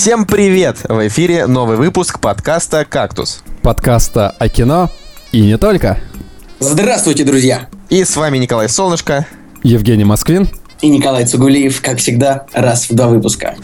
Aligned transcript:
Всем 0.00 0.26
привет! 0.26 0.76
В 0.88 1.08
эфире 1.08 1.48
новый 1.48 1.76
выпуск 1.76 2.20
подкаста 2.20 2.84
«Кактус». 2.84 3.42
Подкаста 3.62 4.30
о 4.30 4.48
кино 4.48 4.92
и 5.32 5.40
не 5.40 5.58
только. 5.58 5.98
Здравствуйте, 6.60 7.24
друзья! 7.24 7.66
И 7.90 8.04
с 8.04 8.14
вами 8.14 8.38
Николай 8.38 8.68
Солнышко. 8.68 9.26
Евгений 9.64 10.04
Москвин. 10.04 10.48
И 10.80 10.88
Николай 10.88 11.26
Цугулиев, 11.26 11.80
как 11.82 11.98
всегда, 11.98 12.46
раз 12.52 12.88
в 12.88 12.94
два 12.94 13.08
выпуска. 13.08 13.56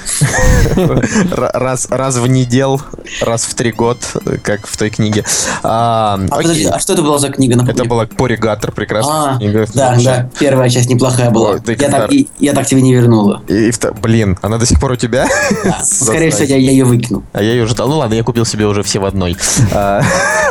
Раз, 1.31 1.87
раз 1.89 2.17
в 2.17 2.27
недел, 2.27 2.81
раз 3.21 3.45
в 3.45 3.55
три 3.55 3.71
год, 3.71 3.99
как 4.43 4.67
в 4.67 4.77
той 4.77 4.91
книге. 4.91 5.25
А, 5.63 6.19
а, 6.31 6.37
подожди, 6.37 6.65
а 6.65 6.81
что 6.81 6.95
это 6.95 7.03
была 7.03 7.19
за 7.19 7.31
книга? 7.31 7.57
Напомню? 7.57 7.75
Это 7.75 7.85
была 7.89 8.07
Поригатор, 8.07 8.73
прекрасная 8.73 9.35
а, 9.35 9.39
книга. 9.39 9.67
Да, 9.75 9.97
да, 10.03 10.29
первая 10.39 10.69
часть 10.69 10.91
неплохая 10.91 11.31
была. 11.31 11.53
О, 11.53 11.61
я, 11.67 11.89
так, 11.89 12.13
и, 12.13 12.29
я 12.41 12.53
так 12.53 12.67
тебе 12.67 12.83
не 12.83 12.93
вернула. 12.93 13.43
И, 13.47 13.69
и, 13.69 13.73
блин, 14.03 14.37
она 14.43 14.59
до 14.59 14.67
сих 14.67 14.81
пор 14.81 14.93
у 14.93 14.97
тебя? 14.97 15.29
Да, 15.65 15.81
скорее 15.85 16.31
всего, 16.31 16.47
я, 16.47 16.57
я 16.57 16.73
ее 16.73 16.85
выкину. 16.85 17.23
А 17.33 17.43
я 17.43 17.53
ее 17.53 17.65
уже... 17.65 17.75
Ну 17.77 17.99
ладно, 17.99 18.15
я 18.15 18.25
купил 18.25 18.45
себе 18.45 18.67
уже 18.67 18.83
все 18.83 18.99
в 18.99 19.05
одной. 19.05 19.37
А, 19.73 20.03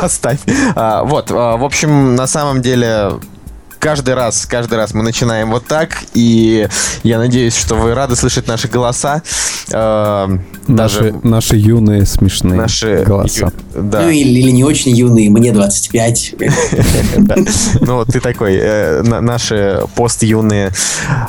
оставь. 0.02 0.38
А, 0.74 1.02
вот, 1.04 1.30
в 1.30 1.64
общем, 1.64 2.14
на 2.14 2.26
самом 2.26 2.60
деле 2.60 3.12
каждый 3.84 4.14
раз, 4.14 4.46
каждый 4.46 4.78
раз 4.78 4.94
мы 4.94 5.02
начинаем 5.02 5.50
вот 5.50 5.66
так, 5.66 6.04
и 6.14 6.66
я 7.02 7.18
надеюсь, 7.18 7.54
что 7.54 7.74
вы 7.74 7.94
рады 7.94 8.16
слышать 8.16 8.46
наши 8.48 8.66
голоса. 8.66 9.22
Э, 9.70 10.38
наши, 10.66 11.00
даже 11.00 11.20
наши 11.22 11.56
юные 11.56 12.06
смешные 12.06 12.58
наши 12.58 13.04
голоса. 13.06 13.52
Ю, 13.74 13.82
да. 13.82 14.00
Ну 14.00 14.08
или, 14.08 14.40
или 14.40 14.50
не 14.52 14.64
очень 14.64 14.90
юные, 14.92 15.28
мне 15.28 15.52
25. 15.52 16.34
Ну, 17.80 18.04
ты 18.06 18.20
такой, 18.20 18.56
э, 18.56 19.02
наши 19.02 19.82
пост-юные. 19.94 20.72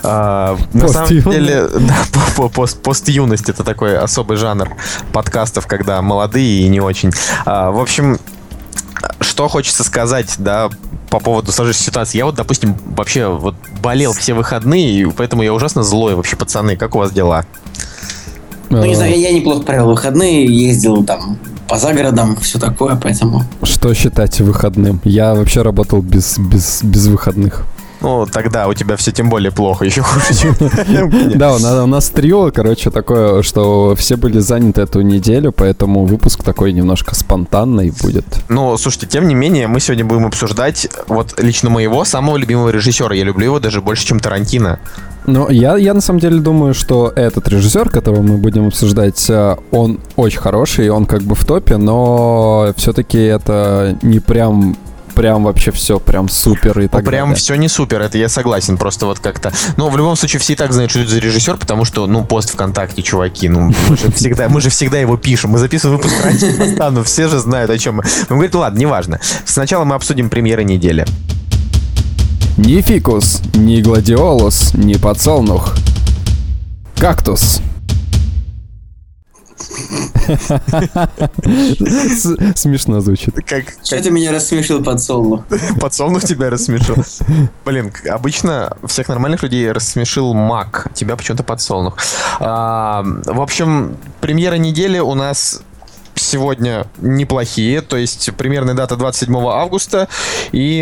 А, 0.03 0.58
на 0.73 0.88
самом 0.88 1.09
деле, 1.09 1.67
да, 1.67 2.48
пост-юность 2.84 3.50
это 3.50 3.64
такой 3.66 3.98
особый 3.98 4.38
жанр 4.38 4.70
подкастов, 5.12 5.67
когда 5.67 6.02
молодые 6.02 6.61
и 6.61 6.67
не 6.70 6.80
очень. 6.80 7.11
А, 7.45 7.72
в 7.72 7.80
общем, 7.80 8.17
что 9.36 9.50
хочется 9.50 9.83
сказать, 9.83 10.33
да, 10.38 10.69
по 11.09 11.19
поводу 11.19 11.52
сложившейся 11.52 11.88
ситуации. 11.88 12.19
Я 12.19 12.25
вот, 12.25 12.36
допустим, 12.36 12.78
вообще 12.95 13.28
вот 13.28 13.55
болел 13.83 14.14
все 14.14 14.33
выходные, 14.33 15.02
и 15.02 15.05
поэтому 15.08 15.44
я 15.44 15.53
ужасно 15.53 15.83
злой. 15.83 16.16
Вообще, 16.16 16.38
пацаны, 16.38 16.77
как 16.77 16.95
у 16.95 17.00
вас 17.00 17.11
дела? 17.11 17.44
Ну, 18.69 18.86
не 18.86 18.95
знаю, 18.95 19.19
я 19.19 19.33
неплохо 19.33 19.64
провел 19.64 19.88
выходные, 19.88 20.45
ездил 20.45 21.03
там 21.03 21.38
по 21.67 21.77
загородам, 21.77 22.38
все 22.38 22.59
такое, 22.59 22.95
поэтому... 22.95 23.44
Что 23.61 23.94
считать 23.94 24.39
выходным? 24.39 25.02
Я 25.03 25.36
вообще 25.36 25.64
работал 25.64 26.02
без, 26.02 26.38
без, 26.38 26.81
без 26.81 27.08
выходных. 27.08 27.66
Ну, 28.06 28.28
тогда 28.28 28.67
у 28.67 28.73
тебя 28.75 28.98
все 28.98 29.11
тем 29.11 29.30
более 29.30 29.52
плохо, 29.52 29.84
еще 29.84 30.03
хуже, 30.03 30.34
чем... 30.36 30.56
Да, 31.38 31.56
у 31.56 31.88
нас 31.88 32.09
трио, 32.09 32.52
короче, 32.52 32.92
такое, 32.92 33.42
что 33.42 33.95
все 33.95 34.16
были 34.16 34.38
заняты 34.38 34.81
эту 34.81 35.02
неделю, 35.02 35.52
поэтому 35.52 36.06
выпуск 36.06 36.44
такой 36.44 36.72
немножко 36.72 37.16
спонтанный 37.16 37.92
будет. 38.03 38.26
Ну, 38.48 38.78
слушайте, 38.78 39.08
тем 39.08 39.28
не 39.28 39.33
менее, 39.33 39.67
мы 39.67 39.80
сегодня 39.80 40.06
будем 40.06 40.28
обсуждать 40.28 40.88
вот 41.08 41.42
лично 41.42 41.72
моего 41.72 42.06
самого 42.06 42.38
любимого 42.38 42.70
режиссера. 42.70 43.16
Я 43.16 43.23
люблю 43.23 43.45
его 43.45 43.59
даже 43.59 43.81
больше, 43.81 44.06
чем 44.06 44.20
Тарантино. 44.20 44.78
Ну, 45.26 45.50
я, 45.50 45.76
я 45.76 45.95
на 45.95 46.02
самом 46.02 46.20
деле 46.20 46.39
думаю, 46.39 46.76
что 46.76 47.11
этот 47.16 47.48
режиссер, 47.48 47.89
которого 47.89 48.22
мы 48.22 48.38
будем 48.38 48.67
обсуждать, 48.67 49.28
э, 49.31 49.56
он 49.72 50.00
очень 50.16 50.39
хороший, 50.39 50.89
он 50.89 51.08
как 51.08 51.23
бы 51.23 51.33
в 51.33 51.44
топе, 51.44 51.78
но 51.78 52.72
все-таки 52.78 53.17
это 53.17 53.98
не 54.03 54.20
прям 54.20 54.78
прям 55.16 55.45
вообще 55.45 55.71
все 55.71 55.99
прям 55.99 56.30
супер 56.30 56.80
и 56.80 56.88
так 56.88 57.03
ну, 57.03 57.09
прям 57.09 57.30
далее. 57.30 57.35
все 57.35 57.55
не 57.55 57.67
супер, 57.67 58.02
это 58.02 58.17
я 58.17 58.30
согласен, 58.30 58.77
просто 58.77 59.05
вот 59.05 59.19
как-то. 59.19 59.52
Но 59.77 59.89
в 59.89 59.97
любом 59.97 60.16
случае 60.16 60.39
все 60.39 60.53
и 60.53 60.55
так 60.55 60.73
знают, 60.73 60.91
что 60.91 60.99
это 60.99 61.09
за 61.09 61.19
режиссер, 61.19 61.58
потому 61.58 61.85
что, 61.85 62.05
ну, 62.05 62.23
пост 62.23 62.52
ВКонтакте, 62.52 63.02
чуваки, 63.02 63.49
ну, 63.49 63.73
мы 63.89 63.97
же 63.97 64.11
всегда, 64.11 64.49
мы 64.49 64.61
же 64.61 64.69
всегда 64.69 64.99
его 64.99 65.17
пишем, 65.17 65.52
мы 65.52 65.58
записываем 65.58 65.97
выпуск 65.97 66.16
раньше 66.23 66.53
постану, 66.53 67.03
все 67.03 67.27
же 67.27 67.39
знают, 67.39 67.71
о 67.71 67.77
чем 67.77 67.95
мы. 67.95 68.03
Мы 68.30 68.36
говорим, 68.36 68.59
ладно, 68.59 68.77
неважно. 68.77 69.19
Сначала 69.45 69.86
мы 69.86 69.95
обсудим 69.95 70.30
премьеры 70.30 70.64
недели. 70.64 71.05
Ни 72.58 72.81
фикус, 72.81 73.42
ни 73.54 73.81
гладиолус, 73.81 74.73
ни 74.75 74.93
подсолнух. 74.95 75.75
Кактус. 76.98 77.61
Смешно 82.55 82.99
звучит. 82.99 83.36
Как, 83.45 83.66
Что 83.83 84.02
ты 84.02 84.11
меня 84.11 84.32
рассмешил 84.32 84.83
подсолнух? 84.83 85.45
Подсолнух 85.80 86.23
тебя 86.23 86.49
рассмешил. 86.49 86.95
Блин, 87.64 87.93
обычно 88.10 88.76
всех 88.86 89.08
нормальных 89.08 89.43
людей 89.43 89.71
рассмешил 89.71 90.33
Мак. 90.33 90.88
Тебя 90.93 91.16
почему-то 91.16 91.43
подсолнух. 91.43 91.98
А, 92.39 93.04
в 93.04 93.42
общем, 93.42 93.98
премьера 94.20 94.55
недели 94.55 94.99
у 94.99 95.14
нас 95.14 95.61
сегодня 96.16 96.87
неплохие, 96.98 97.82
то 97.82 97.98
есть 97.98 98.32
примерная 98.36 98.73
дата 98.73 98.95
27 98.95 99.36
августа, 99.48 100.08
и 100.52 100.80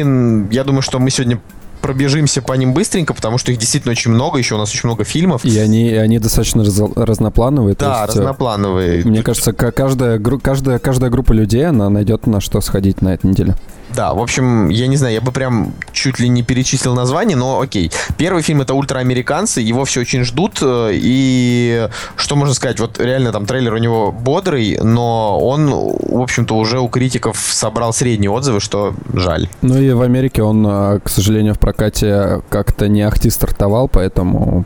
я 0.51 0.63
думаю, 0.63 0.81
что 0.81 0.99
мы 0.99 1.09
сегодня 1.09 1.39
пробежимся 1.83 2.41
по 2.41 2.53
ним 2.53 2.73
быстренько, 2.73 3.13
потому 3.13 3.37
что 3.37 3.51
их 3.51 3.57
действительно 3.57 3.91
очень 3.91 4.09
много, 4.09 4.37
еще 4.37 4.55
у 4.55 4.57
нас 4.57 4.71
очень 4.71 4.87
много 4.87 5.03
фильмов. 5.03 5.43
И 5.43 5.59
они, 5.59 5.91
они 5.91 6.17
достаточно 6.17 6.63
раз, 6.63 6.79
разноплановые. 6.95 7.75
Да, 7.77 8.03
есть, 8.05 8.15
э, 8.15 8.19
разноплановые. 8.19 9.03
Мне 9.03 9.21
кажется, 9.21 9.51
каждая, 9.51 10.17
каждая, 10.41 10.79
каждая 10.79 11.11
группа 11.11 11.33
людей, 11.33 11.67
она 11.67 11.89
найдет 11.89 12.25
на 12.25 12.39
что 12.39 12.61
сходить 12.61 13.01
на 13.01 13.13
этой 13.13 13.27
неделе. 13.29 13.55
Да, 13.95 14.13
в 14.13 14.19
общем, 14.19 14.69
я 14.69 14.87
не 14.87 14.97
знаю, 14.97 15.13
я 15.13 15.21
бы 15.21 15.31
прям 15.31 15.73
чуть 15.91 16.19
ли 16.19 16.27
не 16.27 16.41
перечислил 16.41 16.95
название, 16.95 17.37
но 17.37 17.61
окей. 17.61 17.91
Первый 18.17 18.41
фильм 18.41 18.61
это 18.61 18.73
«Ультраамериканцы», 18.73 19.61
его 19.61 19.85
все 19.85 20.01
очень 20.01 20.23
ждут, 20.23 20.59
э, 20.61 20.91
и 20.93 21.87
что 22.15 22.35
можно 22.35 22.53
сказать, 22.53 22.79
вот 22.79 22.99
реально 22.99 23.31
там 23.31 23.45
трейлер 23.45 23.73
у 23.73 23.77
него 23.77 24.11
бодрый, 24.11 24.79
но 24.81 25.39
он, 25.39 25.69
в 25.69 26.21
общем-то, 26.21 26.55
уже 26.55 26.79
у 26.79 26.87
критиков 26.87 27.37
собрал 27.37 27.93
средние 27.93 28.31
отзывы, 28.31 28.59
что 28.59 28.93
жаль. 29.13 29.47
Ну 29.61 29.77
и 29.77 29.91
в 29.91 30.01
Америке 30.01 30.41
он, 30.41 30.65
э, 30.65 30.99
к 31.03 31.09
сожалению, 31.09 31.53
в 31.53 31.59
прокате 31.59 32.41
как-то 32.49 32.87
не 32.87 33.03
ахти 33.03 33.29
стартовал, 33.29 33.87
поэтому... 33.87 34.65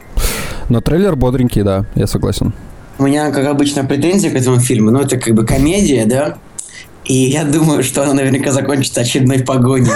Но 0.69 0.81
трейлер 0.81 1.15
бодренький, 1.15 1.63
да, 1.63 1.85
я 1.95 2.07
согласен. 2.07 2.53
У 2.99 3.03
меня, 3.03 3.31
как 3.31 3.45
обычно, 3.45 3.83
претензия 3.83 4.31
к 4.31 4.35
этому 4.35 4.59
фильму, 4.59 4.91
ну 4.91 4.99
это 4.99 5.17
как 5.17 5.33
бы 5.35 5.45
комедия, 5.45 6.05
да, 6.05 6.37
и 7.07 7.29
я 7.29 7.43
думаю, 7.43 7.83
что 7.83 8.03
она 8.03 8.13
наверняка 8.13 8.51
закончится 8.51 9.01
очередной 9.01 9.39
погоней. 9.39 9.91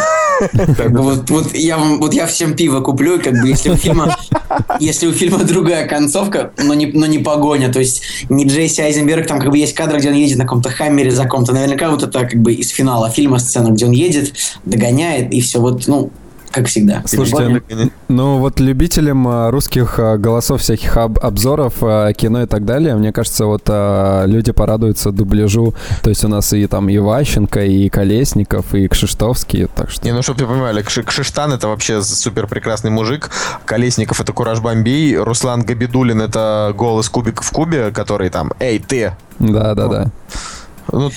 Вот, 0.87 1.29
вот, 1.29 1.53
я, 1.53 1.77
вот 1.77 2.13
я 2.13 2.25
всем 2.25 2.55
пиво 2.55 2.81
куплю, 2.81 3.21
как 3.21 3.33
бы 3.33 3.47
если 3.47 3.69
у 3.69 3.75
фильма, 3.75 4.17
если 4.79 5.05
у 5.05 5.11
фильма 5.11 5.43
другая 5.43 5.87
концовка, 5.87 6.51
но 6.57 6.73
не, 6.73 6.87
но 6.87 7.05
не 7.05 7.19
погоня, 7.19 7.71
то 7.71 7.77
есть 7.77 8.01
не 8.29 8.45
Джейси 8.45 8.81
Айзенберг, 8.81 9.27
там 9.27 9.39
как 9.39 9.51
бы 9.51 9.57
есть 9.59 9.75
кадр, 9.75 9.97
где 9.97 10.09
он 10.09 10.15
едет 10.15 10.39
на 10.39 10.45
каком-то 10.45 10.69
хаммере 10.69 11.11
за 11.11 11.25
ком-то, 11.25 11.53
наверняка 11.53 11.91
вот 11.91 12.01
это 12.01 12.25
как 12.25 12.41
бы 12.41 12.53
из 12.53 12.69
финала 12.69 13.09
фильма 13.11 13.37
сцена, 13.37 13.69
где 13.69 13.85
он 13.85 13.91
едет, 13.91 14.33
догоняет, 14.65 15.31
и 15.31 15.41
все 15.41 15.59
вот, 15.59 15.85
ну, 15.87 16.11
как 16.51 16.67
всегда. 16.67 17.03
Слушайте, 17.05 17.61
ну 18.07 18.37
вот 18.37 18.59
любителям 18.59 19.27
а, 19.27 19.51
русских 19.51 19.99
а, 19.99 20.17
голосов, 20.17 20.61
всяких 20.61 20.97
об 20.97 21.19
обзоров, 21.19 21.75
а, 21.81 22.11
кино 22.13 22.43
и 22.43 22.45
так 22.45 22.65
далее, 22.65 22.95
мне 22.95 23.11
кажется, 23.11 23.45
вот 23.45 23.69
люди 23.69 24.51
порадуются 24.51 25.11
дубляжу. 25.11 25.73
То 26.01 26.09
есть 26.09 26.23
у 26.23 26.27
нас 26.27 26.53
и 26.53 26.67
там 26.67 26.89
и 26.89 26.97
Ващенко, 26.97 27.63
и 27.63 27.89
Колесников, 27.89 28.73
и 28.75 28.87
Кшиштовский, 28.87 29.67
так 29.67 29.89
что... 29.89 30.05
Не, 30.05 30.13
ну 30.13 30.21
чтобы 30.21 30.45
вы 30.45 30.53
понимали, 30.53 30.81
Кшиштан 30.81 31.53
это 31.53 31.67
вообще 31.67 32.01
супер 32.01 32.47
прекрасный 32.47 32.91
мужик, 32.91 33.29
Колесников 33.65 34.19
это 34.19 34.33
Кураж 34.33 34.59
Бомбей, 34.59 35.15
Руслан 35.17 35.63
Габидулин 35.63 36.21
это 36.21 36.73
голос 36.75 37.09
Кубик 37.09 37.41
в 37.41 37.51
Кубе, 37.51 37.91
который 37.91 38.29
там 38.29 38.51
«Эй, 38.59 38.79
ты!» 38.79 39.13
Да-да-да. 39.39 40.03
Ну, 40.05 40.11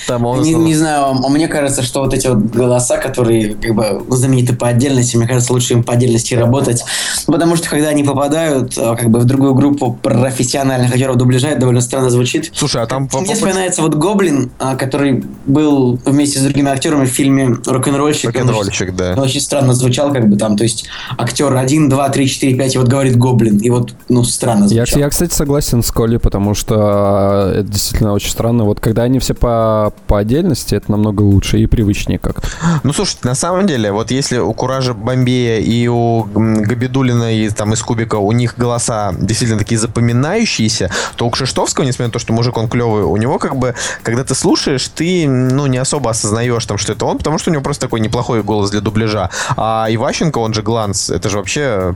там 0.06 0.26
он... 0.26 0.42
не, 0.42 0.54
не 0.54 0.74
знаю, 0.74 1.16
а 1.24 1.28
мне 1.28 1.48
кажется, 1.48 1.82
что 1.82 2.00
вот 2.00 2.14
эти 2.14 2.26
вот 2.26 2.38
голоса, 2.38 2.98
которые 2.98 3.54
как 3.54 3.74
бы 3.74 4.04
знамениты 4.14 4.54
по 4.54 4.68
отдельности, 4.68 5.16
мне 5.16 5.26
кажется, 5.26 5.52
лучше 5.52 5.74
им 5.74 5.82
по 5.82 5.92
отдельности 5.94 6.34
работать. 6.34 6.84
Потому 7.26 7.56
что 7.56 7.68
когда 7.68 7.88
они 7.88 8.04
попадают 8.04 8.74
а, 8.78 8.96
как 8.96 9.10
бы 9.10 9.18
в 9.18 9.24
другую 9.24 9.54
группу 9.54 9.98
профессиональных 10.02 10.92
актеров 10.92 11.16
дубляжа, 11.16 11.56
довольно 11.56 11.80
странно 11.80 12.10
звучит. 12.10 12.50
Слушай, 12.54 12.82
а 12.82 12.86
там... 12.86 13.08
Мне 13.12 13.34
вспоминается 13.34 13.82
вот 13.82 13.94
Гоблин, 13.94 14.50
а, 14.58 14.76
который 14.76 15.24
был 15.46 15.98
вместе 16.04 16.38
с 16.38 16.42
другими 16.42 16.70
актерами 16.70 17.06
в 17.06 17.10
фильме 17.10 17.56
«Рок-н-ролльщик». 17.66 18.26
«Рок-н-ролльщик», 18.26 18.94
да. 18.94 19.14
очень 19.14 19.40
странно 19.40 19.74
звучал, 19.74 20.12
как 20.12 20.28
бы 20.28 20.36
там, 20.36 20.56
то 20.56 20.64
есть 20.64 20.86
актер 21.18 21.54
1, 21.54 21.88
2, 21.88 22.08
3, 22.08 22.28
4, 22.28 22.54
5, 22.56 22.74
и 22.74 22.78
вот 22.78 22.88
говорит 22.88 23.16
«Гоблин», 23.16 23.58
и 23.58 23.70
вот, 23.70 23.94
ну, 24.08 24.24
странно 24.24 24.68
звучал. 24.68 24.98
Я, 24.98 25.04
я 25.04 25.10
кстати, 25.10 25.32
согласен 25.32 25.82
с 25.82 25.90
Колей, 25.90 26.18
потому 26.18 26.54
что 26.54 27.52
это 27.54 27.68
действительно 27.68 28.12
очень 28.12 28.30
странно. 28.30 28.64
Вот 28.64 28.80
когда 28.80 29.02
они 29.02 29.18
все 29.18 29.34
по 29.34 29.63
по, 30.06 30.18
отдельности 30.18 30.74
это 30.74 30.90
намного 30.90 31.22
лучше 31.22 31.58
и 31.58 31.66
привычнее 31.66 32.18
как-то. 32.18 32.48
Ну, 32.82 32.92
слушай, 32.92 33.18
на 33.22 33.34
самом 33.34 33.66
деле, 33.66 33.92
вот 33.92 34.10
если 34.10 34.38
у 34.38 34.52
Куража 34.52 34.94
Бомбея 34.94 35.58
и 35.58 35.86
у 35.88 36.24
Габидулина 36.24 37.34
и 37.34 37.50
там 37.50 37.72
из 37.72 37.82
Кубика 37.82 38.16
у 38.16 38.32
них 38.32 38.54
голоса 38.56 39.12
действительно 39.18 39.58
такие 39.58 39.78
запоминающиеся, 39.78 40.90
то 41.16 41.26
у 41.26 41.30
Кшиштовского, 41.30 41.84
несмотря 41.84 42.06
на 42.06 42.12
то, 42.12 42.18
что 42.18 42.32
мужик 42.32 42.56
он 42.56 42.68
клевый, 42.68 43.02
у 43.04 43.16
него 43.16 43.38
как 43.38 43.56
бы, 43.56 43.74
когда 44.02 44.24
ты 44.24 44.34
слушаешь, 44.34 44.88
ты, 44.88 45.28
ну, 45.28 45.66
не 45.66 45.78
особо 45.78 46.10
осознаешь 46.10 46.64
там, 46.66 46.78
что 46.78 46.92
это 46.92 47.04
он, 47.06 47.18
потому 47.18 47.38
что 47.38 47.50
у 47.50 47.52
него 47.52 47.62
просто 47.62 47.86
такой 47.86 48.00
неплохой 48.00 48.42
голос 48.42 48.70
для 48.70 48.80
дубляжа. 48.80 49.30
А 49.56 49.86
Иващенко, 49.90 50.38
он 50.38 50.54
же 50.54 50.62
Гланс, 50.62 51.10
это 51.10 51.28
же 51.28 51.38
вообще 51.38 51.94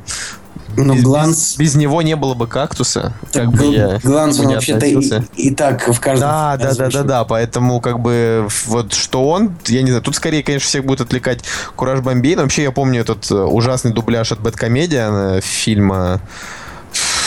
Ну, 0.77 0.95
без, 0.95 1.03
гланс... 1.03 1.57
Без, 1.57 1.59
без 1.59 1.75
него 1.75 2.03
не 2.03 2.17
было 2.17 2.35
бы 2.35 2.47
кактуса. 2.47 3.13
Так, 3.33 3.45
как 3.45 3.53
бы 3.53 3.67
я 3.67 3.99
гланс, 4.03 4.39
он 4.39 4.49
вообще-то 4.49 4.87
и, 4.87 5.23
и 5.37 5.55
так 5.55 5.89
в 5.89 6.01
каждом... 6.01 6.29
Да, 6.29 6.57
да, 6.57 6.75
да, 6.75 6.91
да, 6.91 7.03
да, 7.03 7.25
поэтому 7.25 7.81
как 7.81 8.01
бы 8.01 8.47
вот 8.67 8.93
что 8.93 9.29
он, 9.29 9.57
я 9.67 9.83
не 9.83 9.89
знаю, 9.89 10.03
тут 10.03 10.17
скорее, 10.17 10.43
конечно, 10.43 10.67
всех 10.69 10.85
будет 10.85 11.01
отвлекать 11.01 11.41
Кураж 11.77 12.01
Бомбей, 12.01 12.37
но 12.37 12.43
вообще 12.43 12.63
я 12.63 12.73
помню 12.73 13.01
этот 13.01 13.31
э, 13.31 13.35
ужасный 13.35 13.93
дубляж 13.93 14.33
от 14.33 14.41
Бэткомедиана 14.41 15.41
фильма 15.41 16.21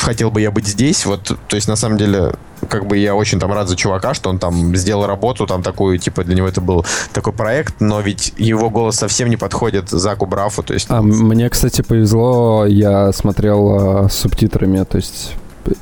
хотел 0.02 0.32
бы 0.32 0.42
я 0.42 0.52
быть 0.52 0.68
здесь. 0.68 1.06
Вот, 1.06 1.38
то 1.48 1.56
есть, 1.56 1.68
на 1.68 1.76
самом 1.76 1.98
деле, 1.98 2.34
как 2.70 2.86
бы 2.86 2.98
я 2.98 3.16
очень 3.16 3.40
там 3.40 3.52
рад 3.54 3.68
за 3.68 3.76
чувака, 3.76 4.14
что 4.14 4.30
он 4.30 4.40
там 4.40 4.76
сделал 4.76 5.06
работу 5.06 5.48
там 5.48 5.64
такую, 5.64 5.98
типа, 5.98 6.24
для 6.24 6.36
него 6.36 6.48
это 6.48 6.62
был 6.62 6.86
такой 7.14 7.34
проект, 7.34 7.76
но 7.80 8.02
ведь 8.02 8.34
его 8.38 8.70
голос 8.70 8.96
совсем 8.96 9.30
не 9.30 9.38
подходит 9.38 9.90
Заку 9.90 10.26
Брафу, 10.26 10.64
то 10.64 10.74
есть... 10.74 10.88
А, 10.90 11.02
мне, 11.02 11.50
кстати, 11.50 11.82
повезло, 11.82 12.66
я 12.66 13.12
смотрел 13.12 14.06
э, 14.06 14.10
с 14.10 14.14
субтитрами, 14.14 14.84
то 14.84 14.98
есть 14.98 15.34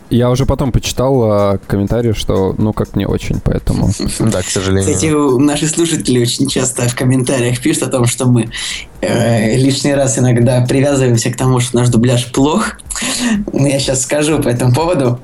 я 0.09 0.29
уже 0.29 0.45
потом 0.45 0.71
почитал 0.71 1.53
э, 1.53 1.57
комментарии, 1.67 2.13
что, 2.13 2.55
ну, 2.57 2.73
как 2.73 2.95
не 2.95 3.05
очень, 3.05 3.39
поэтому... 3.43 3.89
Да, 4.19 4.41
к 4.41 4.45
сожалению. 4.45 4.93
Кстати, 4.93 5.39
наши 5.39 5.67
слушатели 5.67 6.19
очень 6.19 6.47
часто 6.47 6.87
в 6.87 6.95
комментариях 6.95 7.59
пишут 7.59 7.83
о 7.83 7.87
том, 7.87 8.05
что 8.05 8.25
мы 8.25 8.49
э, 9.01 9.57
лишний 9.57 9.93
раз 9.93 10.17
иногда 10.17 10.61
привязываемся 10.61 11.31
к 11.31 11.37
тому, 11.37 11.59
что 11.59 11.77
наш 11.77 11.89
дубляж 11.89 12.31
плох. 12.31 12.77
Но 13.53 13.67
я 13.67 13.79
сейчас 13.79 14.03
скажу 14.03 14.39
по 14.39 14.49
этому 14.49 14.73
поводу 14.73 15.19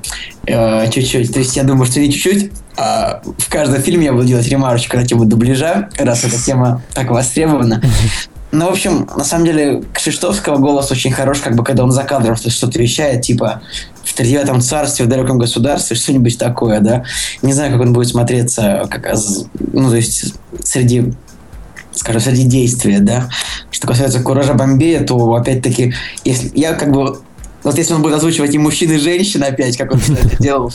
э, 0.46 0.90
чуть-чуть. 0.90 1.32
То 1.32 1.40
есть 1.40 1.56
я 1.56 1.64
думаю, 1.64 1.86
что 1.86 2.00
не 2.00 2.12
чуть-чуть, 2.12 2.50
а 2.76 3.22
в 3.38 3.50
каждом 3.50 3.82
фильме 3.82 4.06
я 4.06 4.12
буду 4.12 4.26
делать 4.26 4.46
ремарочку 4.48 4.96
на 4.96 5.06
тему 5.06 5.24
дубляжа, 5.24 5.88
раз 5.98 6.24
эта 6.24 6.42
тема 6.42 6.82
так 6.94 7.10
востребована. 7.10 7.82
Ну, 8.52 8.66
в 8.66 8.70
общем, 8.70 9.08
на 9.16 9.24
самом 9.24 9.44
деле, 9.44 9.82
Кшиштовского 9.92 10.58
голос 10.58 10.90
очень 10.90 11.12
хорош, 11.12 11.40
как 11.40 11.56
бы, 11.56 11.64
когда 11.64 11.82
он 11.84 11.90
за 11.90 12.04
кадром 12.04 12.36
что-то 12.36 12.78
вещает, 12.78 13.22
типа, 13.22 13.60
в 14.04 14.14
тридевятом 14.14 14.60
царстве, 14.60 15.04
в 15.04 15.08
далеком 15.08 15.38
государстве, 15.38 15.96
что-нибудь 15.96 16.38
такое, 16.38 16.80
да. 16.80 17.04
Не 17.42 17.52
знаю, 17.52 17.72
как 17.72 17.80
он 17.80 17.92
будет 17.92 18.08
смотреться, 18.08 18.86
как, 18.88 19.12
ну, 19.72 19.90
то 19.90 19.96
есть, 19.96 20.34
среди 20.62 21.12
скажем, 21.92 22.20
среди 22.20 22.44
действия, 22.44 23.00
да. 23.00 23.28
Что 23.70 23.86
касается 23.86 24.20
Куража 24.20 24.54
Бомбея, 24.54 25.02
то, 25.02 25.34
опять-таки, 25.34 25.94
если 26.24 26.50
я 26.54 26.74
как 26.74 26.92
бы... 26.92 27.20
Вот 27.62 27.78
если 27.78 27.94
он 27.94 28.02
будет 28.02 28.14
озвучивать 28.14 28.54
и 28.54 28.58
мужчин, 28.58 28.92
и 28.92 28.98
женщин 28.98 29.42
опять, 29.42 29.76
как 29.76 29.92
он 29.92 30.00
это 30.08 30.36
делал 30.40 30.72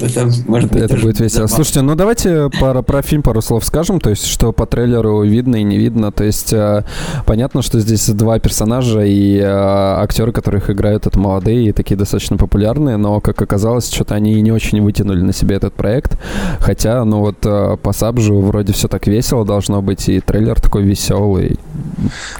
это, 0.00 0.30
может 0.46 0.70
быть, 0.70 0.82
это 0.82 0.96
будет 0.96 1.20
весело. 1.20 1.46
Забавно. 1.46 1.56
Слушайте, 1.56 1.82
ну 1.82 1.94
давайте 1.94 2.50
про, 2.50 2.82
про 2.82 3.02
фильм 3.02 3.22
пару 3.22 3.42
слов 3.42 3.64
скажем, 3.64 4.00
то 4.00 4.10
есть 4.10 4.26
что 4.26 4.52
по 4.52 4.66
трейлеру 4.66 5.22
видно 5.22 5.56
и 5.56 5.62
не 5.62 5.78
видно. 5.78 6.12
То 6.12 6.24
есть 6.24 6.52
э, 6.52 6.84
понятно, 7.26 7.62
что 7.62 7.80
здесь 7.80 8.08
два 8.08 8.38
персонажа 8.38 9.00
и 9.00 9.38
э, 9.38 9.44
актеры, 9.44 10.32
которых 10.32 10.70
играют, 10.70 11.06
это 11.06 11.18
молодые 11.18 11.68
и 11.68 11.72
такие 11.72 11.96
достаточно 11.96 12.36
популярные, 12.36 12.96
но, 12.96 13.20
как 13.20 13.40
оказалось, 13.40 13.90
что-то 13.92 14.14
они 14.14 14.40
не 14.40 14.52
очень 14.52 14.80
вытянули 14.82 15.20
на 15.20 15.32
себе 15.32 15.56
этот 15.56 15.74
проект. 15.74 16.18
Хотя, 16.60 17.04
ну 17.04 17.20
вот 17.20 17.38
э, 17.44 17.76
по 17.82 17.92
Сабжу 17.92 18.40
вроде 18.40 18.72
все 18.72 18.88
так 18.88 19.06
весело 19.06 19.44
должно 19.44 19.82
быть, 19.82 20.08
и 20.08 20.20
трейлер 20.20 20.60
такой 20.60 20.82
веселый. 20.82 21.58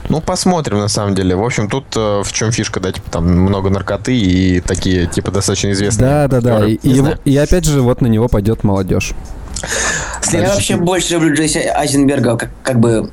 Ну, 0.09 0.21
посмотрим, 0.21 0.79
на 0.79 0.89
самом 0.89 1.15
деле. 1.15 1.37
В 1.37 1.45
общем, 1.45 1.69
тут 1.69 1.95
в 1.95 2.33
чем 2.33 2.53
фишка, 2.53 2.81
да, 2.81 2.93
типа 2.93 3.11
там 3.11 3.27
много 3.27 3.71
наркоты 3.71 4.17
и 4.17 4.61
такие, 4.61 5.07
типа, 5.07 5.31
достаточно 5.31 5.73
известные. 5.73 6.09
Да, 6.09 6.29
да, 6.29 6.41
да. 6.41 6.67
И, 6.67 6.75
и, 6.75 7.03
и 7.25 7.37
опять 7.49 7.65
же, 7.65 7.81
вот 7.81 8.01
на 8.01 8.07
него 8.07 8.29
пойдет 8.29 8.63
молодежь. 8.63 9.15
Я 10.31 10.53
вообще 10.53 10.77
больше 10.77 11.15
люблю 11.15 11.35
Джейси 11.35 11.59
Айзенберга 11.59 12.37
как, 12.37 12.51
как 12.63 12.79
бы 12.79 13.11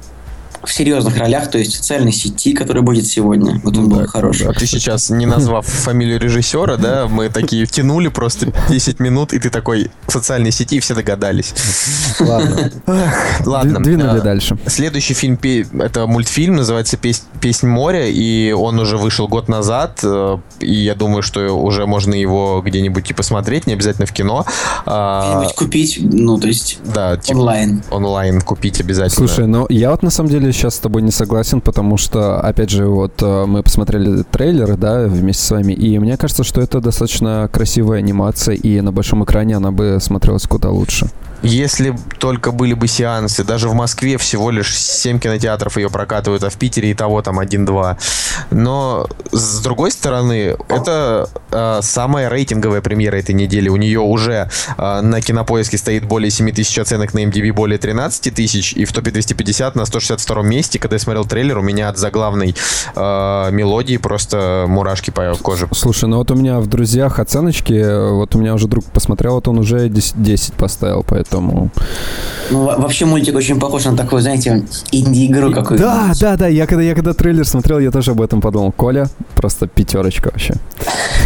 в 0.66 0.74
серьезных 0.74 1.18
ролях, 1.18 1.50
то 1.50 1.58
есть 1.58 1.74
в 1.74 1.78
социальной 1.78 2.12
сети, 2.12 2.54
которая 2.54 2.84
будет 2.84 3.06
сегодня. 3.06 3.60
Вот 3.64 3.78
он 3.78 3.90
был 3.90 3.98
да, 3.98 4.08
хороший. 4.08 4.48
А 4.48 4.54
ты 4.54 4.66
сейчас, 4.66 5.10
не 5.10 5.26
назвав 5.26 5.66
фамилию 5.86 6.20
режиссера, 6.20 6.78
да, 6.78 7.08
мы 7.08 7.30
такие 7.30 7.66
втянули 7.66 8.08
просто 8.08 8.52
10 8.70 9.00
минут, 9.00 9.34
и 9.34 9.40
ты 9.40 9.50
такой 9.50 9.92
в 10.08 10.12
социальной 10.12 10.52
сети, 10.52 10.78
и 10.78 10.80
все 10.80 10.96
догадались. 10.96 11.54
Ладно. 12.20 12.72
Ладно. 13.46 13.80
Двинули 13.82 14.20
а, 14.20 14.22
дальше. 14.22 14.58
Следующий 14.68 15.14
фильм, 15.14 15.40
это 15.80 16.08
мультфильм, 16.08 16.56
называется 16.56 16.98
«Песнь 16.98 17.68
моря», 17.68 18.08
и 18.08 18.52
он 18.52 18.80
уже 18.80 18.98
вышел 18.98 19.28
год 19.28 19.48
назад, 19.48 20.00
э, 20.04 20.38
и 20.60 20.74
я 20.74 20.96
думаю, 20.96 21.22
что 21.22 21.42
уже 21.52 21.86
можно 21.86 22.14
его 22.14 22.62
где-нибудь 22.66 23.12
и 23.12 23.14
посмотреть, 23.14 23.68
не 23.68 23.74
обязательно 23.74 24.06
в 24.06 24.14
кино. 24.14 24.46
А, 24.86 25.36
где-нибудь 25.36 25.56
купить, 25.56 26.00
ну, 26.02 26.38
то 26.38 26.48
есть 26.48 26.80
да, 26.94 27.20
онлайн. 27.30 27.84
Онлайн 27.92 28.42
купить 28.42 28.80
обязательно. 28.80 29.28
Слушай, 29.28 29.48
ну 29.48 29.66
я 29.70 29.92
вот 29.92 30.04
на 30.04 30.10
самом 30.10 30.30
деле 30.30 30.52
сейчас 30.56 30.75
с 30.75 30.80
тобой 30.80 31.02
не 31.02 31.12
согласен, 31.12 31.62
потому 31.62 31.98
что, 31.98 32.40
опять 32.40 32.69
же, 32.69 32.88
вот 32.88 33.22
э, 33.22 33.46
мы 33.46 33.62
посмотрели 33.62 34.24
трейлеры, 34.24 34.78
да, 34.78 35.06
вместе 35.06 35.44
с 35.44 35.52
вами, 35.52 35.74
и 35.74 36.00
мне 36.00 36.18
кажется, 36.18 36.44
что 36.44 36.62
это 36.62 36.81
достаточно 36.81 37.50
красивая 37.52 38.00
анимация, 38.00 38.56
и 38.56 38.81
на 38.81 38.92
большом 38.92 39.24
экране 39.24 39.57
она 39.57 39.72
бы 39.72 39.98
смотрелась 40.02 40.48
куда 40.48 40.69
лучше. 40.69 41.10
Если 41.42 41.96
только 42.20 42.52
были 42.52 42.74
бы 42.74 42.88
сеансы, 42.88 43.44
даже 43.44 43.70
в 43.70 43.74
Москве 43.74 44.18
всего 44.18 44.50
лишь 44.52 44.76
7 44.76 45.20
кинотеатров 45.20 45.78
ее 45.78 45.90
прокатывают, 45.90 46.44
а 46.44 46.50
в 46.50 46.56
Питере 46.56 46.92
и 46.92 46.94
того 46.94 47.22
там 47.22 47.40
1-2. 47.40 47.98
Но 48.52 49.08
с 49.32 49.62
другой 49.62 49.92
стороны, 49.92 50.56
это 50.70 51.30
э, 51.52 51.80
самая 51.82 52.30
рейтинговая 52.30 52.82
премьера 52.82 53.18
этой 53.18 53.36
недели. 53.36 53.70
У 53.70 53.76
нее 53.76 54.00
уже 54.00 54.50
э, 54.78 55.02
на 55.02 55.22
кинопоиске 55.22 55.78
стоит 55.78 56.06
более 56.06 56.32
7 56.32 56.52
тысяч 56.52 56.78
оценок, 56.80 57.14
на 57.14 57.24
MDB 57.26 57.52
более 57.52 57.78
13 57.78 58.34
тысяч, 58.34 58.74
и 58.74 58.86
в 58.86 58.94
топе 58.94 59.12
250 59.12 59.76
на 59.76 59.86
162 59.86 60.42
месте. 60.42 60.80
Когда 60.80 60.96
я 60.96 61.00
смотрел 61.00 61.26
трейлер, 61.26 61.58
у 61.60 61.62
меня 61.62 61.90
от 61.90 61.98
заглавной 61.98 62.56
э, 62.96 63.50
мелодии 63.52 63.98
просто 63.98 64.66
мурашки 64.68 65.12
по 65.12 65.36
коже. 65.36 65.68
Слушай, 65.74 66.10
ну 66.10 66.18
вот 66.18 66.31
у 66.31 66.36
меня 66.36 66.60
в 66.60 66.68
друзьях 66.68 67.20
оценочки, 67.20 68.10
вот 68.12 68.36
у 68.36 68.40
меня 68.40 68.54
уже 68.54 68.68
друг 68.68 68.86
посмотрел, 68.86 69.36
вот 69.36 69.48
он 69.48 69.60
уже 69.60 69.90
10, 69.90 70.22
10 70.22 70.54
поставил, 70.54 71.04
поэтому 71.08 71.25
поэтому... 71.25 71.69
Ну, 72.51 72.63
вообще 72.63 73.06
мультик 73.06 73.36
очень 73.36 73.60
похож 73.60 73.86
на 73.86 73.98
такую, 73.98 74.22
знаете, 74.22 74.63
инди-игру 74.92 75.51
какую-то. 75.51 75.83
Да, 75.83 76.12
да, 76.19 76.38
да, 76.38 76.48
я 76.48 76.68
когда, 76.68 76.83
я 76.83 76.94
когда 76.94 77.13
трейлер 77.13 77.45
смотрел, 77.45 77.80
я 77.80 77.89
тоже 77.89 78.12
об 78.12 78.22
этом 78.22 78.39
подумал. 78.39 78.72
Коля, 78.72 79.07
просто 79.36 79.68
пятерочка 79.68 80.30
вообще. 80.31 80.54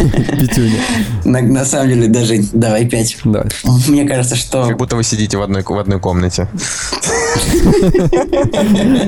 Пятюня. 0.00 0.80
На, 1.24 1.64
самом 1.64 1.88
деле, 1.88 2.08
даже 2.08 2.42
давай 2.52 2.86
пять. 2.86 3.18
Да. 3.24 3.44
Мне 3.88 4.04
кажется, 4.04 4.34
что... 4.34 4.66
Как 4.66 4.78
будто 4.78 4.96
вы 4.96 5.04
сидите 5.04 5.36
в 5.36 5.42
одной, 5.42 5.62
в 5.62 5.78
одной 5.78 6.00
комнате. 6.00 6.48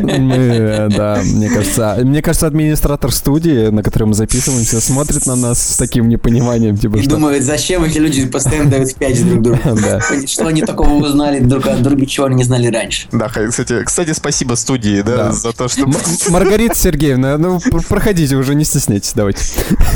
Мы, 0.02 0.88
да, 0.90 1.20
мне 1.24 1.48
кажется, 1.48 1.98
мне 2.02 2.22
кажется, 2.22 2.46
администратор 2.46 3.12
студии, 3.12 3.68
на 3.68 3.82
которой 3.82 4.04
мы 4.04 4.14
записываемся, 4.14 4.80
смотрит 4.80 5.26
на 5.26 5.36
нас 5.36 5.74
с 5.74 5.76
таким 5.76 6.08
непониманием, 6.08 6.76
типа, 6.76 6.96
И 6.96 7.06
думает, 7.06 7.44
зачем 7.44 7.84
эти 7.84 7.98
люди 7.98 8.26
постоянно 8.26 8.70
дают 8.70 8.94
пять 8.94 9.26
друг 9.26 9.42
другу? 9.42 9.60
Что 10.26 10.46
они 10.46 10.62
такого 10.62 11.04
узнали 11.04 11.40
друг 11.40 11.66
от 11.66 11.82
друга, 11.82 12.06
чего 12.06 12.26
они 12.26 12.36
не 12.36 12.44
знали 12.44 12.66
раньше. 12.68 13.08
Да, 13.12 13.28
кстати, 13.28 13.82
кстати, 13.84 14.12
спасибо 14.12 14.54
студии, 14.54 15.02
да, 15.02 15.16
да. 15.16 15.32
за 15.32 15.52
то, 15.52 15.68
что... 15.68 15.88
Маргарита 16.28 16.74
Сергеевна, 16.76 17.38
ну, 17.38 17.60
проходите 17.88 18.36
уже, 18.36 18.54
не 18.54 18.64
стесняйтесь, 18.64 19.12
давайте. 19.14 19.44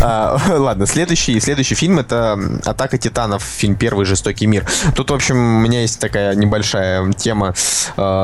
А, 0.03 0.39
ладно, 0.59 0.87
следующий, 0.87 1.39
следующий 1.41 1.75
фильм 1.75 1.99
это 1.99 2.39
«Атака 2.65 2.99
титанов», 2.99 3.43
фильм 3.43 3.77
«Первый 3.77 4.07
жестокий 4.07 4.47
мир». 4.47 4.67
Тут, 4.95 5.11
в 5.11 5.15
общем, 5.15 5.37
у 5.37 5.61
меня 5.61 5.83
есть 5.83 5.99
такая 5.99 6.35
небольшая 6.35 7.13
тема. 7.13 7.55
А, 7.97 8.16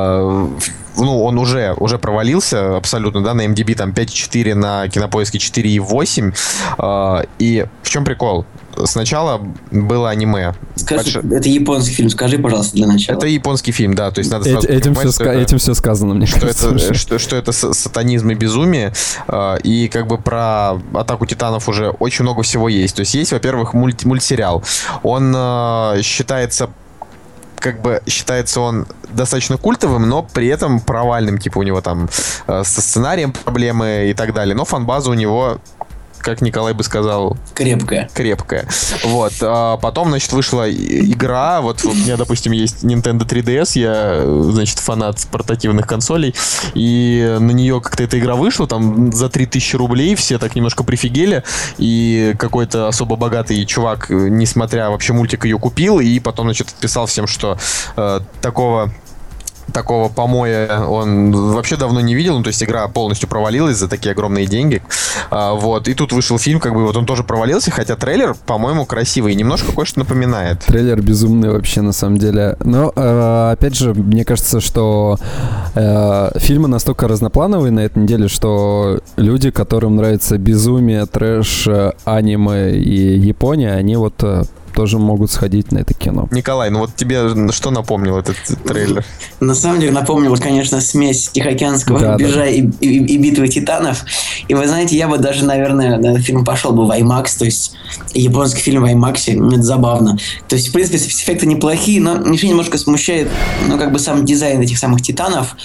ну, 0.97 1.23
он 1.23 1.37
уже, 1.37 1.73
уже 1.77 1.97
провалился 1.97 2.77
абсолютно, 2.77 3.23
да, 3.23 3.33
на 3.33 3.45
MDB 3.45 3.75
там 3.75 3.91
5.4, 3.91 4.53
на 4.53 4.87
Кинопоиске 4.87 5.37
4.8. 5.37 6.35
А, 6.77 7.25
и 7.39 7.65
в 7.81 7.89
чем 7.89 8.05
прикол? 8.05 8.45
сначала 8.85 9.41
было 9.71 10.09
аниме. 10.09 10.53
Скажи, 10.75 11.21
Больш... 11.21 11.39
это 11.39 11.49
японский 11.49 11.93
фильм, 11.93 12.09
скажи, 12.09 12.39
пожалуйста, 12.39 12.75
для 12.75 12.87
начала. 12.87 13.17
Это 13.17 13.27
японский 13.27 13.71
фильм, 13.71 13.93
да, 13.93 14.11
то 14.11 14.19
есть 14.19 14.31
надо 14.31 14.45
сразу 14.45 14.67
этим, 14.67 14.95
все 14.95 15.07
ска- 15.09 15.25
это, 15.25 15.39
этим 15.39 15.57
все 15.59 15.73
сказано, 15.73 16.13
мне 16.13 16.25
что 16.25 16.39
кажется. 16.39 16.69
Это, 16.69 16.93
что, 16.93 17.19
что 17.19 17.35
это 17.35 17.51
сатанизм 17.51 18.31
и 18.31 18.35
безумие, 18.35 18.93
а, 19.27 19.55
и 19.57 19.87
как 19.87 20.07
бы 20.07 20.17
про 20.17 20.79
Атаку 20.93 21.25
Титанов 21.25 21.69
уже 21.69 21.89
очень 21.89 22.23
много 22.23 22.43
всего 22.43 22.69
есть. 22.69 22.95
То 22.95 23.01
есть 23.01 23.13
есть, 23.13 23.31
во-первых, 23.31 23.73
мульт, 23.73 24.05
мультсериал. 24.05 24.63
Он 25.03 25.33
э, 25.35 26.01
считается 26.01 26.69
как 27.63 27.81
бы 27.81 28.03
считается 28.07 28.59
он 28.59 28.85
достаточно 29.09 29.57
культовым, 29.57 30.07
но 30.09 30.21
при 30.21 30.47
этом 30.47 30.81
провальным, 30.81 31.37
типа 31.37 31.59
у 31.59 31.63
него 31.63 31.79
там 31.79 32.09
э, 32.47 32.63
со 32.65 32.81
сценарием 32.81 33.31
проблемы 33.31 34.07
и 34.09 34.13
так 34.13 34.33
далее. 34.33 34.53
Но 34.53 34.65
фанбаза 34.65 35.09
у 35.09 35.13
него 35.13 35.59
как 36.23 36.41
Николай 36.41 36.73
бы 36.73 36.83
сказал... 36.83 37.37
Крепкая. 37.53 38.09
Крепкая. 38.13 38.65
Вот. 39.03 39.33
А 39.41 39.77
потом, 39.77 40.09
значит, 40.09 40.31
вышла 40.31 40.71
игра. 40.71 41.61
Вот 41.61 41.83
у 41.85 41.93
меня, 41.93 42.17
допустим, 42.17 42.53
есть 42.53 42.83
Nintendo 42.83 43.27
3DS. 43.27 43.79
Я, 43.79 44.23
значит, 44.51 44.79
фанат 44.79 45.19
портативных 45.29 45.85
консолей. 45.85 46.33
И 46.73 47.37
на 47.39 47.51
нее 47.51 47.79
как-то 47.81 48.03
эта 48.03 48.17
игра 48.17 48.35
вышла. 48.35 48.65
Там 48.65 49.11
за 49.11 49.29
3000 49.29 49.75
рублей 49.75 50.15
все 50.15 50.39
так 50.39 50.55
немножко 50.55 50.83
прифигели. 50.83 51.43
И 51.77 52.35
какой-то 52.39 52.87
особо 52.87 53.17
богатый 53.17 53.63
чувак, 53.65 54.09
несмотря 54.09 54.89
вообще 54.89 55.13
мультик, 55.13 55.45
ее 55.45 55.59
купил. 55.59 55.99
И 55.99 56.19
потом, 56.19 56.47
значит, 56.47 56.69
отписал 56.69 57.05
всем, 57.05 57.27
что 57.27 57.57
э, 57.97 58.19
такого 58.41 58.93
такого 59.71 60.09
помоя 60.09 60.81
он 60.81 61.31
вообще 61.31 61.77
давно 61.77 62.01
не 62.01 62.15
видел. 62.15 62.37
Ну, 62.37 62.43
то 62.43 62.49
есть 62.49 62.63
игра 62.63 62.87
полностью 62.87 63.29
провалилась 63.29 63.77
за 63.77 63.87
такие 63.87 64.11
огромные 64.11 64.45
деньги. 64.45 64.81
А, 65.29 65.53
вот. 65.53 65.87
И 65.87 65.93
тут 65.93 66.11
вышел 66.11 66.37
фильм, 66.37 66.59
как 66.59 66.73
бы 66.73 66.85
вот 66.85 66.97
он 66.97 67.05
тоже 67.05 67.23
провалился, 67.23 67.71
хотя 67.71 67.95
трейлер, 67.95 68.35
по-моему, 68.45 68.85
красивый 68.85 69.33
и 69.33 69.35
немножко 69.35 69.71
кое-что 69.71 69.99
напоминает. 69.99 70.59
Трейлер 70.59 71.01
безумный 71.01 71.49
вообще, 71.49 71.81
на 71.81 71.93
самом 71.93 72.17
деле. 72.17 72.57
Но, 72.63 72.91
э, 72.95 73.51
опять 73.53 73.75
же, 73.75 73.93
мне 73.93 74.25
кажется, 74.25 74.59
что 74.59 75.17
э, 75.75 76.31
фильмы 76.39 76.67
настолько 76.67 77.07
разноплановые 77.07 77.71
на 77.71 77.81
этой 77.81 77.99
неделе, 78.03 78.27
что 78.27 78.99
люди, 79.17 79.51
которым 79.51 79.95
нравится 79.95 80.37
безумие, 80.37 81.05
трэш, 81.05 81.67
э, 81.67 81.91
аниме 82.05 82.71
и 82.71 83.17
Япония, 83.17 83.73
они 83.73 83.95
вот 83.95 84.15
э, 84.23 84.43
тоже 84.73 84.99
могут 84.99 85.31
сходить 85.31 85.71
на 85.71 85.79
это 85.79 85.93
кино. 85.93 86.27
Николай, 86.31 86.69
ну 86.69 86.79
вот 86.79 86.95
тебе 86.95 87.51
что 87.51 87.71
напомнил 87.71 88.17
этот 88.17 88.35
трейлер? 88.65 89.05
На 89.39 89.55
самом 89.55 89.79
деле 89.79 89.91
напомнил, 89.91 90.35
конечно, 90.37 90.81
смесь 90.81 91.29
Тихоокеанского 91.29 91.99
да, 91.99 92.13
рубежа 92.13 92.41
да. 92.41 92.47
И, 92.47 92.61
и, 92.81 93.05
и 93.05 93.17
битвы 93.17 93.47
титанов. 93.47 94.03
И 94.47 94.53
вы 94.53 94.67
знаете, 94.67 94.97
я 94.97 95.07
бы 95.07 95.17
даже, 95.17 95.45
наверное, 95.45 95.97
на 95.97 96.07
этот 96.07 96.23
фильм 96.23 96.43
пошел 96.43 96.71
бы 96.73 96.85
в 96.85 96.91
IMAX, 96.91 97.37
то 97.39 97.45
есть 97.45 97.75
японский 98.13 98.61
фильм 98.61 98.83
в 98.83 98.85
IMAX, 98.85 99.53
это 99.53 99.63
забавно. 99.63 100.17
То 100.47 100.55
есть, 100.55 100.69
в 100.69 100.71
принципе, 100.71 100.97
спецэффекты 100.97 101.45
неплохие, 101.45 102.01
но 102.01 102.15
еще 102.31 102.47
немножко 102.47 102.77
смущает, 102.77 103.29
ну, 103.67 103.77
как 103.77 103.91
бы 103.91 103.99
сам 103.99 104.25
дизайн 104.25 104.61
этих 104.61 104.77
самых 104.77 105.01
титанов. 105.01 105.55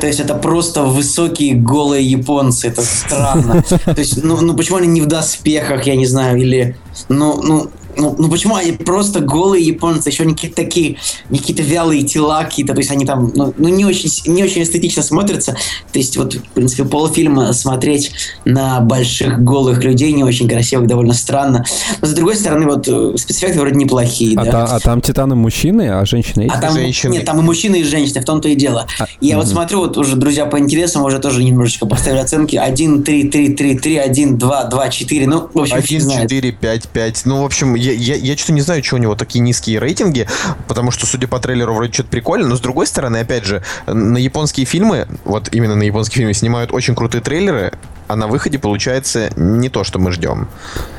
То 0.00 0.06
есть, 0.06 0.20
это 0.20 0.34
просто 0.34 0.84
высокие 0.84 1.54
голые 1.54 2.04
японцы, 2.04 2.68
это 2.68 2.82
странно. 2.82 3.62
То 3.84 3.98
есть, 3.98 4.22
ну, 4.22 4.40
ну 4.40 4.54
почему 4.54 4.78
они 4.78 4.88
не 4.88 5.00
в 5.00 5.06
доспехах, 5.06 5.84
я 5.84 5.96
не 5.96 6.06
знаю, 6.06 6.38
или, 6.38 6.76
ну, 7.08 7.40
ну, 7.42 7.70
ну, 7.96 8.14
ну 8.18 8.28
почему 8.28 8.56
они 8.56 8.72
просто 8.72 9.20
голые 9.20 9.64
японцы, 9.64 10.08
еще 10.08 10.24
не 10.24 10.34
какие-то 10.34 10.56
такие, 10.56 10.98
не 11.30 11.38
какие-то 11.38 11.62
вялые 11.62 12.02
тела 12.02 12.44
какие-то, 12.44 12.74
то 12.74 12.80
есть 12.80 12.90
они 12.90 13.04
там, 13.04 13.32
ну, 13.34 13.54
ну 13.56 13.68
не 13.68 13.84
очень, 13.84 14.10
не 14.26 14.42
очень 14.42 14.62
эстетично 14.62 15.02
смотрятся. 15.02 15.56
То 15.92 15.98
есть 15.98 16.16
вот, 16.16 16.34
в 16.34 16.48
принципе, 16.50 16.84
полфильма 16.84 17.52
смотреть 17.52 18.12
на 18.44 18.80
больших 18.80 19.42
голых 19.42 19.82
людей 19.84 20.12
не 20.12 20.24
очень 20.24 20.48
красиво, 20.48 20.86
довольно 20.86 21.14
странно. 21.14 21.64
Но 22.00 22.08
с 22.08 22.12
другой 22.12 22.36
стороны, 22.36 22.66
вот 22.66 22.88
э, 22.88 23.16
спецэффекты 23.16 23.60
вроде 23.60 23.76
неплохие, 23.76 24.38
а 24.38 24.44
да. 24.44 24.50
Та, 24.50 24.64
а 24.76 24.80
там 24.80 25.00
титаны 25.00 25.34
мужчины, 25.34 25.90
а 25.90 26.04
женщины 26.04 26.42
есть? 26.42 26.54
А 26.54 26.60
там, 26.60 26.74
женщины. 26.74 27.12
Нет, 27.12 27.24
там 27.24 27.38
и 27.40 27.42
мужчины, 27.42 27.80
и 27.80 27.84
женщины, 27.84 28.20
в 28.20 28.24
том-то 28.24 28.48
и 28.48 28.54
дело. 28.54 28.86
А, 28.98 29.06
Я 29.20 29.36
угу. 29.36 29.44
вот 29.44 29.52
смотрю, 29.52 29.78
вот 29.80 29.96
уже 29.96 30.16
друзья 30.16 30.46
по 30.46 30.58
интересам 30.58 31.04
уже 31.04 31.18
тоже 31.18 31.42
немножечко 31.42 31.86
поставили 31.86 32.20
оценки 32.20 32.56
1, 32.56 33.02
3, 33.02 33.28
3, 33.30 33.54
3, 33.54 33.78
3, 33.78 33.96
1, 33.96 34.38
2, 34.38 34.64
2, 34.64 34.88
4, 34.88 35.26
ну, 35.26 35.48
в 35.52 35.58
общем, 35.58 35.76
1, 35.76 36.10
4, 36.10 36.52
5, 36.52 36.88
5, 36.88 37.22
ну, 37.24 37.42
в 37.42 37.44
общем, 37.44 37.74
я, 37.82 37.92
я, 37.92 38.14
я 38.16 38.36
что-то 38.36 38.52
не 38.52 38.60
знаю, 38.60 38.82
что 38.84 38.96
у 38.96 38.98
него 38.98 39.14
такие 39.14 39.40
низкие 39.40 39.78
рейтинги, 39.78 40.26
потому 40.68 40.90
что, 40.90 41.06
судя 41.06 41.28
по 41.28 41.38
трейлеру, 41.38 41.74
вроде 41.74 41.92
что-то 41.92 42.10
прикольно, 42.10 42.48
но 42.48 42.56
с 42.56 42.60
другой 42.60 42.86
стороны, 42.86 43.18
опять 43.18 43.44
же, 43.44 43.62
на 43.86 44.18
японские 44.18 44.66
фильмы, 44.66 45.08
вот 45.24 45.48
именно 45.52 45.74
на 45.74 45.82
японские 45.82 46.18
фильмы 46.18 46.34
снимают 46.34 46.72
очень 46.72 46.94
крутые 46.94 47.22
трейлеры, 47.22 47.72
а 48.08 48.16
на 48.16 48.26
выходе 48.26 48.58
получается 48.58 49.30
не 49.36 49.68
то, 49.68 49.84
что 49.84 49.98
мы 49.98 50.12
ждем. 50.12 50.48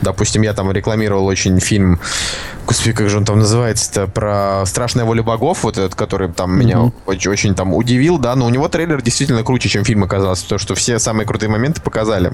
Допустим, 0.01 0.41
я 0.41 0.53
там 0.53 0.71
рекламировал 0.71 1.25
очень 1.25 1.59
фильм, 1.59 1.99
господи, 2.65 2.93
как 2.93 3.09
же 3.09 3.17
он 3.17 3.25
там 3.25 3.39
называется-то, 3.39 4.07
про 4.07 4.63
«Страшная 4.65 5.05
воля 5.05 5.21
богов», 5.23 5.63
вот 5.63 5.77
этот, 5.77 5.95
который 5.95 6.31
там 6.31 6.51
mm-hmm. 6.51 6.57
меня 6.57 6.91
очень, 7.05 7.31
очень 7.31 7.55
там 7.55 7.73
удивил, 7.73 8.17
да, 8.17 8.35
но 8.35 8.45
у 8.45 8.49
него 8.49 8.67
трейлер 8.67 9.01
действительно 9.01 9.43
круче, 9.43 9.69
чем 9.69 9.83
фильм 9.83 10.03
оказался, 10.03 10.43
потому 10.43 10.59
что 10.59 10.75
все 10.75 10.99
самые 10.99 11.27
крутые 11.27 11.49
моменты 11.49 11.81
показали 11.81 12.33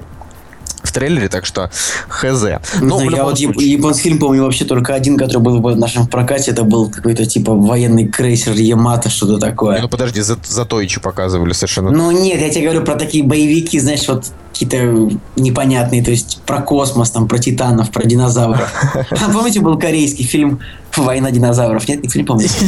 в 0.82 0.92
трейлере, 0.92 1.28
так 1.28 1.46
что 1.46 1.70
хз. 2.08 2.44
Ну, 2.80 2.96
знаю, 2.96 3.10
я 3.10 3.24
вот 3.24 3.38
случае... 3.38 3.72
японский 3.72 4.02
фильм 4.04 4.18
помню 4.18 4.44
вообще 4.44 4.64
только 4.64 4.94
один, 4.94 5.16
который 5.16 5.42
был 5.42 5.60
в 5.60 5.76
нашем 5.76 6.06
прокате, 6.06 6.50
это 6.50 6.64
был 6.64 6.90
какой-то 6.90 7.26
типа 7.26 7.54
военный 7.54 8.08
крейсер 8.08 8.52
Ямато, 8.52 9.10
что-то 9.10 9.38
такое. 9.38 9.76
Не, 9.76 9.82
ну 9.82 9.88
подожди, 9.88 10.20
за, 10.20 10.38
за 10.46 10.64
Тойчи 10.64 11.00
показывали 11.00 11.52
совершенно. 11.52 11.90
Ну 11.90 12.10
нет, 12.10 12.40
я 12.40 12.50
тебе 12.50 12.64
говорю 12.64 12.84
про 12.84 12.96
такие 12.96 13.24
боевики, 13.24 13.78
знаешь, 13.78 14.06
вот 14.08 14.26
какие-то 14.60 15.10
непонятные, 15.36 16.02
то 16.02 16.10
есть 16.10 16.42
про 16.44 16.60
космос, 16.60 17.10
там, 17.10 17.28
про 17.28 17.38
титанов, 17.38 17.90
про 17.90 18.04
динозавров. 18.04 18.70
А 19.10 19.32
помните, 19.32 19.60
был 19.60 19.78
корейский 19.78 20.24
фильм 20.24 20.60
Война 20.96 21.30
динозавров. 21.30 21.86
Нет, 21.88 22.02
никто 22.02 22.18
не 22.18 22.24
помнит. 22.24 22.50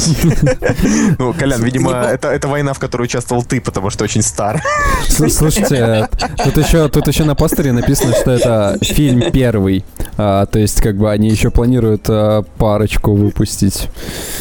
Ну, 1.19 1.33
Колян, 1.35 1.63
видимо, 1.65 1.93
это, 1.93 2.29
это 2.29 2.49
война, 2.49 2.73
в 2.73 2.79
которой 2.79 3.03
участвовал 3.03 3.43
ты, 3.43 3.61
потому 3.61 3.91
что 3.91 4.05
очень 4.05 4.23
стар. 4.23 4.63
Слушайте, 5.09 6.09
тут 6.43 6.57
еще, 6.57 6.89
тут 6.89 7.09
еще 7.09 7.25
на 7.25 7.35
постере 7.35 7.73
написано, 7.73 8.15
что 8.15 8.31
это 8.31 8.79
фильм 8.83 9.31
первый. 9.33 9.85
А, 10.17 10.47
то 10.47 10.59
есть, 10.59 10.81
как 10.81 10.97
бы 10.97 11.11
они 11.11 11.29
еще 11.29 11.51
планируют 11.51 12.05
а, 12.09 12.43
парочку 12.59 13.15
выпустить. 13.15 13.89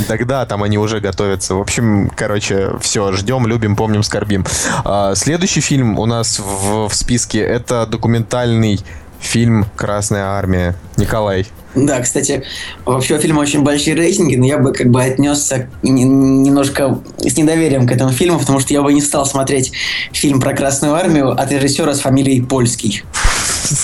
Тогда 0.08 0.46
там 0.46 0.64
они 0.64 0.78
уже 0.78 1.00
готовятся. 1.00 1.56
В 1.56 1.62
общем, 1.62 2.12
короче, 2.16 2.72
все, 2.82 3.12
ждем, 3.14 3.48
любим, 3.48 3.76
помним, 3.76 4.04
скорбим. 4.04 4.46
А, 4.84 5.16
следующий 5.16 5.62
фильм 5.62 5.98
у 5.98 6.06
нас 6.06 6.40
в, 6.40 6.88
в 6.88 6.94
списке 6.94 7.41
это 7.42 7.86
документальный 7.86 8.80
фильм 9.20 9.66
«Красная 9.76 10.24
армия». 10.24 10.76
Николай. 10.98 11.46
Да, 11.74 12.02
кстати, 12.02 12.44
вообще 12.86 13.16
у 13.16 13.20
фильма 13.20 13.40
очень 13.40 13.64
большие 13.64 13.96
рейтинги, 13.96 14.36
но 14.36 14.46
я 14.46 14.58
бы 14.58 14.74
как 14.74 14.90
бы 14.90 15.02
отнесся 15.02 15.70
немножко 15.84 17.00
с 17.20 17.38
недоверием 17.38 17.88
к 17.88 17.92
этому 17.92 18.12
фильму, 18.12 18.40
потому 18.40 18.60
что 18.60 18.74
я 18.74 18.82
бы 18.82 18.92
не 18.92 19.02
стал 19.02 19.26
смотреть 19.26 19.72
фильм 20.12 20.42
про 20.42 20.54
Красную 20.54 20.96
Армию 20.96 21.32
от 21.32 21.52
режиссера 21.52 21.94
с 21.94 22.02
фамилией 22.02 22.42
Польский. 22.42 23.04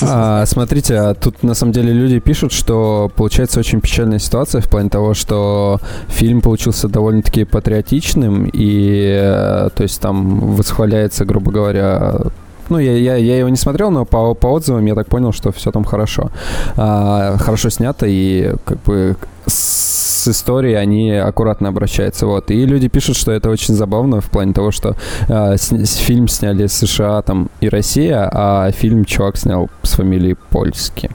А, 0.02 0.46
смотрите, 0.46 0.96
а 0.96 1.14
тут 1.14 1.44
на 1.44 1.54
самом 1.54 1.72
деле 1.72 1.94
люди 1.94 2.20
пишут, 2.20 2.52
что 2.52 3.10
получается 3.16 3.60
очень 3.60 3.80
печальная 3.80 4.20
ситуация 4.20 4.60
в 4.60 4.70
плане 4.70 4.90
того, 4.90 5.14
что 5.14 5.80
фильм 6.10 6.42
получился 6.42 6.90
довольно-таки 6.90 7.46
патриотичным, 7.46 8.50
и 8.52 9.18
э, 9.18 9.70
то 9.74 9.84
есть 9.84 10.02
там 10.02 10.56
восхваляется, 10.56 11.24
грубо 11.24 11.52
говоря, 11.52 12.18
ну, 12.70 12.80
я, 12.80 12.96
я, 12.98 13.16
я 13.16 13.38
его 13.38 13.50
не 13.50 13.58
смотрел, 13.58 13.92
но 13.92 14.06
по, 14.06 14.34
по 14.34 14.48
отзывам 14.48 14.86
я 14.86 14.96
так 14.96 15.08
понял, 15.08 15.32
что 15.32 15.52
все 15.52 15.72
там 15.72 15.84
хорошо. 15.84 16.32
А, 16.76 17.38
хорошо 17.38 17.70
снято 17.70 18.06
и 18.08 18.54
как 18.66 18.82
бы 18.84 19.16
с 19.46 20.28
историей 20.28 20.76
они 20.76 21.12
аккуратно 21.12 21.70
обращаются. 21.70 22.26
Вот. 22.26 22.52
И 22.52 22.66
люди 22.66 22.88
пишут, 22.88 23.16
что 23.16 23.32
это 23.32 23.50
очень 23.50 23.74
забавно 23.74 24.22
в 24.22 24.30
плане 24.30 24.54
того, 24.54 24.72
что 24.72 24.96
э, 25.28 25.58
с, 25.58 25.96
фильм 25.96 26.28
сняли 26.28 26.68
США 26.68 27.22
там 27.22 27.50
и 27.62 27.70
Россия, 27.70 28.30
а 28.32 28.72
фильм 28.72 29.06
чувак 29.06 29.38
снял 29.38 29.70
с 29.84 29.94
фамилией 29.94 30.36
Польский. 30.50 31.10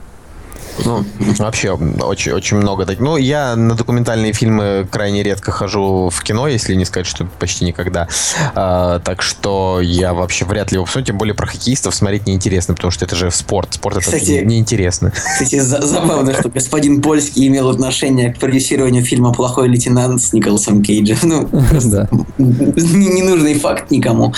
Ну, 0.85 1.05
вообще, 1.39 1.73
очень, 1.73 2.33
очень 2.33 2.57
много. 2.57 2.87
Ну, 2.99 3.17
я 3.17 3.57
на 3.57 3.75
документальные 3.75 4.33
фильмы 4.33 4.87
крайне 4.91 5.23
редко 5.23 5.51
хожу 5.51 6.09
в 6.09 6.23
кино, 6.23 6.49
если 6.49 6.75
не 6.75 6.85
сказать, 6.85 7.07
что 7.07 7.27
почти 7.39 7.65
никогда. 7.65 8.09
А, 8.55 8.99
так 9.01 9.23
что 9.23 9.81
я 9.81 10.15
вообще 10.15 10.45
вряд 10.45 10.73
ли 10.73 10.77
его 10.77 10.85
посмотрю, 10.85 11.07
тем 11.07 11.19
более 11.19 11.35
про 11.35 11.47
хоккеистов 11.47 11.95
смотреть 11.95 12.27
неинтересно, 12.27 12.75
потому 12.75 12.91
что 12.91 13.05
это 13.05 13.17
же 13.17 13.31
спорт. 13.31 13.75
Спорт 13.75 13.99
кстати, 13.99 14.33
это 14.33 14.47
неинтересно. 14.47 15.11
Кстати, 15.11 15.61
забавно, 15.61 16.33
что 16.35 16.49
господин 16.49 17.03
Польский 17.03 17.47
имел 17.49 17.69
отношение 17.69 18.33
к 18.33 18.39
продюсированию 18.39 19.05
фильма 19.05 19.33
«Плохой 19.33 19.69
лейтенант» 19.69 20.23
с 20.23 20.33
Николасом 20.33 20.83
Кейджем. 20.83 21.19
Ну, 21.23 21.49
да. 21.85 22.09
ненужный 22.39 23.55
факт 23.55 23.91
никому. 23.91 24.35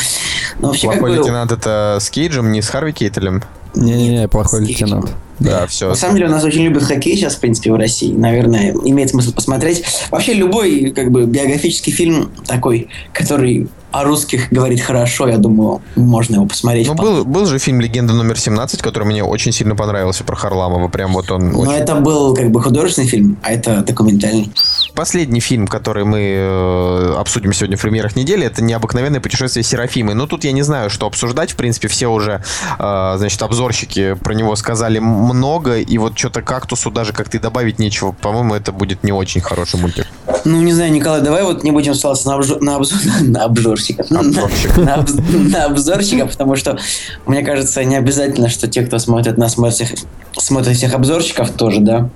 Но 0.58 0.68
вообще, 0.68 0.88
Плохой 0.88 1.16
лейтенант 1.16 1.52
это 1.52 1.98
с 2.00 2.10
Кейджем, 2.10 2.52
не 2.52 2.62
с 2.62 2.68
Харви 2.68 2.92
Кейтелем? 2.92 3.42
Не-не-не, 3.74 4.28
плохой 4.28 4.64
лейтенант. 4.64 5.10
Да, 5.40 5.66
все. 5.66 5.88
На 5.88 5.94
самом 5.94 6.14
деле 6.14 6.28
у 6.28 6.30
нас 6.30 6.44
очень 6.44 6.62
любят 6.62 6.84
хоккей 6.84 7.16
сейчас, 7.16 7.34
в 7.34 7.40
принципе, 7.40 7.72
в 7.72 7.76
России. 7.76 8.12
Наверное, 8.12 8.72
имеет 8.72 9.10
смысл 9.10 9.32
посмотреть. 9.32 9.84
Вообще 10.10 10.34
любой 10.34 10.92
как 10.94 11.10
бы 11.10 11.26
биографический 11.26 11.92
фильм 11.92 12.30
такой, 12.46 12.88
который 13.12 13.68
о 13.94 14.02
русских 14.02 14.50
говорит 14.50 14.80
хорошо, 14.80 15.28
я 15.28 15.38
думаю, 15.38 15.80
можно 15.94 16.34
его 16.34 16.46
посмотреть. 16.46 16.88
Ну, 16.88 16.94
был, 16.94 17.24
был 17.24 17.46
же 17.46 17.60
фильм 17.60 17.80
«Легенда 17.80 18.12
номер 18.12 18.34
17», 18.34 18.82
который 18.82 19.04
мне 19.04 19.22
очень 19.22 19.52
сильно 19.52 19.76
понравился, 19.76 20.24
про 20.24 20.34
Харламова. 20.34 20.88
Прям 20.88 21.12
вот 21.12 21.30
он 21.30 21.50
Но 21.50 21.60
очень... 21.60 21.74
это 21.74 21.94
был 21.94 22.34
как 22.34 22.50
бы 22.50 22.60
художественный 22.60 23.06
фильм, 23.06 23.38
а 23.42 23.52
это 23.52 23.82
документальный. 23.82 24.52
Последний 24.96 25.38
фильм, 25.38 25.68
который 25.68 26.04
мы 26.04 26.18
э, 26.20 27.14
обсудим 27.16 27.52
сегодня 27.52 27.76
в 27.76 27.82
премьерах 27.82 28.16
недели, 28.16 28.44
это 28.44 28.64
«Необыкновенное 28.64 29.20
путешествие 29.20 29.62
Серафимы». 29.62 30.14
Но 30.14 30.26
тут 30.26 30.42
я 30.42 30.50
не 30.50 30.62
знаю, 30.62 30.90
что 30.90 31.06
обсуждать. 31.06 31.52
В 31.52 31.56
принципе, 31.56 31.86
все 31.86 32.08
уже, 32.08 32.42
э, 32.80 33.14
значит, 33.16 33.40
обзорщики 33.42 34.14
про 34.14 34.34
него 34.34 34.56
сказали 34.56 34.98
много. 34.98 35.78
И 35.78 35.98
вот 35.98 36.18
что-то 36.18 36.42
«Кактусу» 36.42 36.90
даже 36.90 37.12
как 37.12 37.28
ты 37.28 37.38
добавить 37.38 37.78
нечего. 37.78 38.10
По-моему, 38.10 38.54
это 38.54 38.72
будет 38.72 39.04
не 39.04 39.12
очень 39.12 39.40
хороший 39.40 39.78
мультик. 39.78 40.06
Ну, 40.44 40.60
не 40.60 40.72
знаю, 40.72 40.92
Николай, 40.92 41.22
давай 41.22 41.44
вот 41.44 41.62
не 41.62 41.70
будем 41.70 41.94
ссылаться 41.94 42.28
на, 42.28 42.34
обжор, 42.34 42.60
на, 42.60 42.76
обзор, 42.76 42.98
на 43.22 43.44
обзорщиков. 43.92 44.76
На, 44.78 45.04
на 45.48 45.64
обзорщиков, 45.64 46.30
потому 46.32 46.56
что, 46.56 46.78
мне 47.26 47.42
кажется, 47.42 47.84
не 47.84 47.96
обязательно, 47.96 48.48
что 48.48 48.68
те, 48.68 48.82
кто 48.82 48.98
смотрит 48.98 49.38
нас, 49.38 49.54
смотрит 49.54 50.76
всех, 50.76 50.94
обзорщиков 50.94 51.50
тоже, 51.50 51.80
да? 51.80 52.08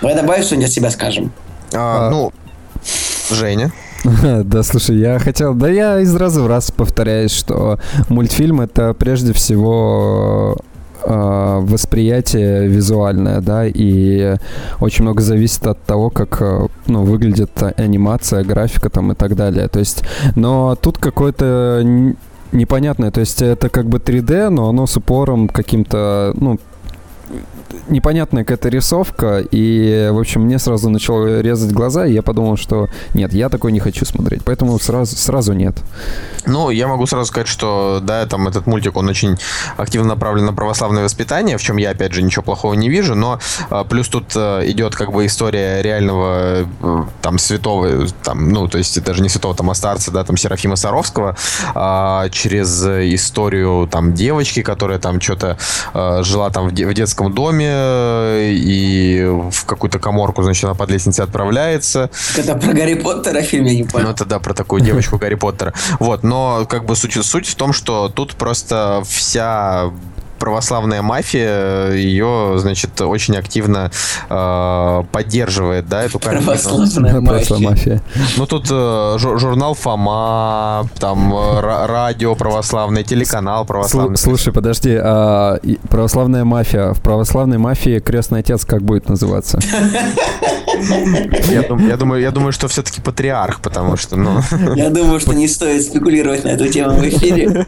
Давай 0.00 0.16
добавим 0.16 0.42
что-нибудь 0.42 0.68
от 0.68 0.72
себя 0.72 0.90
скажем. 0.90 1.32
А, 1.72 2.08
а, 2.08 2.10
ну, 2.10 2.32
Женя. 3.30 3.72
Да, 4.44 4.62
слушай, 4.64 4.98
я 4.98 5.18
хотел... 5.20 5.54
Да 5.54 5.68
я 5.68 6.00
из 6.00 6.14
раза 6.16 6.42
в 6.42 6.48
раз 6.48 6.72
повторяюсь, 6.72 7.32
что 7.32 7.78
мультфильм— 8.08 8.60
это 8.62 8.94
прежде 8.94 9.32
всего 9.32 10.58
восприятие 11.06 12.68
визуальное, 12.68 13.40
да, 13.40 13.66
и 13.66 14.36
очень 14.80 15.04
много 15.04 15.22
зависит 15.22 15.66
от 15.66 15.82
того, 15.82 16.10
как 16.10 16.40
э, 16.40 16.66
ну, 16.86 17.02
выглядит 17.02 17.50
анимация, 17.76 18.44
графика 18.44 18.90
там 18.90 19.12
и 19.12 19.14
так 19.14 19.36
далее. 19.36 19.68
То 19.68 19.78
есть, 19.78 20.04
но 20.36 20.76
тут 20.76 20.98
какое-то 20.98 21.82
непонятное, 22.52 23.10
то 23.10 23.20
есть 23.20 23.42
это 23.42 23.68
как 23.68 23.86
бы 23.86 23.98
3D, 23.98 24.50
но 24.50 24.68
оно 24.68 24.86
с 24.86 24.96
упором 24.96 25.48
каким-то, 25.48 26.34
ну, 26.36 26.58
непонятная 27.88 28.44
какая-то 28.44 28.68
рисовка, 28.68 29.44
и, 29.50 30.10
в 30.12 30.18
общем, 30.18 30.42
мне 30.42 30.58
сразу 30.58 30.88
начало 30.88 31.40
резать 31.40 31.72
глаза, 31.72 32.06
и 32.06 32.12
я 32.12 32.22
подумал, 32.22 32.56
что 32.56 32.88
нет, 33.14 33.32
я 33.32 33.48
такой 33.48 33.72
не 33.72 33.80
хочу 33.80 34.04
смотреть, 34.04 34.44
поэтому 34.44 34.78
сразу, 34.78 35.16
сразу 35.16 35.52
нет. 35.52 35.74
Ну, 36.46 36.70
я 36.70 36.88
могу 36.88 37.06
сразу 37.06 37.26
сказать, 37.26 37.48
что, 37.48 38.00
да, 38.02 38.26
там 38.26 38.48
этот 38.48 38.66
мультик, 38.66 38.96
он 38.96 39.08
очень 39.08 39.36
активно 39.76 40.08
направлен 40.08 40.46
на 40.46 40.52
православное 40.52 41.04
воспитание, 41.04 41.56
в 41.56 41.62
чем 41.62 41.76
я, 41.76 41.90
опять 41.90 42.12
же, 42.12 42.22
ничего 42.22 42.42
плохого 42.42 42.74
не 42.74 42.88
вижу, 42.88 43.14
но 43.14 43.38
а, 43.70 43.84
плюс 43.84 44.08
тут 44.08 44.32
а, 44.36 44.60
идет 44.68 44.94
как 44.94 45.12
бы 45.12 45.26
история 45.26 45.82
реального 45.82 46.66
а, 46.80 47.06
там 47.20 47.38
святого, 47.38 48.06
там, 48.22 48.50
ну, 48.50 48.68
то 48.68 48.78
есть 48.78 49.02
даже 49.02 49.22
не 49.22 49.28
святого, 49.28 49.54
там, 49.54 49.70
а 49.70 49.74
старца, 49.74 50.10
да, 50.10 50.24
там, 50.24 50.36
Серафима 50.36 50.76
Саровского, 50.76 51.36
а, 51.74 52.28
через 52.30 52.84
историю 52.84 53.88
там 53.90 54.14
девочки, 54.14 54.62
которая 54.62 54.98
там 54.98 55.20
что-то 55.20 55.56
жила 56.22 56.50
там 56.50 56.68
в, 56.68 56.72
де- 56.72 56.86
в 56.86 56.94
детском 57.12 57.32
доме, 57.32 58.52
и 58.52 59.24
в 59.50 59.64
какую-то 59.66 59.98
коморку, 59.98 60.42
значит, 60.42 60.64
она 60.64 60.74
под 60.74 60.90
лестницей 60.90 61.24
отправляется. 61.24 62.10
Это 62.36 62.54
про 62.54 62.72
Гарри 62.72 62.94
Поттера 62.94 63.42
фильм, 63.42 63.66
я 63.66 63.74
не 63.74 63.84
понял. 63.84 64.06
Ну, 64.06 64.12
это 64.12 64.24
да, 64.24 64.38
про 64.38 64.54
такую 64.54 64.80
девочку 64.82 65.18
Гарри 65.18 65.34
Поттера. 65.34 65.74
Вот, 66.00 66.22
но 66.22 66.64
как 66.68 66.84
бы 66.86 66.96
суть, 66.96 67.14
суть 67.24 67.46
в 67.46 67.54
том, 67.54 67.72
что 67.72 68.08
тут 68.08 68.34
просто 68.34 69.02
вся 69.06 69.90
православная 70.42 71.02
мафия 71.02 71.92
ее, 71.92 72.54
значит, 72.56 73.00
очень 73.00 73.36
активно 73.36 73.92
э, 74.28 75.02
поддерживает, 75.12 75.88
да, 75.88 76.02
эту 76.02 76.18
картину. 76.18 76.46
Православная 76.46 77.20
мафия. 77.20 77.58
мафия. 77.58 78.02
Ну, 78.36 78.46
тут 78.46 78.66
э, 78.68 79.18
журнал 79.18 79.74
Фома, 79.74 80.88
там 80.98 81.32
э, 81.32 81.60
радио 81.86 82.34
православное, 82.34 83.04
телеканал 83.04 83.64
православный. 83.64 84.16
Слушай, 84.16 84.52
подожди, 84.52 84.98
а 85.00 85.60
православная 85.88 86.44
мафия, 86.44 86.92
в 86.92 87.00
православной 87.00 87.58
мафии 87.58 88.00
крестный 88.00 88.40
отец 88.40 88.64
как 88.64 88.82
будет 88.82 89.08
называться? 89.08 89.60
Я, 91.50 91.64
я, 91.88 91.96
думаю, 91.96 92.20
я 92.20 92.30
думаю, 92.30 92.52
что 92.52 92.68
все-таки 92.68 93.00
патриарх, 93.00 93.60
потому 93.60 93.96
что, 93.96 94.16
ну... 94.16 94.40
Я 94.74 94.90
думаю, 94.90 95.20
что 95.20 95.32
не 95.32 95.48
стоит 95.48 95.82
спекулировать 95.82 96.44
на 96.44 96.50
эту 96.50 96.68
тему 96.68 96.98
в 96.98 97.08
эфире. 97.08 97.66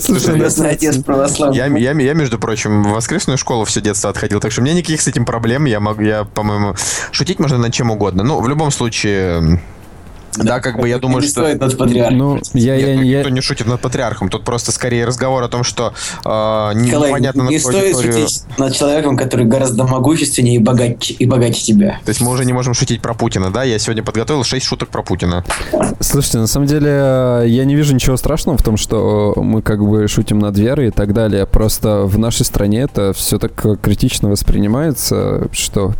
Слушай, 0.00 0.34
крестный 0.34 0.70
отец 0.70 0.96
православный. 0.98 1.56
Я, 1.56 1.66
я, 1.66 1.92
я, 1.92 2.14
между 2.14 2.38
прочим, 2.38 2.82
в 2.82 2.90
воскресную 2.90 3.38
школу 3.38 3.64
все 3.64 3.80
детство 3.80 4.10
отходил, 4.10 4.40
так 4.40 4.52
что 4.52 4.60
у 4.60 4.64
меня 4.64 4.74
никаких 4.74 5.00
с 5.00 5.08
этим 5.08 5.24
проблем. 5.24 5.64
Я 5.64 5.80
могу, 5.80 6.02
я, 6.02 6.24
по-моему, 6.24 6.74
шутить 7.10 7.38
можно 7.38 7.58
над 7.58 7.72
чем 7.72 7.90
угодно. 7.90 8.22
Ну, 8.22 8.40
в 8.40 8.48
любом 8.48 8.70
случае, 8.70 9.60
да, 10.36 10.60
как 10.60 10.78
бы 10.78 10.88
я 10.88 10.98
думаю, 10.98 11.22
что... 11.22 11.42
над 11.54 11.76
патриархом. 11.76 12.18
Ну, 12.18 12.38
я, 12.54 12.76
Нет, 12.76 12.88
я, 12.88 12.94
ну, 12.94 13.02
никто 13.02 13.28
я... 13.28 13.30
не 13.30 13.40
шутит 13.40 13.66
над 13.66 13.80
патриархом. 13.80 14.28
Тут 14.28 14.44
просто 14.44 14.72
скорее 14.72 15.04
разговор 15.04 15.42
о 15.42 15.48
том, 15.48 15.64
что 15.64 15.92
э, 16.24 16.28
непонятно... 16.74 17.42
Не 17.42 17.58
стоит 17.58 17.96
аудиторию... 17.96 18.28
шутить 18.28 18.44
над 18.58 18.74
человеком, 18.74 19.16
который 19.16 19.46
гораздо 19.46 19.84
могущественнее 19.84 20.56
и 20.56 20.58
богаче, 20.58 21.14
и 21.14 21.26
богаче 21.26 21.62
тебя. 21.62 22.00
То 22.04 22.10
есть 22.10 22.20
мы 22.20 22.30
уже 22.30 22.44
не 22.44 22.52
можем 22.52 22.74
шутить 22.74 23.02
про 23.02 23.14
Путина, 23.14 23.50
да? 23.50 23.64
Я 23.64 23.78
сегодня 23.78 24.02
подготовил 24.02 24.44
6 24.44 24.64
шуток 24.64 24.88
про 24.90 25.02
Путина. 25.02 25.44
Слушайте, 26.00 26.38
на 26.38 26.46
самом 26.46 26.66
деле 26.66 27.44
я 27.46 27.64
не 27.64 27.74
вижу 27.74 27.94
ничего 27.94 28.16
страшного 28.16 28.56
в 28.58 28.62
том, 28.62 28.76
что 28.76 29.34
мы 29.36 29.62
как 29.62 29.84
бы 29.84 30.06
шутим 30.08 30.38
над 30.38 30.56
верой 30.56 30.88
и 30.88 30.90
так 30.90 31.12
далее. 31.12 31.46
Просто 31.46 32.02
в 32.04 32.18
нашей 32.18 32.44
стране 32.44 32.82
это 32.82 33.12
все 33.12 33.38
так 33.38 33.52
критично 33.80 34.28
воспринимается, 34.28 35.48
что, 35.52 35.94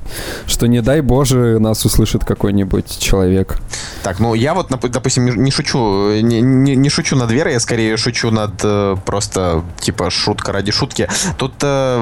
что 0.46 0.66
не 0.66 0.82
дай 0.82 1.00
Боже 1.00 1.58
нас 1.58 1.84
услышит 1.84 2.24
какой-нибудь 2.24 2.98
человек. 2.98 3.58
Так, 4.02 4.19
ну, 4.20 4.34
я 4.34 4.54
вот, 4.54 4.68
допустим, 4.68 5.24
не 5.24 5.50
шучу, 5.50 6.20
не, 6.20 6.40
не, 6.40 6.76
не 6.76 6.88
шучу 6.90 7.16
над 7.16 7.30
верой, 7.30 7.54
я 7.54 7.60
скорее 7.60 7.96
шучу 7.96 8.30
над 8.30 8.52
э, 8.62 8.96
просто, 9.06 9.64
типа, 9.80 10.10
шутка 10.10 10.52
ради 10.52 10.72
шутки. 10.72 11.08
Тут 11.38 11.54
э, 11.62 11.98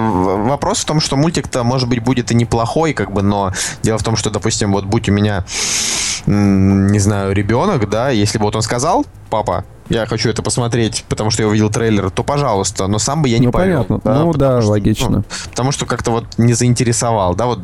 вопрос 0.48 0.80
в 0.80 0.84
том, 0.84 1.00
что 1.00 1.16
мультик-то, 1.16 1.62
может 1.62 1.88
быть, 1.88 2.02
будет 2.02 2.32
и 2.32 2.34
неплохой, 2.34 2.92
как 2.92 3.12
бы, 3.12 3.22
но 3.22 3.52
дело 3.82 3.98
в 3.98 4.02
том, 4.02 4.16
что, 4.16 4.30
допустим, 4.30 4.72
вот 4.72 4.84
будь 4.84 5.08
у 5.08 5.12
меня, 5.12 5.44
не 6.26 6.98
знаю, 6.98 7.32
ребенок, 7.32 7.88
да, 7.88 8.10
если 8.10 8.38
бы 8.38 8.44
вот 8.44 8.56
он 8.56 8.62
сказал, 8.62 9.06
папа, 9.30 9.64
я 9.88 10.06
хочу 10.06 10.28
это 10.28 10.42
посмотреть, 10.42 11.04
потому 11.08 11.30
что 11.30 11.42
я 11.42 11.48
увидел 11.48 11.70
трейлер, 11.70 12.10
то 12.10 12.22
пожалуйста, 12.22 12.86
но 12.86 12.98
сам 12.98 13.22
бы 13.22 13.28
я 13.28 13.38
не 13.38 13.46
ну, 13.46 13.52
повел. 13.52 13.84
Понятно. 13.84 14.00
Да, 14.04 14.18
ну 14.20 14.32
да, 14.32 14.60
что, 14.60 14.70
логично. 14.70 15.08
Ну, 15.08 15.24
потому 15.50 15.72
что 15.72 15.86
как-то 15.86 16.10
вот 16.10 16.24
не 16.36 16.52
заинтересовал, 16.52 17.34
да, 17.34 17.46
вот 17.46 17.60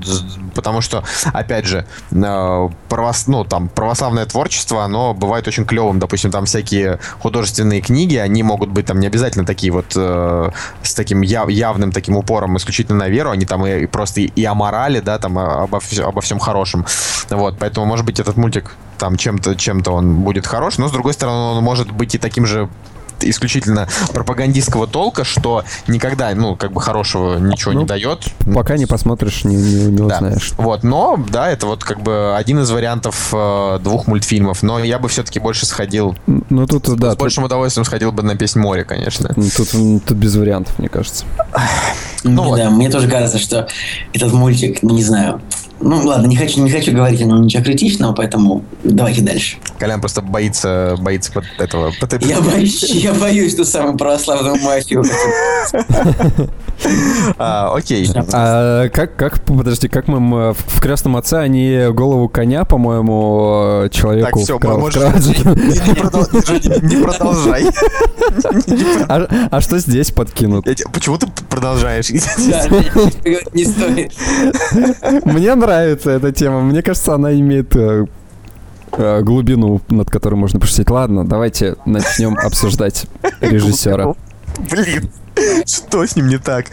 потому 0.55 0.81
что, 0.81 1.05
опять 1.33 1.67
же, 1.67 1.87
э, 2.11 2.69
правос, 2.89 3.27
ну, 3.27 3.45
там, 3.45 3.69
православное 3.69 4.25
творчество, 4.27 4.85
оно 4.85 5.15
бывает 5.15 5.47
очень 5.49 5.67
клевым, 5.67 5.99
допустим, 5.99 6.31
там 6.31 6.47
всякие 6.47 6.99
художественные 7.21 7.81
книги, 7.81 8.17
они 8.17 8.43
могут 8.43 8.71
быть 8.71 8.87
там 8.87 9.01
не 9.01 9.07
обязательно 9.07 9.45
такие 9.45 9.73
вот 9.73 9.93
э, 9.95 10.51
с 10.83 10.95
таким 10.95 11.21
яв, 11.21 11.49
явным 11.49 11.93
таким 11.93 12.17
упором 12.17 12.57
исключительно 12.57 12.99
на 12.99 13.09
веру, 13.09 13.31
они 13.31 13.45
там 13.45 13.67
и, 13.67 13.83
и 13.83 13.87
просто 13.87 14.23
и, 14.23 14.45
о 14.45 14.55
морали, 14.55 15.01
да, 15.01 15.19
там 15.19 15.39
обо, 15.39 15.81
обо 16.03 16.21
всем 16.21 16.39
хорошем, 16.39 16.87
вот, 17.31 17.59
поэтому, 17.59 17.87
может 17.87 18.07
быть, 18.07 18.19
этот 18.21 18.37
мультик 18.37 18.77
там 18.99 19.17
чем-то 19.17 19.55
чем-то 19.57 19.93
он 19.93 20.17
будет 20.17 20.47
хорош, 20.47 20.79
но 20.79 20.89
с 20.89 20.93
другой 20.93 21.13
стороны 21.13 21.57
он 21.57 21.65
может 21.65 21.91
быть 21.91 22.15
и 22.15 22.19
таким 22.19 22.47
же 22.47 22.69
исключительно 23.21 23.89
пропагандистского 24.13 24.87
толка, 24.87 25.25
что 25.25 25.65
никогда, 25.87 26.35
ну, 26.35 26.57
как 26.57 26.73
бы 26.73 26.81
хорошего 26.81 27.39
ничего 27.39 27.73
ну, 27.73 27.81
не 27.81 27.87
дает. 27.87 28.25
Пока 28.55 28.77
не 28.77 28.87
посмотришь, 28.87 29.45
не, 29.45 29.57
не, 29.57 29.85
не 29.87 29.97
да. 29.97 30.17
узнаешь. 30.17 30.53
Вот, 30.57 30.83
но, 30.83 31.19
да, 31.31 31.51
это 31.51 31.67
вот 31.67 31.85
как 31.85 32.03
бы 32.03 32.35
один 32.37 32.61
из 32.61 32.71
вариантов 32.71 33.31
э, 33.33 33.79
двух 33.83 34.07
мультфильмов, 34.07 34.63
но 34.63 34.79
я 34.79 34.99
бы 34.99 35.09
все-таки 35.09 35.39
больше 35.39 35.67
сходил... 35.67 36.17
Ну, 36.27 36.67
тут, 36.67 36.87
с, 36.87 36.95
да. 36.95 37.09
С 37.09 37.11
тут... 37.11 37.21
большим 37.21 37.45
удовольствием 37.45 37.85
сходил 37.85 38.13
бы 38.13 38.23
на 38.23 38.37
«Песнь 38.37 38.59
моря», 38.59 38.85
конечно. 38.85 39.31
Тут, 39.57 39.71
тут 39.71 40.17
без 40.17 40.37
вариантов, 40.37 40.79
мне 40.79 40.89
кажется. 40.89 41.25
Ну, 42.25 42.57
да, 42.57 42.69
вот. 42.69 42.77
мне 42.77 42.91
тоже 42.91 43.09
кажется, 43.09 43.39
что 43.39 43.69
этот 44.13 44.33
мультик, 44.33 44.83
ну, 44.83 44.95
не 44.95 45.05
знаю, 45.05 45.41
ну 45.85 46.01
ладно, 46.07 46.27
не 46.27 46.37
хочу, 46.37 46.63
не 46.63 46.71
хочу 46.71 46.93
говорить 46.93 47.21
о 47.21 47.25
нем 47.25 47.43
ничего 47.43 47.63
критичного, 47.63 48.15
поэтому 48.15 48.65
давайте 48.83 49.21
дальше. 49.21 49.57
Колян 49.79 50.01
просто 50.01 50.23
боится, 50.23 50.97
боится 50.99 51.31
под 51.33 51.45
этого. 51.59 51.93
Под 52.01 52.25
я, 52.25 52.41
боюсь, 52.41 52.83
я 52.83 53.13
боюсь 53.13 53.55
ту 53.55 53.65
самую 53.65 53.99
православную 53.99 54.57
мафию. 54.63 55.05
а, 57.39 57.75
окей. 57.75 58.09
А, 58.33 58.89
как, 58.89 59.17
как, 59.17 59.45
подожди, 59.45 59.89
как 59.89 60.09
мы 60.09 60.55
в 60.55 60.81
крестном 60.81 61.17
отце 61.17 61.39
они 61.39 61.89
голову 61.91 62.29
коня, 62.29 62.65
по-моему, 62.65 63.89
человеку 63.91 64.39
так, 64.39 64.45
все, 64.45 64.59
не, 66.83 67.03
продолжай. 67.03 67.67
А, 69.09 69.49
а 69.51 69.61
что 69.61 69.79
здесь 69.79 70.11
подкинут? 70.11 70.65
Почему 70.93 71.19
ты 71.19 71.27
продолжаешь? 71.51 72.09
Не 72.11 73.65
стоит. 73.65 74.13
Мне 75.25 75.55
нравится 75.55 75.74
нравится 75.75 76.11
эта 76.11 76.33
тема. 76.33 76.61
Мне 76.61 76.83
кажется, 76.83 77.15
она 77.15 77.33
имеет 77.35 77.75
э, 77.77 78.07
э, 78.93 79.23
глубину, 79.23 79.81
над 79.89 80.11
которой 80.11 80.35
можно 80.35 80.61
пошутить. 80.61 80.89
Ладно, 80.91 81.27
давайте 81.27 81.77
начнем 81.85 82.37
обсуждать 82.39 83.07
режиссера. 83.41 84.15
Блин. 84.71 85.11
Что 85.67 86.07
с 86.07 86.17
ним 86.17 86.29
не 86.29 86.39
так? 86.39 86.67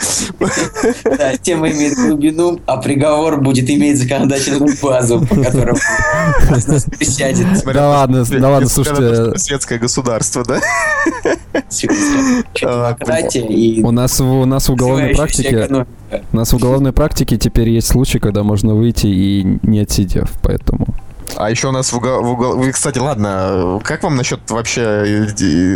Да, 1.04 1.36
тема 1.38 1.72
имеет 1.72 1.96
глубину, 1.96 2.60
а 2.66 2.78
приговор 2.78 3.42
будет 3.42 3.70
иметь 3.70 3.98
законодательную 4.00 4.76
базу, 4.82 5.26
по 5.26 5.36
которой 5.36 5.76
присядет. 6.98 7.48
Да 7.74 7.90
ладно, 7.90 8.24
да 8.26 8.50
ладно, 8.50 8.70
слушайте. 8.70 9.38
Светское 9.38 9.80
государство, 9.80 10.44
да? 10.44 10.60
У 13.84 13.92
нас 13.92 14.22
у 14.22 14.46
нас 14.46 14.70
в 14.70 14.74
уголовной 14.74 15.16
практике 15.16 15.86
у 16.32 16.36
нас 16.36 16.52
в 16.52 16.56
уголовной 16.56 16.92
практике 16.92 17.38
теперь 17.38 17.70
есть 17.70 17.88
случай, 17.88 18.20
когда 18.20 18.44
можно 18.44 18.76
выйти 18.76 19.08
и 19.08 19.60
не 19.64 19.80
отсидев, 19.80 20.30
поэтому. 20.42 20.88
А 21.36 21.50
еще 21.50 21.70
у 21.70 21.72
нас 21.72 21.92
в 21.92 21.98
угол... 21.98 22.22
В 22.24 22.32
угол... 22.32 22.72
Кстати, 22.72 23.00
ладно, 23.00 23.80
как 23.84 24.04
вам 24.04 24.16
насчет 24.16 24.40
вообще... 24.50 25.28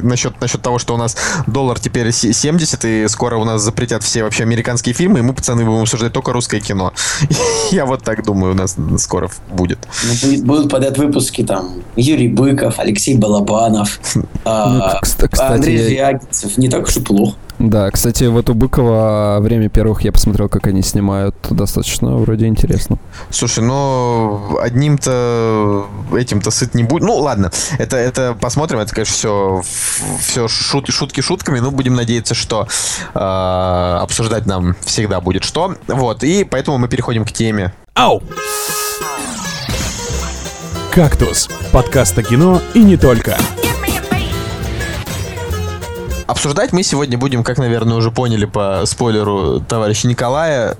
Насчет, 0.03 0.39
насчет 0.41 0.61
того, 0.61 0.79
что 0.79 0.95
у 0.95 0.97
нас 0.97 1.15
доллар 1.47 1.79
теперь 1.79 2.11
70, 2.11 2.85
и 2.85 3.07
скоро 3.07 3.37
у 3.37 3.43
нас 3.43 3.61
запретят 3.61 4.03
все 4.03 4.23
вообще 4.23 4.43
американские 4.43 4.93
фильмы, 4.93 5.19
и 5.19 5.21
мы, 5.21 5.33
пацаны, 5.33 5.65
будем 5.65 5.81
обсуждать 5.81 6.13
только 6.13 6.33
русское 6.33 6.59
кино. 6.59 6.93
Я 7.71 7.85
вот 7.85 8.03
так 8.03 8.23
думаю, 8.23 8.53
у 8.53 8.55
нас 8.55 8.75
скоро 8.97 9.29
будет. 9.49 9.79
Ну, 10.03 10.43
будут 10.43 10.69
подать 10.69 10.97
выпуски 10.97 11.43
там 11.43 11.69
Юрий 11.95 12.27
Быков, 12.27 12.79
Алексей 12.79 13.15
Балабанов, 13.15 13.99
ну, 14.15 14.23
а, 14.45 15.01
Андрей 15.39 15.77
Звягинцев. 15.77 16.57
Не 16.57 16.69
так 16.69 16.83
уж 16.83 16.97
и 16.97 17.01
плохо. 17.01 17.35
Да, 17.59 17.89
кстати, 17.89 18.25
вот 18.25 18.49
у 18.49 18.53
Быкова 18.53 19.37
«Время 19.39 19.69
первых» 19.69 20.01
я 20.01 20.11
посмотрел, 20.11 20.49
как 20.49 20.67
они 20.67 20.81
снимают. 20.81 21.35
Достаточно 21.49 22.17
вроде 22.17 22.47
интересно. 22.47 22.97
Слушай, 23.29 23.63
ну, 23.63 24.57
одним-то 24.59 25.85
этим-то 26.15 26.51
сыт 26.51 26.75
не 26.75 26.83
будет. 26.83 27.03
Ну, 27.03 27.15
ладно, 27.15 27.51
это, 27.77 27.97
это 27.97 28.35
посмотрим. 28.39 28.79
Это, 28.79 28.93
конечно, 28.93 29.13
все, 29.13 29.61
все 30.19 30.47
шут, 30.47 30.89
шутки 30.89 31.21
шутками. 31.21 31.59
Но 31.59 31.71
будем 31.71 31.95
надеяться, 31.95 32.35
что 32.35 32.67
э, 33.13 33.19
обсуждать 33.19 34.45
нам 34.45 34.75
всегда 34.81 35.21
будет 35.21 35.43
что. 35.43 35.75
Вот, 35.87 36.23
и 36.23 36.43
поэтому 36.43 36.77
мы 36.77 36.87
переходим 36.89 37.25
к 37.25 37.31
теме. 37.31 37.73
Ау! 37.93 38.21
«Кактус»— 40.91 41.49
подкаст 41.73 42.17
о 42.17 42.23
кино 42.23 42.61
и 42.73 42.79
не 42.81 42.95
только. 42.95 43.37
Обсуждать 46.27 46.73
мы 46.73 46.81
сегодня 46.81 47.17
будем, 47.17 47.43
как, 47.43 47.57
наверное, 47.59 47.97
уже 47.97 48.09
поняли 48.09 48.45
по 48.45 48.83
спойлеру 48.85 49.59
товарища 49.59 50.07
Николая, 50.07 50.75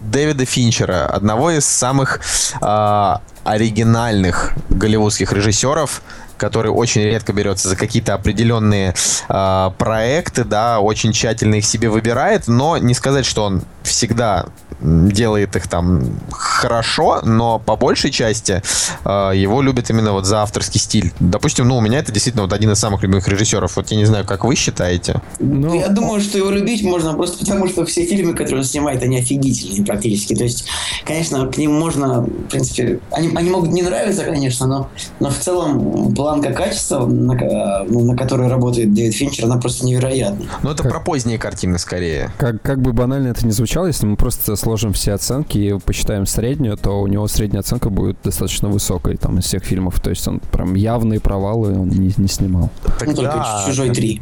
Дэвида 0.00 0.44
Финчера, 0.44 1.06
одного 1.06 1.50
из 1.50 1.64
самых 1.64 2.20
э, 2.60 3.14
оригинальных 3.44 4.52
голливудских 4.68 5.32
режиссеров, 5.32 6.02
который 6.36 6.70
очень 6.70 7.02
редко 7.02 7.32
берется 7.32 7.68
за 7.68 7.76
какие-то 7.76 8.14
определенные 8.14 8.94
э, 9.28 9.70
проекты, 9.76 10.44
да, 10.44 10.80
очень 10.80 11.12
тщательно 11.12 11.56
их 11.56 11.66
себе 11.66 11.90
выбирает, 11.90 12.48
но 12.48 12.78
не 12.78 12.94
сказать, 12.94 13.26
что 13.26 13.44
он 13.44 13.62
всегда 13.82 14.46
делает 14.80 15.56
их 15.56 15.68
там 15.68 16.18
хорошо, 16.30 17.20
но 17.22 17.58
по 17.58 17.76
большей 17.76 18.10
части 18.10 18.62
э, 19.04 19.32
его 19.34 19.60
любят 19.62 19.90
именно 19.90 20.12
вот 20.12 20.24
за 20.24 20.42
авторский 20.42 20.80
стиль. 20.80 21.12
Допустим, 21.20 21.68
ну, 21.68 21.76
у 21.76 21.80
меня 21.80 21.98
это 21.98 22.12
действительно 22.12 22.44
вот 22.44 22.52
один 22.52 22.70
из 22.70 22.78
самых 22.78 23.02
любимых 23.02 23.28
режиссеров. 23.28 23.76
Вот 23.76 23.90
я 23.90 23.96
не 23.96 24.06
знаю, 24.06 24.24
как 24.26 24.44
вы 24.44 24.56
считаете. 24.56 25.20
Ну, 25.38 25.74
я 25.74 25.88
думаю, 25.88 26.20
что 26.20 26.38
его 26.38 26.50
любить 26.50 26.82
можно 26.82 27.12
просто 27.12 27.38
потому, 27.38 27.68
что 27.68 27.84
все 27.84 28.06
фильмы, 28.06 28.32
которые 28.32 28.58
он 28.58 28.64
снимает, 28.64 29.02
они 29.02 29.18
офигительные 29.18 29.84
практически. 29.84 30.34
То 30.34 30.44
есть, 30.44 30.66
конечно, 31.04 31.46
к 31.46 31.56
ним 31.58 31.72
можно, 31.72 32.22
в 32.22 32.48
принципе, 32.48 33.00
они, 33.10 33.28
они 33.34 33.50
могут 33.50 33.70
не 33.70 33.82
нравиться, 33.82 34.24
конечно, 34.24 34.66
но, 34.66 34.88
но 35.20 35.30
в 35.30 35.38
целом 35.38 36.14
планка 36.14 36.52
качества, 36.52 37.06
на, 37.06 37.84
ну, 37.84 38.04
на 38.04 38.16
которой 38.16 38.48
работает 38.48 38.92
Дэвид 38.94 39.14
Финчер, 39.14 39.44
она 39.44 39.56
просто 39.56 39.86
невероятна. 39.86 40.46
Ну, 40.62 40.70
это 40.70 40.82
как, 40.82 40.92
про 40.92 41.00
поздние 41.00 41.38
картины 41.38 41.78
скорее. 41.78 42.30
Как, 42.38 42.60
как 42.62 42.80
бы 42.80 42.92
банально 42.92 43.28
это 43.28 43.46
не 43.46 43.52
звучало, 43.52 43.86
если 43.86 44.06
мы 44.06 44.16
просто 44.16 44.56
сложим 44.56 44.92
все 44.92 45.12
оценки 45.12 45.58
и 45.58 45.78
посчитаем 45.78 46.26
среднюю, 46.26 46.76
то 46.76 47.00
у 47.00 47.06
него 47.06 47.26
средняя 47.28 47.60
оценка 47.60 47.90
будет 47.90 48.18
достаточно 48.22 48.68
высокой 48.68 49.16
там 49.16 49.38
из 49.38 49.44
всех 49.44 49.64
фильмов. 49.64 50.00
То 50.00 50.10
есть 50.10 50.26
он 50.26 50.40
прям 50.40 50.74
явные 50.74 51.20
провалы 51.20 51.78
он 51.78 51.88
не, 51.88 52.12
не 52.16 52.28
снимал. 52.28 52.70
Ну, 53.06 53.14
только 53.14 53.44
«Чужой 53.66 53.90
3». 53.90 54.20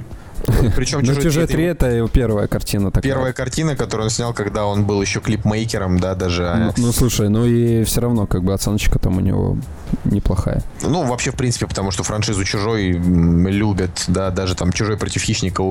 Причем 0.76 1.04
«Чужой, 1.04 1.22
«Чужой 1.22 1.44
3» 1.44 1.70
это 1.70 1.87
его 1.90 2.08
первая 2.08 2.46
картина. 2.46 2.90
Такая. 2.90 3.12
Первая 3.12 3.32
картина, 3.32 3.76
которую 3.76 4.04
он 4.04 4.11
снял, 4.11 4.32
когда 4.32 4.66
он 4.66 4.84
был 4.84 5.00
еще 5.02 5.20
клипмейкером, 5.20 5.98
да, 5.98 6.14
даже. 6.14 6.72
Ну, 6.76 6.87
ну, 6.87 6.92
слушай, 6.92 7.28
ну 7.28 7.44
и 7.44 7.84
все 7.84 8.00
равно, 8.00 8.26
как 8.26 8.42
бы, 8.42 8.52
оценочка 8.52 8.98
там 8.98 9.16
у 9.16 9.20
него 9.20 9.56
неплохая. 10.04 10.62
Ну, 10.82 11.04
вообще, 11.04 11.30
в 11.30 11.37
принципе, 11.37 11.66
потому 11.66 11.90
что 11.90 12.02
франшизу 12.02 12.44
«Чужой» 12.44 12.92
любят, 12.92 14.04
да, 14.08 14.30
даже 14.30 14.54
там 14.54 14.72
«Чужой 14.72 14.96
против 14.96 15.22
хищника» 15.22 15.62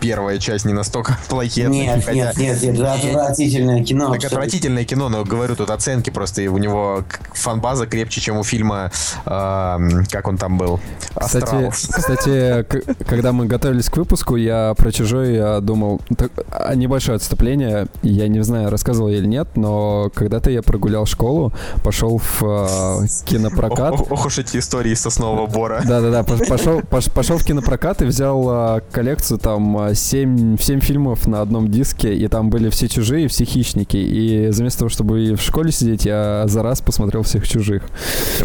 первая 0.00 0.38
часть 0.38 0.64
не 0.64 0.72
настолько 0.72 1.18
плохие 1.28 1.68
нет, 1.68 2.04
Хотя... 2.04 2.32
Нет, 2.32 2.36
нет, 2.36 2.62
нет, 2.62 2.74
это 2.74 2.92
отвратительное 2.94 3.84
кино. 3.84 4.12
Так 4.12 4.24
отвратительное 4.24 4.84
кино, 4.84 5.08
но 5.08 5.24
говорю, 5.24 5.56
тут 5.56 5.70
оценки 5.70 6.10
просто, 6.10 6.42
и 6.42 6.48
у 6.48 6.58
него 6.58 7.04
фанбаза 7.32 7.86
крепче, 7.86 8.20
чем 8.20 8.38
у 8.38 8.44
фильма, 8.44 8.90
э, 9.24 9.78
как 10.10 10.28
он 10.28 10.38
там 10.38 10.58
был, 10.58 10.80
Кстати, 11.14 11.70
кстати 11.70 12.64
когда 13.04 13.32
мы 13.32 13.46
готовились 13.46 13.88
к 13.88 13.96
выпуску, 13.96 14.36
я 14.36 14.74
про 14.76 14.92
«Чужой» 14.92 15.34
я 15.34 15.60
думал, 15.60 16.00
так, 16.16 16.30
а, 16.50 16.74
небольшое 16.74 17.16
отступление, 17.16 17.86
я 18.02 18.28
не 18.28 18.42
знаю, 18.42 18.70
рассказывал 18.70 19.08
или 19.08 19.26
нет, 19.26 19.48
но 19.56 20.10
когда-то 20.14 20.50
я 20.50 20.62
прогулял 20.62 21.06
школу, 21.06 21.52
пошел 21.82 22.18
в 22.18 22.42
э, 22.42 23.06
кинопрокат. 23.24 23.94
Ох, 23.94 24.12
ох 24.12 24.26
уж 24.26 24.38
эти 24.38 24.58
истории 24.58 24.92
из 24.92 25.00
Соснового 25.00 25.46
Бора. 25.46 25.82
Да-да-да, 25.86 26.22
пошел, 26.22 26.80
пошел 26.82 27.38
в 27.38 27.44
кинопрокат 27.44 28.02
и 28.02 28.04
взял 28.04 28.76
э, 28.76 28.80
коллекцию 28.92 29.38
там 29.38 29.85
7, 29.94 30.58
7 30.58 30.80
фильмов 30.80 31.26
на 31.26 31.40
одном 31.40 31.70
диске, 31.70 32.14
и 32.14 32.28
там 32.28 32.50
были 32.50 32.68
все 32.70 32.88
чужие, 32.88 33.28
все 33.28 33.44
хищники. 33.44 33.96
И 33.96 34.48
вместо 34.50 34.80
того, 34.80 34.88
чтобы 34.88 35.34
в 35.34 35.40
школе 35.40 35.72
сидеть, 35.72 36.04
я 36.04 36.44
за 36.46 36.62
раз 36.62 36.80
посмотрел 36.80 37.22
всех 37.22 37.46
чужих. 37.46 37.82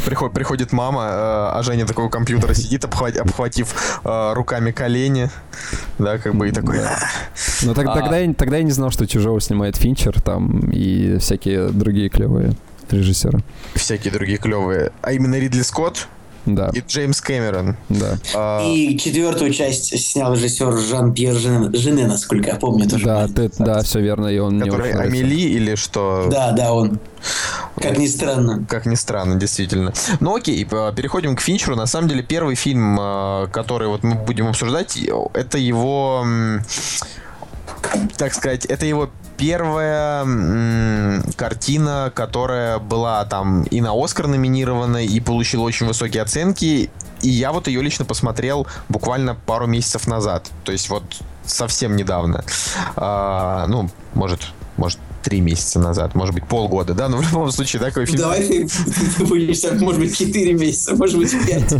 Приход, 0.05 0.33
приходит 0.33 0.71
мама, 0.71 1.01
э, 1.03 1.57
а 1.57 1.61
Женя 1.63 1.85
такой 1.85 2.05
у 2.05 2.09
компьютера 2.09 2.53
сидит, 2.53 2.85
обхват, 2.85 3.17
обхватив 3.17 4.01
э, 4.03 4.33
руками 4.33 4.71
колени. 4.71 5.29
Да, 5.99 6.17
как 6.17 6.35
бы 6.35 6.49
и 6.49 6.51
такой... 6.51 6.77
Да. 6.77 6.97
Но 7.63 7.73
так, 7.73 7.87
а... 7.87 7.93
тогда, 7.93 8.17
я, 8.17 8.33
тогда 8.33 8.57
я 8.57 8.63
не 8.63 8.71
знал, 8.71 8.91
что 8.91 9.07
чужого 9.07 9.39
снимает 9.41 9.77
Финчер 9.77 10.21
там 10.21 10.69
и 10.71 11.17
всякие 11.19 11.69
другие 11.69 12.09
клевые 12.09 12.53
режиссеры. 12.89 13.41
Всякие 13.75 14.11
другие 14.13 14.37
клевые. 14.37 14.91
А 15.01 15.13
именно 15.13 15.39
Ридли 15.39 15.61
Скотт? 15.61 16.07
Да. 16.45 16.69
И 16.73 16.81
Джеймс 16.81 17.21
Кэмерон. 17.21 17.75
Да. 17.89 18.17
А... 18.33 18.61
И 18.65 18.97
четвертую 18.97 19.53
часть 19.53 19.97
снял 19.99 20.33
режиссер 20.33 20.77
Жан-Пьер 20.77 21.35
Жене, 21.35 22.07
насколько 22.07 22.49
я 22.49 22.55
помню. 22.55 22.89
Тоже 22.89 23.05
да, 23.05 23.27
ты, 23.27 23.51
да, 23.59 23.81
все 23.81 23.99
верно, 23.99 24.27
и 24.27 24.39
он 24.39 24.59
Который 24.59 24.93
Амели 24.93 25.35
или 25.35 25.75
что? 25.75 26.27
Да, 26.31 26.51
да, 26.51 26.73
он. 26.73 26.99
Как 27.79 27.97
ни 27.97 28.07
странно. 28.07 28.65
Как 28.67 28.85
ни 28.85 28.95
странно, 28.95 29.35
действительно. 29.35 29.93
Ну 30.19 30.35
окей, 30.35 30.63
переходим 30.65 31.35
к 31.35 31.41
Финчеру. 31.41 31.75
На 31.75 31.85
самом 31.85 32.07
деле, 32.07 32.23
первый 32.23 32.55
фильм, 32.55 32.97
а, 32.99 33.47
который 33.47 33.87
вот 33.87 34.03
мы 34.03 34.15
будем 34.15 34.47
обсуждать, 34.47 34.97
это 35.33 35.57
его 35.57 36.25
так 38.17 38.33
сказать, 38.33 38.65
это 38.65 38.85
его 38.85 39.09
первая 39.41 40.21
м- 40.21 41.23
картина, 41.35 42.11
которая 42.13 42.77
была 42.77 43.25
там 43.25 43.63
и 43.63 43.81
на 43.81 43.91
Оскар 43.91 44.27
номинирована, 44.27 45.03
и 45.03 45.19
получила 45.19 45.63
очень 45.63 45.87
высокие 45.87 46.21
оценки. 46.21 46.91
И 47.21 47.29
я 47.29 47.51
вот 47.51 47.67
ее 47.67 47.81
лично 47.81 48.05
посмотрел 48.05 48.67
буквально 48.87 49.33
пару 49.33 49.65
месяцев 49.65 50.05
назад. 50.05 50.49
То 50.63 50.71
есть 50.71 50.89
вот 50.89 51.03
совсем 51.43 51.95
недавно. 51.95 52.43
А, 52.95 53.65
ну, 53.67 53.89
может, 54.13 54.41
может, 54.77 54.99
три 55.21 55.41
месяца 55.41 55.79
назад, 55.79 56.15
может 56.15 56.33
быть, 56.33 56.47
полгода, 56.47 56.93
да, 56.93 57.09
но 57.09 57.17
в 57.17 57.21
любом 57.21 57.51
случае 57.51 57.81
такой 57.81 58.05
фильм... 58.05 58.19
Давай 58.19 58.43
ты 58.43 58.67
будешь 59.25 59.59
так, 59.59 59.79
может 59.79 59.99
быть, 59.99 60.17
четыре 60.17 60.53
месяца, 60.53 60.95
может 60.95 61.17
быть, 61.17 61.31
пять, 61.45 61.71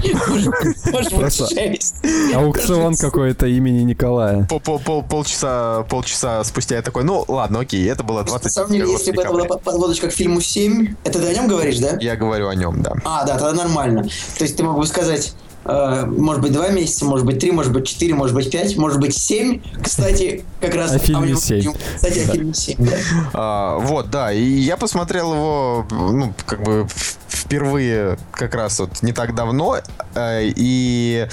может 0.92 1.14
быть, 1.14 1.34
шесть. 1.34 1.96
Аукцион 2.34 2.96
какой-то 2.96 3.48
имени 3.48 3.84
Николая. 3.84 4.46
Пол, 4.46 4.60
пол, 4.60 4.80
пол, 4.80 5.04
полчаса, 5.04 5.84
полчаса 5.90 6.44
спустя 6.44 6.76
я 6.76 6.82
такой, 6.82 7.04
ну, 7.04 7.26
ладно, 7.28 7.60
окей, 7.60 7.90
это 7.90 8.04
было 8.04 8.24
20 8.24 8.44
На 8.44 8.50
самом 8.50 8.72
деле, 8.72 8.92
если 8.92 9.12
бы 9.12 9.22
это 9.22 9.32
была 9.32 9.46
подводочка 9.46 10.10
к 10.10 10.14
фильму 10.14 10.42
7, 10.42 10.96
это 11.04 11.20
ты 11.20 11.28
о 11.28 11.34
нем 11.34 11.48
говоришь, 11.48 11.80
да? 11.80 11.98
Я 12.00 12.16
говорю 12.16 12.48
о 12.48 12.56
нем, 12.56 12.82
да. 12.82 12.94
А, 13.04 13.26
да, 13.26 13.38
тогда 13.38 13.54
нормально. 13.54 14.04
То 14.38 14.44
есть 14.44 14.58
ты 14.58 14.64
мог 14.64 14.78
бы 14.78 14.86
сказать, 14.86 15.34
может 15.64 16.42
быть, 16.42 16.52
два 16.52 16.70
месяца, 16.70 17.06
может 17.06 17.26
быть, 17.26 17.40
три, 17.40 17.52
может 17.52 17.72
быть, 17.72 17.88
четыре, 17.88 18.16
может 18.16 18.36
быть, 18.36 18.52
пять, 18.52 18.76
может 18.78 19.00
быть, 19.00 19.16
семь. 19.16 19.62
Кстати, 19.82 20.44
как 20.60 20.74
раз... 20.76 20.92
О 20.94 21.00
фильме 21.00 21.36
7. 21.36 21.74
Кстати, 21.96 22.20
о 22.20 22.32
фильме 22.32 22.54
7, 22.54 22.76
да. 22.80 22.92
А, 23.34 23.78
вот, 23.78 24.10
да, 24.10 24.32
и 24.32 24.42
я 24.42 24.78
посмотрел 24.78 25.34
его, 25.34 25.88
ну, 25.92 26.34
как 26.46 26.64
бы 26.64 26.88
впервые 27.28 28.18
как 28.32 28.56
раз 28.56 28.80
вот 28.80 29.02
не 29.04 29.14
так 29.14 29.36
давно, 29.36 29.78
э, 30.16 30.52
и 30.56 31.28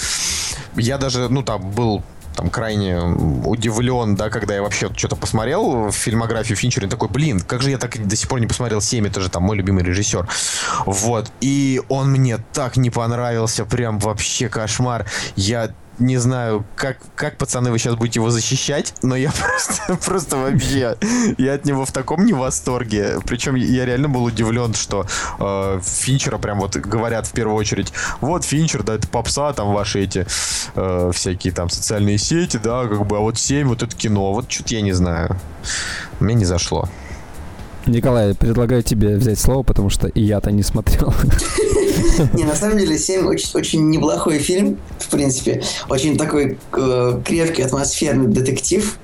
я 0.77 0.99
даже, 0.99 1.29
ну, 1.29 1.43
там 1.43 1.71
был 1.71 2.03
там 2.39 2.51
крайне 2.51 3.01
удивлен, 3.01 4.15
да, 4.15 4.31
когда 4.31 4.55
я 4.55 4.63
вообще 4.63 4.89
что-то 4.95 5.17
посмотрел 5.17 5.89
в 5.89 5.91
фильмографию 5.91 6.57
Финчера, 6.57 6.87
и 6.87 6.89
такой, 6.89 7.09
блин, 7.09 7.41
как 7.41 7.63
же 7.63 7.71
я 7.71 7.79
так 7.79 8.07
до 8.07 8.15
сих 8.15 8.29
пор 8.29 8.39
не 8.39 8.47
посмотрел 8.47 8.81
7, 8.81 9.09
это 9.09 9.21
же 9.21 9.29
там 9.29 9.43
мой 9.43 9.57
любимый 9.57 9.83
режиссер. 9.83 10.29
Вот. 10.87 11.33
И 11.41 11.83
он 11.89 12.13
мне 12.13 12.39
так 12.53 12.77
не 12.77 12.91
понравился, 12.91 13.65
прям 13.65 13.99
вообще 13.99 14.49
кошмар. 14.49 15.05
Я 15.35 15.73
не 15.99 16.17
знаю, 16.19 16.65
как, 16.77 16.99
как, 17.15 17.37
пацаны, 17.37 17.71
вы 17.71 17.79
сейчас 17.79 17.97
будете 17.97 18.21
его 18.21 18.31
защищать, 18.31 18.95
но 19.03 19.17
я 19.17 19.33
просто, 19.39 19.97
просто 19.97 20.37
вообще, 20.37 20.97
я 21.39 21.55
от 21.55 21.65
него 21.65 21.85
в 21.85 21.93
таком 21.93 22.25
не 22.25 22.33
восторге. 22.33 23.19
Причем 23.27 23.55
я 23.55 23.85
реально 23.85 24.09
был 24.09 24.25
удивлен, 24.25 24.75
что 24.75 25.07
э, 25.39 25.81
Финчера 25.83 26.39
прям 26.39 26.61
вот 26.61 26.77
говорят 26.77 27.27
в 27.27 27.33
первую 27.33 27.57
очередь, 27.57 27.93
вот 28.21 28.45
Финчер, 28.45 28.83
да, 28.83 28.95
это 28.95 29.09
попса, 29.09 29.53
там 29.53 29.73
ваши 29.73 30.01
эти 30.01 30.27
э, 30.75 31.11
всякие 31.15 31.53
там 31.53 31.69
социальные 31.71 32.19
сети, 32.19 32.59
да, 32.63 32.87
как 32.87 33.07
бы, 33.07 33.17
а 33.17 33.21
вот 33.21 33.39
7, 33.39 33.67
вот 33.69 33.83
это 33.83 33.95
кино, 33.95 34.33
вот 34.33 34.51
что-то 34.51 34.75
я 34.75 34.81
не 34.81 34.93
знаю. 34.93 35.37
Мне 36.21 36.35
не 36.35 36.45
зашло. 36.45 36.89
Николай, 37.87 38.35
предлагаю 38.35 38.83
тебе 38.83 39.17
взять 39.17 39.39
слово, 39.39 39.63
потому 39.63 39.89
что 39.89 40.09
и 40.09 40.23
я-то 40.23 40.51
не 40.51 40.63
смотрел. 40.63 41.15
Не, 42.35 42.45
на 42.45 42.55
самом 42.55 42.79
деле, 42.79 42.99
7 42.99 43.27
очень, 43.27 43.49
очень 43.55 43.91
неплохой 43.91 44.39
фильм, 44.39 44.79
в 44.99 45.09
принципе. 45.09 45.63
Очень 45.89 46.17
такой 46.17 46.59
э, 46.73 47.21
крепкий, 47.25 47.63
атмосферный 47.63 48.29
детектив. 48.29 48.99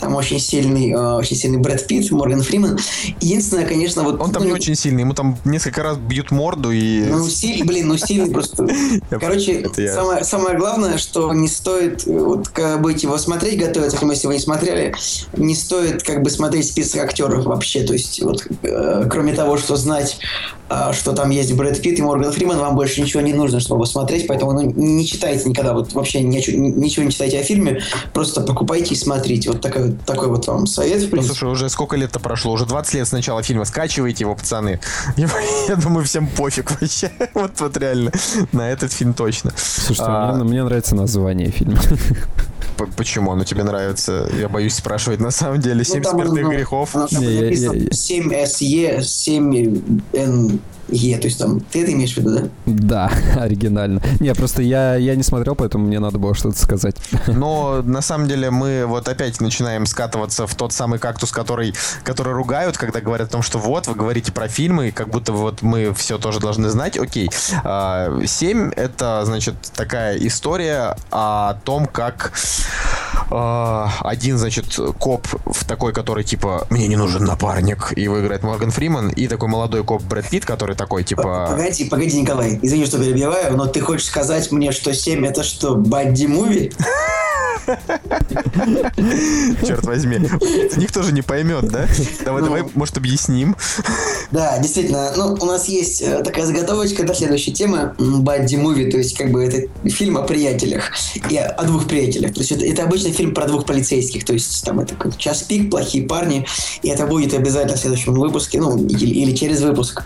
Там 0.00 0.14
очень 0.14 0.38
сильный, 0.38 0.90
э, 0.90 1.14
очень 1.14 1.36
сильный 1.36 1.58
Брэд 1.58 1.86
Питт, 1.86 2.10
Морган 2.10 2.42
Фриман. 2.42 2.78
Единственное, 3.20 3.66
конечно, 3.66 4.02
вот... 4.02 4.20
Он 4.20 4.32
там 4.32 4.42
ну, 4.42 4.48
не 4.48 4.54
очень 4.54 4.74
сильный, 4.74 5.02
ему 5.02 5.14
там 5.14 5.38
несколько 5.44 5.82
раз 5.82 5.96
бьют 5.96 6.30
морду 6.30 6.70
и... 6.70 7.04
Ну, 7.04 7.26
сильный, 7.28 7.66
блин, 7.66 7.88
ну 7.88 7.96
сильный 7.96 8.30
просто. 8.30 8.66
Короче, 9.10 9.68
самое, 9.92 10.24
самое 10.24 10.56
главное, 10.56 10.98
что 10.98 11.32
не 11.32 11.48
стоит, 11.48 12.04
вот, 12.06 12.48
когда 12.48 12.78
будете 12.78 13.06
его 13.06 13.18
смотреть, 13.18 13.58
готовиться, 13.58 13.98
если 14.04 14.26
вы 14.26 14.34
не 14.34 14.40
смотрели, 14.40 14.94
не 15.36 15.54
стоит 15.54 16.02
как 16.02 16.22
бы 16.22 16.30
смотреть 16.30 16.66
список 16.66 17.02
актеров 17.04 17.44
вообще. 17.46 17.82
То 17.82 17.92
есть, 17.92 18.22
вот, 18.22 18.46
э, 18.62 19.06
кроме 19.10 19.32
того, 19.32 19.56
что 19.56 19.76
знать, 19.76 20.18
э, 20.68 20.92
что 20.92 21.12
там 21.12 21.30
есть 21.30 21.52
Брэд 21.54 21.80
Питт 21.80 21.98
и 21.98 22.02
Морган 22.02 22.32
Фриман, 22.34 22.58
вам 22.58 22.74
больше 22.74 23.00
ничего 23.00 23.20
не 23.20 23.32
нужно, 23.32 23.60
чтобы 23.60 23.86
смотреть, 23.86 24.26
поэтому 24.26 24.52
ну, 24.52 24.62
не 24.62 25.06
читайте 25.06 25.48
никогда, 25.48 25.72
вот 25.72 25.92
вообще 25.92 26.20
ничего, 26.20 26.56
ничего 26.58 27.04
не 27.04 27.12
читайте 27.12 27.38
о 27.38 27.42
фильме, 27.42 27.80
просто 28.12 28.40
покупайте 28.42 28.94
и 28.94 28.96
смотрите. 28.96 29.50
Вот 29.50 29.60
такой, 29.60 29.92
такой 30.04 30.28
вот 30.28 30.46
вам 30.46 30.66
совет, 30.66 31.02
в 31.02 31.10
принципе. 31.10 31.16
Ну, 31.16 31.34
слушай, 31.34 31.50
уже 31.50 31.68
сколько 31.68 31.96
лет-то 31.96 32.20
прошло? 32.20 32.52
Уже 32.52 32.66
20 32.66 32.94
лет 32.94 33.08
с 33.08 33.12
начала 33.12 33.42
фильма. 33.42 33.64
Скачивайте 33.64 34.24
его, 34.24 34.34
пацаны. 34.34 34.80
Я, 35.16 35.28
я 35.68 35.76
думаю, 35.76 36.04
всем 36.04 36.26
пофиг 36.26 36.70
вообще. 36.80 37.10
вот, 37.34 37.52
вот 37.60 37.76
реально. 37.76 38.12
На 38.52 38.70
этот 38.70 38.92
фильм 38.92 39.14
точно. 39.14 39.52
Слушайте, 39.56 40.04
а... 40.06 40.32
мне, 40.34 40.44
мне 40.44 40.64
нравится 40.64 40.94
название 40.94 41.50
фильма. 41.50 41.78
Почему 42.96 43.30
оно 43.32 43.44
тебе 43.44 43.62
нравится? 43.62 44.28
Я 44.38 44.48
боюсь 44.48 44.74
спрашивать 44.74 45.20
на 45.20 45.30
самом 45.30 45.60
деле. 45.60 45.84
Семь 45.84 46.02
ну, 46.02 46.10
смертных 46.10 46.48
грехов. 46.48 46.90
7 47.08 48.32
SE, 48.32 49.02
7 49.02 50.02
N 50.12 50.60
Е, 50.88 51.18
то 51.18 51.26
есть 51.26 51.38
там, 51.38 51.60
ты 51.60 51.82
это 51.82 51.92
имеешь 51.92 52.14
в 52.14 52.18
виду, 52.18 52.30
да? 52.34 52.48
Да, 52.66 53.12
оригинально. 53.40 54.02
Не, 54.20 54.34
просто 54.34 54.62
я, 54.62 54.96
я 54.96 55.16
не 55.16 55.22
смотрел, 55.22 55.54
поэтому 55.54 55.86
мне 55.86 56.00
надо 56.00 56.18
было 56.18 56.34
что-то 56.34 56.58
сказать. 56.58 56.96
Но 57.26 57.82
на 57.82 58.02
самом 58.02 58.28
деле 58.28 58.50
мы 58.50 58.84
вот 58.86 59.08
опять 59.08 59.40
начинаем 59.40 59.86
скатываться 59.86 60.46
в 60.46 60.54
тот 60.54 60.72
самый 60.72 60.98
кактус, 60.98 61.32
который, 61.32 61.74
который 62.02 62.32
ругают, 62.32 62.76
когда 62.76 63.00
говорят 63.00 63.28
о 63.28 63.32
том, 63.32 63.42
что 63.42 63.58
вот, 63.58 63.86
вы 63.86 63.94
говорите 63.94 64.32
про 64.32 64.48
фильмы, 64.48 64.90
как 64.90 65.08
будто 65.08 65.32
вот 65.32 65.62
мы 65.62 65.92
все 65.94 66.18
тоже 66.18 66.40
должны 66.40 66.68
знать. 66.68 66.98
Окей. 66.98 67.30
А, 67.64 68.20
семь— 68.26 68.70
это, 68.76 69.22
значит, 69.24 69.54
такая 69.74 70.16
история 70.18 70.96
о 71.10 71.54
том, 71.64 71.86
как 71.86 72.32
а, 73.30 73.90
один, 74.00 74.38
значит, 74.38 74.78
коп 74.98 75.26
в 75.44 75.64
такой, 75.64 75.92
который 75.92 76.24
типа 76.24 76.66
«Мне 76.70 76.88
не 76.88 76.96
нужен 76.96 77.24
напарник», 77.24 77.92
и 77.96 78.08
выиграет 78.08 78.42
Морган 78.42 78.70
Фриман, 78.70 79.08
и 79.08 79.26
такой 79.28 79.48
молодой 79.48 79.84
коп 79.84 80.02
Брэд 80.02 80.28
Питт, 80.28 80.44
который 80.44 80.73
такой 80.74 81.04
типа... 81.04 81.48
Погоди, 81.50 81.84
погоди, 81.84 82.20
Николай, 82.20 82.58
извини, 82.62 82.86
что 82.86 82.98
перебиваю, 82.98 83.56
но 83.56 83.66
ты 83.66 83.80
хочешь 83.80 84.06
сказать 84.06 84.50
мне, 84.52 84.72
что 84.72 84.94
7 84.94 85.26
это 85.26 85.42
что, 85.42 85.74
бадди 85.74 86.26
муви? 86.26 86.72
Черт 89.66 89.84
возьми. 89.84 90.18
Никто 90.76 91.02
же 91.02 91.12
не 91.12 91.22
поймет, 91.22 91.68
да? 91.68 91.86
Давай, 92.24 92.42
ну, 92.42 92.48
давай, 92.48 92.64
может, 92.74 92.96
объясним. 92.96 93.56
Да, 94.30 94.58
действительно. 94.58 95.12
Ну, 95.16 95.34
у 95.40 95.46
нас 95.46 95.68
есть 95.68 96.02
э, 96.02 96.22
такая 96.22 96.44
заготовочка 96.46 97.04
до 97.04 97.14
следующей 97.14 97.52
темы. 97.52 97.94
Бадди 97.98 98.56
муви, 98.56 98.90
то 98.90 98.98
есть, 98.98 99.16
как 99.16 99.30
бы, 99.30 99.44
это 99.44 99.68
фильм 99.88 100.18
о 100.18 100.22
приятелях. 100.22 100.92
И 101.30 101.36
о 101.36 101.62
двух 101.64 101.86
приятелях. 101.86 102.34
То 102.34 102.40
есть, 102.40 102.52
это, 102.52 102.64
это 102.64 102.82
обычный 102.84 103.12
фильм 103.12 103.34
про 103.34 103.46
двух 103.46 103.64
полицейских. 103.66 104.24
То 104.24 104.32
есть, 104.32 104.64
там, 104.64 104.80
это 104.80 104.94
как 104.94 105.16
час 105.16 105.42
пик, 105.42 105.70
плохие 105.70 106.06
парни. 106.06 106.46
И 106.82 106.88
это 106.88 107.06
будет 107.06 107.34
обязательно 107.34 107.76
в 107.76 107.80
следующем 107.80 108.14
выпуске. 108.14 108.60
Ну, 108.60 108.76
или, 108.76 109.06
или 109.06 109.34
через 109.34 109.60
выпуск. 109.60 110.02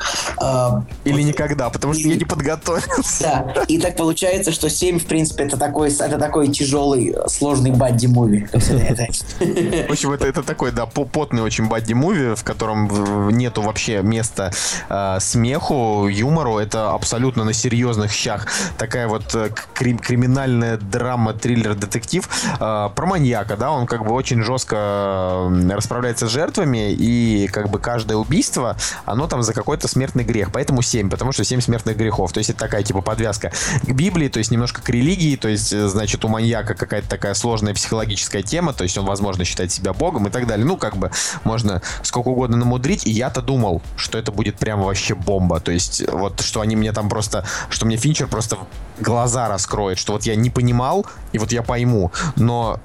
А, 0.59 0.85
или 1.05 1.23
вот, 1.23 1.29
никогда, 1.29 1.71
потому 1.71 1.95
что 1.95 2.03
и, 2.03 2.11
я 2.11 2.17
не 2.17 2.25
подготовился. 2.25 3.45
Да. 3.55 3.63
И 3.69 3.79
так 3.79 3.97
получается, 3.97 4.53
что 4.53 4.71
7, 4.71 4.99
в 4.99 5.07
принципе, 5.07 5.45
это 5.45 5.57
такой, 5.57 5.91
это 5.91 6.19
такой 6.19 6.49
тяжелый, 6.49 7.15
сложный 7.29 7.59
сложный 7.59 7.71
бадди-муви. 7.71 8.49
В 9.89 9.91
общем, 9.91 10.13
это, 10.13 10.27
это 10.27 10.43
такой, 10.43 10.73
да, 10.73 10.87
потный 10.87 11.43
очень 11.43 11.69
бадди-муви, 11.69 12.35
в 12.35 12.45
котором 12.45 13.29
нету 13.31 13.63
вообще 13.63 14.03
места 14.03 14.51
э, 14.89 15.19
смеху, 15.21 16.09
юмору. 16.09 16.59
Это 16.59 16.93
абсолютно 16.93 17.45
на 17.45 17.53
серьезных 17.53 18.13
щах. 18.13 18.47
Такая 18.77 19.09
вот 19.09 19.35
э, 19.35 19.51
крим 19.75 19.99
криминальная 19.99 20.77
драма, 20.77 21.33
триллер, 21.33 21.75
детектив 21.75 22.29
э, 22.61 22.89
про 22.95 23.07
маньяка, 23.07 23.57
да, 23.57 23.71
он 23.71 23.87
как 23.87 24.05
бы 24.05 24.13
очень 24.13 24.43
жестко 24.43 25.51
расправляется 25.71 26.27
с 26.27 26.31
жертвами, 26.31 26.93
и 26.93 27.49
как 27.49 27.71
бы 27.71 27.79
каждое 27.79 28.17
убийство, 28.17 28.77
оно 29.05 29.27
там 29.27 29.43
за 29.43 29.53
какой-то 29.53 29.89
смертный 29.89 30.25
грех. 30.25 30.48
Поэтому 30.49 30.83
7, 30.83 31.11
потому 31.11 31.33
что 31.33 31.45
7 31.45 31.61
смертных 31.61 31.97
грехов. 31.97 32.33
То 32.33 32.39
есть 32.39 32.51
это 32.51 32.59
такая 32.59 32.83
типа 32.83 33.01
подвязка 33.01 33.53
к 33.83 33.93
Библии, 33.93 34.29
то 34.29 34.39
есть 34.39 34.51
немножко 34.51 34.83
к 34.83 34.89
религии, 34.89 35.37
то 35.37 35.49
есть, 35.49 35.73
э, 35.73 35.89
значит, 35.89 36.25
у 36.25 36.29
маньяка 36.29 36.75
какая-то 36.75 37.09
такая 37.09 37.35
сложная 37.35 37.75
психологическая 37.75 38.43
тема, 38.43 38.73
то 38.73 38.85
есть 38.85 38.97
он, 38.99 39.07
возможно, 39.07 39.45
считает 39.45 39.73
себя 39.73 39.93
богом 39.93 40.27
и 40.27 40.31
так 40.31 40.47
далее. 40.47 40.67
Ну, 40.67 40.77
как 40.77 40.97
бы 40.97 41.11
можно 41.45 41.83
сколько 42.03 42.29
угодно 42.29 42.57
намудрить, 42.57 43.07
и 43.07 43.11
я-то 43.11 43.43
думал, 43.43 43.83
что 43.97 44.19
это 44.19 44.33
будет 44.33 44.57
прям 44.57 44.83
вообще 44.83 45.15
бомба. 45.15 45.61
То 45.61 45.73
есть 45.73 46.03
вот, 46.11 46.41
что 46.41 46.61
они 46.61 46.77
мне 46.77 46.93
там 46.93 47.09
просто, 47.09 47.45
что 47.71 47.87
мне 47.87 47.97
Финчер 47.97 48.27
просто 48.27 48.59
глаза 49.01 49.49
раскроет, 49.49 49.99
что 49.99 50.13
вот 50.13 50.25
я 50.25 50.37
не 50.37 50.51
понимал, 50.51 51.07
и 51.33 51.39
вот 51.39 51.53
я 51.53 51.63
пойму. 51.63 52.13
Но 52.37 52.81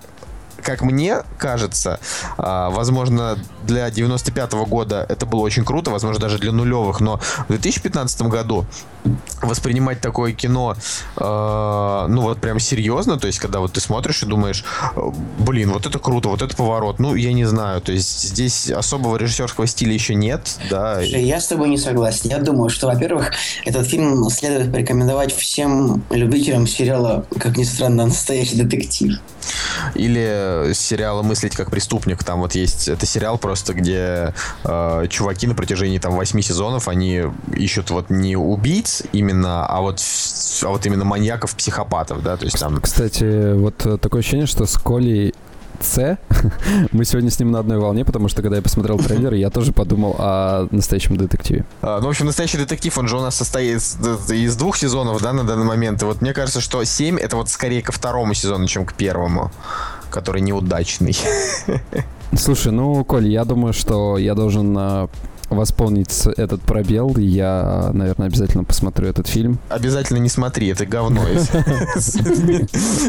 как 0.63 0.81
мне 0.81 1.23
кажется, 1.37 1.99
а, 2.37 2.69
возможно, 2.69 3.37
для 3.63 3.89
95 3.89 4.53
-го 4.53 4.65
года 4.65 5.05
это 5.07 5.25
было 5.25 5.41
очень 5.41 5.65
круто, 5.65 5.91
возможно, 5.91 6.19
даже 6.19 6.37
для 6.37 6.51
нулевых, 6.51 7.01
но 7.01 7.19
в 7.47 7.47
2015 7.47 8.29
году 8.29 8.65
воспринимать 9.41 9.99
такое 9.99 10.31
кино, 10.31 10.75
э, 11.17 12.05
ну 12.09 12.21
вот 12.21 12.39
прям 12.39 12.59
серьезно, 12.59 13.19
то 13.19 13.27
есть 13.27 13.39
когда 13.39 13.59
вот 13.59 13.73
ты 13.73 13.81
смотришь 13.81 14.23
и 14.23 14.25
думаешь, 14.25 14.63
блин, 15.39 15.71
вот 15.71 15.85
это 15.85 15.99
круто, 15.99 16.29
вот 16.29 16.41
это 16.41 16.55
поворот, 16.55 16.99
ну 16.99 17.15
я 17.15 17.33
не 17.33 17.45
знаю, 17.45 17.81
то 17.81 17.91
есть 17.91 18.29
здесь 18.29 18.71
особого 18.71 19.17
режиссерского 19.17 19.67
стиля 19.67 19.93
еще 19.93 20.15
нет, 20.15 20.57
да. 20.69 20.95
Слушай, 20.95 21.23
я 21.25 21.39
с 21.39 21.47
тобой 21.47 21.69
не 21.69 21.77
согласен. 21.77 22.29
Я 22.29 22.39
думаю, 22.39 22.69
что, 22.69 22.87
во-первых, 22.87 23.31
этот 23.65 23.87
фильм 23.87 24.29
следует 24.29 24.71
порекомендовать 24.71 25.35
всем 25.35 26.03
любителям 26.09 26.67
сериала, 26.67 27.25
как 27.39 27.57
ни 27.57 27.63
странно, 27.63 28.05
настоящий 28.05 28.55
детектив. 28.55 29.19
Или 29.95 30.52
сериала 30.73 31.21
«Мыслить 31.21 31.55
как 31.55 31.71
преступник». 31.71 32.23
Там 32.23 32.39
вот 32.39 32.55
есть, 32.55 32.87
это 32.87 33.05
сериал 33.05 33.37
просто, 33.37 33.73
где 33.73 34.33
э, 34.63 35.07
чуваки 35.09 35.47
на 35.47 35.55
протяжении 35.55 35.99
там 35.99 36.15
восьми 36.15 36.41
сезонов, 36.41 36.87
они 36.87 37.23
ищут 37.55 37.89
вот 37.89 38.09
не 38.09 38.35
убийц 38.35 39.03
именно, 39.11 39.65
а 39.65 39.81
вот, 39.81 40.01
а 40.63 40.69
вот 40.69 40.85
именно 40.85 41.05
маньяков, 41.05 41.55
психопатов, 41.55 42.21
да, 42.23 42.37
то 42.37 42.45
есть 42.45 42.59
там... 42.59 42.81
Кстати, 42.81 43.53
вот 43.53 43.77
такое 44.01 44.19
ощущение, 44.19 44.47
что 44.47 44.65
с 44.65 44.77
Колей 44.77 45.33
С. 45.81 46.17
Мы 46.91 47.05
сегодня 47.05 47.29
с 47.29 47.39
ним 47.39 47.51
на 47.51 47.59
одной 47.59 47.77
волне, 47.77 48.05
потому 48.05 48.27
что 48.29 48.41
когда 48.41 48.57
я 48.57 48.61
посмотрел 48.61 48.97
трейлер, 48.97 49.33
я 49.33 49.49
тоже 49.49 49.73
подумал 49.73 50.15
о 50.17 50.67
настоящем 50.71 51.17
детективе. 51.17 51.65
А, 51.81 51.99
ну, 51.99 52.07
в 52.07 52.09
общем, 52.09 52.25
настоящий 52.25 52.57
детектив, 52.57 52.97
он 52.97 53.07
же 53.07 53.17
у 53.17 53.21
нас 53.21 53.35
состоит 53.35 53.77
из, 53.77 53.97
из 54.29 54.55
двух 54.55 54.77
сезонов, 54.77 55.21
да, 55.21 55.33
на 55.33 55.43
данный 55.43 55.65
момент. 55.65 56.01
И 56.01 56.05
вот 56.05 56.21
мне 56.21 56.33
кажется, 56.33 56.61
что 56.61 56.83
7 56.83 57.19
это 57.19 57.35
вот 57.35 57.49
скорее 57.49 57.81
ко 57.81 57.91
второму 57.91 58.33
сезону, 58.33 58.67
чем 58.67 58.85
к 58.85 58.93
первому, 58.93 59.51
который 60.13 60.41
неудачный. 60.41 61.17
Слушай, 62.35 62.71
ну, 62.71 63.03
Коль, 63.03 63.27
я 63.27 63.43
думаю, 63.45 63.73
что 63.73 64.17
я 64.17 64.35
должен 64.35 64.75
а, 64.77 65.09
восполнить 65.55 66.27
этот 66.37 66.61
пробел, 66.61 67.15
я, 67.17 67.91
наверное, 67.93 68.27
обязательно 68.27 68.63
посмотрю 68.63 69.07
этот 69.07 69.27
фильм. 69.27 69.59
Обязательно 69.69 70.17
не 70.17 70.29
смотри, 70.29 70.67
это 70.67 70.85
говно. 70.85 71.21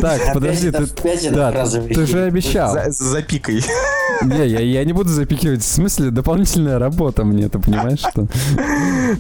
Так, 0.01 0.35
подожди, 0.35 0.71
ты 0.71 2.07
же 2.07 2.25
обещал. 2.25 2.77
Запикай. 2.89 3.63
Не, 4.23 4.47
я, 4.47 4.85
не 4.85 4.93
буду 4.93 5.09
запикивать. 5.09 5.63
В 5.63 5.67
смысле, 5.67 6.11
дополнительная 6.11 6.79
работа 6.79 7.25
мне, 7.25 7.49
ты 7.49 7.59
понимаешь, 7.59 7.99
что? 7.99 8.27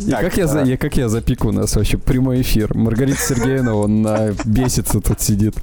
И 0.06 0.10
так, 0.10 0.20
как, 0.20 0.36
я, 0.36 0.62
я, 0.62 0.76
как 0.76 0.96
я 0.96 1.08
запику 1.08 1.48
у 1.48 1.52
нас 1.52 1.74
вообще? 1.76 1.98
Прямой 1.98 2.42
эфир. 2.42 2.74
Маргарита 2.74 3.20
Сергеевна, 3.20 3.74
он 3.74 4.06
бесится 4.44 5.00
тут 5.00 5.20
сидит. 5.20 5.54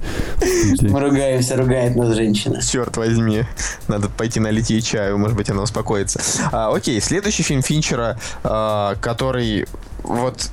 Мы 0.80 1.00
ругаемся, 1.00 1.56
ругает 1.56 1.96
нас 1.96 2.14
женщина. 2.14 2.60
Черт 2.62 2.96
возьми. 2.96 3.44
Надо 3.88 4.08
пойти 4.08 4.40
налить 4.40 4.70
ей 4.70 4.80
чаю, 4.80 5.18
может 5.18 5.36
быть, 5.36 5.50
она 5.50 5.62
успокоится. 5.62 6.20
А, 6.50 6.74
окей, 6.74 7.00
следующий 7.00 7.42
фильм 7.42 7.51
Финчера, 7.60 8.16
а, 8.42 8.94
который 9.00 9.66
вот 10.02 10.50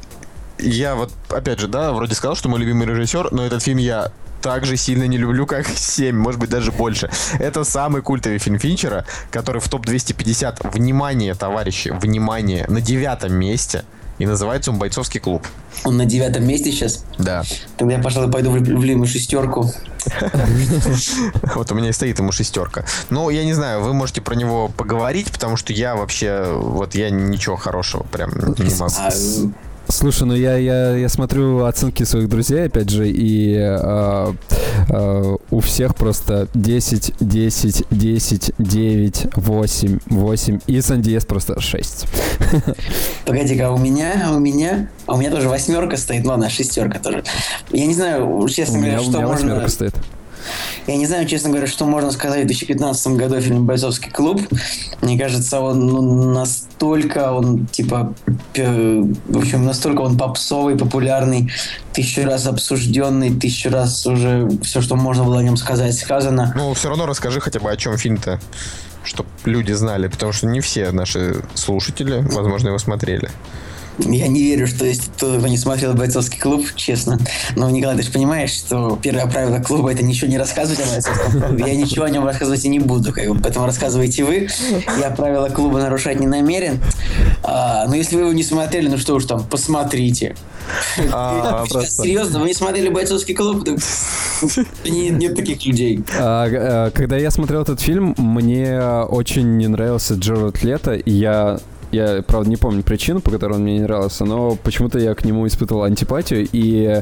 я 0.57 0.95
вот, 0.95 1.11
опять 1.29 1.59
же, 1.59 1.67
да, 1.67 1.93
вроде 1.93 2.15
сказал, 2.15 2.35
что 2.35 2.49
мой 2.49 2.59
любимый 2.59 2.85
режиссер, 2.85 3.31
но 3.31 3.45
этот 3.45 3.63
фильм 3.63 3.77
я 3.77 4.11
так 4.41 4.65
же 4.65 4.77
сильно 4.77 5.05
не 5.05 5.17
люблю, 5.17 5.45
как 5.45 5.67
7, 5.67 6.15
может 6.15 6.39
быть, 6.39 6.49
даже 6.49 6.71
больше. 6.71 7.09
Это 7.39 7.63
самый 7.63 8.01
культовый 8.01 8.39
фильм 8.39 8.59
Финчера, 8.59 9.05
который 9.31 9.61
в 9.61 9.67
топ-250, 9.67 10.71
внимание, 10.71 11.33
товарищи, 11.33 11.89
внимание, 11.89 12.65
на 12.67 12.81
девятом 12.81 13.33
месте. 13.33 13.83
И 14.19 14.25
называется 14.25 14.71
он 14.71 14.77
«Бойцовский 14.77 15.19
клуб». 15.19 15.45
Он 15.85 15.97
на 15.97 16.05
девятом 16.05 16.45
месте 16.45 16.71
сейчас? 16.71 17.05
Да. 17.17 17.43
Тогда 17.77 17.95
я, 17.95 18.01
пожалуй, 18.01 18.31
пойду 18.31 18.51
в 18.51 18.57
любимую 18.57 19.07
шестерку. 19.07 19.71
Вот 21.55 21.71
у 21.71 21.75
меня 21.75 21.89
и 21.89 21.91
стоит 21.91 22.19
ему 22.19 22.31
шестерка. 22.31 22.85
Ну, 23.09 23.29
я 23.29 23.43
не 23.43 23.53
знаю, 23.53 23.81
вы 23.81 23.93
можете 23.93 24.21
про 24.21 24.35
него 24.35 24.69
поговорить, 24.69 25.31
потому 25.31 25.57
что 25.57 25.73
я 25.73 25.95
вообще, 25.95 26.53
вот 26.53 26.95
я 26.95 27.09
ничего 27.09 27.55
хорошего 27.55 28.03
прям 28.03 28.31
не 28.31 28.73
могу. 28.75 29.53
Слушай, 29.91 30.27
ну 30.27 30.35
я, 30.35 30.55
я, 30.55 30.95
я 30.95 31.09
смотрю 31.09 31.65
оценки 31.65 32.03
своих 32.03 32.29
друзей, 32.29 32.65
опять 32.65 32.91
же, 32.91 33.09
и 33.09 33.55
э, 33.55 34.33
э, 34.87 35.35
у 35.49 35.59
всех 35.61 35.95
просто 35.95 36.47
10, 36.53 37.13
10, 37.19 37.83
10, 37.89 38.51
9, 38.59 39.27
8, 39.35 39.99
8, 40.05 40.59
и 40.67 40.81
Сандиес 40.81 41.25
просто 41.25 41.59
6. 41.59 42.05
Погоди-ка, 43.25 43.67
а 43.67 43.71
у 43.71 43.79
меня, 43.79 44.27
а 44.27 44.35
у 44.35 44.39
меня, 44.39 44.89
а 45.07 45.15
у 45.15 45.17
меня 45.17 45.31
тоже 45.31 45.49
восьмерка 45.49 45.97
стоит, 45.97 46.23
ладно, 46.23 46.51
шестерка 46.51 46.99
тоже. 46.99 47.23
Я 47.71 47.87
не 47.87 47.95
знаю, 47.95 48.47
честно 48.47 48.77
говоря, 48.77 48.99
что 48.99 49.21
можно... 49.21 49.67
стоит. 49.67 49.95
Я 50.87 50.97
не 50.97 51.05
знаю, 51.05 51.27
честно 51.27 51.49
говоря, 51.49 51.67
что 51.67 51.85
можно 51.85 52.11
сказать 52.11 52.43
в 52.43 52.47
2015 52.47 53.07
году 53.09 53.35
о 53.35 53.41
фильме 53.41 53.59
«Бойцовский 53.59 54.11
клуб». 54.11 54.41
Мне 55.01 55.17
кажется, 55.17 55.59
он 55.59 55.87
ну, 55.87 56.33
настолько, 56.33 57.31
он 57.31 57.67
типа, 57.67 58.13
в 58.55 59.37
общем, 59.37 59.65
настолько 59.65 60.01
он 60.01 60.17
попсовый, 60.17 60.77
популярный, 60.77 61.51
тысячу 61.93 62.25
раз 62.25 62.47
обсужденный, 62.47 63.33
тысячу 63.35 63.69
раз 63.69 64.05
уже 64.05 64.49
все, 64.63 64.81
что 64.81 64.95
можно 64.95 65.23
было 65.23 65.39
о 65.39 65.43
нем 65.43 65.57
сказать, 65.57 65.95
сказано. 65.97 66.53
Ну, 66.55 66.73
все 66.73 66.89
равно 66.89 67.05
расскажи 67.05 67.39
хотя 67.39 67.59
бы, 67.59 67.71
о 67.71 67.77
чем 67.77 67.97
фильм-то 67.97 68.39
чтобы 69.03 69.29
люди 69.45 69.71
знали, 69.71 70.07
потому 70.07 70.33
что 70.33 70.45
не 70.45 70.59
все 70.61 70.91
наши 70.91 71.41
слушатели, 71.55 72.21
возможно, 72.31 72.67
его 72.67 72.77
смотрели. 72.77 73.31
Я 74.05 74.27
не 74.27 74.43
верю, 74.43 74.67
что 74.67 74.85
есть 74.85 75.11
кто 75.15 75.35
не 75.35 75.57
смотрел 75.57 75.93
бойцовский 75.93 76.39
клуб, 76.39 76.65
честно. 76.75 77.19
Но, 77.55 77.69
Николай, 77.69 77.97
ты 77.97 78.03
же 78.03 78.11
понимаешь, 78.11 78.51
что 78.51 78.97
первое 79.01 79.27
правило 79.27 79.59
клуба 79.59 79.91
это 79.91 80.03
ничего 80.03 80.29
не 80.29 80.37
рассказывать 80.37 80.79
о 80.79 80.91
бойцовском 80.91 81.41
клубе. 81.41 81.63
Я 81.67 81.75
ничего 81.75 82.05
о 82.05 82.09
нем 82.09 82.25
рассказывать 82.25 82.63
и 82.65 82.69
не 82.69 82.79
буду. 82.79 83.11
Как 83.11 83.27
бы, 83.27 83.39
поэтому 83.39 83.65
рассказывайте 83.65 84.23
вы. 84.23 84.47
Я 84.99 85.09
правила 85.11 85.49
клуба 85.49 85.79
нарушать 85.79 86.19
не 86.19 86.27
намерен. 86.27 86.79
А, 87.43 87.85
но 87.87 87.95
если 87.95 88.15
вы 88.15 88.21
его 88.23 88.33
не 88.33 88.43
смотрели, 88.43 88.87
ну 88.87 88.97
что 88.97 89.15
уж 89.15 89.25
там, 89.25 89.43
посмотрите. 89.43 90.35
А, 91.11 91.65
Серьезно, 91.67 92.39
вы 92.39 92.47
не 92.47 92.53
смотрели 92.53 92.89
бойцовский 92.89 93.33
клуб? 93.33 93.67
Нет, 94.85 95.17
нет 95.17 95.35
таких 95.35 95.65
людей. 95.65 96.03
А, 96.17 96.47
а, 96.49 96.91
когда 96.91 97.17
я 97.17 97.31
смотрел 97.31 97.63
этот 97.63 97.81
фильм, 97.81 98.15
мне 98.17 98.79
очень 98.79 99.57
не 99.57 99.67
нравился 99.67 100.13
Джерард 100.13 100.63
Лето, 100.63 100.93
и 100.93 101.11
я 101.11 101.59
я, 101.91 102.21
правда, 102.21 102.49
не 102.49 102.57
помню 102.57 102.83
причину, 102.83 103.21
по 103.21 103.31
которой 103.31 103.53
он 103.53 103.63
мне 103.63 103.75
не 103.75 103.81
нравился, 103.81 104.25
но 104.25 104.55
почему-то 104.55 104.99
я 104.99 105.15
к 105.15 105.25
нему 105.25 105.47
испытывал 105.47 105.83
антипатию, 105.83 106.47
и 106.51 107.01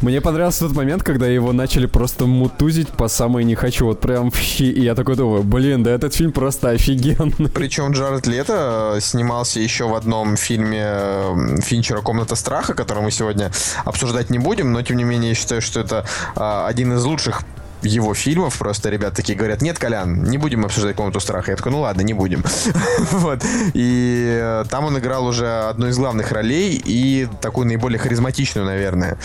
мне 0.00 0.20
понравился 0.20 0.66
тот 0.66 0.76
момент, 0.76 1.02
когда 1.02 1.26
его 1.26 1.52
начали 1.52 1.86
просто 1.86 2.26
мутузить 2.26 2.88
по 2.88 3.08
самой 3.08 3.44
не 3.44 3.54
хочу, 3.54 3.86
вот 3.86 4.00
прям 4.00 4.30
в 4.30 4.36
щи, 4.36 4.70
и 4.70 4.82
я 4.82 4.94
такой 4.94 5.16
думаю, 5.16 5.42
блин, 5.42 5.82
да 5.82 5.90
этот 5.90 6.14
фильм 6.14 6.32
просто 6.32 6.70
офигенный. 6.70 7.48
Причем 7.54 7.92
Джаред 7.92 8.26
Лето 8.26 8.98
снимался 9.00 9.60
еще 9.60 9.88
в 9.88 9.94
одном 9.94 10.36
фильме 10.36 10.82
э, 10.84 11.56
Финчера 11.62 12.00
«Комната 12.00 12.34
страха», 12.36 12.74
который 12.74 13.02
мы 13.02 13.10
сегодня 13.10 13.50
обсуждать 13.84 14.30
не 14.30 14.38
будем, 14.38 14.72
но, 14.72 14.82
тем 14.82 14.96
не 14.96 15.04
менее, 15.04 15.30
я 15.30 15.34
считаю, 15.34 15.62
что 15.62 15.80
это 15.80 16.04
а, 16.36 16.66
один 16.66 16.92
из 16.94 17.04
лучших 17.04 17.42
его 17.82 18.14
фильмов. 18.14 18.58
Просто 18.58 18.90
ребят 18.90 19.14
такие 19.14 19.36
говорят, 19.36 19.62
нет, 19.62 19.78
Колян, 19.78 20.24
не 20.24 20.38
будем 20.38 20.64
обсуждать 20.64 20.96
комнату 20.96 21.20
страха. 21.20 21.50
Я 21.50 21.56
такой, 21.56 21.72
ну 21.72 21.80
ладно, 21.80 22.02
не 22.02 22.14
будем. 22.14 22.44
вот. 23.12 23.42
И 23.74 24.38
э, 24.40 24.64
там 24.70 24.84
он 24.84 24.98
играл 24.98 25.26
уже 25.26 25.68
одну 25.68 25.88
из 25.88 25.98
главных 25.98 26.32
ролей 26.32 26.80
и 26.84 27.28
такую 27.40 27.66
наиболее 27.66 27.98
харизматичную, 27.98 28.66
наверное. 28.66 29.18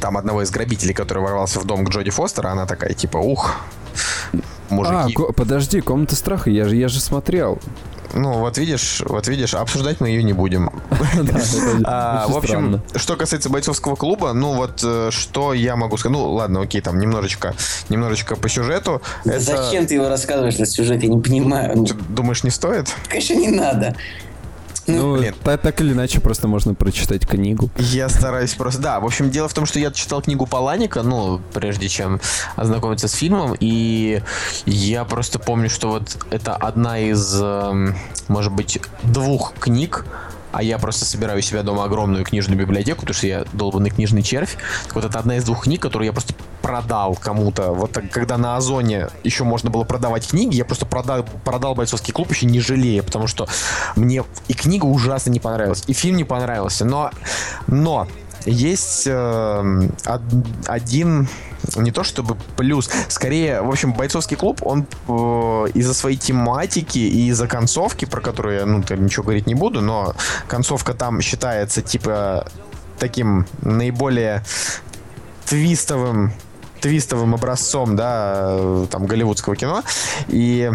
Там 0.00 0.16
одного 0.16 0.42
из 0.42 0.50
грабителей, 0.50 0.94
который 0.94 1.22
ворвался 1.22 1.60
в 1.60 1.64
дом 1.64 1.84
к 1.84 1.90
Джоди 1.90 2.10
Фостер, 2.10 2.46
она 2.46 2.66
такая, 2.66 2.94
типа, 2.94 3.18
ух, 3.18 3.56
мужики. 4.70 5.16
А, 5.18 5.32
подожди, 5.32 5.80
комната 5.80 6.16
страха, 6.16 6.50
я 6.50 6.64
же, 6.64 6.76
я 6.76 6.88
же 6.88 7.00
смотрел. 7.00 7.60
Ну, 8.14 8.38
вот 8.38 8.58
видишь, 8.58 9.02
вот 9.06 9.28
видишь, 9.28 9.54
обсуждать 9.54 10.00
мы 10.00 10.08
ее 10.08 10.22
не 10.22 10.32
будем. 10.32 10.70
А, 11.84 12.26
в 12.28 12.36
общем, 12.36 12.82
что 12.96 13.16
касается 13.16 13.48
бойцовского 13.48 13.96
клуба, 13.96 14.32
ну 14.32 14.54
вот 14.54 14.80
э, 14.84 15.10
что 15.10 15.52
я 15.52 15.76
могу 15.76 15.96
сказать. 15.96 16.16
Ну, 16.16 16.30
ладно, 16.32 16.62
окей, 16.62 16.80
там 16.80 16.98
немножечко, 16.98 17.54
немножечко 17.88 18.36
по 18.36 18.48
сюжету. 18.48 19.02
Зачем 19.24 19.86
ты 19.86 19.94
его 19.94 20.08
рассказываешь 20.08 20.58
на 20.58 20.66
сюжет? 20.66 21.02
Я 21.02 21.08
не 21.08 21.20
понимаю. 21.20 21.86
Думаешь, 22.08 22.44
не 22.44 22.50
стоит? 22.50 22.88
Конечно, 23.08 23.34
не 23.34 23.48
надо. 23.48 23.96
Ну, 24.86 25.16
ну 25.16 25.32
так, 25.44 25.60
так 25.60 25.80
или 25.80 25.92
иначе, 25.92 26.20
просто 26.20 26.48
можно 26.48 26.74
прочитать 26.74 27.26
книгу. 27.26 27.70
Я 27.76 28.08
стараюсь 28.08 28.54
просто... 28.54 28.82
Да, 28.82 29.00
в 29.00 29.04
общем, 29.04 29.30
дело 29.30 29.48
в 29.48 29.54
том, 29.54 29.66
что 29.66 29.78
я 29.78 29.90
читал 29.92 30.22
книгу 30.22 30.46
Паланика, 30.46 31.02
ну, 31.02 31.40
прежде 31.52 31.88
чем 31.88 32.20
ознакомиться 32.56 33.08
с 33.08 33.12
фильмом, 33.12 33.56
и 33.60 34.22
я 34.66 35.04
просто 35.04 35.38
помню, 35.38 35.70
что 35.70 35.88
вот 35.88 36.18
это 36.30 36.56
одна 36.56 36.98
из, 36.98 37.40
эм, 37.40 37.96
может 38.28 38.52
быть, 38.52 38.80
двух 39.02 39.54
книг, 39.54 40.04
а 40.52 40.62
я 40.62 40.78
просто 40.78 41.04
собираю 41.04 41.38
у 41.38 41.42
себя 41.42 41.62
дома 41.62 41.84
огромную 41.84 42.24
книжную 42.24 42.58
библиотеку, 42.58 43.00
потому 43.00 43.14
что 43.14 43.26
я 43.26 43.44
долбанный 43.52 43.90
книжный 43.90 44.22
червь. 44.22 44.56
Так 44.86 44.94
вот, 44.94 45.04
это 45.04 45.18
одна 45.18 45.36
из 45.36 45.44
двух 45.44 45.64
книг, 45.64 45.80
которую 45.80 46.06
я 46.06 46.12
просто 46.12 46.34
продал 46.62 47.14
кому-то. 47.14 47.72
Вот 47.72 47.92
так, 47.92 48.10
когда 48.10 48.38
на 48.38 48.56
Озоне 48.56 49.08
еще 49.24 49.44
можно 49.44 49.70
было 49.70 49.84
продавать 49.84 50.28
книги, 50.28 50.56
я 50.56 50.64
просто 50.64 50.86
продал, 50.86 51.24
продал 51.44 51.74
бойцовский 51.74 52.12
клуб 52.12 52.30
еще 52.30 52.46
не 52.46 52.60
жалея, 52.60 53.02
потому 53.02 53.26
что 53.26 53.48
мне 53.96 54.24
и 54.48 54.54
книга 54.54 54.86
ужасно 54.86 55.30
не 55.30 55.40
понравилась, 55.40 55.84
и 55.86 55.92
фильм 55.92 56.16
не 56.16 56.24
понравился. 56.24 56.84
Но, 56.84 57.10
но 57.66 58.06
есть 58.46 59.04
э, 59.06 59.88
один 60.66 61.28
не 61.76 61.92
то 61.92 62.02
чтобы 62.02 62.36
плюс, 62.56 62.90
скорее, 63.08 63.62
в 63.62 63.70
общем, 63.70 63.92
бойцовский 63.92 64.36
клуб, 64.36 64.60
он 64.62 64.86
э, 65.08 65.12
из-за 65.74 65.94
своей 65.94 66.16
тематики 66.16 66.98
и 66.98 67.28
из-за 67.28 67.46
концовки, 67.46 68.04
про 68.04 68.20
которую 68.20 68.58
я, 68.58 68.66
ну, 68.66 68.78
ничего 68.78 69.24
говорить 69.24 69.46
не 69.46 69.54
буду, 69.54 69.80
но 69.80 70.14
концовка 70.48 70.94
там 70.94 71.20
считается, 71.20 71.82
типа, 71.82 72.46
таким 72.98 73.46
наиболее 73.62 74.42
твистовым 75.46 76.32
твистовым 76.82 77.34
образцом, 77.34 77.96
да, 77.96 78.56
э, 78.58 78.86
там, 78.90 79.06
голливудского 79.06 79.56
кино. 79.56 79.82
И 80.28 80.70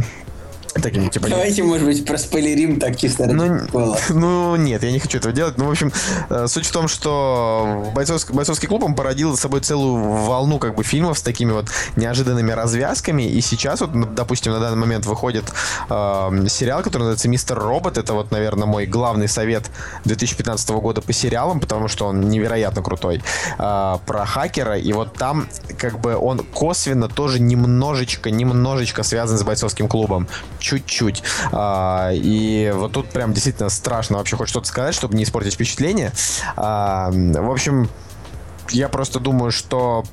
таким, 0.82 1.10
типа... 1.10 1.30
Давайте, 1.30 1.64
может 1.64 1.86
быть, 1.86 2.06
проспойлерим 2.06 2.80
так 2.80 2.98
чисто 2.98 3.28
ну, 3.28 3.68
ну, 4.10 4.56
нет, 4.56 4.84
я 4.84 4.92
не 4.92 5.00
хочу 5.00 5.18
этого 5.18 5.34
делать. 5.34 5.58
Ну, 5.58 5.66
в 5.66 5.72
общем, 5.72 5.92
э, 6.30 6.48
суть 6.48 6.66
в 6.66 6.72
том, 6.72 6.88
что 6.88 7.92
бойцовский, 7.96 8.34
бойцовский 8.34 8.68
клуб, 8.68 8.84
он 8.84 8.96
породил 8.96 9.32
за 9.32 9.38
собой 9.38 9.62
целую 9.62 9.98
волну, 9.98 10.60
как 10.60 10.76
бы, 10.76 10.84
фильмов 10.84 11.18
с 11.18 11.22
такими 11.22 11.52
вот 11.52 11.68
неожиданными 11.96 12.52
развязками. 12.52 13.24
И 13.24 13.42
сейчас, 13.42 13.82
вот, 13.82 14.16
допустим, 14.16 14.54
на 14.54 14.60
данный 14.60 14.78
момент 14.78 15.06
выходит 15.06 15.46
э, 15.90 16.46
сериал, 16.50 16.82
который 16.82 17.04
называется 17.04 17.30
«Мистер 17.30 17.60
Робот». 17.60 17.98
Это 17.98 18.14
вот, 18.14 18.32
наверное, 18.32 18.66
мой 18.66 18.86
главный 18.86 19.28
совет 19.28 19.70
2015 20.06 20.70
года 20.70 21.02
по 21.02 21.14
сериалам, 21.14 21.60
потому 21.60 21.88
что 21.88 22.08
он 22.08 22.22
невероятно 22.30 22.82
крутой. 22.82 23.22
Э, 23.58 23.98
про 24.06 24.26
хакера. 24.26 24.78
И 24.78 24.94
вот 24.94 25.14
там, 25.14 25.48
как 25.78 26.00
бы, 26.00 26.16
он 26.16 26.40
косвенно 26.40 27.08
тоже 27.08 27.40
немножечко, 27.40 28.32
немножечко 28.32 29.04
связан 29.04 29.38
с 29.38 29.44
бойцовским 29.44 29.88
клубом 29.88 30.28
чуть-чуть. 30.68 31.24
А, 31.52 32.12
и 32.14 32.72
вот 32.76 32.92
тут 32.92 33.10
прям 33.10 33.34
действительно 33.34 33.70
страшно 33.70 34.18
вообще 34.18 34.36
хоть 34.36 34.50
что-то 34.50 34.68
сказать, 34.68 34.94
чтобы 34.94 35.16
не 35.16 35.24
испортить 35.24 35.54
впечатление. 35.54 36.12
А, 36.56 37.10
в 37.12 37.50
общем, 37.50 37.90
я 38.72 38.90
просто 38.90 39.20
думаю, 39.20 39.52
что, 39.52 40.04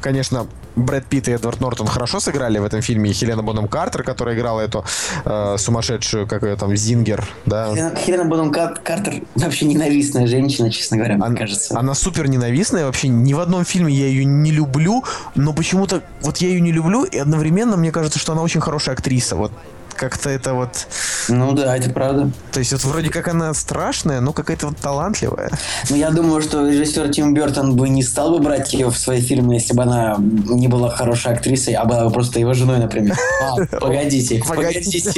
конечно, 0.00 0.46
Брэд 0.76 1.06
Питт 1.06 1.28
и 1.28 1.32
Эдвард 1.32 1.60
Нортон 1.60 1.86
хорошо 1.86 2.20
сыграли 2.20 2.58
в 2.58 2.64
этом 2.64 2.82
фильме. 2.82 3.10
И 3.10 3.12
Хелена 3.12 3.42
Бонем 3.42 3.68
Картер, 3.68 4.02
которая 4.02 4.36
играла 4.36 4.60
эту 4.60 4.84
э, 5.24 5.56
сумасшедшую, 5.58 6.26
как 6.26 6.42
ее 6.42 6.56
там, 6.56 6.74
Зингер, 6.74 7.24
да. 7.46 7.70
Хелена, 7.70 7.96
Хелена 7.96 8.24
Бонем 8.24 8.52
Картер 8.52 9.22
вообще 9.34 9.66
ненавистная 9.66 10.26
женщина, 10.26 10.70
честно 10.70 10.96
говоря, 10.96 11.16
мне 11.16 11.26
она, 11.26 11.36
кажется. 11.36 11.78
Она 11.78 11.94
супер 11.94 12.28
ненавистная. 12.28 12.86
Вообще 12.86 13.08
ни 13.08 13.32
в 13.34 13.40
одном 13.40 13.64
фильме 13.64 13.92
я 13.94 14.06
ее 14.06 14.24
не 14.24 14.50
люблю, 14.50 15.04
но 15.34 15.52
почему-то 15.52 16.02
вот 16.22 16.38
я 16.38 16.48
ее 16.48 16.60
не 16.60 16.72
люблю, 16.72 17.04
и 17.04 17.18
одновременно 17.18 17.76
мне 17.76 17.92
кажется, 17.92 18.18
что 18.18 18.32
она 18.32 18.42
очень 18.42 18.60
хорошая 18.60 18.96
актриса. 18.96 19.36
Вот 19.36 19.52
как-то 19.94 20.30
это 20.30 20.54
вот... 20.54 20.86
Ну 21.28 21.52
да, 21.52 21.76
это 21.76 21.90
правда. 21.90 22.30
То 22.52 22.60
есть 22.60 22.72
вот 22.72 22.84
вроде 22.84 23.10
как 23.10 23.28
она 23.28 23.52
страшная, 23.54 24.20
но 24.20 24.32
какая-то 24.32 24.68
вот 24.68 24.76
талантливая. 24.76 25.50
Ну 25.90 25.96
я 25.96 26.10
думаю, 26.10 26.42
что 26.42 26.66
режиссер 26.68 27.10
Тим 27.10 27.34
Бертон 27.34 27.76
бы 27.76 27.88
не 27.88 28.02
стал 28.02 28.32
бы 28.32 28.44
брать 28.44 28.72
ее 28.72 28.90
в 28.90 28.96
свои 28.96 29.20
фильмы, 29.20 29.54
если 29.54 29.74
бы 29.74 29.82
она 29.82 30.16
не 30.18 30.68
была 30.68 30.90
хорошей 30.90 31.32
актрисой, 31.32 31.74
а 31.74 31.84
была 31.84 32.06
бы 32.06 32.12
просто 32.12 32.40
его 32.40 32.54
женой, 32.54 32.78
например. 32.78 33.16
А, 33.42 33.66
погодите, 33.80 34.42
погодите. 34.46 35.12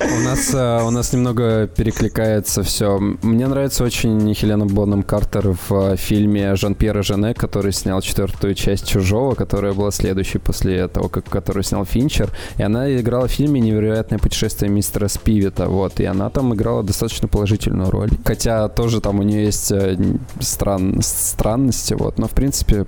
У 0.00 0.20
нас, 0.20 0.54
э, 0.54 0.82
у 0.82 0.90
нас 0.90 1.12
немного 1.12 1.66
перекликается 1.66 2.62
все. 2.62 2.98
Мне 2.98 3.46
нравится 3.46 3.84
очень 3.84 4.34
Хелена 4.34 4.66
Бонном 4.66 5.02
Картер 5.02 5.56
в 5.68 5.92
э, 5.92 5.96
фильме 5.96 6.56
Жан-Пьера 6.56 7.02
Жене, 7.02 7.34
который 7.34 7.72
снял 7.72 8.00
четвертую 8.00 8.54
часть 8.54 8.86
«Чужого», 8.86 9.34
которая 9.34 9.72
была 9.72 9.90
следующей 9.90 10.38
после 10.38 10.88
того, 10.88 11.08
как 11.08 11.24
которую 11.24 11.64
снял 11.64 11.84
Финчер. 11.84 12.30
И 12.58 12.62
она 12.62 12.90
играла 12.94 13.15
играла 13.16 13.28
в 13.28 13.32
фильме 13.32 13.60
«Невероятное 13.60 14.18
путешествие 14.18 14.70
мистера 14.70 15.08
Спивита», 15.08 15.68
вот, 15.68 16.00
и 16.00 16.04
она 16.04 16.28
там 16.28 16.54
играла 16.54 16.82
достаточно 16.82 17.28
положительную 17.28 17.90
роль. 17.90 18.10
Хотя 18.26 18.68
тоже 18.68 19.00
там 19.00 19.20
у 19.20 19.22
нее 19.22 19.46
есть 19.46 19.72
э, 19.72 19.96
стран, 20.40 21.00
странности, 21.02 21.94
вот, 21.94 22.18
но 22.18 22.28
в 22.28 22.32
принципе 22.32 22.84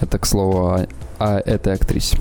это 0.00 0.18
к 0.18 0.26
слову 0.26 0.68
о, 0.68 0.86
о 1.18 1.38
этой 1.40 1.74
актрисе. 1.74 2.18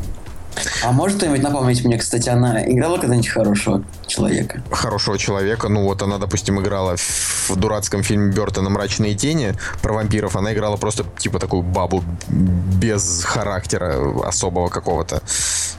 А 0.84 0.92
может 0.92 1.18
кто-нибудь 1.18 1.44
напомнить 1.44 1.86
мне, 1.86 1.98
кстати, 1.98 2.30
она 2.30 2.64
играла 2.66 2.98
когда-нибудь 2.98 3.28
хорошего 3.28 3.84
человека? 4.08 4.64
Хорошего 4.72 5.18
человека. 5.18 5.68
Ну 5.68 5.84
вот 5.84 6.02
она, 6.02 6.18
допустим, 6.18 6.60
играла 6.60 6.96
в 6.98 7.56
дурацком 7.56 8.04
фильме 8.04 8.32
Бертона 8.32 8.70
«Мрачные 8.70 9.14
тени» 9.14 9.54
про 9.82 9.94
вампиров. 9.94 10.36
Она 10.36 10.54
играла 10.54 10.78
просто 10.78 11.06
типа 11.18 11.40
такую 11.40 11.62
бабу 11.64 12.04
без 12.28 13.24
характера 13.24 13.96
особого 14.24 14.70
какого-то. 14.70 15.22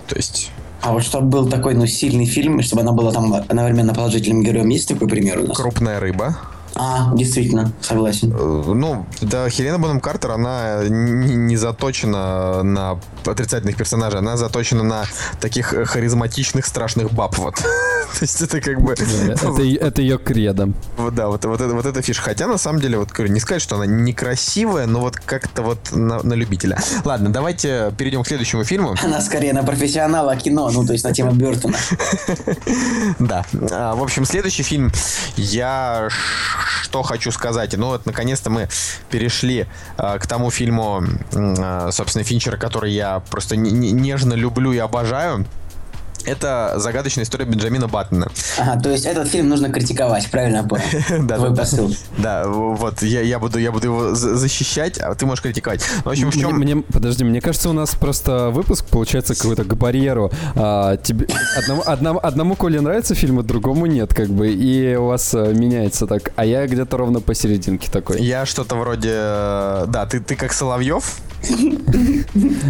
То 0.07 0.17
есть... 0.17 0.51
А 0.85 0.93
вот 0.93 1.03
чтобы 1.03 1.29
был 1.29 1.49
такой, 1.49 1.75
ну, 1.75 1.87
сильный 1.87 2.27
фильм, 2.27 2.61
чтобы 2.61 2.83
она 2.83 2.93
была 2.93 3.11
там 3.11 3.33
одновременно 3.33 3.95
положительным 3.95 4.43
героем, 4.43 4.69
есть 4.69 4.87
такой 4.87 5.09
пример 5.09 5.39
у 5.39 5.47
нас? 5.47 5.57
«Крупная 5.57 5.99
рыба». 5.99 6.37
А, 6.77 7.15
действительно, 7.15 7.73
согласен. 7.81 8.33
Э, 8.33 8.63
ну, 8.75 9.07
да, 9.21 9.49
Хелена 9.49 9.79
Бонем 9.79 10.01
Картер, 10.01 10.33
она 10.33 10.85
не, 10.89 11.35
не 11.35 11.57
заточена 11.57 12.63
на 12.63 12.99
отрицательных 13.25 13.77
персонажей, 13.77 14.19
она 14.19 14.37
заточена 14.37 14.83
на 14.83 15.05
таких 15.41 15.67
харизматичных 15.67 16.67
страшных 16.67 17.13
баб, 17.13 17.37
вот. 17.39 17.55
То 18.15 18.21
есть 18.21 18.41
это 18.43 18.61
как 18.61 18.81
бы... 18.81 18.93
Это, 18.93 19.63
это 19.63 20.03
ее 20.03 20.19
кредо. 20.19 20.71
Вот, 20.97 21.15
да, 21.15 21.29
вот, 21.29 21.45
вот, 21.45 21.61
это, 21.61 21.75
вот 21.75 21.87
эта 21.87 22.03
фишка. 22.03 22.25
Хотя, 22.25 22.47
на 22.47 22.59
самом 22.59 22.81
деле, 22.81 22.99
вот 22.99 23.17
не 23.19 23.41
сказать, 23.41 23.63
что 23.63 23.77
она 23.77 23.87
некрасивая, 23.87 24.87
но 24.87 25.01
вот 25.01 25.17
как-то 25.17 25.63
вот 25.63 25.93
на, 25.93 26.23
на 26.23 26.35
любителя. 26.35 26.79
Ладно, 27.05 27.33
давайте 27.33 27.93
перейдем 27.97 28.23
к 28.23 28.29
следующему 28.29 28.65
фильму. 28.65 28.95
Она 29.03 29.21
скорее 29.21 29.53
на 29.53 29.63
профессионала 29.63 30.37
кино, 30.37 30.71
ну, 30.71 30.87
то 30.87 30.93
есть 30.93 31.05
на 31.05 31.13
тему 31.13 31.33
Бертона. 31.33 31.77
Да. 33.19 33.45
А, 33.71 33.95
в 33.95 34.03
общем, 34.03 34.25
следующий 34.25 34.63
фильм 34.63 34.91
я 35.37 36.09
что 36.67 37.03
хочу 37.03 37.31
сказать. 37.31 37.77
Ну 37.77 37.89
вот, 37.89 38.07
наконец-то 38.07 38.51
мы 38.51 38.69
перешли 39.11 39.67
э, 39.99 40.19
к 40.19 40.27
тому 40.27 40.51
фильму, 40.51 41.03
э, 41.33 41.89
собственно, 41.93 42.25
Финчера, 42.25 42.57
который 42.57 42.93
я 42.93 43.21
просто 43.31 43.57
нежно 43.57 44.35
люблю 44.35 44.73
и 44.73 44.79
обожаю. 44.79 45.47
Это 46.27 46.75
загадочная 46.77 47.25
история 47.25 47.45
Бенджамина 47.45 47.89
Баттона. 47.89 48.31
Ага, 48.59 48.81
то 48.81 48.91
есть 48.91 49.05
этот 49.05 49.29
фильм 49.29 49.49
нужно 49.49 49.71
критиковать, 49.71 50.31
правильно 50.31 50.59
я 50.59 50.63
понял? 50.63 50.85
Да, 51.25 51.37
Твой 51.37 51.55
посыл. 51.55 51.95
Да, 52.19 52.47
вот, 52.47 53.03
я, 53.03 53.21
я, 53.21 53.39
буду, 53.39 53.59
я 53.59 53.73
буду 53.73 53.87
его 53.87 54.15
защищать, 54.15 54.99
а 54.99 55.15
ты 55.15 55.27
можешь 55.27 55.43
критиковать. 55.43 55.85
Ну, 56.05 56.11
в 56.11 56.13
общем, 56.13 56.31
в 56.31 56.37
чем... 56.37 56.59
Мне, 56.59 56.77
подожди, 56.77 57.25
мне 57.25 57.41
кажется, 57.41 57.71
у 57.71 57.73
нас 57.73 57.95
просто 57.95 58.51
выпуск 58.51 58.87
получается 58.87 59.35
какой-то 59.35 59.65
к 59.65 59.77
барьеру. 59.77 60.31
А, 60.55 60.97
тебе, 60.97 61.27
одному, 61.57 61.83
одному, 61.85 62.21
одному 62.23 62.57
Коле 62.57 62.81
нравится 62.81 63.15
фильм, 63.15 63.39
а 63.39 63.43
другому 63.43 63.87
нет, 63.87 64.15
как 64.15 64.29
бы, 64.29 64.53
и 64.53 64.95
у 64.97 65.07
вас 65.07 65.35
э, 65.35 65.53
меняется 65.53 66.07
так. 66.07 66.33
А 66.37 66.45
я 66.45 66.67
где-то 66.67 66.97
ровно 66.97 67.21
посерединке 67.21 67.91
такой. 67.91 68.23
Я 68.23 68.47
что-то 68.47 68.77
вроде... 68.77 69.11
Э, 69.13 69.85
да, 69.89 70.07
ты, 70.07 70.21
ты 70.21 70.37
как 70.37 70.53
Соловьев, 70.53 71.19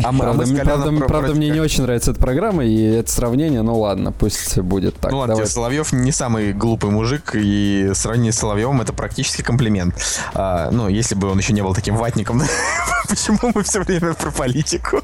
а 0.04 0.12
мы, 0.12 0.18
правда, 0.20 0.46
мы 0.46 0.60
правда, 0.60 0.92
правда 1.06 1.34
мне 1.34 1.48
не 1.50 1.60
очень 1.60 1.82
нравится 1.82 2.10
эта 2.10 2.20
программа, 2.20 2.64
и 2.64 2.82
это 2.82 3.10
сравнение, 3.10 3.62
ну 3.62 3.78
ладно, 3.78 4.12
пусть 4.12 4.58
будет 4.58 4.96
так. 4.96 5.12
Ну 5.12 5.18
ладно, 5.18 5.34
Давай. 5.34 5.48
Соловьев 5.48 5.92
не 5.92 6.12
самый 6.12 6.52
глупый 6.52 6.90
мужик, 6.90 7.32
и 7.34 7.90
сравнение 7.94 8.32
с 8.32 8.38
Соловьевым 8.38 8.80
это 8.80 8.92
практически 8.92 9.42
комплимент. 9.42 9.94
А, 10.34 10.70
ну, 10.70 10.88
если 10.88 11.14
бы 11.14 11.30
он 11.30 11.38
еще 11.38 11.52
не 11.52 11.62
был 11.62 11.74
таким 11.74 11.96
ватником, 11.96 12.42
почему 13.08 13.52
мы 13.54 13.62
все 13.62 13.80
время 13.82 14.14
про 14.14 14.30
политику? 14.30 15.02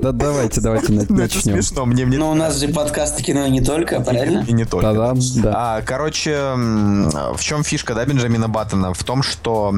Да 0.00 0.12
давайте, 0.12 0.60
давайте 0.60 0.92
начнем. 0.92 1.08
Ну, 1.18 1.22
это 1.24 1.40
смешно, 1.40 1.86
мне 1.86 2.04
мне. 2.04 2.18
Но 2.18 2.30
у 2.30 2.34
нас 2.34 2.58
же 2.60 2.68
подкасты 2.68 3.22
кино 3.22 3.46
не 3.46 3.60
только, 3.60 4.00
правильно? 4.00 4.44
И 4.46 4.52
не 4.52 4.64
только. 4.64 4.92
Да, 4.92 5.14
да. 5.36 5.52
А, 5.54 5.82
короче, 5.82 6.36
в 6.54 7.40
чем 7.40 7.64
фишка, 7.64 7.94
да, 7.94 8.04
Бенджамина 8.04 8.48
Баттона? 8.48 8.92
В 8.94 9.02
том, 9.04 9.22
что 9.22 9.74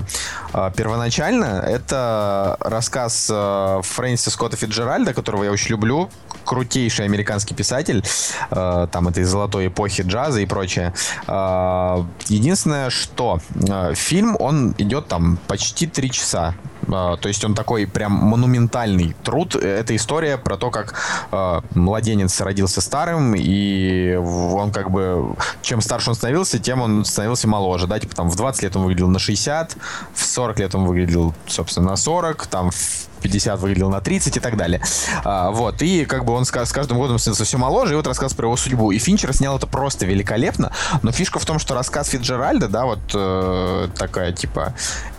а, 0.52 0.70
первоначально 0.70 1.64
это 1.66 2.56
рассказ 2.60 3.19
э, 3.30 3.80
Фрэнсиса 3.82 4.30
Скотта 4.30 4.56
Фиджеральда, 4.56 5.12
которого 5.12 5.44
я 5.44 5.50
очень 5.50 5.70
люблю, 5.70 6.10
крутейший 6.44 7.04
американский 7.04 7.54
писатель, 7.54 8.04
э, 8.50 8.86
там 8.90 9.08
этой 9.08 9.24
золотой 9.24 9.68
эпохи 9.68 10.02
джаза 10.02 10.40
и 10.40 10.46
прочее. 10.46 10.92
Э, 11.26 12.04
единственное, 12.28 12.90
что 12.90 13.40
э, 13.54 13.94
фильм, 13.94 14.36
он 14.38 14.74
идет 14.78 15.08
там 15.08 15.38
почти 15.46 15.86
три 15.86 16.10
часа. 16.10 16.54
Э, 16.88 17.16
то 17.20 17.28
есть 17.28 17.44
он 17.44 17.54
такой 17.54 17.86
прям 17.86 18.12
монументальный 18.12 19.14
труд. 19.22 19.54
Это 19.54 19.94
история 19.94 20.38
про 20.38 20.56
то, 20.56 20.70
как 20.70 20.94
э, 21.30 21.60
младенец 21.74 22.40
родился 22.40 22.80
старым, 22.80 23.34
и 23.36 24.14
он 24.14 24.72
как 24.72 24.90
бы, 24.90 25.34
чем 25.62 25.80
старше 25.80 26.10
он 26.10 26.16
становился, 26.16 26.58
тем 26.58 26.80
он 26.80 27.04
становился 27.04 27.48
моложе. 27.48 27.86
Да? 27.86 27.98
Типа 27.98 28.14
там 28.14 28.30
в 28.30 28.36
20 28.36 28.62
лет 28.62 28.76
он 28.76 28.82
выглядел 28.82 29.08
на 29.08 29.18
60, 29.18 29.76
в 30.14 30.24
40 30.24 30.58
лет 30.58 30.74
он 30.74 30.84
выглядел, 30.84 31.34
собственно, 31.46 31.90
на 31.90 31.96
40, 31.96 32.46
там 32.46 32.70
в 32.70 33.09
50 33.20 33.58
выглядел 33.60 33.90
на 33.90 34.00
30 34.00 34.36
и 34.36 34.40
так 34.40 34.56
далее. 34.56 34.80
А, 35.24 35.50
вот, 35.50 35.82
и 35.82 36.04
как 36.04 36.24
бы 36.24 36.32
он 36.32 36.44
с, 36.44 36.50
с 36.52 36.72
каждым 36.72 36.98
годом 36.98 37.18
становился 37.18 37.44
все 37.44 37.58
моложе, 37.58 37.94
и 37.94 37.96
вот 37.96 38.06
рассказ 38.06 38.34
про 38.34 38.46
его 38.46 38.56
судьбу. 38.56 38.90
И 38.90 38.98
Финчер 38.98 39.32
снял 39.32 39.56
это 39.56 39.66
просто 39.66 40.06
великолепно, 40.06 40.72
но 41.02 41.12
фишка 41.12 41.38
в 41.38 41.44
том, 41.44 41.58
что 41.58 41.74
рассказ 41.74 42.08
Фиджеральда, 42.08 42.68
да, 42.68 42.84
вот 42.84 43.00
э, 43.14 43.88
такая, 43.96 44.32
типа, 44.32 44.74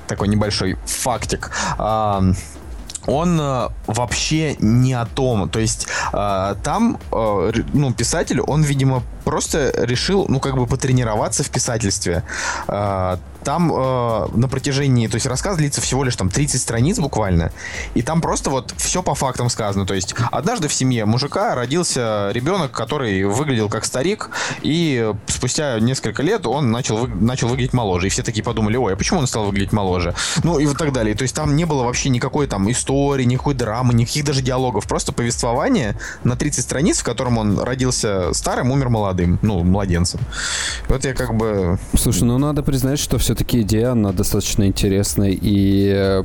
такой 0.07 0.27
небольшой 0.27 0.77
фактик, 0.85 1.51
э, 1.77 2.33
он 3.07 3.39
э, 3.39 3.69
вообще 3.87 4.55
не 4.59 4.93
о 4.93 5.05
том. 5.05 5.49
То 5.49 5.59
есть 5.59 5.87
э, 6.13 6.55
там, 6.63 6.99
э, 7.11 7.51
ну, 7.73 7.93
писатель, 7.93 8.41
он, 8.41 8.61
видимо, 8.61 9.03
просто 9.31 9.71
решил, 9.77 10.25
ну, 10.27 10.41
как 10.41 10.57
бы 10.57 10.67
потренироваться 10.67 11.41
в 11.41 11.49
писательстве. 11.49 12.23
Э, 12.67 13.15
там 13.43 13.71
э, 13.73 14.27
на 14.35 14.47
протяжении, 14.47 15.07
то 15.07 15.15
есть 15.15 15.25
рассказ 15.25 15.57
длится 15.57 15.81
всего 15.81 16.03
лишь 16.03 16.15
там 16.15 16.29
30 16.29 16.61
страниц 16.61 16.99
буквально, 16.99 17.51
и 17.93 18.01
там 18.01 18.21
просто 18.21 18.49
вот 18.49 18.73
все 18.77 19.01
по 19.01 19.15
фактам 19.15 19.49
сказано. 19.49 19.85
То 19.85 19.93
есть 19.93 20.13
однажды 20.31 20.67
в 20.67 20.73
семье 20.73 21.05
мужика 21.05 21.55
родился 21.55 22.29
ребенок, 22.33 22.71
который 22.71 23.23
выглядел 23.23 23.69
как 23.69 23.85
старик, 23.85 24.29
и 24.61 25.13
спустя 25.27 25.79
несколько 25.79 26.23
лет 26.23 26.45
он 26.45 26.71
начал, 26.71 26.97
вы, 26.97 27.07
начал 27.07 27.47
выглядеть 27.47 27.73
моложе. 27.73 28.07
И 28.07 28.09
все 28.09 28.23
такие 28.23 28.43
подумали, 28.43 28.77
ой, 28.77 28.93
а 28.93 28.95
почему 28.95 29.19
он 29.19 29.27
стал 29.27 29.45
выглядеть 29.45 29.71
моложе? 29.71 30.13
Ну 30.43 30.59
и 30.59 30.65
вот 30.65 30.77
так 30.77 30.91
далее. 30.91 31.15
То 31.15 31.23
есть 31.23 31.35
там 31.35 31.55
не 31.55 31.65
было 31.65 31.83
вообще 31.83 32.09
никакой 32.09 32.47
там 32.47 32.69
истории, 32.69 33.23
никакой 33.23 33.53
драмы, 33.53 33.93
никаких 33.93 34.25
даже 34.25 34.41
диалогов. 34.41 34.87
Просто 34.87 35.13
повествование 35.13 35.97
на 36.23 36.35
30 36.35 36.63
страниц, 36.63 36.99
в 36.99 37.03
котором 37.03 37.37
он 37.37 37.59
родился 37.59 38.33
старым, 38.33 38.71
умер 38.71 38.89
молодым, 38.89 39.20
ну, 39.41 39.63
младенцем. 39.63 40.19
Вот 40.87 41.05
я 41.05 41.13
как 41.13 41.35
бы... 41.35 41.79
Слушай, 41.95 42.23
ну 42.23 42.37
надо 42.37 42.61
признать, 42.61 42.99
что 42.99 43.17
все 43.17 43.31
все-таки 43.31 43.61
идея, 43.61 43.91
она 43.91 44.11
достаточно 44.11 44.67
интересная, 44.67 45.31
и 45.31 45.89
э, 45.89 46.23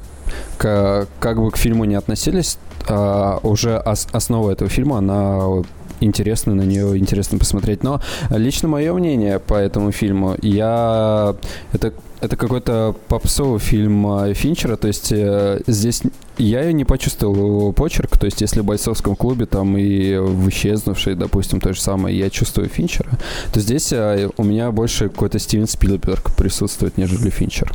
к, 0.58 1.06
как 1.20 1.40
бы 1.40 1.52
к 1.52 1.56
фильму 1.56 1.84
не 1.84 1.94
относились, 1.94 2.58
а 2.88 3.38
уже 3.44 3.78
ос, 3.78 4.08
основа 4.10 4.50
этого 4.50 4.68
фильма, 4.68 4.98
она 4.98 5.62
интересно, 6.00 6.52
на 6.54 6.62
нее 6.62 6.98
интересно 6.98 7.38
посмотреть. 7.38 7.84
Но 7.84 8.00
лично 8.30 8.66
мое 8.66 8.92
мнение 8.92 9.38
по 9.38 9.54
этому 9.54 9.92
фильму, 9.92 10.36
я... 10.42 11.36
Это 11.72 11.92
это 12.20 12.36
какой-то 12.36 12.96
попсовый 13.08 13.60
фильм 13.60 14.04
э, 14.24 14.34
Финчера, 14.34 14.76
то 14.76 14.88
есть 14.88 15.12
э, 15.12 15.60
здесь 15.68 16.02
я 16.38 16.72
не 16.72 16.84
почувствовал 16.84 17.72
почерк, 17.72 18.16
то 18.16 18.26
есть 18.26 18.40
если 18.40 18.60
в 18.60 18.64
бойцовском 18.64 19.16
клубе 19.16 19.46
там 19.46 19.76
и 19.76 20.16
в 20.16 20.48
исчезнувшей, 20.48 21.14
допустим, 21.14 21.60
то 21.60 21.72
же 21.72 21.80
самое, 21.80 22.16
я 22.18 22.30
чувствую 22.30 22.68
Финчера, 22.68 23.10
то 23.52 23.60
здесь 23.60 23.92
э, 23.92 24.30
у 24.36 24.44
меня 24.44 24.70
больше 24.70 25.08
какой-то 25.08 25.38
Стивен 25.38 25.66
Спилберг 25.66 26.34
присутствует, 26.36 26.98
нежели 26.98 27.30
Финчер. 27.30 27.72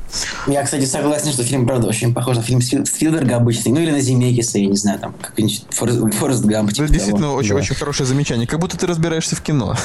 Я, 0.48 0.64
кстати, 0.64 0.86
согласен, 0.86 1.32
что 1.32 1.44
фильм, 1.44 1.66
правда, 1.66 1.88
очень 1.88 2.14
похож 2.14 2.38
на 2.38 2.44
фильм 2.44 2.62
Спилберга 2.62 3.38
обычный, 3.38 3.72
ну 3.72 3.80
или 3.80 3.92
на 3.92 4.02
Земекиса, 4.02 4.60
я 4.60 4.68
не 4.68 4.78
знаю, 4.78 5.00
там, 5.00 5.14
как-нибудь 5.22 5.66
Форест, 5.70 6.14
Форест 6.16 6.46
Гамп. 6.46 6.72
Типа 6.72 6.88
действительно, 6.88 7.34
очень, 7.34 7.52
да. 7.52 7.56
очень 7.56 7.76
хорошее 7.76 8.08
замечание, 8.08 8.48
как 8.48 8.60
будто 8.60 8.78
ты 8.78 8.88
разбираешься 8.88 9.36
в 9.36 9.42
кино. 9.42 9.76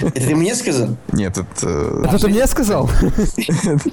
Это 0.00 0.12
ты 0.12 0.34
мне 0.34 0.54
сказал? 0.54 0.96
Нет, 1.12 1.38
это... 1.38 2.02
Это 2.04 2.18
ты 2.18 2.28
мне 2.28 2.46
сказал? 2.46 2.90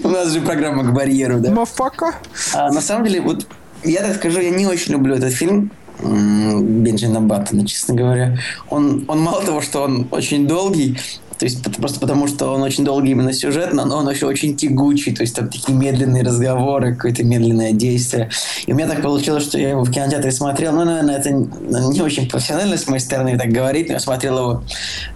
У 0.04 0.08
нас 0.08 0.32
же 0.32 0.42
программа 0.42 0.84
к 0.84 0.94
барьеру, 0.94 1.40
да? 1.40 1.52
Мафака. 1.52 2.16
А, 2.54 2.72
на 2.72 2.82
самом 2.82 3.06
деле, 3.06 3.22
вот 3.22 3.48
я 3.84 4.02
так 4.02 4.16
скажу, 4.16 4.40
я 4.40 4.50
не 4.50 4.66
очень 4.66 4.94
люблю 4.94 5.16
этот 5.16 5.34
фильм. 5.34 5.72
Бенджина 6.02 7.22
Баттона, 7.22 7.66
честно 7.66 7.96
говоря. 7.96 8.38
Он, 8.70 9.06
он 9.08 9.20
мало 9.22 9.44
того, 9.44 9.62
что 9.62 9.84
он 9.84 10.08
очень 10.12 10.48
долгий, 10.48 10.98
то 11.38 11.46
есть 11.46 11.64
просто 11.78 12.00
потому, 12.00 12.28
что 12.28 12.54
он 12.54 12.62
очень 12.62 12.84
долгий 12.84 13.12
именно 13.12 13.34
сюжетно, 13.34 13.86
но 13.86 13.98
он 13.98 14.10
еще 14.10 14.26
очень 14.26 14.56
тягучий. 14.56 15.14
То 15.14 15.22
есть 15.22 15.36
там 15.36 15.50
такие 15.50 15.78
медленные 15.78 16.24
разговоры, 16.24 16.96
какое-то 16.96 17.24
медленное 17.24 17.72
действие. 17.72 18.30
И 18.66 18.72
у 18.72 18.76
меня 18.76 18.88
так 18.88 19.02
получилось, 19.02 19.44
что 19.44 19.58
я 19.58 19.70
его 19.70 19.84
в 19.84 19.92
кинотеатре 19.92 20.32
смотрел. 20.32 20.74
Ну, 20.74 20.86
наверное, 20.86 21.18
это 21.18 21.32
не 21.32 22.02
очень 22.02 22.30
профессионально 22.30 22.78
с 22.78 22.88
моей 22.88 23.02
стороны 23.02 23.38
так 23.38 23.50
говорить, 23.50 23.88
но 23.88 23.94
я 23.94 24.00
смотрел 24.00 24.38
его 24.38 24.64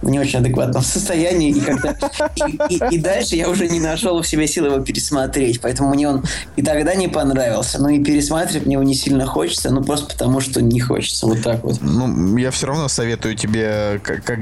в 0.02 0.10
не 0.10 0.18
очень 0.18 0.40
адекватном 0.40 0.82
состоянии. 0.84 1.50
И, 1.50 1.60
как-то, 1.60 2.10
и, 2.46 2.74
и, 2.74 2.96
и 2.96 2.98
дальше 2.98 3.36
я 3.36 3.48
уже 3.48 3.68
не 3.68 3.80
нашел 3.80 4.20
в 4.20 4.26
себе 4.26 4.46
силы 4.46 4.68
его 4.68 4.80
пересмотреть. 4.80 5.60
Поэтому 5.60 5.90
мне 5.90 6.08
он 6.08 6.24
и 6.56 6.62
тогда 6.62 6.94
не 6.94 7.08
понравился. 7.08 7.80
Но 7.80 7.88
и 7.88 8.02
пересматривать 8.02 8.66
мне 8.66 8.74
его 8.74 8.82
не 8.82 8.94
сильно 8.94 9.26
хочется, 9.26 9.70
ну 9.70 9.82
просто 9.82 10.06
потому, 10.06 10.40
что 10.40 10.60
не 10.60 10.80
хочется. 10.80 11.26
Вот 11.26 11.42
так 11.42 11.62
вот. 11.64 11.78
Ну, 11.80 12.36
я 12.36 12.50
все 12.50 12.66
равно 12.66 12.88
советую 12.88 13.34
тебе 13.34 14.00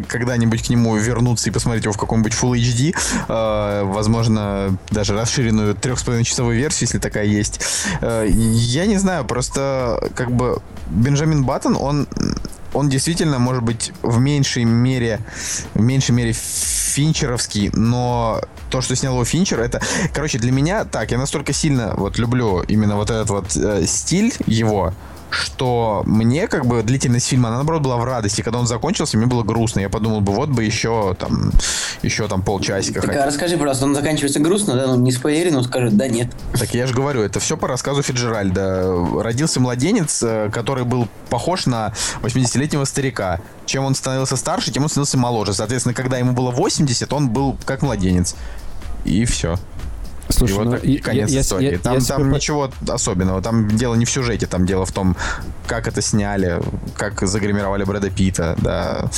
когда-нибудь 0.09 0.63
к 0.63 0.69
нему 0.69 0.97
вернуться 0.97 1.49
и 1.51 1.53
посмотреть 1.53 1.76
посмотреть 1.77 1.85
его 1.85 1.93
в 1.93 1.99
каком-нибудь 1.99 2.33
Full 2.33 2.53
HD, 2.55 2.95
э, 3.29 3.83
возможно, 3.85 4.77
даже 4.91 5.15
расширенную 5.15 5.75
3,5-часовую 5.75 6.57
версию, 6.57 6.89
если 6.89 6.99
такая 6.99 7.27
есть. 7.27 7.61
Э, 8.01 8.27
я 8.29 8.87
не 8.87 8.99
знаю, 8.99 9.25
просто 9.25 10.11
как 10.15 10.31
бы 10.31 10.61
Бенджамин 10.89 11.45
Баттон, 11.45 11.77
он 11.77 12.07
он 12.73 12.91
действительно 12.91 13.39
может 13.39 13.63
быть 13.63 13.93
в 14.03 14.19
меньшей 14.19 14.65
мере, 14.65 15.21
в 15.75 15.81
меньшей 15.81 16.11
мере 16.11 16.33
финчеровский, 16.33 17.71
но 17.73 18.43
то, 18.71 18.83
что 18.83 18.95
снял 18.97 19.15
его 19.15 19.25
Финчер, 19.25 19.61
это, 19.61 19.81
короче, 20.13 20.39
для 20.39 20.53
меня 20.53 20.85
так, 20.85 21.11
я 21.11 21.19
настолько 21.19 21.55
сильно 21.55 21.95
вот 21.97 22.19
люблю 22.19 22.63
именно 22.69 22.97
вот 22.97 23.11
этот 23.11 23.31
вот 23.31 23.57
э, 23.57 23.87
стиль 23.87 24.35
его, 24.47 24.93
что 25.37 26.03
мне 26.07 26.49
как 26.49 26.67
бы 26.67 26.83
длительность 26.83 27.29
фильма, 27.29 27.49
она 27.49 27.59
наоборот 27.59 27.83
была 27.83 27.97
в 27.97 28.05
радости. 28.05 28.43
Когда 28.43 28.59
он 28.59 28.67
закончился, 28.67 29.17
мне 29.17 29.27
было 29.27 29.43
грустно. 29.43 29.81
Я 29.81 29.89
подумал 29.89 30.21
бы, 30.21 30.33
вот 30.33 30.49
бы 30.49 30.65
еще 30.65 31.15
там, 31.19 31.53
еще 32.03 32.27
там 32.29 32.43
полчасика. 32.43 33.01
Так, 33.03 33.17
а 33.17 33.27
расскажи, 33.27 33.57
пожалуйста, 33.57 33.85
он 33.85 33.95
заканчивается 33.95 34.41
грустно, 34.41 34.75
да? 34.75 34.87
Ну, 34.87 34.97
не 34.97 35.13
спойлери, 35.13 35.51
но 35.51 35.63
скажи, 35.63 35.91
да, 35.91 36.09
нет. 36.09 36.29
Так 36.59 36.75
я 36.75 36.87
же 36.87 36.95
говорю, 36.95 37.23
это 37.23 37.41
все 37.41 37.57
по 37.57 37.69
рассказу 37.69 38.03
Фиджеральда. 38.03 39.23
Родился 39.23 39.61
младенец, 39.61 40.23
э, 40.23 40.51
который 40.53 40.85
был 40.85 41.09
похож 41.29 41.67
на 41.67 41.93
80-летнего 42.23 42.85
старика. 42.85 43.41
Чем 43.67 43.85
он 43.85 43.95
становился 43.95 44.37
старше, 44.37 44.73
тем 44.73 44.85
он 44.85 44.89
становился 44.89 45.19
моложе. 45.19 45.55
Соответственно, 45.55 45.95
когда 45.95 46.19
ему 46.19 46.33
было 46.33 46.51
80, 46.51 47.13
он 47.13 47.29
был 47.29 47.57
как 47.65 47.83
младенец. 47.83 48.35
И 49.05 49.25
все. 49.25 49.57
Слушай, 50.29 50.53
и 50.53 50.57
вот 50.57 50.65
ну, 50.67 50.77
и, 50.77 50.99
конец 50.99 51.31
я, 51.31 51.41
истории. 51.41 51.73
Я, 51.73 51.79
там 51.79 51.95
я 51.95 52.01
там 52.01 52.23
себе... 52.23 52.35
ничего 52.35 52.71
особенного. 52.89 53.43
Там 53.43 53.69
дело 53.69 53.95
не 53.95 54.05
в 54.05 54.11
сюжете, 54.11 54.47
там 54.47 54.67
дело 54.67 54.85
в 54.85 54.93
том, 54.93 55.17
как 55.67 55.87
это 55.89 56.03
сняли, 56.03 56.61
как 56.97 57.23
загримировали 57.23 57.85
Брэда 57.85 58.11
Питта, 58.11 58.57
да, 58.59 59.11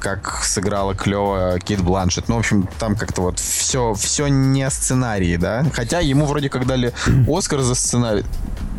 как 0.00 0.42
сыграла 0.42 0.94
клево 0.94 1.58
Кит 1.62 1.80
Бланшет. 1.80 2.28
Ну, 2.28 2.36
в 2.36 2.38
общем, 2.38 2.68
там 2.78 2.96
как-то 2.96 3.22
вот 3.22 3.38
все, 3.38 3.94
все 3.94 4.26
не 4.26 4.68
сценарии, 4.70 5.36
да. 5.36 5.64
Хотя 5.72 6.00
ему 6.00 6.26
вроде 6.26 6.48
как 6.48 6.66
дали 6.66 6.92
Оскар 7.28 7.60
за 7.60 7.74
сценарий. 7.74 8.24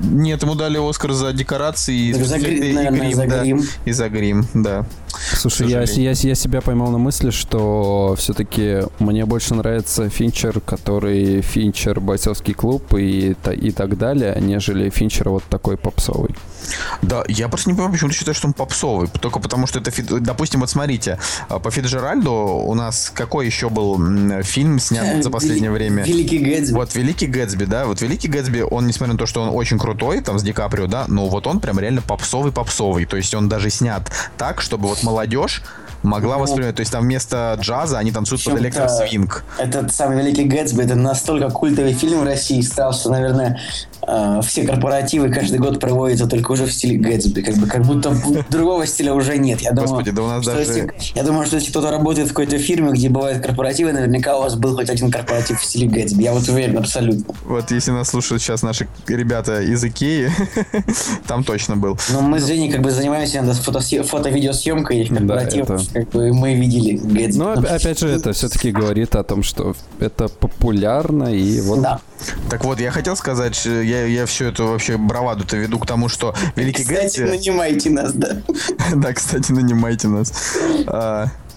Нет, 0.04 0.42
ему 0.42 0.56
дали 0.56 0.78
Оскар 0.78 1.12
за 1.12 1.32
декорации 1.32 2.12
за, 2.12 2.40
гри, 2.40 2.72
и, 2.72 2.74
наверное, 2.74 3.00
грим, 3.02 3.16
за 3.16 3.28
да, 3.28 3.42
грим. 3.42 3.64
И 3.86 3.92
за 3.92 4.10
грим, 4.10 4.48
да. 4.54 4.86
Слушай, 5.36 5.70
я, 5.70 5.84
я, 5.84 6.12
я 6.12 6.36
себя 6.36 6.62
поймал 6.62 6.90
на 6.90 6.98
мысли, 6.98 7.30
что 7.30 8.16
все-таки 8.18 8.84
мне 9.00 9.26
больше 9.26 9.54
нравится 9.54 10.10
Финчер, 10.10 10.60
который 10.62 11.42
Финчер 11.42 12.00
бойцовский 12.00 12.54
клуб 12.54 12.94
и, 12.96 13.36
и 13.52 13.72
так 13.72 13.98
далее, 13.98 14.38
нежели 14.40 14.90
Финчер 14.90 15.30
вот 15.30 15.44
такой 15.44 15.78
попсовый. 15.78 16.36
Да, 17.02 17.24
я 17.28 17.50
просто 17.50 17.70
не 17.70 17.74
понимаю, 17.74 17.94
почему 17.94 18.10
ты 18.10 18.16
считаешь, 18.16 18.38
что 18.38 18.48
он 18.48 18.54
попсовый. 18.54 19.10
Только 19.20 19.40
потому, 19.40 19.68
что 19.68 19.80
это, 19.80 19.92
допустим, 20.20 20.62
вот 20.62 20.70
смотрите, 20.70 21.11
а, 21.50 21.60
по 21.60 21.72
Фиджеральду 21.72 22.32
у 22.32 22.74
нас 22.74 23.12
какой 23.14 23.46
еще 23.46 23.70
был 23.70 24.00
фильм 24.44 24.80
снят 24.80 25.24
за 25.24 25.30
последнее 25.30 25.72
время? 25.72 26.04
Великий 26.04 26.40
Гэтсби. 26.40 26.74
Вот 26.74 26.96
Великий 26.96 27.28
Гэтсби, 27.28 27.66
да, 27.66 27.86
вот 27.86 28.02
Великий 28.02 28.28
Гэтсби, 28.28 28.62
он, 28.62 28.88
несмотря 28.88 29.14
на 29.14 29.20
то, 29.20 29.26
что 29.26 29.42
он 29.42 29.50
очень 29.50 29.80
крутой, 29.80 30.22
там, 30.22 30.40
с 30.40 30.44
Ди 30.44 30.54
Каприо, 30.54 30.88
да, 30.88 31.06
но 31.08 31.28
вот 31.28 31.48
он 31.48 31.60
прям 31.60 31.80
реально 31.80 32.02
попсовый-попсовый. 32.02 33.06
То 33.06 33.18
есть 33.18 33.34
он 33.34 33.50
даже 33.50 33.70
снят 33.70 34.12
так, 34.38 34.62
чтобы 34.62 34.88
вот 34.88 35.04
молодежь 35.04 35.62
могла 36.04 36.36
ну, 36.36 36.44
воспринимать. 36.44 36.76
То 36.76 36.82
есть 36.82 36.92
там 36.92 37.04
вместо 37.04 37.58
джаза 37.60 37.98
они 38.00 38.12
танцуют 38.12 38.44
под 38.44 38.60
электросвинг. 38.60 39.44
Этот 39.58 39.94
самый 39.94 40.18
Великий 40.18 40.46
Гэтсби, 40.46 40.84
это 40.84 40.96
настолько 40.96 41.50
культовый 41.50 41.94
фильм 41.94 42.22
в 42.22 42.24
России 42.24 42.62
стал, 42.62 42.94
что, 42.94 43.10
наверное, 43.10 43.60
э, 44.08 44.42
все 44.44 44.64
корпоративы 44.66 45.30
каждый 45.30 45.60
год 45.60 45.80
проводятся 45.80 46.28
только 46.28 46.52
уже 46.52 46.66
в 46.66 46.74
стиле 46.74 46.98
Гэтсби. 46.98 47.42
Как, 47.42 47.56
бы, 47.56 47.68
как 47.68 47.84
будто 47.84 48.16
другого 48.50 48.86
стиля 48.86 49.14
уже 49.14 49.38
нет. 49.38 49.62
Я 49.62 49.72
думаю, 49.72 49.90
Господи, 49.90 50.12
да 50.12 50.24
у 50.24 50.28
нас 50.28 50.46
даже... 50.46 50.60
Если, 50.60 50.94
я 51.16 51.24
думаю, 51.24 51.46
что 51.46 51.56
если 51.58 51.70
кто-то 51.70 51.92
работает 51.92 52.28
в 52.28 52.32
какой-то 52.32 52.58
фирме, 52.58 52.92
где 52.92 53.10
бывают 53.10 53.44
корпоративы, 53.44 53.92
наверняка 53.92 54.38
у 54.38 54.42
вас 54.42 54.56
был 54.56 54.76
хоть 54.76 54.90
один 54.90 55.12
корпоратив 55.12 55.60
в 55.60 55.66
стиле 55.66 55.88
Гэтсби. 55.88 56.24
Я 56.24 56.34
вот 56.34 56.48
уверен 56.48 56.78
абсолютно. 56.78 57.34
Вот 57.46 57.72
если 57.72 57.92
нас 57.92 58.10
слушают 58.10 58.42
сейчас 58.42 58.64
наши 58.64 58.88
ребята 59.08 59.62
из 59.62 59.84
Икеи, 59.84 60.32
там 61.28 61.44
точно 61.44 61.78
был. 61.78 61.98
Но 62.12 62.22
мы 62.22 62.40
с 62.40 62.48
Женей 62.48 62.72
как 62.72 62.82
бы 62.82 62.92
занимаемся 62.92 63.42
фото-видеосъемкой 63.52 65.06
корпоративов. 65.06 65.68
Да, 65.68 65.91
как 65.94 66.10
бы 66.10 66.34
мы 66.34 66.56
видели 66.56 66.94
Гэтсби. 66.98 67.38
Но 67.38 67.52
опять 67.52 68.00
же, 68.00 68.08
это 68.08 68.34
все-таки 68.34 68.72
говорит 68.72 69.16
о 69.16 69.24
том, 69.24 69.44
что 69.44 69.76
это 70.00 70.28
популярно 70.28 71.34
и 71.34 71.62
вот... 71.62 71.82
Да. 71.82 72.00
Так 72.50 72.64
вот, 72.64 72.80
я 72.80 72.92
хотел 72.92 73.16
сказать, 73.16 73.66
я, 73.66 74.06
я 74.06 74.26
все 74.26 74.50
это 74.50 74.64
вообще 74.64 74.98
браваду-то 74.98 75.58
веду 75.58 75.80
к 75.80 75.88
тому, 75.88 76.08
что 76.08 76.36
Великий 76.56 76.84
Кстати, 76.84 77.22
Гэтсби... 77.22 77.38
нанимайте 77.38 77.90
нас, 77.90 78.14
да. 78.14 78.42
да, 78.96 79.14
кстати, 79.14 79.52
нанимайте 79.52 80.08
нас. 80.08 80.32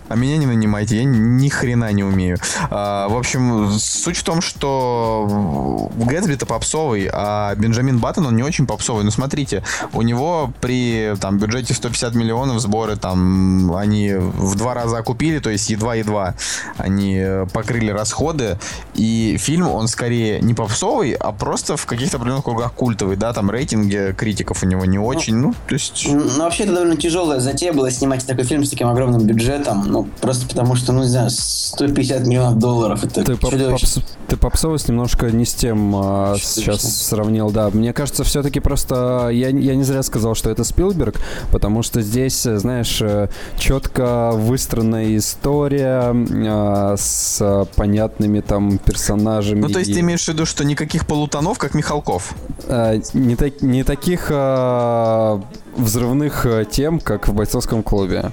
А, 0.08 0.16
меня 0.16 0.36
не 0.36 0.46
нанимайте, 0.46 0.96
я 0.96 1.04
ни 1.04 1.48
хрена 1.48 1.92
не 1.92 2.04
умею. 2.04 2.38
А, 2.70 3.08
в 3.08 3.16
общем, 3.16 3.70
суть 3.78 4.16
в 4.16 4.22
том, 4.22 4.40
что 4.40 5.90
Гэтсби-то 5.96 6.46
попсовый, 6.46 7.08
а 7.12 7.54
Бенджамин 7.56 7.98
Баттон, 7.98 8.26
он 8.26 8.36
не 8.36 8.42
очень 8.42 8.66
попсовый. 8.66 9.04
Но 9.04 9.10
смотрите, 9.10 9.62
у 9.92 10.02
него 10.02 10.52
при 10.60 11.14
там, 11.20 11.38
бюджете 11.38 11.74
150 11.74 12.14
миллионов 12.14 12.60
сборы, 12.60 12.96
там, 12.96 13.74
они 13.74 14.14
в 14.14 14.56
два 14.56 14.74
раза 14.74 14.98
окупили, 14.98 15.38
то 15.38 15.50
есть 15.50 15.70
едва-едва 15.70 16.34
они 16.76 17.24
покрыли 17.52 17.90
расходы. 17.90 18.58
И 18.94 19.36
фильм, 19.38 19.68
он 19.68 19.88
скорее 19.88 20.40
не 20.40 20.54
попсовый, 20.54 21.12
а 21.12 21.32
просто 21.32 21.76
в 21.76 21.86
каких-то 21.86 22.16
определенных 22.16 22.44
кругах 22.44 22.72
культовый, 22.72 23.16
да, 23.16 23.32
там 23.32 23.50
рейтинги 23.50 24.14
критиков 24.16 24.62
у 24.62 24.66
него 24.66 24.84
не 24.84 24.98
очень, 24.98 25.36
ну, 25.36 25.54
то 25.66 25.74
есть... 25.74 26.06
Ну, 26.10 26.44
вообще, 26.44 26.64
это 26.64 26.74
довольно 26.74 26.96
тяжелая 26.96 27.40
затея 27.40 27.72
была 27.72 27.90
снимать 27.90 28.26
такой 28.26 28.44
фильм 28.44 28.64
с 28.64 28.70
таким 28.70 28.88
огромным 28.88 29.22
бюджетом, 29.22 29.84
ну, 29.86 30.03
просто 30.20 30.46
потому 30.46 30.74
что, 30.76 30.92
ну, 30.92 31.02
не 31.02 31.08
знаю, 31.08 31.30
150 31.30 32.26
миллионов 32.26 32.58
долларов, 32.58 33.04
это 33.04 33.24
ты, 33.24 33.36
попс, 33.36 33.98
ты 34.28 34.36
попсовость 34.36 34.88
немножко 34.88 35.30
не 35.30 35.44
с 35.44 35.54
тем 35.54 35.94
а, 35.96 36.36
сейчас 36.38 36.82
сравнил, 36.82 37.50
да. 37.50 37.70
Мне 37.70 37.92
кажется, 37.92 38.24
все-таки 38.24 38.60
просто, 38.60 39.28
я, 39.30 39.48
я 39.48 39.74
не 39.74 39.84
зря 39.84 40.02
сказал, 40.02 40.34
что 40.34 40.50
это 40.50 40.64
Спилберг, 40.64 41.16
потому 41.50 41.82
что 41.82 42.00
здесь, 42.00 42.42
знаешь, 42.42 43.00
э, 43.00 43.28
четко 43.58 44.32
выстроенная 44.32 45.16
история 45.16 46.14
а, 46.14 46.96
с 46.96 47.66
понятными 47.76 48.40
там 48.40 48.78
персонажами. 48.78 49.60
Ну, 49.60 49.68
то 49.68 49.78
есть 49.78 49.90
и... 49.90 49.94
ты 49.94 50.00
имеешь 50.00 50.24
в 50.24 50.28
виду, 50.28 50.46
что 50.46 50.64
никаких 50.64 51.06
полутонов, 51.06 51.58
как 51.58 51.74
Михалков? 51.74 52.34
А, 52.68 53.00
не, 53.12 53.36
так, 53.36 53.62
не 53.62 53.84
таких 53.84 54.28
а, 54.30 55.40
взрывных 55.76 56.46
э, 56.46 56.64
тем, 56.70 57.00
как 57.00 57.28
в 57.28 57.34
бойцовском 57.34 57.82
клубе. 57.82 58.32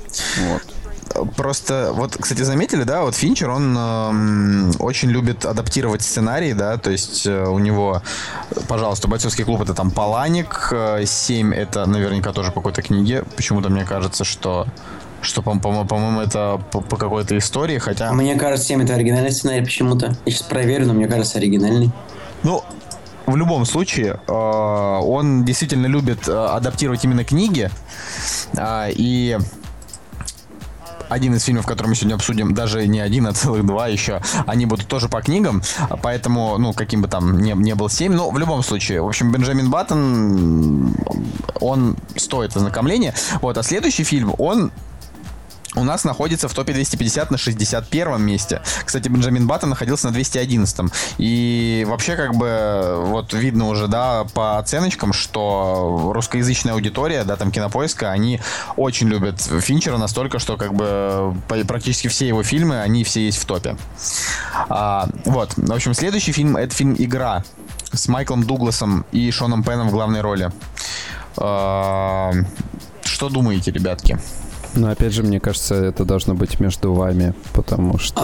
Вот. 0.50 0.62
Просто, 1.36 1.92
вот, 1.94 2.18
кстати, 2.20 2.42
заметили, 2.42 2.84
да, 2.84 3.02
вот 3.02 3.16
Финчер, 3.16 3.50
он 3.50 3.76
э, 3.78 4.72
очень 4.80 5.10
любит 5.10 5.46
адаптировать 5.46 6.02
сценарии, 6.02 6.54
да, 6.54 6.78
то 6.78 6.92
есть 6.92 7.26
э, 7.26 7.46
у 7.46 7.60
него, 7.60 8.02
пожалуйста, 8.68 9.08
бойцовский 9.08 9.44
клуб 9.44 9.62
это 9.62 9.74
там 9.74 9.92
Паланик, 9.92 10.70
э, 10.72 11.04
7 11.06 11.54
это 11.54 11.86
наверняка 11.86 12.32
тоже 12.32 12.52
по 12.52 12.62
какой-то 12.62 12.82
книге, 12.82 13.24
почему-то 13.36 13.70
мне 13.70 13.86
кажется, 13.86 14.24
что 14.24 14.68
что, 15.22 15.44
по-моему, 15.44 15.86
по 15.86 15.96
по 15.96 16.22
это 16.22 16.60
по, 16.72 16.82
по 16.82 16.98
какой-то 16.98 17.38
истории, 17.38 17.78
хотя... 17.78 18.12
Мне 18.12 18.36
кажется, 18.36 18.68
7 18.68 18.84
это 18.84 18.96
оригинальный 18.96 19.32
сценарий 19.32 19.64
почему-то. 19.64 20.16
Я 20.26 20.32
сейчас 20.32 20.48
проверю, 20.48 20.88
но 20.88 20.94
мне 20.94 21.08
кажется, 21.08 21.38
оригинальный. 21.38 21.92
Ну, 22.42 22.64
в 23.28 23.36
любом 23.36 23.66
случае, 23.66 24.20
э, 24.28 24.32
он 24.32 25.46
действительно 25.46 25.86
любит 25.86 26.28
э, 26.28 26.32
адаптировать 26.32 27.04
именно 27.06 27.24
книги. 27.24 27.70
Э, 28.58 28.90
и 28.90 29.38
один 31.12 31.36
из 31.36 31.44
фильмов, 31.44 31.66
который 31.66 31.88
мы 31.88 31.96
сегодня 31.96 32.16
обсудим, 32.16 32.54
даже 32.54 32.88
не 32.88 33.02
один, 33.02 33.28
а 33.28 33.34
целых 33.34 33.66
два 33.66 33.88
еще, 33.88 34.22
они 34.48 34.66
будут 34.66 34.88
тоже 34.88 35.10
по 35.10 35.22
книгам, 35.22 35.62
поэтому, 36.02 36.58
ну, 36.58 36.72
каким 36.72 37.02
бы 37.02 37.10
там 37.10 37.42
не, 37.42 37.52
не 37.52 37.76
был 37.76 37.90
семь, 37.90 38.14
но 38.14 38.30
в 38.32 38.38
любом 38.38 38.64
случае, 38.64 39.02
в 39.02 39.08
общем, 39.08 39.32
Бенджамин 39.32 39.70
Баттон, 39.70 40.96
он 41.60 41.98
стоит 42.16 42.56
ознакомления. 42.56 43.14
Вот, 43.42 43.58
а 43.58 43.64
следующий 43.64 44.06
фильм, 44.06 44.34
он 44.38 44.72
у 45.76 45.84
нас 45.84 46.04
находится 46.04 46.48
в 46.48 46.54
топе 46.54 46.74
250 46.74 47.32
на 47.32 47.38
61 47.38 48.22
месте. 48.22 48.62
Кстати, 48.84 49.08
Бенджамин 49.08 49.48
Баттон 49.48 49.70
находился 49.70 50.08
на 50.08 50.14
211. 50.14 50.92
И 51.18 51.86
вообще, 51.88 52.16
как 52.16 52.36
бы, 52.36 52.96
вот 53.06 53.34
видно 53.34 53.68
уже, 53.68 53.88
да, 53.88 54.26
по 54.34 54.58
оценочкам, 54.58 55.14
что 55.14 56.12
русскоязычная 56.14 56.74
аудитория, 56.74 57.24
да, 57.24 57.36
там 57.38 57.52
кинопоиска, 57.52 58.12
они 58.12 58.42
очень 58.76 59.08
любят 59.08 59.42
Финчера 59.42 59.98
настолько, 59.98 60.40
что, 60.40 60.58
как 60.58 60.74
бы, 60.74 61.34
практически 61.68 62.08
все 62.08 62.28
его 62.28 62.44
фильмы, 62.44 62.82
они 62.82 63.04
все 63.04 63.26
есть 63.26 63.38
в 63.38 63.46
топе. 63.46 63.78
А, 64.70 65.08
вот, 65.26 65.54
в 65.56 65.72
общем, 65.72 65.94
следующий 65.94 66.34
фильм, 66.34 66.58
это 66.58 66.76
фильм 66.76 66.96
«Игра» 66.98 67.44
с 67.94 68.08
Майклом 68.08 68.44
Дугласом 68.44 69.06
и 69.12 69.32
Шоном 69.32 69.64
Пеном 69.64 69.90
в 69.90 69.92
главной 69.92 70.22
роли. 70.22 70.52
А, 71.38 72.34
что 73.04 73.30
думаете, 73.30 73.72
ребятки? 73.72 74.20
Но 74.74 74.90
опять 74.90 75.14
же, 75.14 75.24
мне 75.24 75.40
кажется, 75.40 75.76
это 75.76 76.06
должно 76.06 76.34
быть 76.34 76.60
между 76.60 76.94
вами, 76.94 77.34
потому 77.54 77.98
что... 77.98 78.22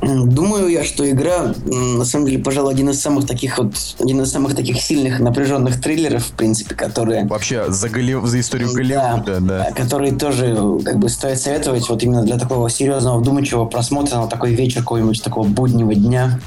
Думаю 0.00 0.68
я, 0.68 0.84
что 0.84 1.08
игра, 1.08 1.52
на 1.64 2.04
самом 2.04 2.26
деле, 2.26 2.38
пожалуй, 2.38 2.72
один 2.72 2.90
из 2.90 3.00
самых 3.00 3.26
таких 3.26 3.58
вот, 3.58 3.74
один 3.98 4.20
из 4.22 4.30
самых 4.30 4.54
таких 4.54 4.80
сильных 4.80 5.18
напряженных 5.18 5.80
триллеров, 5.80 6.26
в 6.26 6.32
принципе, 6.32 6.74
которые... 6.74 7.26
Вообще, 7.26 7.70
за, 7.70 7.88
Голли... 7.88 8.16
за 8.24 8.40
историю 8.40 8.72
Голливуда, 8.72 9.40
да, 9.40 9.40
да. 9.40 9.72
Которые 9.72 10.12
тоже, 10.12 10.56
как 10.84 10.98
бы, 10.98 11.08
стоит 11.08 11.40
советовать 11.40 11.88
вот 11.88 12.02
именно 12.02 12.22
для 12.22 12.38
такого 12.38 12.70
серьезного, 12.70 13.18
вдумчивого 13.18 13.66
просмотра 13.66 14.18
на 14.18 14.28
такой 14.28 14.54
вечер 14.54 14.80
какого-нибудь 14.80 15.22
такого 15.22 15.46
буднего 15.46 15.94
дня, 15.94 16.38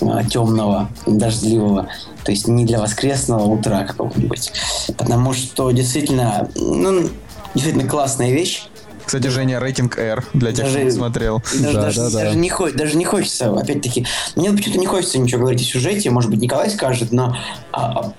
а, 0.00 0.24
темного, 0.24 0.88
дождливого. 1.06 1.88
То 2.24 2.32
есть 2.32 2.48
не 2.48 2.64
для 2.64 2.80
воскресного 2.80 3.44
утра 3.44 3.84
какого-нибудь. 3.84 4.52
Потому 4.96 5.32
что, 5.32 5.70
действительно, 5.70 6.48
ну, 6.56 7.08
действительно 7.54 7.88
классная 7.88 8.32
вещь. 8.32 8.68
Кстати, 9.08 9.28
Женя, 9.28 9.58
рейтинг 9.58 9.98
R 9.98 10.22
для 10.34 10.52
тех, 10.52 10.66
даже, 10.66 10.80
кто 10.80 10.90
смотрел. 10.90 11.42
Даже, 11.54 11.72
да, 11.72 11.80
даже, 11.80 12.00
да, 12.00 12.10
даже, 12.10 12.30
да. 12.30 12.34
Не, 12.34 12.72
даже 12.72 12.96
не 12.98 13.06
хочется, 13.06 13.50
опять-таки, 13.50 14.06
мне 14.36 14.50
почему-то 14.50 14.78
не 14.78 14.86
хочется 14.86 15.18
ничего 15.18 15.40
говорить 15.40 15.62
о 15.62 15.64
сюжете, 15.64 16.10
может 16.10 16.30
быть, 16.30 16.42
Николай 16.42 16.68
скажет, 16.68 17.10
но 17.10 17.34
а, 17.72 18.00
а 18.00 18.12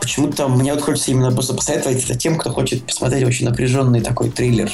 почему-то 0.00 0.48
мне 0.48 0.72
вот 0.72 0.82
хочется 0.82 1.10
именно 1.10 1.30
просто 1.30 1.52
посоветовать 1.52 2.02
это 2.02 2.16
тем, 2.16 2.38
кто 2.38 2.50
хочет 2.50 2.86
посмотреть 2.86 3.22
очень 3.24 3.46
напряженный 3.46 4.00
такой 4.00 4.30
триллер. 4.30 4.72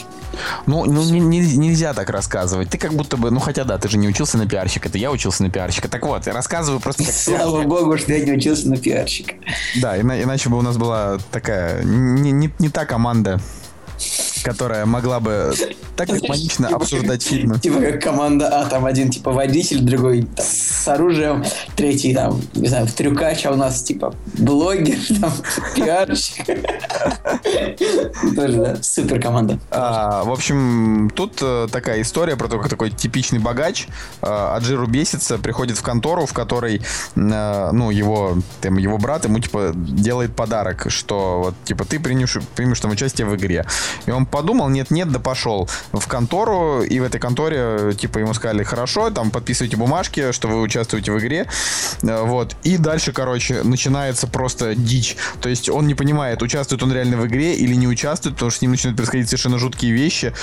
Ну, 0.67 0.85
ну 0.85 1.03
не, 1.03 1.19
не, 1.19 1.41
нельзя 1.57 1.95
так 1.95 2.11
рассказывать. 2.11 2.71
Ты 2.71 2.79
как 2.79 2.95
будто 2.95 3.17
бы, 3.17 3.33
ну 3.33 3.41
хотя 3.41 3.65
да, 3.65 3.77
ты 3.77 3.89
же 3.89 3.99
не 3.99 4.07
учился 4.07 4.39
на 4.39 4.47
пиарщика, 4.47 4.89
это 4.89 4.99
я 4.99 5.11
учился 5.11 5.43
на 5.43 5.51
пиарщика. 5.51 5.89
Так 5.89 6.07
вот, 6.07 6.29
я 6.29 6.33
рассказываю 6.33 6.81
просто 6.81 7.03
как 7.05 7.13
Слава 7.13 7.63
богу, 7.63 7.99
что 7.99 8.13
я 8.13 8.25
не 8.25 8.31
учился 8.31 8.69
на 8.69 8.77
пиарщика. 8.77 9.35
Да, 9.81 10.01
иначе 10.01 10.49
бы 10.49 10.59
у 10.59 10.63
нас 10.63 10.77
была 10.77 11.19
такая 11.33 11.83
не, 11.83 12.31
не, 12.31 12.53
не 12.61 12.69
та 12.69 12.85
команда 12.85 13.41
которая 14.47 14.87
могла 14.87 15.19
бы 15.19 15.53
так 15.97 16.09
гармонично 16.09 16.69
обсуждать 16.69 17.25
фильмы. 17.25 17.59
Типа 17.59 17.81
как 17.81 18.01
команда 18.01 18.61
А, 18.61 18.67
там 18.67 18.85
один 18.85 19.11
типа 19.11 19.33
водитель, 19.33 19.81
другой 19.81 20.23
там, 20.23 20.47
с 20.47 20.87
оружием, 20.87 21.45
третий 21.75 22.15
там, 22.15 22.41
не 22.55 22.69
знаю, 22.69 22.87
трюкач, 22.87 23.45
а 23.45 23.51
у 23.51 23.57
нас 23.57 23.83
типа 23.83 24.15
блогер, 24.39 24.99
там, 25.21 25.33
пиарщик. 25.75 26.47
Тоже, 28.37 28.57
да, 28.57 28.77
супер 28.83 29.21
команда. 29.21 29.59
А, 29.73 30.23
в 30.23 30.31
общем, 30.31 31.11
тут 31.17 31.39
э, 31.41 31.67
такая 31.73 32.01
история 32.03 32.37
про 32.37 32.47
то, 32.47 32.59
как 32.59 32.69
такой 32.69 32.91
типичный 32.91 33.41
богач 33.41 33.89
э, 34.23 34.27
Аджиру 34.27 34.87
бесится, 34.87 35.39
приходит 35.39 35.77
в 35.77 35.83
контору, 35.83 36.27
в 36.27 36.33
которой, 36.33 36.83
э, 37.17 37.71
ну, 37.73 37.91
его, 37.91 38.39
там, 38.61 38.77
его 38.77 38.97
брат 38.99 39.25
ему, 39.25 39.41
типа, 39.41 39.73
делает 39.75 40.37
подарок, 40.37 40.87
что 40.89 41.41
вот, 41.47 41.55
типа, 41.65 41.85
ты 41.85 41.99
примешь, 41.99 42.39
примешь 42.55 42.79
там 42.79 42.93
участие 42.93 43.27
в 43.27 43.35
игре. 43.35 43.67
И 44.07 44.13
он 44.13 44.27
подумал, 44.37 44.69
нет-нет, 44.69 45.11
да 45.11 45.19
пошел 45.19 45.67
в 45.93 46.07
контору, 46.07 46.83
и 46.83 47.01
в 47.01 47.05
этой 47.05 47.19
конторе, 47.19 47.95
типа, 47.95 48.19
ему 48.19 48.35
сказали, 48.35 48.65
хорошо, 48.65 49.09
там, 49.09 49.31
подписывайте 49.31 49.79
бумажки, 49.79 50.33
что 50.33 50.49
вы 50.49 50.61
участвуете 50.61 51.11
в 51.11 51.19
игре, 51.19 51.47
э, 52.03 52.23
вот. 52.23 52.55
И 52.63 52.77
дальше, 52.77 53.13
короче, 53.13 53.63
начинается 53.63 54.27
просто 54.27 54.75
дичь. 54.75 55.17
То 55.41 55.49
есть 55.49 55.71
он 55.71 55.87
не 55.87 55.95
понимает, 55.95 56.43
участвует 56.43 56.83
он 56.83 56.93
реально 56.93 57.17
в 57.17 57.27
игре 57.27 57.55
или 57.55 57.75
не 57.75 57.89
участвует, 57.89 58.35
потому 58.35 58.51
что 58.51 58.59
с 58.59 58.63
ним 58.63 58.73
начинают 58.73 58.99
происходить 58.99 59.29
совершенно 59.29 59.59
жуткие 59.59 59.93
вещи. 59.93 60.35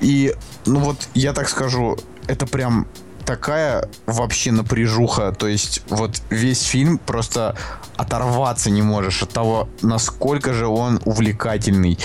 И, 0.00 0.34
ну 0.64 0.80
вот, 0.80 1.08
я 1.12 1.34
так 1.34 1.50
скажу, 1.50 1.98
это 2.26 2.46
прям 2.46 2.86
такая 3.24 3.88
вообще 4.06 4.52
напряжуха. 4.52 5.32
То 5.32 5.48
есть 5.48 5.82
вот 5.88 6.22
весь 6.30 6.62
фильм 6.62 6.98
просто 6.98 7.56
оторваться 7.96 8.70
не 8.70 8.82
можешь 8.82 9.22
от 9.22 9.30
того, 9.30 9.68
насколько 9.82 10.52
же 10.52 10.66
он 10.66 11.00
увлекательный. 11.04 11.98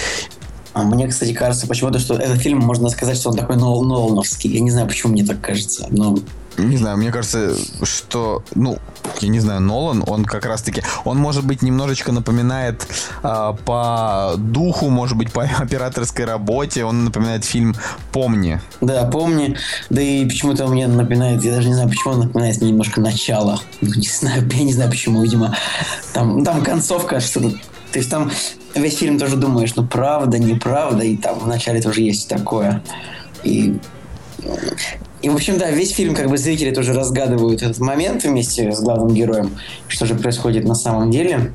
А 0.73 0.83
мне, 0.83 1.07
кстати, 1.07 1.33
кажется 1.33 1.67
почему-то, 1.67 1.99
что 1.99 2.15
этот 2.15 2.39
фильм, 2.39 2.59
можно 2.59 2.89
сказать, 2.89 3.17
что 3.17 3.29
он 3.29 3.37
такой 3.37 3.55
Нол 3.55 3.83
Нолановский. 3.83 4.51
Я 4.51 4.59
не 4.59 4.71
знаю, 4.71 4.87
почему 4.87 5.13
мне 5.13 5.25
так 5.25 5.41
кажется, 5.41 5.87
но... 5.89 6.17
Не 6.57 6.75
знаю, 6.75 6.97
мне 6.97 7.09
кажется, 7.09 7.55
что, 7.83 8.43
ну, 8.53 8.79
я 9.21 9.29
не 9.29 9.39
знаю, 9.39 9.61
Нолан, 9.61 10.03
он 10.05 10.25
как 10.25 10.45
раз-таки, 10.45 10.83
он, 11.05 11.17
может 11.17 11.45
быть, 11.45 11.61
немножечко 11.61 12.11
напоминает 12.11 12.85
э, 13.23 13.53
по 13.65 14.33
духу, 14.37 14.89
может 14.89 15.17
быть, 15.17 15.31
по 15.31 15.43
операторской 15.59 16.25
работе, 16.25 16.83
он 16.83 17.05
напоминает 17.05 17.45
фильм 17.45 17.75
«Помни». 18.11 18.59
Да, 18.81 19.05
«Помни», 19.05 19.55
да 19.89 20.01
и 20.01 20.25
почему-то 20.25 20.67
мне 20.67 20.87
напоминает, 20.87 21.43
я 21.45 21.53
даже 21.53 21.69
не 21.69 21.75
знаю, 21.75 21.89
почему 21.89 22.13
он 22.13 22.19
напоминает 22.19 22.59
мне 22.59 22.71
немножко 22.71 22.99
начало, 22.99 23.61
ну, 23.79 23.93
не 23.95 24.07
знаю, 24.07 24.45
я 24.53 24.63
не 24.63 24.73
знаю, 24.73 24.89
почему, 24.89 25.23
видимо, 25.23 25.55
там, 26.13 26.43
там 26.43 26.61
концовка, 26.61 27.21
что-то 27.21 27.57
то 27.91 27.97
есть 27.97 28.09
там 28.09 28.31
весь 28.75 28.97
фильм 28.97 29.19
тоже 29.19 29.35
думаешь, 29.35 29.75
ну 29.75 29.85
правда, 29.85 30.39
неправда, 30.39 31.03
и 31.03 31.15
там 31.15 31.39
вначале 31.39 31.81
тоже 31.81 32.01
есть 32.01 32.29
такое. 32.29 32.83
И 33.43 33.79
и, 35.21 35.29
в 35.29 35.35
общем, 35.35 35.57
да, 35.57 35.69
весь 35.71 35.91
фильм 35.91 36.15
как 36.15 36.29
бы 36.29 36.37
зрители 36.37 36.71
тоже 36.71 36.93
разгадывают 36.93 37.61
этот 37.61 37.79
момент 37.79 38.23
вместе 38.23 38.71
с 38.71 38.81
главным 38.81 39.13
героем, 39.13 39.57
что 39.87 40.05
же 40.05 40.15
происходит 40.15 40.65
на 40.65 40.75
самом 40.75 41.11
деле. 41.11 41.53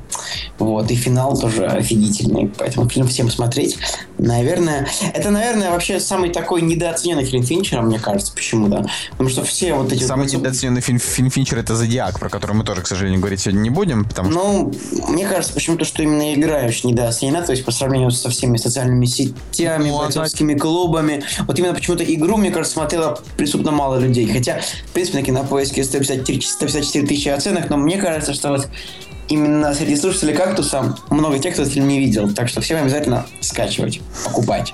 Вот, 0.57 0.89
и 0.91 0.95
финал 0.95 1.37
тоже 1.37 1.65
офигительный, 1.65 2.51
поэтому 2.57 2.87
фильм 2.89 3.07
всем 3.07 3.29
смотреть. 3.29 3.77
Наверное, 4.17 4.87
это, 5.13 5.29
наверное, 5.29 5.71
вообще 5.71 5.99
самый 5.99 6.29
такой 6.29 6.61
недооцененный 6.61 7.25
фильм 7.25 7.43
Финчера, 7.43 7.81
мне 7.81 7.99
кажется. 7.99 8.33
Почему, 8.33 8.67
да? 8.67 8.85
Потому 9.11 9.29
что 9.29 9.43
все 9.43 9.73
вот 9.73 9.91
эти... 9.91 10.03
Самый 10.03 10.27
недооцененный 10.27 10.81
фильм, 10.81 10.99
фильм 10.99 11.29
Финчера 11.29 11.59
это 11.59 11.75
«Зодиак», 11.75 12.19
про 12.19 12.29
который 12.29 12.55
мы 12.55 12.63
тоже, 12.63 12.81
к 12.81 12.87
сожалению, 12.87 13.19
говорить 13.19 13.41
сегодня 13.41 13.59
не 13.59 13.69
будем, 13.69 14.05
потому 14.05 14.31
что... 14.31 14.39
Ну, 14.39 14.73
мне 15.09 15.27
кажется 15.27 15.53
почему-то, 15.53 15.83
что 15.85 16.03
именно 16.03 16.33
игра 16.33 16.63
очень 16.65 16.91
недооценена, 16.91 17.41
то 17.41 17.51
есть 17.51 17.65
по 17.65 17.71
сравнению 17.71 18.11
со 18.11 18.29
всеми 18.29 18.57
социальными 18.57 19.05
сетями, 19.05 19.89
ну, 19.89 19.99
бойцовскими 19.99 20.55
а... 20.55 20.59
клубами. 20.59 21.23
Вот 21.47 21.59
именно 21.59 21.73
почему-то 21.73 22.03
игру, 22.03 22.37
мне 22.37 22.51
кажется, 22.51 22.75
смотрела 22.75 23.19
преступно 23.55 23.71
мало 23.71 23.99
людей. 23.99 24.27
Хотя, 24.27 24.59
в 24.59 24.91
принципе, 24.91 25.19
на 25.19 25.23
кинопоиске 25.23 25.83
154, 25.83 26.41
154 26.41 27.07
тысячи 27.07 27.29
оценок, 27.29 27.69
но 27.69 27.77
мне 27.77 27.97
кажется, 27.97 28.33
что 28.33 28.49
вот 28.49 28.67
именно 29.29 29.73
среди 29.73 29.95
слушателей 29.95 30.33
«Кактуса» 30.33 30.95
много 31.09 31.39
тех, 31.39 31.53
кто 31.53 31.61
этот 31.61 31.73
фильм 31.73 31.87
не 31.87 31.99
видел. 31.99 32.33
Так 32.33 32.49
что 32.49 32.61
всем 32.61 32.81
обязательно 32.81 33.25
скачивать, 33.41 34.01
покупать. 34.25 34.73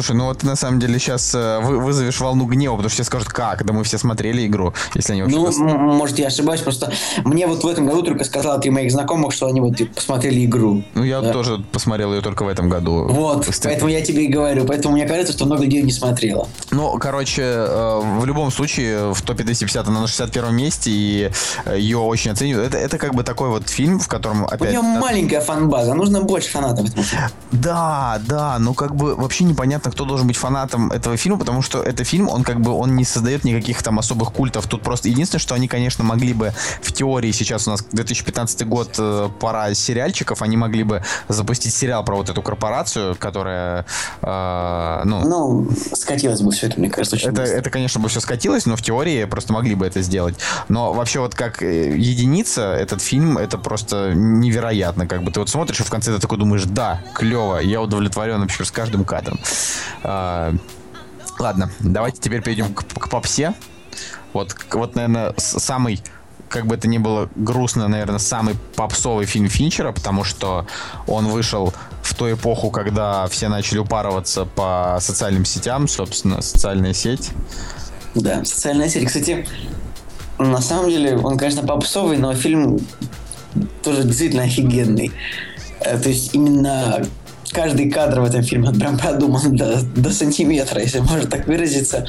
Слушай, 0.00 0.16
ну 0.16 0.24
вот 0.24 0.38
ты 0.38 0.46
на 0.46 0.56
самом 0.56 0.80
деле 0.80 0.98
сейчас 0.98 1.34
э, 1.34 1.60
вы, 1.60 1.78
вызовешь 1.78 2.18
волну 2.20 2.46
гнева, 2.46 2.72
потому 2.72 2.88
что 2.88 2.94
все 2.94 3.04
скажут, 3.04 3.28
как? 3.28 3.66
Да 3.66 3.74
мы 3.74 3.84
все 3.84 3.98
смотрели 3.98 4.46
игру, 4.46 4.72
если 4.94 5.12
они 5.12 5.22
вообще... 5.24 5.36
Ну, 5.36 5.44
пос... 5.44 5.58
может, 5.58 6.18
я 6.18 6.28
ошибаюсь, 6.28 6.62
просто 6.62 6.90
мне 7.22 7.46
вот 7.46 7.62
в 7.62 7.66
этом 7.66 7.84
году 7.84 8.02
только 8.02 8.24
сказала 8.24 8.58
три 8.58 8.70
моих 8.70 8.90
знакомых, 8.92 9.34
что 9.34 9.46
они 9.46 9.60
вот 9.60 9.76
типа, 9.76 9.96
посмотрели 9.96 10.46
игру. 10.46 10.82
Ну, 10.94 11.04
я 11.04 11.20
да? 11.20 11.34
тоже 11.34 11.62
посмотрел 11.70 12.14
ее 12.14 12.22
только 12.22 12.44
в 12.44 12.48
этом 12.48 12.70
году. 12.70 13.08
Вот, 13.10 13.44
Кстати. 13.44 13.74
поэтому 13.74 13.90
я 13.90 14.00
тебе 14.00 14.24
и 14.24 14.28
говорю. 14.28 14.64
Поэтому 14.64 14.94
мне 14.94 15.06
кажется, 15.06 15.34
что 15.34 15.44
много 15.44 15.64
людей 15.64 15.82
не 15.82 15.92
смотрело. 15.92 16.48
Ну, 16.70 16.96
короче, 16.98 17.42
э, 17.42 18.00
в 18.20 18.24
любом 18.24 18.50
случае, 18.50 19.12
в 19.12 19.20
топе 19.20 19.44
250 19.44 19.86
она 19.86 20.00
на 20.00 20.06
61 20.06 20.56
месте, 20.56 20.90
и 20.90 21.30
э, 21.66 21.78
ее 21.78 21.98
очень 21.98 22.30
оценивают. 22.30 22.68
Это, 22.68 22.78
это 22.78 22.96
как 22.96 23.14
бы 23.14 23.22
такой 23.22 23.50
вот 23.50 23.68
фильм, 23.68 24.00
в 24.00 24.08
котором 24.08 24.46
опять... 24.46 24.70
У 24.70 24.80
нее 24.80 24.80
маленькая 24.80 25.42
фан-база, 25.42 25.92
нужно 25.92 26.22
больше 26.22 26.48
фанатов. 26.48 26.86
Да, 27.52 28.18
да, 28.26 28.56
ну 28.58 28.72
как 28.72 28.96
бы 28.96 29.14
вообще 29.14 29.44
непонятно 29.44 29.89
непонятно, 29.90 29.92
кто 29.92 30.04
должен 30.04 30.26
быть 30.26 30.36
фанатом 30.36 30.90
этого 30.92 31.16
фильма, 31.16 31.38
потому 31.38 31.62
что 31.62 31.82
это 31.82 32.04
фильм, 32.04 32.28
он 32.28 32.44
как 32.44 32.60
бы, 32.60 32.72
он 32.72 32.96
не 32.96 33.04
создает 33.04 33.44
никаких 33.44 33.82
там 33.82 33.98
особых 33.98 34.32
культов. 34.32 34.66
Тут 34.66 34.82
просто 34.82 35.08
единственное, 35.08 35.40
что 35.40 35.54
они, 35.54 35.68
конечно, 35.68 36.04
могли 36.04 36.32
бы 36.32 36.52
в 36.82 36.92
теории, 36.92 37.32
сейчас 37.32 37.68
у 37.68 37.70
нас 37.70 37.84
2015 37.92 38.66
год, 38.66 38.94
э, 38.98 39.28
пора 39.40 39.74
сериальчиков, 39.74 40.42
они 40.42 40.56
могли 40.56 40.84
бы 40.84 41.02
запустить 41.28 41.74
сериал 41.74 42.04
про 42.04 42.16
вот 42.16 42.30
эту 42.30 42.42
корпорацию, 42.42 43.16
которая, 43.18 43.84
э, 44.22 45.02
ну... 45.04 45.20
Ну, 45.24 45.68
скатилось 45.94 46.40
бы 46.40 46.50
все 46.52 46.66
это, 46.66 46.80
мне 46.80 46.90
кажется, 46.90 47.16
очень 47.16 47.30
это, 47.30 47.42
это, 47.42 47.70
конечно, 47.70 48.00
бы 48.00 48.08
все 48.08 48.20
скатилось, 48.20 48.66
но 48.66 48.76
в 48.76 48.82
теории 48.82 49.24
просто 49.24 49.52
могли 49.52 49.74
бы 49.74 49.86
это 49.86 50.02
сделать. 50.02 50.36
Но 50.68 50.92
вообще 50.92 51.20
вот 51.20 51.34
как 51.34 51.62
э, 51.62 51.96
единица, 51.96 52.72
этот 52.72 53.02
фильм, 53.02 53.38
это 53.38 53.58
просто 53.58 54.12
невероятно. 54.14 55.06
Как 55.06 55.22
бы 55.22 55.30
ты 55.30 55.40
вот 55.40 55.48
смотришь, 55.48 55.80
и 55.80 55.82
в 55.82 55.90
конце 55.90 56.12
ты 56.14 56.20
такой 56.20 56.38
думаешь, 56.38 56.64
да, 56.64 57.00
клево, 57.14 57.58
я 57.58 57.80
удовлетворен 57.80 58.40
вообще 58.40 58.64
с 58.64 58.70
каждым 58.70 59.04
кадром. 59.04 59.38
А, 60.02 60.54
ладно, 61.38 61.70
давайте 61.80 62.20
теперь 62.20 62.42
перейдем 62.42 62.74
к, 62.74 62.84
к 62.84 63.08
попсе. 63.08 63.54
Вот, 64.32 64.56
вот, 64.72 64.94
наверное, 64.94 65.34
самый 65.36 66.00
как 66.48 66.66
бы 66.66 66.74
это 66.74 66.88
ни 66.88 66.98
было 66.98 67.30
грустно, 67.36 67.86
наверное, 67.86 68.18
самый 68.18 68.56
попсовый 68.74 69.24
фильм 69.24 69.48
Финчера, 69.48 69.92
потому 69.92 70.24
что 70.24 70.66
он 71.06 71.28
вышел 71.28 71.72
в 72.02 72.14
ту 72.14 72.30
эпоху, 72.30 72.70
когда 72.70 73.28
все 73.28 73.48
начали 73.48 73.78
упарываться 73.78 74.44
по 74.44 74.98
социальным 75.00 75.44
сетям, 75.44 75.86
собственно, 75.86 76.42
социальная 76.42 76.92
сеть. 76.92 77.30
Да, 78.16 78.44
социальная 78.44 78.88
сеть. 78.88 79.06
Кстати, 79.06 79.46
на 80.38 80.60
самом 80.60 80.90
деле, 80.90 81.16
он, 81.16 81.38
конечно, 81.38 81.62
попсовый, 81.62 82.18
но 82.18 82.34
фильм 82.34 82.80
тоже 83.84 84.02
действительно 84.02 84.42
офигенный. 84.42 85.12
Э, 85.80 85.98
то 85.98 86.08
есть 86.08 86.34
именно 86.34 87.04
каждый 87.52 87.90
кадр 87.90 88.20
в 88.20 88.24
этом 88.24 88.42
фильме 88.42 88.72
прям 88.72 88.98
продуман 88.98 89.56
до, 89.56 89.82
до 89.82 90.10
сантиметра, 90.10 90.80
если 90.80 91.00
можно 91.00 91.28
так 91.28 91.46
выразиться. 91.46 92.06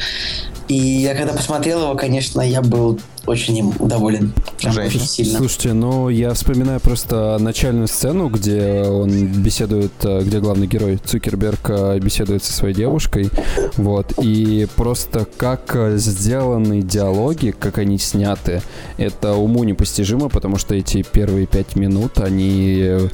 И 0.68 0.76
я 0.76 1.16
когда 1.16 1.34
посмотрел 1.34 1.82
его, 1.82 1.96
конечно, 1.96 2.40
я 2.40 2.62
был 2.62 3.00
очень 3.26 3.58
им 3.58 3.74
доволен. 3.78 4.34
Прям 4.58 4.74
Жень. 4.74 4.88
очень 4.88 5.02
сильно. 5.02 5.38
Слушайте, 5.38 5.74
ну 5.74 6.10
я 6.10 6.34
вспоминаю 6.34 6.80
просто 6.80 7.38
начальную 7.40 7.88
сцену, 7.88 8.30
где 8.30 8.84
он 8.84 9.28
беседует, 9.28 9.92
э, 10.04 10.22
где 10.24 10.40
главный 10.40 10.68
герой 10.68 10.98
Цукерберг 10.98 11.70
э, 11.70 12.00
беседует 12.00 12.44
со 12.44 12.54
своей 12.54 12.74
девушкой. 12.74 13.30
Вот. 13.76 14.14
И 14.22 14.68
просто 14.76 15.28
как 15.38 15.76
э, 15.76 15.98
сделаны 15.98 16.82
диалоги, 16.82 17.54
как 17.58 17.78
они 17.78 17.98
сняты, 17.98 18.62
это 18.98 19.34
уму 19.34 19.64
непостижимо, 19.64 20.30
потому 20.30 20.58
что 20.58 20.74
эти 20.74 21.04
первые 21.04 21.48
пять 21.48 21.76
минут, 21.76 22.20
они, 22.20 23.10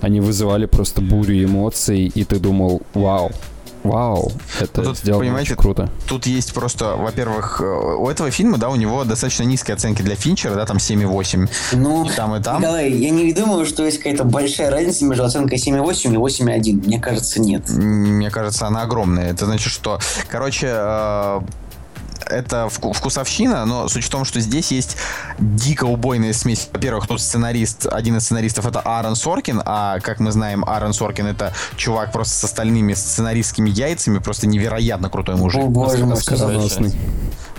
они 0.00 0.20
вызывали 0.20 0.66
просто 0.66 1.00
бурю 1.00 1.44
эмоций, 1.44 2.06
и 2.06 2.24
ты 2.24 2.38
думал, 2.38 2.82
вау, 2.94 3.30
Вау, 3.82 4.30
это 4.60 4.82
Ну, 4.82 4.88
тут, 4.88 4.98
сделано 4.98 5.24
понимаете, 5.24 5.52
очень 5.52 5.62
круто. 5.62 5.88
Тут 6.06 6.26
есть 6.26 6.52
просто, 6.52 6.96
во-первых, 6.96 7.62
э, 7.62 7.64
у 7.64 8.10
этого 8.10 8.30
фильма, 8.30 8.58
да, 8.58 8.68
у 8.68 8.76
него 8.76 9.04
достаточно 9.04 9.44
низкие 9.44 9.74
оценки 9.74 10.02
для 10.02 10.16
Финчера, 10.16 10.54
да, 10.54 10.66
там 10.66 10.76
7,8. 10.76 11.48
Ну, 11.72 12.04
И 12.04 12.10
там, 12.10 12.34
и 12.36 12.42
там. 12.42 12.60
Николай, 12.60 12.90
я 12.90 13.10
не 13.10 13.32
думаю, 13.32 13.64
что 13.64 13.84
есть 13.84 13.98
какая-то 13.98 14.24
большая 14.24 14.70
разница 14.70 15.06
между 15.06 15.24
оценкой 15.24 15.56
7,8 15.56 16.12
и 16.12 16.16
8,1. 16.16 16.86
Мне 16.86 17.00
кажется, 17.00 17.40
нет. 17.40 17.70
Мне 17.70 18.30
кажется, 18.30 18.66
она 18.66 18.82
огромная. 18.82 19.30
Это 19.30 19.46
значит, 19.46 19.72
что, 19.72 19.98
короче, 20.28 20.66
э, 20.70 21.40
это 22.26 22.68
вку- 22.68 22.92
вкусовщина, 22.92 23.64
но 23.64 23.88
суть 23.88 24.04
в 24.04 24.10
том, 24.10 24.24
что 24.24 24.40
здесь 24.40 24.70
есть 24.70 24.96
дико 25.38 25.84
убойная 25.84 26.32
смесь. 26.32 26.68
Во-первых, 26.72 27.06
тут 27.06 27.20
сценарист, 27.20 27.86
один 27.86 28.16
из 28.16 28.24
сценаристов 28.24 28.66
это 28.66 28.80
Аарон 28.80 29.16
Соркин, 29.16 29.62
а 29.64 30.00
как 30.00 30.20
мы 30.20 30.32
знаем, 30.32 30.64
Аарон 30.64 30.92
Соркин 30.92 31.26
это 31.26 31.52
чувак 31.76 32.12
просто 32.12 32.34
с 32.34 32.44
остальными 32.44 32.94
сценаристскими 32.94 33.70
яйцами, 33.70 34.18
просто 34.18 34.46
невероятно 34.46 35.10
крутой 35.10 35.36
мужик. 35.36 35.62
О, 35.62 35.66
боже 35.66 36.04
мой, 36.04 36.14
Оскароносный. 36.14 36.94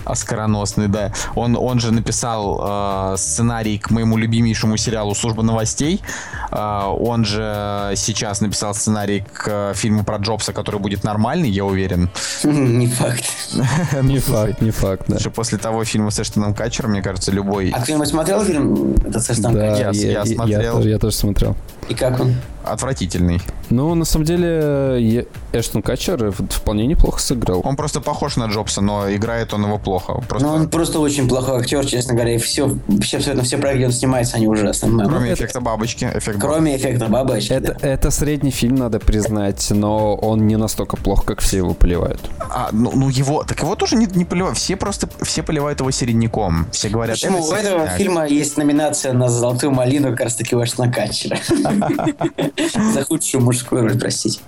Оскароносный, 0.04 0.88
да. 0.88 1.12
Он, 1.34 1.56
он 1.56 1.78
же 1.78 1.92
написал 1.92 3.12
э, 3.12 3.16
сценарий 3.18 3.78
к 3.78 3.90
моему 3.90 4.16
любимейшему 4.16 4.76
сериалу 4.76 5.14
«Служба 5.14 5.42
новостей». 5.42 6.02
Э, 6.50 6.86
он 6.86 7.24
же 7.24 7.92
сейчас 7.96 8.40
написал 8.40 8.74
сценарий 8.74 9.24
к 9.32 9.44
э, 9.46 9.72
фильму 9.76 10.02
про 10.02 10.16
Джобса, 10.16 10.52
который 10.52 10.80
будет 10.80 11.04
нормальный, 11.04 11.48
я 11.50 11.64
уверен. 11.64 12.10
Не 12.42 12.88
факт. 12.88 13.24
Не 14.02 14.18
факт, 14.18 14.51
не 14.60 14.70
факт, 14.70 15.04
да. 15.08 15.14
Даже 15.14 15.30
после 15.30 15.58
того 15.58 15.84
фильма 15.84 16.10
с 16.10 16.20
Эштоном 16.20 16.54
Катчером, 16.54 16.90
мне 16.90 17.02
кажется, 17.02 17.30
любой... 17.32 17.70
А 17.70 17.80
кто-нибудь 17.80 18.08
смотрел 18.08 18.44
фильм 18.44 18.94
этот 19.06 19.22
со 19.22 19.34
Штаном 19.34 19.54
Да, 19.58 19.70
Катчером? 19.70 19.92
я- 19.92 20.00
я 20.12 20.22
я, 20.22 20.26
смотрел. 20.26 20.72
тоже- 20.74 20.88
я 20.90 20.98
тоже 20.98 21.16
смотрел. 21.16 21.56
И 21.92 21.94
как 21.94 22.20
он? 22.20 22.34
отвратительный. 22.64 23.40
Ну, 23.70 23.94
на 23.94 24.04
самом 24.04 24.24
деле, 24.24 24.96
я- 25.00 25.24
Эштон 25.52 25.82
Катчер 25.82 26.30
вполне 26.30 26.86
неплохо 26.86 27.20
сыграл. 27.20 27.60
Он 27.64 27.74
просто 27.74 28.00
похож 28.00 28.36
на 28.36 28.46
Джобса, 28.46 28.80
но 28.80 29.12
играет 29.12 29.52
он 29.52 29.64
его 29.64 29.78
плохо. 29.78 30.22
Просто, 30.28 30.46
Ну, 30.46 30.54
он 30.54 30.68
просто 30.68 31.00
очень 31.00 31.28
плохой 31.28 31.58
актер, 31.60 31.84
честно 31.84 32.14
говоря. 32.14 32.36
И 32.36 32.38
все, 32.38 32.76
вообще 32.86 33.16
абсолютно 33.16 33.42
все 33.44 33.58
проекты, 33.58 33.78
где 33.78 33.86
он 33.86 33.92
снимается, 33.92 34.36
они 34.36 34.46
ужасные. 34.46 34.92
кроме 34.92 35.08
ну, 35.08 35.24
это- 35.26 35.34
эффекта 35.34 35.60
бабочки. 35.60 36.08
Эффект 36.14 36.38
Кроме 36.40 36.76
эффекта 36.76 37.06
бабочки. 37.08 37.52
Это, 37.52 37.76
да. 37.80 37.88
это 37.88 38.10
средний 38.12 38.52
фильм, 38.52 38.76
надо 38.76 39.00
признать, 39.00 39.66
но 39.70 40.14
он 40.14 40.46
не 40.46 40.56
настолько 40.56 40.96
плох, 40.96 41.24
как 41.24 41.40
все 41.40 41.56
его 41.58 41.74
поливают. 41.74 42.20
А, 42.38 42.68
ну, 42.72 42.92
ну 42.94 43.08
его, 43.08 43.42
так 43.42 43.60
его 43.60 43.74
тоже 43.74 43.96
не, 43.96 44.06
не 44.06 44.24
поливают. 44.24 44.56
Все 44.56 44.76
просто, 44.76 45.08
все 45.22 45.42
поливают 45.42 45.80
его 45.80 45.90
середняком. 45.90 46.66
Все 46.70 46.88
говорят, 46.90 47.16
Почему? 47.16 47.38
это 47.38 47.46
У 47.48 47.52
этого 47.54 47.88
фильма 47.88 48.26
есть 48.28 48.56
номинация 48.56 49.12
на 49.14 49.28
«Золотую 49.28 49.72
малину» 49.72 50.10
как 50.10 50.20
раз 50.20 50.36
таки 50.36 50.54
у 50.54 50.62
Эштона 50.62 50.92
Катчера. 50.92 51.38
За 52.92 53.04
худшую 53.04 53.42
мужскую 53.42 53.82
роль, 53.82 53.98
простите. 53.98 54.40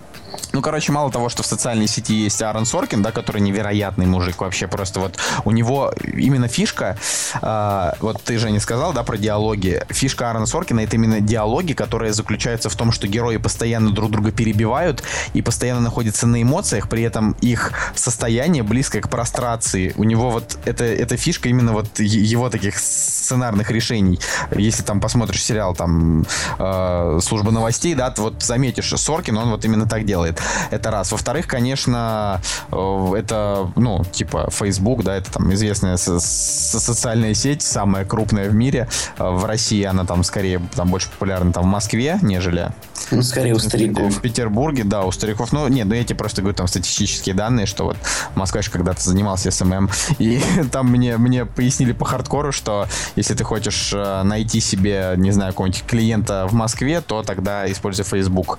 Ну, 0.55 0.63
короче, 0.63 0.93
мало 0.93 1.11
того, 1.11 1.29
что 1.29 1.43
в 1.43 1.47
социальной 1.47 1.89
сети 1.89 2.15
есть 2.15 2.41
Аарон 2.41 2.65
Соркин, 2.65 3.03
да, 3.03 3.11
который 3.11 3.43
невероятный 3.43 4.07
мужик 4.07 4.41
вообще 4.41 4.69
просто 4.69 5.01
вот 5.01 5.19
у 5.45 5.51
него 5.51 5.93
именно 6.01 6.47
фишка, 6.47 6.97
э, 7.43 7.93
вот 7.99 8.23
ты 8.23 8.39
же 8.39 8.53
не 8.53 8.61
сказал, 8.61 8.93
да, 8.93 9.03
про 9.03 9.19
диалоги. 9.19 9.83
Фишка 9.89 10.29
Аарона 10.29 10.47
Соркина 10.47 10.79
это 10.79 10.95
именно 10.95 11.21
диалоги, 11.21 11.73
которые 11.73 12.13
заключаются 12.13 12.71
в 12.71 12.77
том, 12.77 12.93
что 12.93 13.09
герои 13.09 13.39
постоянно 13.39 13.91
друг 13.91 14.13
друга 14.13 14.31
перебивают 14.31 15.03
и 15.33 15.43
постоянно 15.43 15.81
находятся 15.81 16.29
на 16.29 16.41
эмоциях, 16.41 16.89
при 16.89 17.03
этом 17.03 17.33
их 17.41 17.73
состояние 17.97 18.63
близкое 18.63 19.01
к 19.01 19.09
прострации. 19.09 19.93
У 19.97 20.05
него 20.05 20.31
вот 20.31 20.57
это, 20.67 20.85
эта 20.85 21.17
фишка 21.17 21.49
именно 21.49 21.73
вот 21.73 21.99
его 21.99 22.49
таких 22.49 22.79
сценарных 22.79 23.73
решений. 23.73 24.21
Если 24.55 24.85
там 24.85 25.01
посмотришь 25.01 25.43
сериал 25.43 25.75
там 25.75 26.25
э, 26.61 27.19
«Служба 27.21 27.51
новостей», 27.51 27.97
да, 27.97 28.15
вот 28.19 28.41
заметишь, 28.41 28.95
Соркин, 28.95 29.37
он 29.37 29.51
вот 29.51 29.65
именно 29.65 29.89
так 29.89 30.05
делает. 30.05 30.44
Это 30.71 30.91
раз. 30.91 31.13
Во-вторых, 31.13 31.47
конечно, 31.47 32.41
э, 32.73 33.15
это, 33.17 33.71
ну, 33.77 34.05
типа 34.05 34.49
Facebook, 34.51 35.03
да, 35.03 35.17
это 35.17 35.31
там 35.33 35.53
известная 35.55 35.97
со- 35.97 36.21
со- 36.21 36.81
социальная 36.81 37.35
сеть, 37.35 37.63
самая 37.63 38.05
крупная 38.05 38.49
в 38.49 38.55
мире. 38.55 38.89
Э, 39.19 39.31
В 39.31 39.45
России 39.45 39.83
она 39.85 40.05
там 40.05 40.25
скорее, 40.25 40.61
там 40.75 40.89
больше 40.89 41.11
популярна 41.11 41.53
там 41.53 41.65
в 41.65 41.67
Москве, 41.67 42.19
нежели 42.23 42.71
Ну, 43.11 43.23
скорее 43.23 43.55
у 43.55 43.59
в 43.59 43.63
стариков. 43.63 44.21
Петербурге, 44.21 44.85
да, 44.85 45.05
у 45.05 45.13
стариков. 45.13 45.53
Ну, 45.53 45.69
нет, 45.69 45.87
ну 45.87 45.95
я 45.95 46.05
тебе 46.05 46.17
просто 46.17 46.43
говорю 46.43 46.57
там 46.57 46.67
статистические 46.67 47.35
данные, 47.35 47.67
что 47.67 47.85
вот 47.85 47.97
Москва 48.35 48.63
же 48.63 48.71
когда-то 48.71 49.03
занимался 49.03 49.51
SMM, 49.51 49.91
и 50.19 50.41
там 50.73 50.91
мне, 50.91 51.17
мне 51.17 51.45
пояснили 51.45 51.93
по 51.93 52.05
хардкору, 52.05 52.53
что 52.53 52.89
если 53.17 53.35
ты 53.35 53.45
хочешь 53.45 53.93
э, 53.95 54.23
найти 54.23 54.61
себе, 54.61 55.15
не 55.17 55.31
знаю, 55.31 55.53
какого-нибудь 55.53 55.85
клиента 55.87 56.47
в 56.49 56.55
Москве, 56.55 57.01
то 57.01 57.23
тогда 57.23 57.71
используй 57.71 58.05
Facebook, 58.05 58.59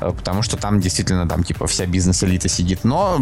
э, 0.00 0.12
потому 0.16 0.42
что 0.42 0.56
там 0.56 0.80
действительно 0.80 1.28
там 1.28 1.44
типа 1.44 1.66
вся 1.66 1.86
бизнес-элита 1.86 2.48
сидит. 2.48 2.84
Но 2.84 3.20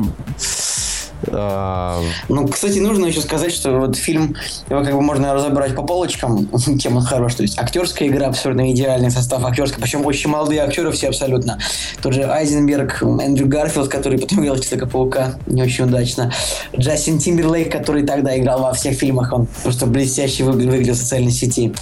Ну, 2.29 2.49
кстати, 2.49 2.79
нужно 2.79 3.07
еще 3.07 3.21
сказать, 3.21 3.53
что 3.53 3.79
вот 3.79 3.97
фильм, 3.97 4.37
его 4.69 4.83
как 4.83 4.93
бы 4.93 5.01
можно 5.01 5.35
разобрать 5.35 5.75
по 5.75 5.83
полочкам, 5.83 6.49
чем 6.79 6.97
он 6.97 7.03
хорош. 7.03 7.35
То 7.35 7.43
есть 7.43 7.59
актерская 7.59 8.09
игра 8.09 8.29
абсолютно 8.29 8.71
идеальный 8.73 9.11
состав 9.11 9.45
актерский, 9.45 9.81
причем 9.81 10.05
очень 10.07 10.31
молодые 10.31 10.61
актеры 10.63 10.91
все 10.93 11.09
абсолютно. 11.09 11.59
Тот 12.03 12.13
же 12.15 12.23
Айзенберг, 12.25 13.03
Эндрю 13.03 13.47
Гарфилд, 13.47 13.89
который 13.89 14.19
потом 14.19 14.45
играл 14.45 14.59
Человека-паука, 14.59 15.35
не 15.47 15.63
очень 15.63 15.85
удачно. 15.85 16.33
Джастин 16.77 17.19
Тимберлейк, 17.19 17.71
который 17.73 18.05
тогда 18.05 18.37
играл 18.39 18.61
во 18.63 18.73
всех 18.73 18.97
фильмах, 18.97 19.33
он 19.33 19.47
просто 19.63 19.87
блестяще 19.87 20.45
выгля- 20.45 20.71
выглядел 20.71 20.95
в 20.95 20.99
социальной 20.99 21.31
сети. 21.33 21.75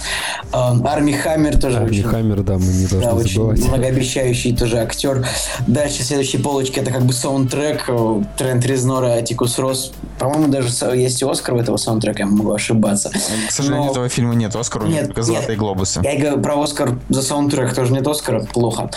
Эм, 0.51 0.85
Арми 0.85 1.11
Хаммер 1.11 1.59
тоже 1.59 1.77
Арми 1.77 1.89
очень 1.89 2.03
Хаммер, 2.03 2.41
да, 2.43 2.57
мы 2.57 2.65
не 2.65 2.87
должны 2.87 3.01
да, 3.01 3.13
очень 3.13 3.35
забывать. 3.35 3.67
многообещающий 3.67 4.55
тоже 4.55 4.77
актер. 4.79 5.25
Дальше 5.67 6.03
следующей 6.03 6.37
полочки 6.37 6.79
это 6.79 6.91
как 6.91 7.03
бы 7.03 7.13
саундтрек 7.13 7.85
э, 7.87 8.21
Трент 8.37 8.65
Резнора 8.65 9.21
Атикус 9.33 9.57
Рос. 9.57 9.91
По-моему, 10.19 10.47
даже 10.47 10.69
есть 10.95 11.21
и 11.21 11.25
Оскар 11.25 11.55
у 11.55 11.59
этого 11.59 11.77
саундтрека, 11.77 12.19
я 12.19 12.25
могу 12.27 12.53
ошибаться. 12.53 13.09
к 13.09 13.51
сожалению, 13.51 13.85
Но- 13.87 13.91
этого 13.91 14.09
фильма 14.09 14.35
нет 14.35 14.55
Оскара, 14.55 14.83
у 14.83 14.85
него 14.85 14.95
Нет, 14.97 15.07
только 15.07 15.21
нет. 15.21 15.27
«Золотые 15.27 15.57
глобусы». 15.57 16.01
Я 16.03 16.19
говорю 16.19 16.41
про 16.41 16.61
Оскар 16.61 16.99
за 17.09 17.21
саундтрек, 17.23 17.73
тоже 17.73 17.93
нет 17.93 18.07
Оскара, 18.07 18.41
плохо. 18.41 18.91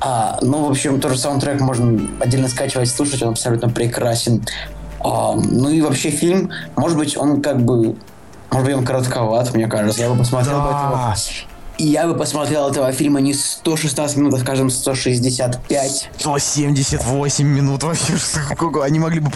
А, 0.00 0.38
ну, 0.40 0.66
в 0.66 0.70
общем, 0.70 1.00
тоже 1.00 1.18
саундтрек 1.18 1.60
можно 1.60 2.00
отдельно 2.20 2.48
скачивать, 2.48 2.88
слушать, 2.90 3.22
он 3.22 3.30
абсолютно 3.30 3.68
прекрасен. 3.68 4.42
А, 5.00 5.34
ну 5.34 5.68
и 5.68 5.82
вообще 5.82 6.10
фильм, 6.10 6.50
может 6.76 6.96
быть, 6.96 7.16
он 7.16 7.42
как 7.42 7.62
бы, 7.62 7.96
может 8.50 8.66
быть, 8.66 8.76
он 8.76 8.84
коротковат, 8.84 9.52
мне 9.54 9.66
кажется. 9.66 10.00
Я 10.00 10.08
бы 10.10 10.16
посмотрел 10.16 10.60
бы 10.60 10.68
этого 10.68 10.90
Да. 10.90 11.14
Я 11.84 12.06
бы 12.06 12.14
посмотрел 12.14 12.68
этого 12.68 12.92
фильма 12.92 13.20
не 13.20 13.34
116 13.34 14.16
минут, 14.16 14.34
а, 14.34 14.38
скажем, 14.38 14.70
165. 14.70 16.10
178 16.18 17.46
минут 17.46 17.82
вообще. 17.82 18.14
Они 18.82 18.98
могли 18.98 19.20
бы 19.20 19.30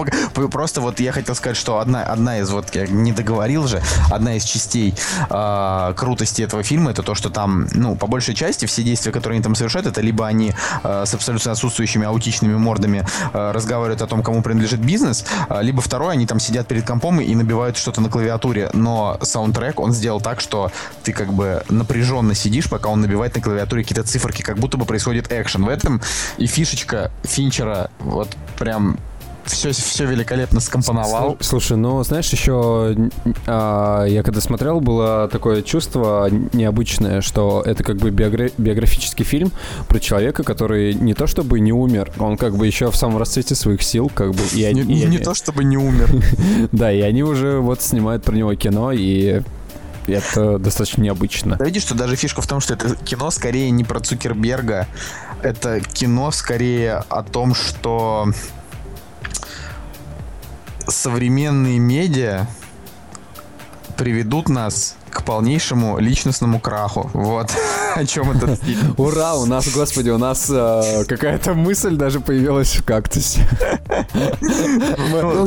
просто 0.48 0.80
вот 0.80 1.00
я 1.00 1.12
хотел 1.12 1.34
сказать, 1.34 1.56
что 1.56 1.78
одна 1.78 2.04
одна 2.04 2.38
из 2.38 2.50
вот 2.50 2.74
я 2.74 2.86
не 2.86 3.12
договорил 3.12 3.66
же, 3.66 3.82
одна 4.10 4.36
из 4.36 4.44
частей 4.44 4.94
а, 5.28 5.92
крутости 5.94 6.42
этого 6.42 6.62
фильма 6.62 6.92
это 6.92 7.02
то, 7.02 7.14
что 7.14 7.30
там 7.30 7.66
ну 7.72 7.96
по 7.96 8.06
большей 8.06 8.34
части 8.34 8.66
все 8.66 8.82
действия, 8.82 9.12
которые 9.12 9.36
они 9.36 9.42
там 9.42 9.54
совершают, 9.54 9.86
это 9.86 10.00
либо 10.00 10.26
они 10.26 10.54
а, 10.82 11.04
с 11.04 11.14
абсолютно 11.14 11.52
отсутствующими 11.52 12.06
аутичными 12.06 12.56
мордами 12.56 13.04
а, 13.32 13.52
разговаривают 13.52 14.02
о 14.02 14.06
том, 14.06 14.22
кому 14.22 14.42
принадлежит 14.42 14.80
бизнес, 14.80 15.24
а, 15.48 15.60
либо 15.62 15.80
второе 15.82 16.12
они 16.12 16.26
там 16.26 16.38
сидят 16.38 16.68
перед 16.68 16.86
компом 16.86 17.20
и 17.20 17.34
набивают 17.34 17.76
что-то 17.76 18.00
на 18.00 18.08
клавиатуре, 18.08 18.70
но 18.72 19.18
саундтрек 19.22 19.80
он 19.80 19.92
сделал 19.92 20.20
так, 20.20 20.40
что 20.40 20.70
ты 21.02 21.12
как 21.12 21.32
бы 21.32 21.64
напряженно 21.68 22.35
сидишь, 22.36 22.68
пока 22.68 22.88
он 22.88 23.00
набивает 23.00 23.34
на 23.34 23.40
клавиатуре 23.40 23.82
какие-то 23.82 24.04
циферки, 24.04 24.42
как 24.42 24.58
будто 24.58 24.76
бы 24.76 24.84
происходит 24.84 25.32
экшен. 25.32 25.64
В 25.64 25.68
этом 25.68 26.00
и 26.38 26.46
фишечка 26.46 27.10
Финчера 27.24 27.90
вот 28.00 28.28
прям 28.58 28.98
все, 29.46 29.70
все 29.72 30.06
великолепно 30.06 30.60
скомпоновал. 30.60 31.34
Слу- 31.34 31.36
Слушай, 31.40 31.76
ну 31.76 32.02
знаешь, 32.02 32.28
еще 32.30 32.96
а, 33.46 34.04
я 34.04 34.22
когда 34.22 34.40
смотрел, 34.40 34.80
было 34.80 35.28
такое 35.30 35.62
чувство 35.62 36.28
необычное, 36.52 37.20
что 37.20 37.62
это 37.64 37.84
как 37.84 37.96
бы 37.96 38.10
биогра- 38.10 38.52
биографический 38.58 39.24
фильм 39.24 39.52
про 39.88 40.00
человека, 40.00 40.42
который 40.42 40.94
не 40.94 41.14
то 41.14 41.26
чтобы 41.26 41.60
не 41.60 41.72
умер, 41.72 42.12
он 42.18 42.36
как 42.36 42.56
бы 42.56 42.66
еще 42.66 42.90
в 42.90 42.96
самом 42.96 43.18
расцвете 43.18 43.54
своих 43.54 43.82
сил, 43.82 44.10
как 44.12 44.32
бы 44.32 44.40
и 44.54 44.64
они, 44.64 44.82
Не, 44.82 45.04
не 45.04 45.18
то 45.18 45.34
чтобы 45.34 45.64
не 45.64 45.76
умер. 45.76 46.10
да, 46.72 46.92
и 46.92 47.00
они 47.00 47.22
уже 47.22 47.60
вот 47.60 47.82
снимают 47.82 48.24
про 48.24 48.34
него 48.34 48.54
кино 48.54 48.92
и 48.92 49.42
это 50.12 50.58
достаточно 50.58 51.02
необычно. 51.02 51.56
Да 51.56 51.64
видишь, 51.64 51.82
что 51.82 51.94
даже 51.94 52.16
фишка 52.16 52.42
в 52.42 52.46
том, 52.46 52.60
что 52.60 52.74
это 52.74 52.96
кино 52.96 53.30
скорее 53.30 53.70
не 53.70 53.84
про 53.84 54.00
Цукерберга, 54.00 54.86
это 55.42 55.80
кино 55.80 56.30
скорее 56.30 57.04
о 57.08 57.22
том, 57.22 57.54
что 57.54 58.28
современные 60.88 61.78
медиа 61.78 62.46
приведут 63.96 64.48
нас 64.48 64.96
к 65.16 65.22
полнейшему 65.22 65.98
личностному 65.98 66.60
краху. 66.60 67.10
Вот 67.14 67.50
о 67.94 68.04
чем 68.04 68.32
этот 68.32 68.62
фильм. 68.62 68.94
Ура, 68.98 69.34
у 69.34 69.46
нас, 69.46 69.66
господи, 69.68 70.10
у 70.10 70.18
нас 70.18 70.50
э, 70.50 71.04
какая-то 71.08 71.54
мысль 71.54 71.96
даже 71.96 72.20
появилась 72.20 72.74
в 72.74 72.84
кактусе. 72.84 73.40
Ну 74.12 75.46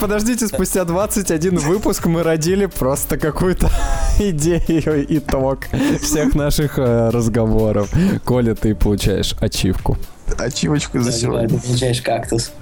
Подождите, 0.00 0.48
спустя 0.48 0.84
21 0.84 1.58
выпуск 1.58 2.06
мы 2.06 2.24
родили 2.24 2.66
просто 2.66 3.16
какую-то 3.16 3.70
идею, 4.18 5.06
итог 5.16 5.66
всех 6.02 6.34
наших 6.34 6.78
э, 6.78 7.10
разговоров. 7.10 7.90
Коля, 8.24 8.56
ты 8.56 8.74
получаешь 8.74 9.36
ачивку. 9.40 9.96
Ачивочку 10.38 11.00
за 11.00 11.12
сегодня. 11.12 11.48
Ты 11.48 11.66
получаешь 11.66 12.00
кактус. 12.02 12.52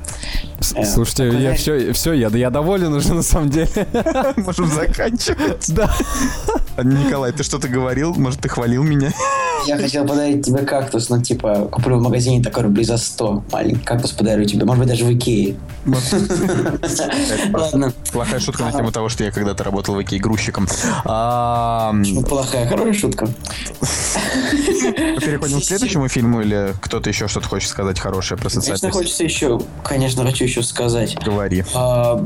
Э, 0.74 0.84
слушайте, 0.84 1.28
я 1.38 1.54
все, 1.54 1.92
все, 1.92 2.12
я, 2.12 2.28
я 2.28 2.50
доволен 2.50 2.92
уже 2.92 3.14
на 3.14 3.22
самом 3.22 3.50
деле. 3.50 3.68
Можем 4.36 4.66
заканчивать. 4.66 5.66
Да. 5.68 5.90
Николай, 6.82 7.32
ты 7.32 7.42
что-то 7.42 7.68
говорил? 7.68 8.14
Может, 8.14 8.40
ты 8.40 8.48
хвалил 8.48 8.82
меня? 8.82 9.12
Я 9.66 9.76
хотел 9.76 10.06
подарить 10.06 10.44
тебе 10.44 10.60
кактус, 10.60 11.08
но 11.08 11.20
типа 11.20 11.68
куплю 11.70 11.98
в 11.98 12.02
магазине 12.02 12.42
такой 12.42 12.64
рублей 12.64 12.84
за 12.84 12.96
100. 12.96 13.44
Маленький 13.52 13.84
кактус 13.84 14.12
подарю 14.12 14.44
тебе, 14.44 14.64
может 14.64 14.80
быть, 14.80 14.88
даже 14.88 15.04
в 15.04 15.12
Икее. 15.12 15.56
Ладно. 17.52 17.92
Плохая 18.12 18.40
шутка 18.40 18.64
на 18.64 18.72
тему 18.72 18.92
того, 18.92 19.08
что 19.08 19.24
я 19.24 19.30
когда-то 19.30 19.64
работал 19.64 19.94
в 19.94 20.02
Икее 20.02 20.20
грузчиком. 20.20 20.68
А, 21.04 21.94
плохая, 22.28 22.68
хорошая 22.68 22.94
шутка. 22.94 23.28
Переходим 23.80 25.60
к 25.60 25.64
следующему 25.64 26.08
фильму 26.08 26.42
или 26.42 26.74
кто-то 26.80 27.08
еще 27.08 27.28
что-то 27.28 27.48
хочет 27.48 27.57
сказать 27.66 27.98
хорошее 27.98 28.38
про 28.38 28.48
социальность? 28.48 28.82
Конечно, 28.82 29.00
хочется 29.00 29.24
еще, 29.24 29.60
конечно, 29.82 30.24
хочу 30.24 30.44
еще 30.44 30.62
сказать. 30.62 31.16
Говори. 31.24 31.64
А, 31.74 32.24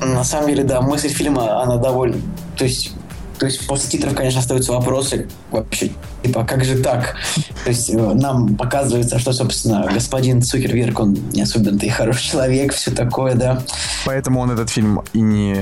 на 0.00 0.24
самом 0.24 0.48
деле, 0.48 0.64
да, 0.64 0.80
мысль 0.80 1.08
фильма, 1.08 1.62
она 1.62 1.76
довольно... 1.76 2.16
То 2.56 2.64
есть 2.64 2.92
то 3.40 3.46
есть 3.46 3.66
после 3.66 3.88
титров, 3.88 4.14
конечно, 4.14 4.38
остаются 4.38 4.70
вопросы 4.70 5.26
вообще, 5.50 5.90
типа, 6.22 6.44
как 6.44 6.62
же 6.62 6.76
так? 6.76 7.16
То 7.64 7.70
есть 7.70 7.88
э, 7.88 7.96
нам 7.96 8.54
показывается, 8.54 9.18
что, 9.18 9.32
собственно, 9.32 9.88
господин 9.90 10.42
Цукерберг, 10.42 11.00
он 11.00 11.16
не 11.32 11.40
особенно-то 11.40 11.86
и 11.86 11.88
хороший 11.88 12.32
человек, 12.32 12.74
все 12.74 12.90
такое, 12.90 13.34
да. 13.34 13.62
Поэтому 14.04 14.40
он 14.40 14.50
этот 14.50 14.68
фильм 14.68 15.02
и 15.14 15.22
не 15.22 15.54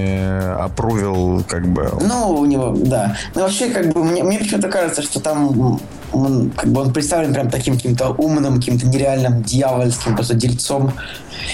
опрувил, 0.59 1.45
как 1.47 1.69
бы... 1.69 1.89
Ну, 2.01 2.31
у 2.41 2.47
него, 2.47 2.75
да. 2.77 3.17
Но 3.37 3.43
вообще, 3.43 3.69
как 3.71 3.93
бы, 3.93 4.03
мне, 4.03 4.25
мне 4.25 4.41
почему-то 4.41 4.69
кажется, 4.69 5.01
что 5.03 5.21
там 5.21 5.81
он, 6.13 6.51
как 6.51 6.71
бы, 6.71 6.81
он 6.81 6.93
представлен 6.93 7.33
прям 7.35 7.51
таким 7.51 7.77
каким-то 7.77 8.11
умным, 8.11 8.57
каким-то 8.57 8.87
нереальным 8.87 9.43
дьявольским 9.43 10.15
просто 10.15 10.35
дельцом. 10.35 10.93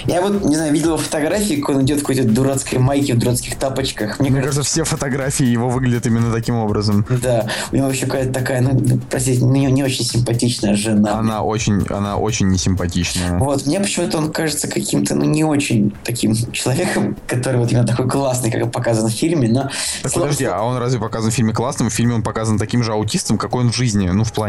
Я 0.07 0.23
вот, 0.23 0.45
не 0.45 0.57
знаю, 0.57 0.73
видел 0.73 0.89
его 0.89 0.99
фотографии, 0.99 1.55
как 1.55 1.77
он 1.77 1.83
идет 1.83 1.99
в 1.99 2.01
какой-то 2.01 2.25
дурацкой 2.25 2.79
майке, 2.79 3.15
в 3.15 3.19
дурацких 3.19 3.57
тапочках. 3.57 4.19
Мне, 4.19 4.31
Мне 4.31 4.41
кажется, 4.41 4.63
все 4.63 4.85
фотографии 4.85 5.45
его 5.47 5.69
выглядят 5.69 6.07
именно 6.07 6.33
таким 6.33 6.57
образом. 6.57 7.05
Да, 7.23 7.47
у 7.73 7.77
него 7.77 7.89
еще 7.89 8.07
какая-то 8.07 8.33
такая, 8.33 8.61
ну, 8.61 8.81
простите, 9.11 9.45
не, 9.45 9.67
не 9.67 9.83
очень 9.83 10.05
симпатичная 10.05 10.75
жена. 10.75 11.19
Она 11.19 11.43
очень, 11.43 11.87
она 11.91 12.17
очень 12.17 12.49
несимпатичная. 12.49 13.39
Вот, 13.39 13.67
мне 13.67 13.81
почему-то 13.81 14.19
он 14.19 14.33
кажется 14.33 14.69
каким-то, 14.69 15.15
ну, 15.15 15.25
не 15.25 15.45
очень 15.45 15.95
таким 16.05 16.35
человеком, 16.53 17.17
который 17.27 17.61
вот 17.61 17.71
именно 17.71 17.87
такой 17.87 18.09
классный, 18.09 18.51
как 18.51 18.73
показан 18.73 19.09
в 19.09 19.13
фильме, 19.13 19.49
но... 19.49 19.71
Так 20.03 20.13
подожди, 20.13 20.45
а 20.45 20.63
он 20.63 20.79
разве 20.79 20.99
показан 20.99 21.31
в 21.31 21.35
фильме 21.35 21.53
классным? 21.53 21.91
В 21.91 21.93
фильме 21.93 22.15
он 22.15 22.23
показан 22.23 22.59
таким 22.59 22.83
же 22.83 22.93
аутистом, 22.93 23.39
какой 23.39 23.65
он 23.65 23.73
в 23.73 23.77
жизни, 23.77 24.09
ну, 24.09 24.25
в 24.25 24.33
плане... 24.33 24.44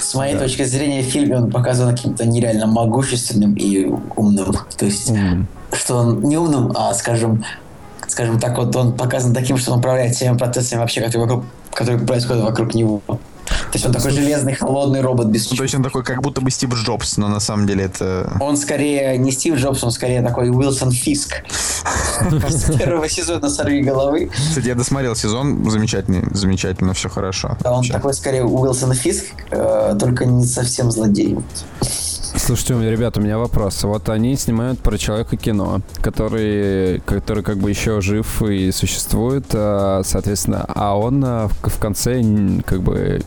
С 0.00 0.14
моей 0.14 0.34
да. 0.34 0.40
точки 0.40 0.64
зрения, 0.64 1.02
в 1.02 1.06
фильме 1.06 1.36
он 1.36 1.50
показан 1.50 1.94
каким-то 1.94 2.26
нереально 2.26 2.66
могущественным 2.66 3.54
и 3.54 3.86
умным. 4.16 4.54
То 4.76 4.84
есть, 4.84 5.10
mm. 5.10 5.44
что 5.72 5.96
он 5.96 6.22
не 6.22 6.36
умным, 6.36 6.72
а, 6.74 6.94
скажем, 6.94 7.44
скажем 8.08 8.38
так, 8.38 8.56
вот 8.58 8.74
он 8.76 8.92
показан 8.92 9.34
таким, 9.34 9.56
что 9.56 9.72
он 9.72 9.78
управляет 9.78 10.14
всеми 10.14 10.36
процессами 10.36 10.80
вообще, 10.80 11.00
которые, 11.00 11.26
вокруг, 11.26 11.44
которые 11.72 12.06
происходят 12.06 12.44
вокруг 12.44 12.74
него. 12.74 13.02
То 13.46 13.54
есть 13.74 13.86
он 13.86 13.92
такой 13.92 14.10
железный, 14.10 14.54
холодный 14.54 15.00
робот 15.00 15.28
без 15.28 15.50
ну, 15.50 15.56
То 15.56 15.62
есть 15.62 15.74
он 15.74 15.82
такой, 15.82 16.02
как 16.02 16.22
будто 16.22 16.40
бы 16.40 16.50
Стив 16.50 16.72
Джобс, 16.74 17.16
но 17.16 17.28
на 17.28 17.40
самом 17.40 17.66
деле 17.66 17.84
это... 17.84 18.36
Он 18.40 18.56
скорее 18.56 19.16
не 19.18 19.32
Стив 19.32 19.56
Джобс, 19.56 19.82
он 19.84 19.90
скорее 19.90 20.22
такой 20.22 20.50
Уилсон 20.50 20.90
Фиск. 20.90 21.42
Первого 22.78 23.08
сезона 23.08 23.48
«Сорви 23.48 23.82
головы». 23.82 24.30
Кстати, 24.34 24.66
я 24.66 24.74
досмотрел 24.74 25.14
сезон, 25.14 25.68
замечательный, 25.70 26.24
замечательно, 26.32 26.94
все 26.94 27.08
хорошо. 27.08 27.56
Он 27.64 27.84
такой 27.84 28.14
скорее 28.14 28.44
Уилсон 28.44 28.92
Фиск, 28.94 29.24
э, 29.50 29.96
только 29.98 30.26
не 30.26 30.44
совсем 30.44 30.90
злодей. 30.90 31.38
Слушайте, 32.38 32.90
ребята, 32.90 33.18
у 33.18 33.22
меня 33.22 33.38
вопрос. 33.38 33.82
Вот 33.82 34.08
они 34.10 34.36
снимают 34.36 34.78
про 34.78 34.98
человека 34.98 35.36
кино, 35.36 35.80
который, 36.02 37.00
который 37.00 37.42
как 37.42 37.56
бы 37.56 37.70
еще 37.70 38.00
жив 38.02 38.42
и 38.42 38.70
существует, 38.72 39.46
а, 39.54 40.02
соответственно, 40.04 40.64
а 40.68 40.98
он 40.98 41.24
а, 41.24 41.48
в 41.48 41.78
конце 41.80 42.22
как 42.66 42.82
бы 42.82 43.22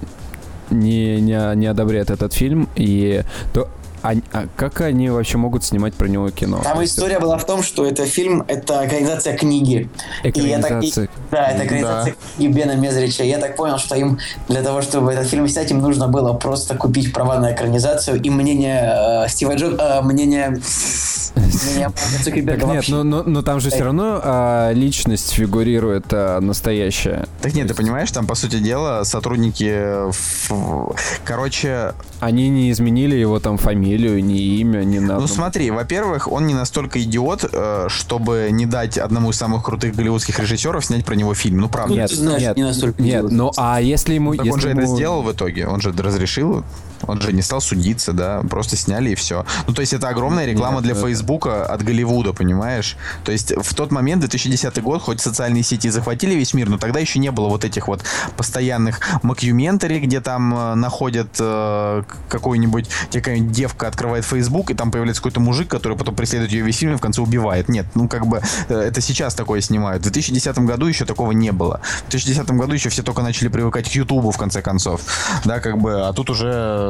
не, 0.69 1.19
не, 1.21 1.55
не 1.55 1.65
одобряет 1.65 2.11
этот 2.11 2.33
фильм, 2.33 2.69
и 2.75 3.23
то 3.51 3.69
а, 4.01 4.13
а 4.33 4.47
как 4.55 4.81
они 4.81 5.09
вообще 5.09 5.37
могут 5.37 5.63
снимать 5.63 5.93
про 5.93 6.07
него 6.07 6.29
кино? 6.29 6.61
Там 6.63 6.83
история 6.83 7.19
была 7.19 7.37
в 7.37 7.45
том, 7.45 7.63
что 7.63 7.85
это 7.85 8.05
фильм, 8.05 8.43
это 8.47 8.85
экранизация 8.85 9.37
книги. 9.37 9.89
Экранизация. 10.23 11.05
И 11.05 11.07
так, 11.07 11.09
и, 11.09 11.31
да, 11.31 11.47
это 11.47 11.65
экранизация 11.65 12.13
да. 12.13 12.35
книги 12.35 12.51
Бена 12.51 12.75
Мезрича. 12.75 13.23
Я 13.23 13.37
так 13.39 13.55
понял, 13.55 13.77
что 13.77 13.95
им 13.95 14.19
для 14.47 14.61
того, 14.61 14.81
чтобы 14.81 15.11
этот 15.11 15.27
фильм 15.27 15.47
снять, 15.47 15.71
им 15.71 15.79
нужно 15.79 16.07
было 16.07 16.33
просто 16.33 16.75
купить 16.75 17.13
права 17.13 17.39
на 17.39 17.53
экранизацию 17.53 18.21
и 18.21 18.29
мнение 18.29 19.25
э, 19.25 19.29
Стива 19.29 19.55
Джобса, 19.55 19.99
э, 19.99 20.01
мнение 20.01 20.59
Цукерберга 22.23 22.65
Нет, 22.65 22.85
но, 22.89 23.03
но, 23.03 23.23
но 23.23 23.41
там 23.41 23.59
же 23.59 23.69
все 23.69 23.83
равно 23.83 24.19
а, 24.23 24.71
личность 24.71 25.31
фигурирует 25.31 26.05
а, 26.11 26.39
настоящая. 26.39 27.27
Так 27.41 27.53
нет, 27.53 27.67
ты 27.67 27.73
понимаешь, 27.73 28.11
там, 28.11 28.27
по 28.27 28.35
сути 28.35 28.59
дела, 28.59 29.03
сотрудники... 29.03 30.09
В... 30.11 30.95
Короче... 31.23 31.93
Они 32.19 32.49
не 32.49 32.69
изменили 32.71 33.15
его 33.15 33.39
там 33.39 33.57
фамилию, 33.57 33.88
ни 33.97 34.59
имя, 34.59 34.83
ни 34.83 34.99
на... 34.99 35.19
Ну 35.19 35.27
смотри, 35.27 35.71
во-первых, 35.71 36.31
он 36.31 36.47
не 36.47 36.53
настолько 36.53 37.01
идиот, 37.01 37.49
э, 37.51 37.85
чтобы 37.89 38.49
не 38.51 38.65
дать 38.65 38.97
одному 38.97 39.31
из 39.31 39.37
самых 39.37 39.63
крутых 39.63 39.95
голливудских 39.95 40.39
режиссеров 40.39 40.85
снять 40.85 41.05
про 41.05 41.15
него 41.15 41.33
фильм. 41.33 41.59
Ну, 41.59 41.69
правда. 41.69 41.93
Нет, 41.93 42.11
знаешь, 42.11 42.41
нет, 42.41 42.57
не 42.57 42.63
настолько 42.63 43.01
нет, 43.01 43.21
идиот. 43.21 43.31
ну 43.31 43.51
а 43.57 43.81
если 43.81 44.13
ему... 44.13 44.35
Так 44.35 44.45
если 44.45 44.53
он 44.53 44.61
же 44.61 44.69
ему... 44.69 44.81
это 44.81 44.89
сделал 44.89 45.21
в 45.21 45.31
итоге, 45.31 45.67
он 45.67 45.81
же 45.81 45.91
разрешил 45.91 46.63
он 47.07 47.21
же 47.21 47.33
не 47.33 47.41
стал 47.41 47.61
судиться, 47.61 48.13
да, 48.13 48.41
просто 48.49 48.75
сняли 48.75 49.11
и 49.11 49.15
все. 49.15 49.45
Ну, 49.67 49.73
то 49.73 49.81
есть 49.81 49.93
это 49.93 50.09
огромная 50.09 50.45
реклама 50.45 50.75
Нет, 50.75 50.83
для 50.83 50.91
это... 50.93 51.01
Фейсбука 51.01 51.65
от 51.65 51.83
Голливуда, 51.83 52.33
понимаешь? 52.33 52.97
То 53.23 53.31
есть 53.31 53.53
в 53.55 53.73
тот 53.73 53.91
момент, 53.91 54.21
2010 54.21 54.81
год, 54.81 55.01
хоть 55.01 55.21
социальные 55.21 55.63
сети 55.63 55.89
захватили 55.89 56.35
весь 56.35 56.53
мир, 56.53 56.69
но 56.69 56.77
тогда 56.77 56.99
еще 56.99 57.19
не 57.19 57.31
было 57.31 57.49
вот 57.49 57.65
этих 57.65 57.87
вот 57.87 58.03
постоянных 58.37 58.99
макюментари, 59.23 59.99
где 59.99 60.21
там 60.21 60.53
э, 60.53 60.75
находят 60.75 61.29
э, 61.39 62.03
какой-нибудь, 62.27 62.89
какая-нибудь 63.11 63.51
девка 63.51 63.87
открывает 63.87 64.25
Фейсбук, 64.25 64.71
и 64.71 64.73
там 64.73 64.91
появляется 64.91 65.21
какой-то 65.21 65.39
мужик, 65.39 65.67
который 65.67 65.97
потом 65.97 66.15
преследует 66.15 66.51
ее 66.51 66.63
весь 66.63 66.77
фильм 66.77 66.93
и 66.93 66.97
в 66.97 67.01
конце 67.01 67.21
убивает. 67.21 67.69
Нет, 67.69 67.85
ну 67.95 68.07
как 68.07 68.27
бы 68.27 68.41
э, 68.67 68.73
это 68.73 69.01
сейчас 69.01 69.33
такое 69.33 69.61
снимают. 69.61 70.01
В 70.01 70.03
2010 70.03 70.59
году 70.59 70.85
еще 70.87 71.05
такого 71.05 71.31
не 71.31 71.51
было. 71.51 71.81
В 72.07 72.11
2010 72.11 72.51
году 72.51 72.73
еще 72.73 72.89
все 72.89 73.03
только 73.03 73.21
начали 73.21 73.47
привыкать 73.47 73.89
к 73.89 73.91
Ютубу, 73.93 74.31
в 74.31 74.37
конце 74.37 74.61
концов. 74.61 75.01
Да, 75.45 75.59
как 75.59 75.77
бы, 75.77 76.07
а 76.07 76.13
тут 76.13 76.29
уже 76.29 76.88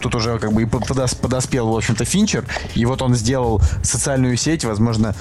тут 0.00 0.14
уже 0.14 0.38
как 0.38 0.52
бы 0.52 0.62
и 0.62 0.66
подоспел, 0.66 1.68
в 1.68 1.76
общем-то, 1.76 2.04
Финчер, 2.04 2.44
и 2.74 2.84
вот 2.84 3.02
он 3.02 3.14
сделал 3.14 3.60
социальную 3.82 4.36
сеть, 4.36 4.64
возможно, 4.64 5.14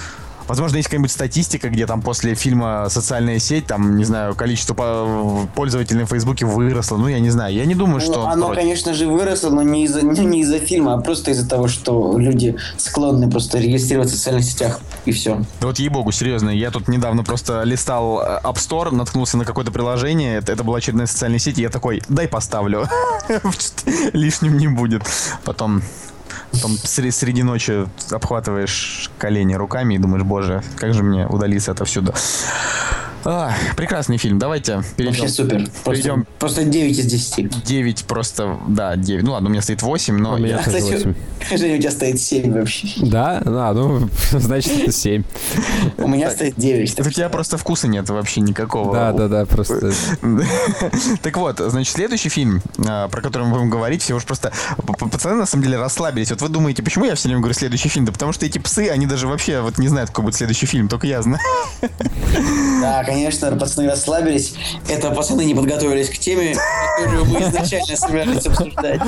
Возможно, 0.47 0.77
есть 0.77 0.87
какая-нибудь 0.87 1.11
статистика, 1.11 1.69
где 1.69 1.87
там 1.87 2.01
после 2.01 2.35
фильма 2.35 2.87
«Социальная 2.89 3.39
сеть», 3.39 3.65
там, 3.65 3.97
не 3.97 4.03
знаю, 4.03 4.35
количество 4.35 5.47
пользователей 5.55 6.01
на 6.01 6.05
Фейсбуке 6.05 6.45
выросло. 6.45 6.97
Ну, 6.97 7.07
я 7.07 7.19
не 7.19 7.29
знаю. 7.31 7.53
Я 7.53 7.65
не 7.65 7.75
думаю, 7.75 7.99
что... 7.99 8.23
Ну, 8.23 8.27
оно, 8.27 8.47
против. 8.47 8.61
конечно 8.61 8.93
же, 8.93 9.07
выросло, 9.07 9.49
но 9.49 9.63
не 9.63 9.85
из-за 9.85 10.01
не 10.05 10.41
из 10.41 10.51
фильма, 10.63 10.93
а 10.93 11.01
просто 11.01 11.31
из-за 11.31 11.49
того, 11.49 11.67
что 11.67 12.17
люди 12.17 12.55
склонны 12.77 13.29
просто 13.29 13.57
регистрироваться 13.59 14.15
в 14.15 14.17
социальных 14.17 14.45
сетях, 14.45 14.79
и 15.05 15.11
все. 15.11 15.41
Да 15.59 15.67
вот 15.67 15.79
ей-богу, 15.79 16.11
серьезно. 16.11 16.49
Я 16.49 16.71
тут 16.71 16.87
недавно 16.87 17.23
просто 17.23 17.63
листал 17.63 18.21
э, 18.21 18.39
App 18.43 18.55
Store, 18.55 18.93
наткнулся 18.93 19.37
на 19.37 19.45
какое-то 19.45 19.71
приложение. 19.71 20.37
Это, 20.37 20.51
это 20.51 20.63
была 20.63 20.77
очередная 20.77 21.07
социальная 21.07 21.39
сеть, 21.39 21.57
и 21.57 21.61
я 21.61 21.69
такой, 21.69 22.03
дай 22.07 22.27
поставлю. 22.27 22.87
Лишним 24.13 24.57
не 24.57 24.67
будет. 24.67 25.03
Потом 25.43 25.81
Потом 26.55 26.77
среди 26.77 27.43
ночи 27.43 27.85
обхватываешь 28.11 29.11
колени 29.17 29.55
руками 29.55 29.95
и 29.95 29.97
думаешь, 29.97 30.23
боже, 30.23 30.63
как 30.77 30.93
же 30.93 31.03
мне 31.03 31.27
удалиться 31.27 31.71
отовсюду. 31.71 32.13
А, 33.28 33.53
прекрасный 33.76 34.17
фильм. 34.17 34.38
Давайте 34.38 34.84
перейдем. 34.97 35.19
Вообще 35.19 35.34
супер. 35.34 35.57
Просто, 35.84 35.91
перейдем. 35.91 36.28
просто 36.38 36.63
9 36.63 36.99
из 36.99 37.05
10. 37.07 37.63
9 37.63 38.05
просто, 38.05 38.59
да, 38.67 38.95
9. 38.95 39.23
Ну 39.23 39.32
ладно, 39.32 39.49
у 39.49 39.51
меня 39.51 39.63
стоит 39.63 39.82
8, 39.82 40.15
но... 40.17 40.36
У 40.36 40.38
меня, 40.38 40.59
кстати, 40.59 40.84
8. 40.84 41.15
Женя, 41.57 41.78
у 41.78 41.80
тебя 41.80 41.91
стоит 41.91 42.21
7 42.21 42.53
вообще. 42.53 42.88
Да? 42.97 43.41
А, 43.43 43.73
ну, 43.73 44.07
значит, 44.32 44.80
это 44.80 44.91
7. 44.91 45.23
У 45.97 46.07
меня 46.07 46.30
стоит 46.30 46.53
9. 46.55 46.99
У 46.99 47.09
тебя 47.09 47.30
просто 47.30 47.57
вкуса 47.57 47.88
нет 47.88 48.07
вообще 48.09 48.41
никакого. 48.41 48.93
Да, 48.93 49.11
да, 49.11 49.28
да, 49.28 49.45
просто... 49.45 49.91
Так 51.23 51.38
вот, 51.38 51.59
значит, 51.59 51.95
следующий 51.95 52.30
фильм, 52.30 52.61
а, 52.88 53.07
про 53.07 53.21
который 53.21 53.47
мы 53.47 53.55
будем 53.55 53.71
говорить, 53.71 54.03
все 54.03 54.15
уж 54.15 54.23
просто... 54.23 54.51
Пацаны, 54.99 55.36
на 55.36 55.47
самом 55.47 55.63
деле, 55.63 55.78
расслабились. 55.80 56.30
Вот 56.30 56.43
вы 56.43 56.49
думаете, 56.49 56.84
почему 56.84 57.05
я 57.05 57.15
все 57.15 57.28
время 57.28 57.41
говорю 57.41 57.55
следующий 57.55 57.89
фильм? 57.89 58.05
Да 58.05 58.11
потому 58.11 58.34
что 58.34 58.45
эти 58.45 58.59
псы, 58.59 58.89
они 58.89 59.07
даже 59.07 59.28
вообще 59.28 59.61
вот 59.61 59.80
не 59.80 59.88
знают, 59.88 60.11
какой 60.11 60.26
будет 60.26 60.36
следующий 60.36 60.67
фильм, 60.67 60.88
только 60.88 61.07
я 61.07 61.23
знаю. 61.23 61.39
Да, 62.82 63.03
конечно, 63.16 63.55
пацаны 63.55 63.89
расслабились. 63.89 64.55
Это 64.89 65.11
пацаны 65.11 65.45
не 65.45 65.55
подготовились 65.55 66.09
к 66.09 66.18
теме, 66.18 66.55
которую 66.97 67.26
мы 67.26 67.41
изначально 67.41 67.95
собирались 67.95 68.45
обсуждать. 68.45 69.01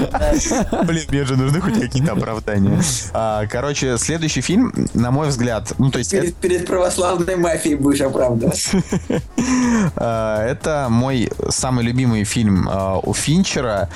Блин, 0.86 1.06
мне 1.10 1.26
же 1.26 1.36
нужны 1.36 1.60
хоть 1.60 1.80
какие-то 1.80 2.14
оправдания. 2.14 2.82
А, 3.14 3.46
короче, 3.48 3.98
следующий 3.98 4.42
фильм, 4.42 4.74
на 4.94 5.12
мой 5.12 5.28
взгляд, 5.28 5.74
ну 5.78 5.92
то 5.92 6.00
есть... 6.00 6.12
Перед, 6.12 6.36
перед 6.36 6.66
православной 6.66 7.36
мафией 7.36 7.76
будешь 7.76 8.02
оправдываться. 8.02 8.78
А, 9.96 10.46
это 10.46 10.88
мой 10.90 11.30
самый 11.50 11.84
любимый 11.84 12.24
фильм 12.24 12.68
а, 12.70 13.00
у 13.00 13.14
Финчера. 13.14 13.90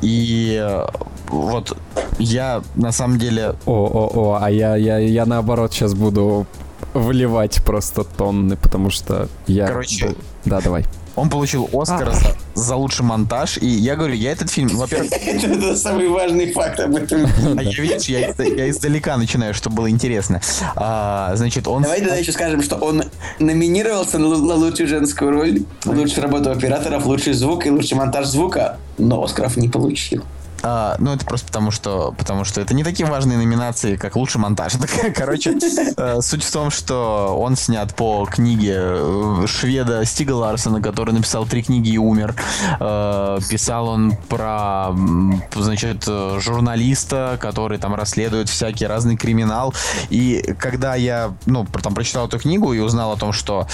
И 0.00 0.84
вот 1.28 1.76
я 2.18 2.62
на 2.74 2.92
самом 2.92 3.18
деле... 3.18 3.54
О-о-о, 3.66 4.38
а 4.40 4.50
я, 4.50 4.76
я, 4.76 4.98
я 4.98 5.26
наоборот 5.26 5.72
сейчас 5.72 5.94
буду 5.94 6.46
вливать 6.94 7.62
просто 7.64 8.04
тонны, 8.04 8.56
потому 8.56 8.90
что 8.90 9.28
я... 9.46 9.66
Короче... 9.66 10.14
Да, 10.44 10.60
давай. 10.60 10.84
Он 11.14 11.28
получил 11.28 11.68
Оскар 11.72 12.08
а. 12.08 12.12
за, 12.12 12.36
за 12.54 12.76
лучший 12.76 13.04
монтаж. 13.04 13.58
И 13.58 13.66
я 13.66 13.96
говорю, 13.96 14.14
я 14.14 14.32
этот 14.32 14.50
фильм, 14.50 14.68
во-первых... 14.68 15.12
Это 15.26 15.76
самый 15.76 16.08
важный 16.08 16.52
факт 16.52 16.80
об 16.80 16.96
этом. 16.96 17.26
А 17.58 17.62
я, 17.62 17.70
видишь, 17.70 18.08
я, 18.08 18.34
я 18.38 18.70
издалека 18.70 19.16
начинаю, 19.16 19.52
чтобы 19.52 19.76
было 19.76 19.90
интересно. 19.90 20.40
А, 20.74 21.32
значит, 21.34 21.68
он... 21.68 21.82
Давай 21.82 22.00
тогда 22.00 22.16
еще 22.16 22.32
скажем, 22.32 22.62
что 22.62 22.76
он 22.76 23.04
номинировался 23.38 24.18
на, 24.18 24.28
на 24.28 24.54
лучшую 24.54 24.88
женскую 24.88 25.30
роль, 25.32 25.62
лучшую 25.84 26.22
работу 26.22 26.50
операторов, 26.50 27.04
лучший 27.04 27.34
звук 27.34 27.66
и 27.66 27.70
лучший 27.70 27.98
монтаж 27.98 28.26
звука, 28.26 28.78
но 28.96 29.22
Оскаров 29.22 29.56
не 29.56 29.68
получил. 29.68 30.24
А, 30.62 30.96
ну, 30.98 31.12
это 31.12 31.24
просто 31.24 31.46
потому, 31.48 31.70
что, 31.70 32.14
потому 32.16 32.44
что 32.44 32.60
это 32.60 32.72
не 32.74 32.84
такие 32.84 33.06
важные 33.06 33.36
номинации, 33.36 33.96
как 33.96 34.16
лучший 34.16 34.40
монтаж. 34.40 34.74
Короче, 35.16 35.56
э, 35.96 36.20
суть 36.20 36.44
в 36.44 36.52
том, 36.52 36.70
что 36.70 37.36
он 37.38 37.56
снят 37.56 37.94
по 37.94 38.26
книге 38.26 38.76
э, 38.76 39.46
шведа 39.46 40.04
Стига 40.04 40.32
Ларсона, 40.32 40.80
который 40.80 41.12
написал 41.12 41.46
три 41.46 41.62
книги 41.62 41.90
и 41.90 41.98
умер. 41.98 42.34
Э, 42.78 43.38
писал 43.48 43.88
он 43.88 44.16
про, 44.28 44.92
значит, 45.54 46.04
журналиста, 46.04 47.38
который 47.40 47.78
там 47.78 47.94
расследует 47.94 48.48
всякий 48.48 48.86
разный 48.86 49.16
криминал. 49.16 49.74
И 50.10 50.54
когда 50.58 50.94
я, 50.94 51.34
ну, 51.46 51.66
там 51.82 51.94
прочитал 51.94 52.28
эту 52.28 52.38
книгу 52.38 52.72
и 52.72 52.78
узнал 52.78 53.12
о 53.12 53.16
том, 53.16 53.32
что 53.32 53.66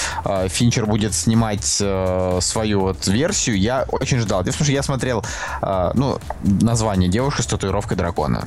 Финчер 0.49 0.86
будет 0.86 1.14
снимать 1.14 1.64
свою 1.64 2.80
вот 2.80 3.07
версию, 3.07 3.59
я 3.59 3.84
очень 3.91 4.18
ждал. 4.18 4.41
Потому 4.41 4.64
что 4.64 4.72
я 4.72 4.82
смотрел, 4.82 5.24
ну, 5.95 6.18
на 6.43 6.74
название 6.79 7.09
«Девушка 7.09 7.43
с 7.43 7.47
татуировкой 7.47 7.97
дракона». 7.97 8.47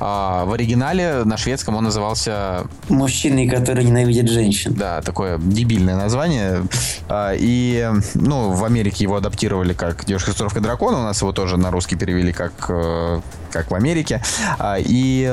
А 0.00 0.44
в 0.44 0.52
оригинале 0.52 1.22
на 1.24 1.36
шведском 1.36 1.76
он 1.76 1.84
назывался... 1.84 2.66
Мужчины, 2.88 3.48
которые 3.48 3.86
ненавидят 3.86 4.28
женщин. 4.28 4.74
Да, 4.74 5.02
такое 5.02 5.38
дебильное 5.38 5.94
название. 5.94 6.64
А, 7.08 7.32
и, 7.32 7.88
ну, 8.14 8.50
в 8.50 8.64
Америке 8.64 9.04
его 9.04 9.14
адаптировали 9.14 9.72
как 9.72 10.04
«Девушка 10.04 10.30
с 10.30 10.34
татуировкой 10.34 10.62
дракона». 10.62 10.98
У 10.98 11.02
нас 11.02 11.20
его 11.20 11.32
тоже 11.32 11.56
на 11.56 11.70
русский 11.70 11.94
перевели 11.94 12.32
как, 12.32 12.52
э, 12.68 13.20
как 13.52 13.70
в 13.70 13.74
Америке. 13.76 14.20
А, 14.58 14.76
и 14.80 15.32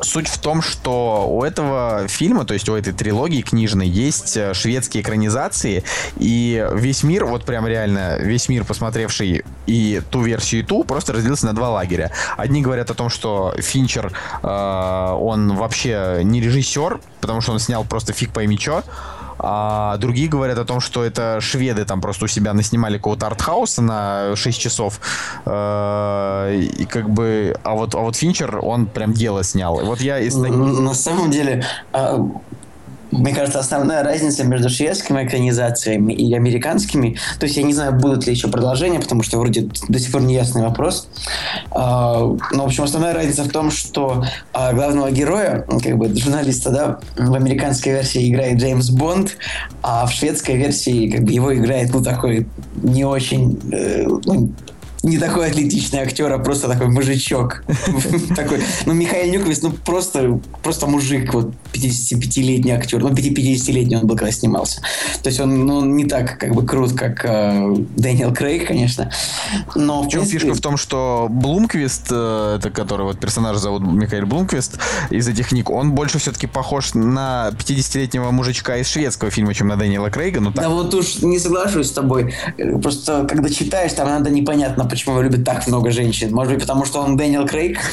Суть 0.00 0.26
в 0.26 0.38
том, 0.38 0.60
что 0.60 1.28
у 1.28 1.44
этого 1.44 2.08
фильма, 2.08 2.44
то 2.44 2.52
есть 2.52 2.68
у 2.68 2.74
этой 2.74 2.92
трилогии 2.92 3.42
книжной, 3.42 3.86
есть 3.86 4.36
э, 4.36 4.52
шведские 4.52 5.02
экранизации, 5.02 5.84
и 6.16 6.66
весь 6.72 7.04
мир, 7.04 7.26
вот 7.26 7.44
прям 7.44 7.66
реально, 7.68 8.16
весь 8.18 8.48
мир, 8.48 8.64
посмотревший 8.64 9.44
и 9.66 10.02
ту 10.10 10.22
версию, 10.22 10.62
и 10.62 10.64
ту, 10.64 10.82
просто 10.82 11.12
разделился 11.12 11.46
на 11.46 11.52
два 11.52 11.70
лагеря. 11.70 12.10
Одни 12.36 12.60
говорят 12.60 12.90
о 12.90 12.94
том, 12.94 13.08
что 13.08 13.54
Финчер, 13.58 14.12
э, 14.42 14.48
он 14.48 15.54
вообще 15.54 16.22
не 16.24 16.40
режиссер, 16.40 17.00
потому 17.20 17.40
что 17.40 17.52
он 17.52 17.60
снял 17.60 17.84
просто 17.84 18.12
фиг 18.12 18.32
пойми 18.32 18.58
чё, 18.58 18.82
а 19.38 19.96
другие 19.96 20.28
говорят 20.28 20.58
о 20.58 20.64
том, 20.64 20.80
что 20.80 21.04
это 21.04 21.40
шведы 21.40 21.84
там 21.84 22.00
просто 22.00 22.24
у 22.24 22.28
себя 22.28 22.52
наснимали 22.52 22.96
какого-то 22.96 23.26
артхауса 23.26 23.82
на 23.82 24.36
6 24.36 24.60
часов. 24.60 25.00
Э, 25.46 26.54
и 26.54 26.84
как 26.84 27.10
бы... 27.10 27.56
А 27.62 27.74
вот, 27.74 27.94
а 27.94 27.98
вот 27.98 28.16
Финчер, 28.16 28.60
он 28.62 28.86
прям 28.86 29.12
дело 29.12 29.42
снял. 29.44 29.80
Вот 29.84 30.00
я 30.00 30.18
из... 30.18 30.34
На 30.36 30.94
самом 30.94 31.30
деле, 31.30 31.64
а, 31.92 32.18
мне 33.18 33.34
кажется, 33.34 33.58
основная 33.58 34.02
разница 34.02 34.44
между 34.44 34.68
шведскими 34.68 35.24
экранизациями 35.24 36.12
и 36.12 36.34
американскими, 36.34 37.16
то 37.38 37.46
есть 37.46 37.56
я 37.56 37.62
не 37.62 37.72
знаю, 37.72 37.92
будут 37.92 38.26
ли 38.26 38.32
еще 38.32 38.48
продолжения, 38.48 39.00
потому 39.00 39.22
что 39.22 39.38
вроде 39.38 39.68
до 39.88 39.98
сих 39.98 40.12
пор 40.12 40.22
не 40.22 40.34
ясный 40.34 40.62
вопрос. 40.62 41.08
А, 41.70 42.20
но, 42.52 42.62
в 42.62 42.66
общем, 42.66 42.84
основная 42.84 43.14
разница 43.14 43.44
в 43.44 43.48
том, 43.48 43.70
что 43.70 44.24
а, 44.52 44.72
главного 44.72 45.10
героя, 45.10 45.64
как 45.82 45.96
бы 45.96 46.14
журналиста, 46.16 46.70
да, 46.70 46.98
в 47.16 47.34
американской 47.34 47.92
версии 47.92 48.30
играет 48.30 48.58
Джеймс 48.58 48.90
Бонд, 48.90 49.36
а 49.82 50.06
в 50.06 50.12
шведской 50.12 50.56
версии 50.56 51.10
как 51.10 51.24
бы 51.24 51.32
его 51.32 51.54
играет, 51.54 51.92
ну, 51.92 52.02
такой 52.02 52.46
не 52.82 53.04
очень, 53.04 53.60
э, 53.72 54.06
ну, 54.24 54.50
не 55.04 55.18
такой 55.18 55.48
атлетичный 55.48 56.00
актер, 56.00 56.32
а 56.32 56.38
просто 56.38 56.68
такой 56.68 56.88
мужичок. 56.88 57.62
Такой, 58.36 58.62
ну, 58.86 58.94
Михаил 58.94 59.32
Нюквист, 59.32 59.62
ну, 59.62 59.70
просто, 59.70 60.40
просто 60.62 60.86
мужик, 60.86 61.32
вот, 61.34 61.52
55-летний 61.72 62.72
актер. 62.72 63.02
Ну, 63.02 63.10
50-летний 63.10 63.96
он 63.96 64.06
был, 64.06 64.16
когда 64.16 64.32
снимался. 64.32 64.80
То 65.22 65.28
есть 65.28 65.40
он, 65.40 65.66
ну, 65.66 65.84
не 65.84 66.06
так, 66.06 66.38
как 66.38 66.54
бы, 66.54 66.64
крут, 66.66 66.94
как 66.94 67.24
э, 67.24 67.74
Дэниел 67.96 68.32
Крейг, 68.32 68.68
конечно. 68.68 69.10
Но, 69.74 70.02
в, 70.02 70.06
в 70.06 70.08
чем 70.08 70.20
принципе... 70.22 70.38
фишка 70.38 70.54
в 70.54 70.60
том, 70.60 70.76
что 70.76 71.28
Блумквист, 71.30 72.06
э, 72.10 72.56
это 72.58 72.70
который 72.70 73.02
вот 73.02 73.20
персонаж 73.20 73.58
зовут 73.58 73.82
Михаил 73.82 74.26
Блумквист 74.26 74.78
из 75.10 75.28
этих 75.28 75.48
книг, 75.48 75.70
он 75.70 75.92
больше 75.92 76.18
все-таки 76.18 76.46
похож 76.46 76.94
на 76.94 77.50
50-летнего 77.52 78.30
мужичка 78.30 78.78
из 78.78 78.88
шведского 78.88 79.30
фильма, 79.30 79.52
чем 79.52 79.68
на 79.68 79.76
Дэниела 79.76 80.08
Крейга. 80.08 80.40
Ну, 80.40 80.52
так. 80.52 80.64
Да 80.64 80.70
вот 80.70 80.94
уж 80.94 81.18
не 81.18 81.38
соглашусь 81.38 81.88
с 81.88 81.92
тобой. 81.92 82.34
Просто, 82.82 83.26
когда 83.28 83.50
читаешь, 83.50 83.92
там 83.92 84.08
надо 84.08 84.30
непонятно, 84.30 84.84
почему 84.94 85.14
его 85.14 85.22
любит 85.22 85.44
так 85.44 85.66
много 85.66 85.90
женщин. 85.90 86.32
Может 86.32 86.52
быть, 86.52 86.62
потому 86.62 86.84
что 86.84 87.00
он 87.00 87.16
Дэниел 87.16 87.46
Крейг. 87.46 87.80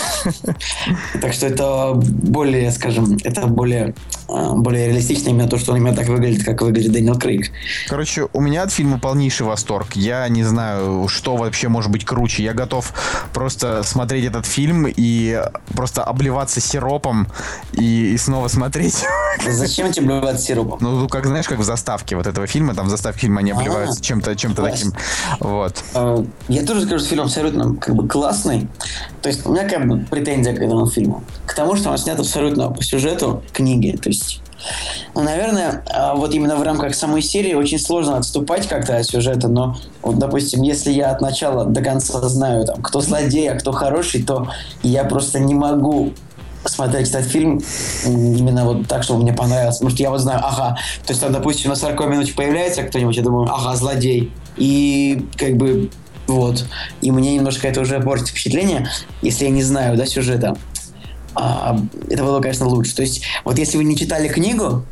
Так 1.22 1.34
что 1.34 1.48
это 1.48 1.94
более, 1.96 2.72
скажем, 2.72 3.18
это 3.24 3.48
более 3.48 3.94
более 4.32 4.88
реалистично 4.88 5.30
именно 5.30 5.48
то, 5.48 5.58
что 5.58 5.72
он 5.72 5.78
именно 5.78 5.96
так 5.96 6.08
выглядит, 6.08 6.44
как 6.44 6.62
выглядит 6.62 6.92
Дэниел 6.92 7.18
Крейг. 7.18 7.52
Короче, 7.88 8.28
у 8.34 8.42
меня 8.42 8.64
от 8.64 8.72
фильма 8.72 9.00
полнейший 9.00 9.46
восторг. 9.46 9.96
Я 9.96 10.28
не 10.30 10.44
знаю, 10.44 11.08
что 11.08 11.36
вообще 11.36 11.68
может 11.68 11.92
быть 11.92 12.06
круче. 12.06 12.44
Я 12.44 12.54
готов 12.54 12.94
просто 13.34 13.84
смотреть 13.84 14.26
этот 14.26 14.46
фильм 14.46 14.88
и 14.88 15.42
просто 15.74 16.04
обливаться 16.04 16.62
сиропом 16.62 17.28
и, 17.74 18.14
и 18.14 18.18
снова 18.18 18.48
смотреть. 18.48 19.04
Зачем 19.48 19.92
тебе 19.92 20.14
обливаться 20.16 20.46
сиропом? 20.46 20.80
Ну, 20.82 21.08
как 21.10 21.26
знаешь, 21.26 21.48
как 21.48 21.60
в 21.60 21.64
заставке 21.64 22.16
вот 22.16 22.28
этого 22.28 22.48
фильма, 22.48 22.74
там 22.74 22.88
в 22.88 22.90
заставке 22.90 23.22
фильма 23.22 23.40
они 23.40 23.52
обливаются 23.52 24.00
а, 24.00 24.04
чем-то 24.04 24.36
чем-то 24.36 24.64
таким. 24.64 24.94
Вот. 25.40 25.84
А, 25.94 26.26
я 26.48 26.64
тоже 26.64 26.86
скажу, 26.86 27.00
что 27.00 27.10
фильм 27.10 27.24
абсолютно 27.24 27.76
как 27.76 27.96
бы 27.96 28.08
классный. 28.08 28.68
То 29.22 29.30
есть 29.30 29.46
у 29.46 29.52
меня 29.52 29.68
как 29.68 29.88
бы 29.88 29.98
претензия 30.10 30.54
к 30.54 30.62
этому 30.62 30.88
фильму. 30.88 31.24
К 31.46 31.54
тому, 31.54 31.76
что 31.76 31.90
он 31.90 31.98
снят 31.98 32.20
абсолютно 32.20 32.70
по 32.70 32.84
сюжету 32.84 33.44
книги. 33.54 33.98
То 33.98 34.10
есть 34.10 34.21
есть, 34.22 34.42
ну, 35.16 35.24
наверное, 35.24 35.84
а, 35.94 36.16
вот 36.16 36.34
именно 36.34 36.56
в 36.56 36.64
рамках 36.64 36.96
самой 36.96 37.22
серии 37.22 37.54
очень 37.54 37.80
сложно 37.80 38.18
отступать 38.18 38.68
как-то 38.68 38.98
от 38.98 39.06
сюжета, 39.06 39.48
но, 39.48 39.78
вот, 40.02 40.18
допустим, 40.18 40.62
если 40.62 40.92
я 40.92 41.12
от 41.12 41.22
начала 41.22 41.66
до 41.66 41.82
конца 41.82 42.20
знаю, 42.28 42.66
там, 42.66 42.82
кто 42.82 43.02
злодей, 43.02 43.50
а 43.50 43.56
кто 43.56 43.72
хороший, 43.72 44.24
то 44.24 44.50
я 44.84 45.04
просто 45.04 45.40
не 45.40 45.54
могу 45.54 46.14
смотреть 46.66 47.10
этот 47.10 47.26
фильм 47.26 47.62
именно 48.06 48.66
вот 48.66 48.88
так, 48.88 49.04
чтобы 49.04 49.24
мне 49.24 49.34
понравилось. 49.34 49.78
Потому 49.78 49.92
что 49.92 50.04
я 50.04 50.12
вот 50.12 50.20
знаю, 50.20 50.42
ага, 50.44 50.78
то 51.06 51.12
есть 51.12 51.22
там, 51.22 51.32
допустим, 51.32 51.70
на 51.70 51.76
40 51.76 52.08
минуте 52.08 52.34
появляется 52.34 52.84
кто-нибудь, 52.84 53.16
я 53.16 53.24
думаю, 53.24 53.52
ага, 53.52 53.76
злодей. 53.76 54.32
И 54.58 55.26
как 55.38 55.58
бы 55.58 55.90
вот. 56.28 56.66
И 57.02 57.12
мне 57.12 57.36
немножко 57.36 57.68
это 57.68 57.82
уже 57.82 58.00
портит 58.00 58.30
впечатление, 58.30 58.88
если 59.22 59.46
я 59.46 59.52
не 59.52 59.64
знаю, 59.64 59.98
да, 59.98 60.06
сюжета 60.06 60.56
а, 61.36 61.78
это 62.10 62.24
было, 62.24 62.40
конечно, 62.42 62.68
лучше. 62.68 62.96
То 62.96 63.02
есть, 63.02 63.24
вот 63.46 63.58
если 63.58 63.78
вы 63.78 63.84
не 63.84 63.96
читали 63.96 64.28
книгу, 64.28 64.84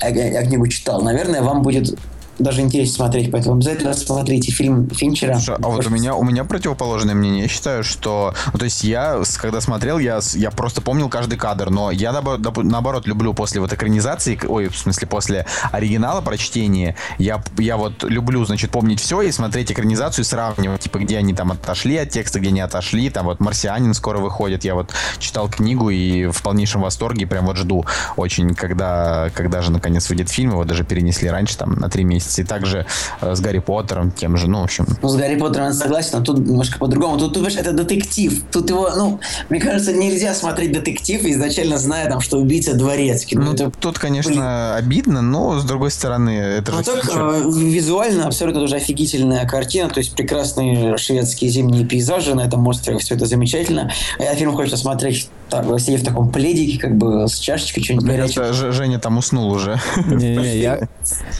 я, 0.00 0.08
я 0.08 0.42
книгу 0.42 0.66
читал, 0.66 1.02
наверное, 1.02 1.42
вам 1.42 1.62
будет 1.62 1.98
даже 2.40 2.60
интересно 2.62 2.94
смотреть, 2.94 3.30
поэтому 3.30 3.56
обязательно 3.56 3.92
смотрите 3.94 4.52
фильм 4.52 4.88
Финчера. 4.90 5.34
Слушай, 5.34 5.56
а 5.62 5.68
вот 5.68 5.86
у 5.86 5.90
меня, 5.90 6.14
у 6.14 6.24
меня 6.24 6.44
противоположное 6.44 7.14
мнение. 7.14 7.42
Я 7.42 7.48
считаю, 7.48 7.84
что... 7.84 8.34
Ну, 8.52 8.58
то 8.58 8.64
есть 8.64 8.82
я, 8.84 9.22
когда 9.38 9.60
смотрел, 9.60 9.98
я, 9.98 10.20
я 10.34 10.50
просто 10.50 10.80
помнил 10.80 11.08
каждый 11.08 11.38
кадр, 11.38 11.70
но 11.70 11.90
я, 11.90 12.12
наоборот, 12.12 13.06
люблю 13.06 13.34
после 13.34 13.60
вот 13.60 13.72
экранизации, 13.72 14.38
ой, 14.46 14.68
в 14.68 14.76
смысле, 14.76 15.08
после 15.08 15.46
оригинала 15.72 16.20
прочтения, 16.20 16.96
я, 17.18 17.42
я 17.58 17.76
вот 17.76 18.02
люблю, 18.04 18.44
значит, 18.44 18.70
помнить 18.70 19.00
все 19.00 19.22
и 19.22 19.32
смотреть 19.32 19.72
экранизацию 19.72 20.24
и 20.24 20.26
сравнивать, 20.26 20.82
типа, 20.82 20.98
где 20.98 21.18
они 21.18 21.34
там 21.34 21.52
отошли 21.52 21.96
от 21.96 22.10
текста, 22.10 22.40
где 22.40 22.50
не 22.50 22.60
отошли, 22.60 23.10
там 23.10 23.26
вот 23.26 23.40
«Марсианин» 23.40 23.94
скоро 23.94 24.18
выходит, 24.18 24.64
я 24.64 24.74
вот 24.74 24.92
читал 25.18 25.48
книгу 25.48 25.90
и 25.90 26.26
в 26.26 26.42
полнейшем 26.42 26.82
восторге, 26.82 27.26
прям 27.26 27.46
вот 27.46 27.56
жду 27.56 27.84
очень, 28.16 28.54
когда, 28.54 29.30
когда 29.34 29.62
же 29.62 29.72
наконец 29.72 30.08
выйдет 30.08 30.30
фильм, 30.30 30.50
его 30.50 30.64
даже 30.64 30.84
перенесли 30.84 31.28
раньше, 31.28 31.56
там, 31.56 31.74
на 31.74 31.88
три 31.88 32.04
месяца 32.04 32.29
И 32.38 32.44
также 32.44 32.86
э, 33.20 33.34
с 33.34 33.40
Гарри 33.40 33.58
Поттером, 33.58 34.10
тем 34.10 34.36
же, 34.36 34.48
ну, 34.48 34.60
в 34.60 34.64
общем. 34.64 34.86
Ну, 35.02 35.08
с 35.08 35.16
Гарри 35.16 35.36
Поттером 35.36 35.66
я 35.66 35.72
согласен, 35.72 36.18
а 36.18 36.20
тут 36.20 36.38
немножко 36.38 36.78
по-другому. 36.78 37.18
Тут, 37.18 37.34
тут, 37.34 37.48
это 37.56 37.72
детектив. 37.72 38.42
Тут 38.52 38.70
его, 38.70 38.90
ну, 38.96 39.20
мне 39.48 39.60
кажется, 39.60 39.92
нельзя 39.92 40.34
смотреть 40.34 40.72
детектив, 40.72 41.24
изначально 41.24 41.78
зная, 41.78 42.08
там, 42.08 42.20
что 42.20 42.38
убийца 42.38 42.74
дворецкий. 42.74 43.36
Ну, 43.36 43.44
ну 43.44 43.52
это, 43.54 43.70
тут, 43.70 43.98
конечно, 43.98 44.30
блин. 44.30 44.42
обидно, 44.86 45.22
но, 45.22 45.58
с 45.58 45.64
другой 45.64 45.90
стороны, 45.90 46.30
это 46.30 46.72
ну, 46.72 46.78
же... 46.78 46.84
так, 46.84 47.10
э, 47.14 47.42
визуально 47.54 48.26
абсолютно 48.26 48.60
тоже 48.60 48.76
офигительная 48.76 49.46
картина, 49.46 49.88
то 49.88 49.98
есть 49.98 50.14
прекрасные 50.14 50.96
шведские 50.96 51.50
зимние 51.50 51.84
пейзажи 51.84 52.34
на 52.34 52.42
этом 52.42 52.66
острове, 52.66 52.98
все 52.98 53.14
это 53.14 53.26
замечательно. 53.26 53.90
Я 54.18 54.34
фильм 54.34 54.54
хочется 54.54 54.76
смотреть, 54.76 55.28
так, 55.50 55.66
сидя 55.80 55.98
в 55.98 56.04
таком 56.04 56.30
пледике, 56.30 56.78
как 56.78 56.96
бы, 56.96 57.28
с 57.28 57.38
чашечкой, 57.38 57.82
что-нибудь 57.82 58.06
горячее. 58.06 58.52
Женя 58.52 58.98
там 58.98 59.18
уснул 59.18 59.50
уже. 59.50 59.80
Не-не, 60.06 60.58
я... 60.58 60.88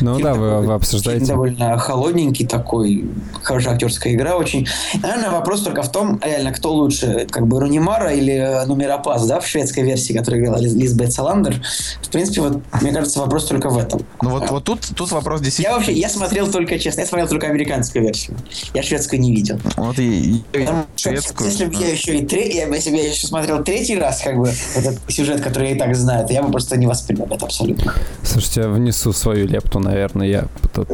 Ну 0.01 0.19
да, 0.19 0.35
вы, 0.35 0.61
вы 0.61 0.75
обсуждаете. 0.75 1.27
Довольно 1.27 1.79
холодненький 1.79 2.47
такой, 2.47 3.09
хорошая 3.43 3.75
актерская 3.75 4.15
игра 4.15 4.37
очень. 4.37 4.67
Наверное, 5.03 5.31
вопрос 5.31 5.63
только 5.63 5.83
в 5.83 5.93
том, 5.93 6.21
реально, 6.25 6.53
кто 6.53 6.73
лучше, 6.73 7.27
как 7.31 7.47
бы 7.47 7.61
Рунимара 7.61 8.13
или 8.13 8.67
Нумеропас, 8.67 9.27
да, 9.27 9.41
в 9.41 9.47
шведской 9.47 9.85
версии, 9.85 10.13
которую 10.13 10.43
играла 10.43 10.59
Лизбет 10.61 11.13
Саландер. 11.13 11.63
В 12.03 12.09
принципе, 12.09 12.41
вот, 12.41 12.63
мне 12.81 12.93
кажется, 12.93 13.21
вопрос 13.21 13.47
только 13.47 13.71
в 13.71 13.79
этом. 13.79 14.03
Ну 14.23 14.31
вот, 14.31 14.51
вот 14.51 14.65
тут, 14.65 14.81
тут 14.97 15.13
вопрос 15.13 15.41
действительно... 15.41 15.75
Я 15.75 15.79
вообще, 15.79 15.93
я 15.93 16.09
смотрел 16.09 16.51
только, 16.51 16.79
честно, 16.79 17.03
я 17.03 17.07
смотрел 17.07 17.29
только 17.29 17.47
американскую 17.47 18.05
версию. 18.05 18.37
Я 18.75 18.83
шведскую 18.83 19.21
не 19.21 19.33
видел. 19.35 19.61
Вот 19.77 19.99
и, 19.99 20.43
и 20.53 20.69
шведскую. 20.97 21.49
Если 21.49 21.67
бы 21.67 21.75
я 21.75 21.89
еще 21.89 22.17
и 22.19 22.27
третий, 22.27 22.59
если 22.59 22.91
бы 22.91 22.97
я 22.97 23.11
еще 23.11 23.27
смотрел 23.27 23.63
третий 23.63 24.00
раз, 24.01 24.23
как 24.23 24.37
бы, 24.39 24.51
этот 24.75 24.99
сюжет, 25.09 25.41
который 25.41 25.69
я 25.69 25.75
и 25.77 25.79
так 25.79 25.95
знаю, 25.95 26.27
я 26.31 26.43
бы 26.43 26.51
просто 26.51 26.77
не 26.77 26.87
воспринял 26.87 27.27
это 27.27 27.45
абсолютно. 27.45 27.93
Слушайте, 28.23 28.63
я 28.63 28.69
внесу 28.69 29.13
свою 29.13 29.47
лепту, 29.47 29.79
наверное. 29.79 30.27
Я 30.27 30.45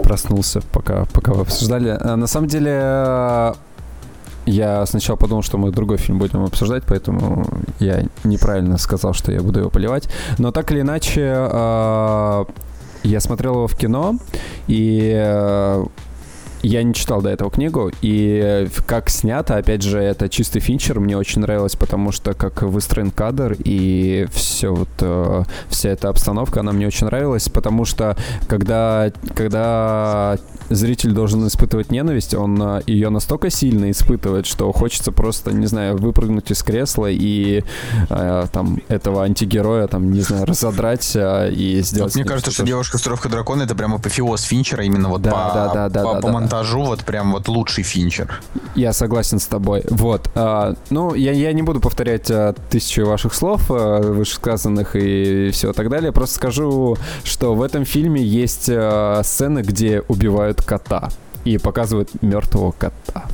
проснулся, 0.02 0.60
пока, 0.72 1.04
пока 1.12 1.32
вы 1.32 1.42
обсуждали. 1.42 1.96
А, 2.00 2.16
на 2.16 2.26
самом 2.26 2.48
деле, 2.48 3.54
я 4.46 4.86
сначала 4.86 5.16
подумал, 5.16 5.42
что 5.42 5.58
мы 5.58 5.70
другой 5.70 5.96
фильм 5.98 6.18
будем 6.18 6.44
обсуждать, 6.44 6.84
поэтому 6.86 7.46
я 7.80 8.04
неправильно 8.24 8.78
сказал, 8.78 9.12
что 9.14 9.32
я 9.32 9.40
буду 9.40 9.60
его 9.60 9.70
поливать. 9.70 10.08
Но 10.38 10.52
так 10.52 10.70
или 10.72 10.80
иначе, 10.80 11.20
я 13.02 13.20
смотрел 13.20 13.54
его 13.54 13.66
в 13.66 13.76
кино, 13.76 14.16
и 14.66 15.82
я 16.62 16.82
не 16.82 16.94
читал 16.94 17.22
до 17.22 17.30
этого 17.30 17.50
книгу, 17.50 17.90
и 18.02 18.68
как 18.86 19.10
снято, 19.10 19.56
опять 19.56 19.82
же, 19.82 19.98
это 19.98 20.28
чистый 20.28 20.60
финчер, 20.60 21.00
мне 21.00 21.16
очень 21.16 21.42
нравилось, 21.42 21.76
потому 21.76 22.12
что 22.12 22.34
как 22.34 22.62
выстроен 22.62 23.10
кадр, 23.10 23.56
и 23.58 24.26
все 24.32 24.74
вот, 24.74 24.88
э, 25.00 25.42
вся 25.68 25.90
эта 25.90 26.08
обстановка, 26.08 26.60
она 26.60 26.72
мне 26.72 26.86
очень 26.86 27.06
нравилась, 27.06 27.48
потому 27.48 27.84
что 27.84 28.16
когда, 28.48 29.12
когда 29.34 30.38
зритель 30.70 31.12
должен 31.12 31.46
испытывать 31.46 31.90
ненависть, 31.90 32.34
он 32.34 32.60
э, 32.60 32.82
ее 32.86 33.08
настолько 33.10 33.50
сильно 33.50 33.90
испытывает, 33.90 34.46
что 34.46 34.70
хочется 34.72 35.12
просто, 35.12 35.52
не 35.52 35.66
знаю, 35.66 35.96
выпрыгнуть 35.96 36.50
из 36.50 36.62
кресла 36.62 37.06
и 37.10 37.62
э, 38.08 38.46
там 38.52 38.80
этого 38.88 39.22
антигероя, 39.24 39.86
там, 39.86 40.12
не 40.12 40.20
знаю, 40.20 40.46
разодрать 40.46 41.14
э, 41.14 41.52
и 41.52 41.80
сделать... 41.82 42.14
Вот 42.14 42.20
мне 42.20 42.24
кажется, 42.24 42.50
что 42.50 42.64
«Девушка 42.64 42.98
с 42.98 43.02
дракона»— 43.28 43.62
это 43.64 43.74
прям 43.74 43.94
апофеоз 43.94 44.42
Финчера 44.42 44.84
именно 44.84 45.08
вот 45.08 45.22
да, 45.22 45.30
по, 45.30 45.54
да, 45.54 45.68
да, 45.72 45.88
да, 45.88 46.02
по, 46.02 46.14
да, 46.14 46.20
по 46.20 46.26
да, 46.26 46.32
монтажу, 46.46 46.82
вот 46.82 47.04
прям 47.04 47.32
вот 47.32 47.48
лучший 47.48 47.82
Финчер. 47.84 48.40
Я 48.76 48.92
согласен 48.92 49.38
с 49.38 49.46
тобой. 49.46 49.82
Вот. 49.90 50.30
Э, 50.34 50.74
ну, 50.90 51.14
я, 51.14 51.32
я 51.32 51.52
не 51.52 51.62
буду 51.62 51.80
повторять 51.80 52.30
э, 52.30 52.54
тысячи 52.70 53.00
ваших 53.00 53.34
слов, 53.34 53.70
э, 53.70 54.00
вышесказанных 54.00 54.94
и 54.94 55.50
все 55.52 55.72
так 55.72 55.88
далее, 55.88 56.12
просто 56.12 56.36
скажу, 56.36 56.96
что 57.24 57.54
в 57.54 57.62
этом 57.62 57.84
фильме 57.84 58.22
есть 58.22 58.70
сцены, 59.22 59.60
где 59.60 60.02
убивают 60.08 60.62
кота 60.62 61.08
и 61.44 61.58
показывают 61.58 62.10
мертвого 62.22 62.72
кота. 62.72 63.24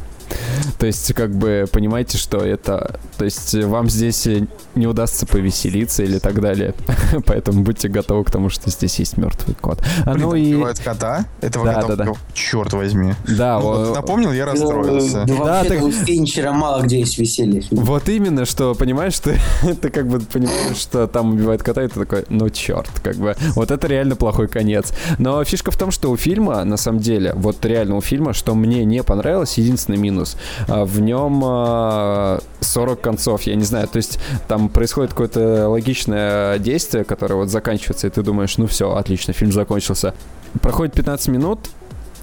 То 0.78 0.86
есть, 0.86 1.12
как 1.14 1.34
бы, 1.34 1.66
понимаете, 1.70 2.18
что 2.18 2.38
это... 2.38 3.00
То 3.18 3.24
есть, 3.24 3.54
вам 3.54 3.88
здесь 3.88 4.26
не 4.74 4.86
удастся 4.86 5.26
повеселиться 5.26 6.02
или 6.02 6.18
так 6.18 6.40
далее. 6.40 6.74
Поэтому 7.26 7.62
будьте 7.62 7.88
готовы 7.88 8.24
к 8.24 8.30
тому, 8.30 8.48
что 8.48 8.70
здесь 8.70 8.98
есть 8.98 9.16
мертвый 9.16 9.56
кот. 9.60 9.82
А, 10.04 10.14
Блин, 10.14 10.26
ну 10.26 10.34
и... 10.34 10.74
Кота? 10.84 11.26
Этого 11.40 11.66
да, 11.66 11.74
кота? 11.74 11.96
Да, 11.96 12.04
да. 12.04 12.12
Черт 12.34 12.72
возьми. 12.72 13.14
Да. 13.28 13.58
Ну, 13.58 13.66
вот, 13.66 13.94
напомнил, 13.94 14.32
я 14.32 14.46
расстроился. 14.46 15.24
Ну, 15.26 15.44
да, 15.44 15.64
так... 15.64 15.82
у 15.82 15.90
Финчера 15.90 16.52
мало 16.52 16.82
где 16.82 17.00
есть 17.00 17.18
веселье. 17.18 17.62
Вот 17.70 18.08
именно, 18.08 18.44
что, 18.44 18.74
понимаешь, 18.74 19.18
ты, 19.18 19.38
ты 19.80 19.90
как 19.90 20.06
бы 20.08 20.20
понимаешь, 20.20 20.76
что 20.76 21.06
там 21.06 21.32
убивает 21.34 21.62
кота, 21.62 21.84
и 21.84 21.88
ты 21.88 22.00
такой, 22.00 22.24
ну 22.28 22.48
черт, 22.50 22.90
как 23.02 23.16
бы. 23.16 23.36
Вот 23.54 23.70
это 23.70 23.86
реально 23.86 24.16
плохой 24.16 24.48
конец. 24.48 24.92
Но 25.18 25.42
фишка 25.44 25.70
в 25.70 25.76
том, 25.76 25.90
что 25.90 26.10
у 26.10 26.16
фильма, 26.16 26.64
на 26.64 26.76
самом 26.76 27.00
деле, 27.00 27.32
вот 27.34 27.64
реально 27.64 27.96
у 27.96 28.00
фильма, 28.00 28.32
что 28.32 28.54
мне 28.54 28.84
не 28.84 29.02
понравилось, 29.02 29.58
единственный 29.58 29.98
минус, 29.98 30.21
а, 30.68 30.84
в 30.84 31.00
нем 31.00 31.40
40 31.40 32.98
а, 32.98 33.02
концов, 33.02 33.42
я 33.42 33.54
не 33.54 33.64
знаю, 33.64 33.88
то 33.88 33.96
есть 33.96 34.18
там 34.48 34.68
происходит 34.68 35.10
какое-то 35.10 35.68
логичное 35.68 36.58
действие, 36.58 37.04
которое 37.04 37.36
вот 37.36 37.48
заканчивается, 37.48 38.06
и 38.06 38.10
ты 38.10 38.22
думаешь, 38.22 38.58
ну 38.58 38.66
все, 38.66 38.94
отлично, 38.94 39.32
фильм 39.32 39.52
закончился. 39.52 40.14
Проходит 40.60 40.94
15 40.94 41.28
минут, 41.28 41.60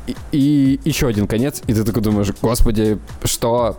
и, 0.08 0.16
и 0.32 0.80
еще 0.86 1.08
один 1.08 1.28
конец, 1.28 1.62
и 1.68 1.74
ты 1.74 1.84
такой 1.84 2.02
думаешь, 2.02 2.30
господи, 2.42 3.00
что? 3.24 3.78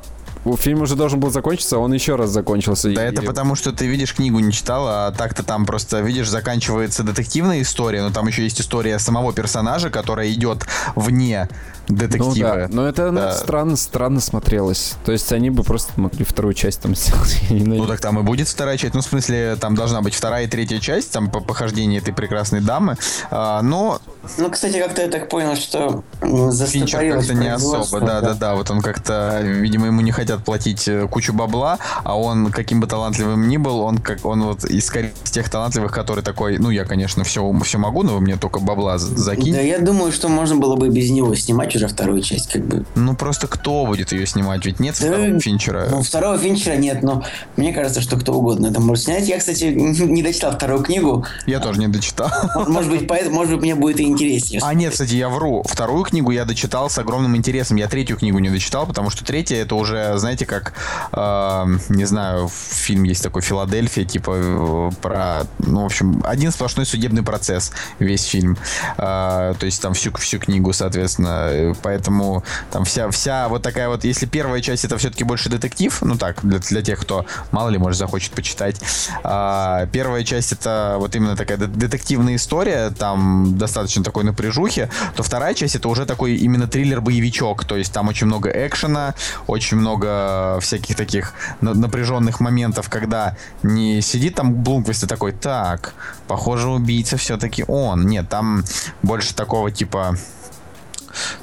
Фильм 0.59 0.83
уже 0.83 0.97
должен 0.97 1.21
был 1.21 1.31
закончиться, 1.31 1.79
он 1.79 1.93
еще 1.93 2.17
раз 2.17 2.31
закончился. 2.31 2.93
Да, 2.95 3.07
и... 3.07 3.13
это 3.13 3.23
потому, 3.23 3.55
что 3.55 3.73
ты 3.73 3.87
видишь 3.87 4.15
книгу 4.15 4.39
не 4.39 4.53
читал, 4.53 4.87
а 4.89 5.13
так-то 5.13 5.43
там 5.43 5.67
просто, 5.67 6.01
видишь, 6.01 6.29
заканчивается 6.29 7.03
детективная 7.03 7.61
история, 7.61 8.03
но 8.03 8.11
там 8.11 8.27
еще 8.27 8.43
есть 8.43 8.61
история 8.61 8.99
самого 8.99 9.33
персонажа, 9.33 9.91
которая 9.91 10.31
идет 10.31 10.65
вне 10.97 11.49
детектива. 11.89 12.29
Ну, 12.29 12.43
да. 12.55 12.69
Но 12.71 12.87
это 12.87 13.11
да. 13.11 13.33
странно, 13.33 13.77
странно 13.77 14.21
смотрелось. 14.21 14.95
То 15.05 15.13
есть 15.13 15.33
они 15.33 15.51
бы 15.51 15.63
просто 15.63 15.93
могли 16.01 16.25
вторую 16.25 16.55
часть 16.55 16.81
там 16.81 16.95
сделать. 16.97 17.39
Ну 17.51 17.87
так 17.87 18.01
там 18.01 18.19
и 18.19 18.23
будет 18.23 18.49
вторая 18.49 18.77
часть. 18.79 18.95
Ну, 18.95 19.01
в 19.01 19.05
смысле, 19.05 19.57
там 19.61 19.75
должна 19.75 20.01
быть 20.01 20.15
вторая 20.15 20.45
и 20.45 20.49
третья 20.49 20.79
часть, 20.79 21.13
там 21.13 21.31
по 21.31 21.41
похождению 21.41 22.01
этой 22.01 22.15
прекрасной 22.15 22.61
дамы. 22.61 22.97
А, 23.31 23.61
но... 23.63 24.01
Ну, 24.39 24.51
кстати, 24.51 24.79
как-то 24.79 25.03
я 25.03 25.09
так 25.09 25.29
понял, 25.29 25.57
что 25.57 26.05
Финчер 26.21 27.15
как-то 27.15 27.35
не 27.35 27.49
особо, 27.49 28.01
да, 28.01 28.21
да, 28.21 28.21
да, 28.21 28.35
да. 28.35 28.55
Вот 28.55 28.71
он 28.71 28.83
как-то, 28.83 29.41
видимо, 29.43 29.87
ему 29.87 30.03
не 30.03 30.13
хотят 30.13 30.45
платить 30.45 30.87
э, 30.89 31.09
кучу 31.09 31.33
бабла, 31.33 31.79
а 32.05 32.19
он, 32.19 32.51
каким 32.51 32.81
бы 32.81 32.87
талантливым 32.87 33.49
ни 33.49 33.57
был, 33.57 33.81
он 33.81 33.99
как 33.99 34.25
он 34.27 34.43
вот 34.43 34.65
из, 34.65 34.91
тех 35.25 35.49
талантливых, 35.49 35.93
который 35.93 36.23
такой, 36.23 36.59
ну, 36.59 36.71
я, 36.71 36.85
конечно, 36.85 37.25
все, 37.25 37.51
все 37.65 37.79
могу, 37.79 38.03
но 38.03 38.15
вы 38.15 38.21
мне 38.21 38.37
только 38.37 38.61
бабла 38.61 38.99
закинь. 38.99 39.55
Да, 39.55 39.61
я 39.61 39.79
думаю, 39.79 40.13
что 40.13 40.29
можно 40.29 40.57
было 40.57 40.77
бы 40.77 40.89
без 40.91 41.11
него 41.11 41.35
снимать 41.35 41.75
уже 41.75 41.89
вторую 41.89 42.21
часть, 42.21 42.53
как 42.53 42.67
бы. 42.67 42.85
Ну, 42.95 43.15
просто 43.15 43.47
кто 43.47 43.87
будет 43.87 44.13
ее 44.13 44.27
снимать? 44.27 44.67
Ведь 44.67 44.81
нет 44.81 44.97
да, 45.01 45.07
второго 45.07 45.41
Финчера. 45.41 45.87
Ну, 45.91 46.03
второго 46.03 46.39
Финчера 46.39 46.77
нет, 46.77 47.03
но 47.03 47.25
мне 47.57 47.73
кажется, 47.73 48.03
что 48.03 48.19
кто 48.19 48.35
угодно 48.35 48.67
это 48.67 48.81
может 48.81 49.05
снять. 49.05 49.27
Я, 49.29 49.39
кстати, 49.39 49.65
не 49.75 50.23
дочитал 50.23 50.53
вторую 50.53 50.83
книгу. 50.83 51.25
Я 51.47 51.61
тоже 51.61 51.81
не 51.81 51.89
дочитал. 51.89 52.31
Может 52.67 52.91
быть, 52.91 53.09
поэтому, 53.09 53.37
может 53.37 53.55
быть, 53.55 53.63
мне 53.63 53.75
будет 53.75 54.01
и 54.01 54.10
интереснее. 54.11 54.61
А 54.63 54.75
нет, 54.75 54.93
кстати, 54.93 55.15
я 55.15 55.29
вру. 55.29 55.63
Вторую 55.67 56.05
книгу 56.05 56.31
я 56.31 56.45
дочитал 56.45 56.91
с 56.91 56.99
огромным 56.99 57.37
интересом. 57.37 57.77
Я 57.77 57.89
третью 57.89 58.17
книгу 58.17 58.39
не 58.39 58.51
дочитал, 58.51 58.87
потому 58.87 59.11
что 59.11 59.25
третья 59.25 59.57
это 59.57 59.75
уже, 59.75 60.17
знаете, 60.19 60.47
как, 60.47 60.75
э, 61.13 61.65
не 61.89 62.05
знаю, 62.05 62.49
фильм 62.49 63.05
есть 63.05 63.23
такой 63.23 63.43
«Филадельфия», 63.43 64.05
типа 64.05 64.33
э, 64.35 64.91
про, 65.01 65.43
ну, 65.59 65.83
в 65.83 65.87
общем, 65.87 66.23
один 66.25 66.53
сплошной 66.53 66.87
судебный 66.87 67.23
процесс, 67.23 67.73
весь 67.99 68.25
фильм. 68.25 68.57
Э, 68.97 69.55
то 69.59 69.67
есть 69.67 69.81
там 69.83 69.95
всю, 69.95 70.13
всю 70.17 70.39
книгу, 70.39 70.73
соответственно, 70.73 71.75
поэтому 71.83 72.45
там 72.71 72.85
вся, 72.85 73.11
вся 73.11 73.49
вот 73.49 73.63
такая 73.63 73.89
вот, 73.89 74.05
если 74.05 74.27
первая 74.27 74.61
часть 74.61 74.85
это 74.85 74.99
все-таки 74.99 75.25
больше 75.25 75.49
детектив, 75.49 75.97
ну 76.03 76.17
так, 76.17 76.41
для, 76.43 76.59
для 76.59 76.83
тех, 76.83 77.01
кто, 77.01 77.27
мало 77.51 77.69
ли, 77.69 77.79
может, 77.79 77.99
захочет 77.99 78.33
почитать, 78.33 78.81
а, 79.23 79.87
первая 79.87 80.25
часть 80.25 80.53
это 80.53 80.97
вот 80.99 81.15
именно 81.17 81.37
такая 81.37 81.59
детективная 81.59 82.37
история, 82.37 82.91
там 82.91 83.57
достаточно 83.59 84.00
такой 84.03 84.25
напряжухи, 84.25 84.89
то 85.15 85.23
вторая 85.23 85.55
часть 85.55 85.77
это 85.77 85.89
уже 85.89 86.07
такой 86.07 86.37
именно 86.37 86.67
триллер-боевичок, 86.67 87.65
то 87.65 87.77
есть 87.77 87.93
там 87.93 88.09
очень 88.09 88.27
много 88.27 88.51
экшена, 88.51 89.15
очень 89.47 89.77
много 89.77 90.59
всяких 90.61 90.97
таких 90.97 91.35
напряженных 91.61 92.41
моментов, 92.41 92.89
когда 92.89 93.37
не 93.63 94.01
сидит 94.03 94.35
там 94.35 94.55
Блумквист 94.55 95.05
и 95.05 95.07
такой, 95.07 95.33
так, 95.33 95.95
похоже, 96.27 96.69
убийца 96.69 97.17
все-таки 97.17 97.65
он. 97.67 98.07
Нет, 98.07 98.29
там 98.29 98.65
больше 99.03 99.35
такого 99.35 99.71
типа 99.71 100.17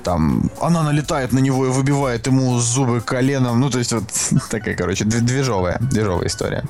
там 0.03 0.49
она 0.61 0.83
налетает 0.83 1.33
на 1.33 1.39
него 1.39 1.65
и 1.65 1.69
выбивает 1.69 2.27
ему 2.27 2.57
зубы 2.59 3.01
коленом. 3.01 3.59
Ну, 3.59 3.69
то 3.69 3.79
есть 3.79 3.91
вот 3.93 4.03
такая, 4.49 4.75
короче, 4.75 5.05
движовая, 5.05 5.77
движовая 5.79 6.27
история. 6.27 6.63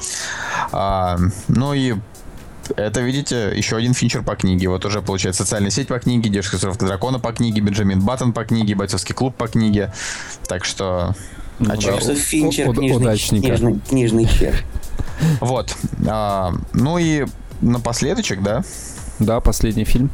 А, 0.72 1.18
ну 1.48 1.74
и 1.74 1.96
это, 2.76 3.02
видите, 3.02 3.52
еще 3.56 3.78
один 3.78 3.94
финчер 3.94 4.24
по 4.24 4.36
книге. 4.36 4.70
Вот 4.70 4.86
уже 4.86 5.02
получается 5.02 5.44
социальная 5.44 5.72
сеть 5.72 5.88
по 5.88 6.00
книге, 6.00 6.30
девушка 6.30 6.58
суровка 6.58 6.86
дракона 6.86 7.20
по 7.20 7.32
книге, 7.32 7.62
Бенджамин 7.62 8.02
Баттон 8.02 8.34
по 8.34 8.44
книге, 8.44 8.76
бойцовский 8.76 9.16
клуб 9.16 9.36
по 9.36 9.48
книге. 9.48 9.94
Так 10.48 10.66
что... 10.66 11.16
Ну, 11.60 11.72
а 11.72 11.78
да, 11.78 12.00
что 12.00 12.16
финчер, 12.16 12.72
книжный, 12.74 13.42
книжный, 13.42 13.80
книжный 13.90 14.28
чер. 14.28 14.64
Вот. 15.40 15.76
А, 16.08 16.54
ну 16.74 17.00
и 17.00 17.26
напоследочек, 17.62 18.44
да? 18.44 18.64
Да, 19.20 19.40
последний 19.40 19.86
фильм. 19.86 20.12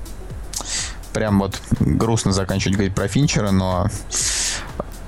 прям 1.13 1.39
вот 1.39 1.61
грустно 1.79 2.33
заканчивать 2.33 2.75
говорить 2.75 2.95
про 2.95 3.07
Финчера, 3.07 3.51
но 3.51 3.87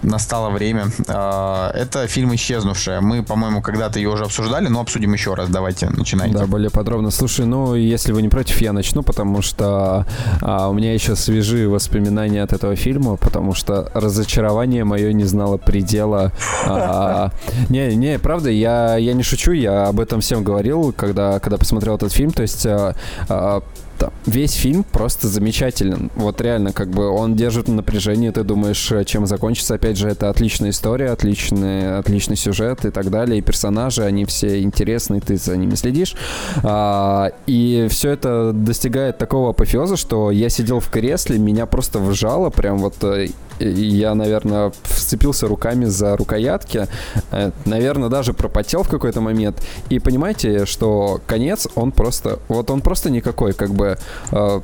настало 0.03 0.49
время. 0.49 0.87
А, 1.07 1.71
это 1.71 2.07
фильм 2.07 2.33
«Исчезнувшая». 2.35 3.01
Мы, 3.01 3.23
по-моему, 3.23 3.61
когда-то 3.61 3.99
ее 3.99 4.09
уже 4.09 4.23
обсуждали, 4.23 4.67
но 4.67 4.81
обсудим 4.81 5.13
еще 5.13 5.33
раз. 5.33 5.49
Давайте, 5.49 5.89
начинайте. 5.89 6.37
Да, 6.37 6.45
более 6.45 6.69
подробно. 6.69 7.11
Слушай, 7.11 7.45
ну, 7.45 7.75
если 7.75 8.11
вы 8.11 8.21
не 8.21 8.29
против, 8.29 8.61
я 8.61 8.73
начну, 8.73 9.03
потому 9.03 9.41
что 9.41 10.05
а, 10.41 10.69
у 10.69 10.73
меня 10.73 10.93
еще 10.93 11.15
свежие 11.15 11.67
воспоминания 11.67 12.43
от 12.43 12.53
этого 12.53 12.75
фильма, 12.75 13.15
потому 13.17 13.53
что 13.53 13.89
разочарование 13.93 14.83
мое 14.83 15.13
не 15.13 15.25
знало 15.25 15.57
предела. 15.57 16.31
А, 16.65 17.31
не, 17.69 17.95
не, 17.95 18.19
правда, 18.19 18.49
я, 18.49 18.97
я 18.97 19.13
не 19.13 19.23
шучу, 19.23 19.51
я 19.51 19.87
об 19.87 19.99
этом 19.99 20.21
всем 20.21 20.43
говорил, 20.43 20.93
когда, 20.93 21.39
когда 21.39 21.57
посмотрел 21.57 21.95
этот 21.95 22.11
фильм. 22.11 22.31
То 22.31 22.41
есть 22.41 22.65
а, 22.65 22.95
а, 23.29 23.61
там, 23.97 24.11
весь 24.25 24.53
фильм 24.53 24.83
просто 24.83 25.27
замечателен. 25.27 26.11
Вот 26.15 26.41
реально, 26.41 26.73
как 26.73 26.89
бы 26.89 27.09
он 27.09 27.35
держит 27.35 27.67
напряжение, 27.67 28.31
ты 28.31 28.43
думаешь, 28.43 28.91
э, 28.91 29.03
чем 29.05 29.25
закончится. 29.25 29.75
Опять 29.75 29.97
же, 29.97 30.07
это 30.07 30.29
отличная 30.29 30.69
история, 30.69 31.11
отличный, 31.11 31.97
отличный 31.97 32.35
сюжет 32.35 32.85
и 32.85 32.91
так 32.91 33.09
далее. 33.09 33.39
И 33.39 33.41
персонажи, 33.41 34.03
они 34.03 34.25
все 34.25 34.61
интересные, 34.61 35.21
ты 35.21 35.37
за 35.37 35.57
ними 35.57 35.75
следишь. 35.75 36.15
А, 36.63 37.31
и 37.47 37.87
все 37.89 38.11
это 38.11 38.51
достигает 38.53 39.17
такого 39.17 39.51
апофеоза, 39.51 39.97
что 39.97 40.31
я 40.31 40.49
сидел 40.49 40.79
в 40.79 40.89
кресле, 40.89 41.37
меня 41.37 41.65
просто 41.65 41.99
вжало, 41.99 42.49
прям 42.49 42.77
вот 42.79 42.95
э, 43.03 43.27
я, 43.59 44.15
наверное, 44.15 44.71
вцепился 44.83 45.47
руками 45.47 45.85
за 45.85 46.15
рукоятки, 46.17 46.87
э, 47.31 47.51
наверное, 47.65 48.09
даже 48.09 48.33
пропотел 48.33 48.83
в 48.83 48.89
какой-то 48.89 49.21
момент. 49.21 49.61
И 49.89 49.99
понимаете, 49.99 50.65
что 50.65 51.21
конец, 51.27 51.67
он 51.75 51.91
просто, 51.91 52.39
вот 52.47 52.69
он 52.69 52.81
просто 52.81 53.09
никакой, 53.09 53.53
как 53.53 53.71
бы 53.71 53.97
э, 54.31 54.61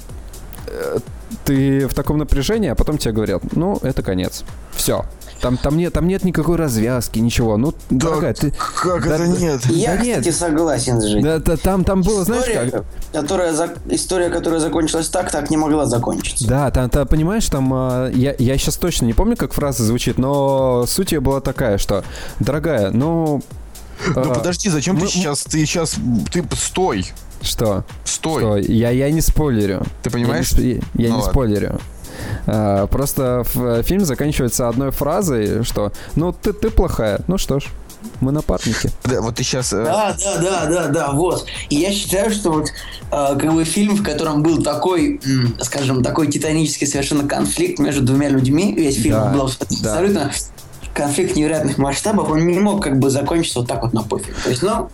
э, 0.67 0.99
ты 1.45 1.87
в 1.87 1.93
таком 1.93 2.17
напряжении, 2.17 2.69
а 2.69 2.75
потом 2.75 2.97
тебе 2.97 3.13
говорят, 3.13 3.41
ну, 3.55 3.79
это 3.81 4.03
конец. 4.03 4.43
Все. 4.71 5.05
Там, 5.41 5.57
там, 5.57 5.75
нет, 5.77 5.93
там 5.93 6.07
нет 6.07 6.23
никакой 6.23 6.55
развязки, 6.55 7.19
ничего. 7.19 7.57
Ну, 7.57 7.73
да, 7.89 8.09
дорогая, 8.09 8.33
ты... 8.33 8.53
Как 8.75 9.07
да, 9.07 9.15
это 9.15 9.27
нет? 9.27 9.65
Я, 9.65 9.93
да 9.93 9.97
кстати, 9.97 10.25
нет. 10.25 10.35
согласен 10.35 11.01
с 11.01 11.05
Женей. 11.05 11.23
Да, 11.23 11.39
да, 11.39 11.57
там, 11.57 11.83
там 11.83 12.03
было, 12.03 12.23
знаешь 12.23 12.71
как? 12.71 12.85
Которая, 13.11 13.53
история, 13.89 14.29
которая 14.29 14.59
закончилась 14.59 15.09
так, 15.09 15.31
так 15.31 15.49
не 15.49 15.57
могла 15.57 15.87
закончиться. 15.87 16.47
Да, 16.47 16.69
там, 16.69 16.89
там 16.89 17.07
понимаешь, 17.07 17.47
там... 17.49 17.73
А, 17.73 18.09
я, 18.11 18.35
я 18.37 18.57
сейчас 18.57 18.77
точно 18.77 19.05
не 19.05 19.13
помню, 19.13 19.35
как 19.35 19.53
фраза 19.53 19.83
звучит, 19.83 20.19
но 20.19 20.85
суть 20.87 21.11
ее 21.11 21.21
была 21.21 21.41
такая, 21.41 21.79
что, 21.79 22.03
дорогая, 22.39 22.91
ну... 22.91 23.41
Ну, 24.15 24.21
а, 24.21 24.33
подожди, 24.35 24.69
зачем 24.69 24.95
мы, 24.95 25.01
ты 25.01 25.07
сейчас... 25.07 25.43
Ты 25.43 25.65
сейчас... 25.65 25.95
Ты 26.31 26.43
стой! 26.55 27.07
Что? 27.41 27.83
Стой. 28.05 28.41
Что? 28.41 28.57
Я, 28.57 28.91
я 28.91 29.09
не 29.09 29.21
спойлерю. 29.21 29.83
Ты 30.03 30.11
понимаешь? 30.11 30.51
Я 30.51 30.63
не, 30.63 30.81
я 30.93 31.09
ну, 31.09 31.17
не 31.17 31.23
спойлерю. 31.23 31.79
А, 32.47 32.87
просто 32.87 33.43
фильм 33.83 34.05
заканчивается 34.05 34.67
одной 34.67 34.91
фразой, 34.91 35.63
что 35.63 35.91
«Ну, 36.15 36.33
ты, 36.33 36.53
ты 36.53 36.69
плохая». 36.69 37.21
Ну 37.27 37.37
что 37.37 37.59
ж, 37.59 37.65
мы 38.19 38.31
напарники. 38.31 38.91
Да, 39.05 39.21
вот 39.21 39.35
ты 39.35 39.43
сейчас... 39.43 39.73
Э... 39.73 39.83
Да, 39.83 40.15
да, 40.19 40.37
да, 40.37 40.65
да, 40.65 40.87
да, 40.87 41.11
вот. 41.11 41.45
И 41.69 41.75
я 41.75 41.91
считаю, 41.91 42.31
что 42.31 42.51
вот 42.51 42.69
э, 42.69 42.71
как 43.11 43.53
бы 43.53 43.63
фильм, 43.63 43.95
в 43.95 44.03
котором 44.03 44.43
был 44.43 44.61
такой, 44.63 45.19
м, 45.25 45.55
скажем, 45.61 46.03
такой 46.03 46.27
титанический 46.27 46.87
совершенно 46.87 47.27
конфликт 47.27 47.79
между 47.79 48.01
двумя 48.01 48.29
людьми, 48.29 48.73
весь 48.73 49.01
фильм 49.01 49.15
да, 49.15 49.29
был 49.29 49.41
абсолютно 49.43 50.25
да. 50.25 50.31
конфликт 50.93 51.35
невероятных 51.35 51.77
масштабов, 51.77 52.29
он 52.29 52.47
не 52.47 52.59
мог 52.59 52.83
как 52.83 52.99
бы 52.99 53.09
закончиться 53.09 53.59
вот 53.59 53.67
так 53.67 53.81
вот 53.81 53.93
на 53.93 54.03
пофиг. 54.03 54.35
То 54.43 54.49
есть, 54.49 54.61
ну, 54.61 54.89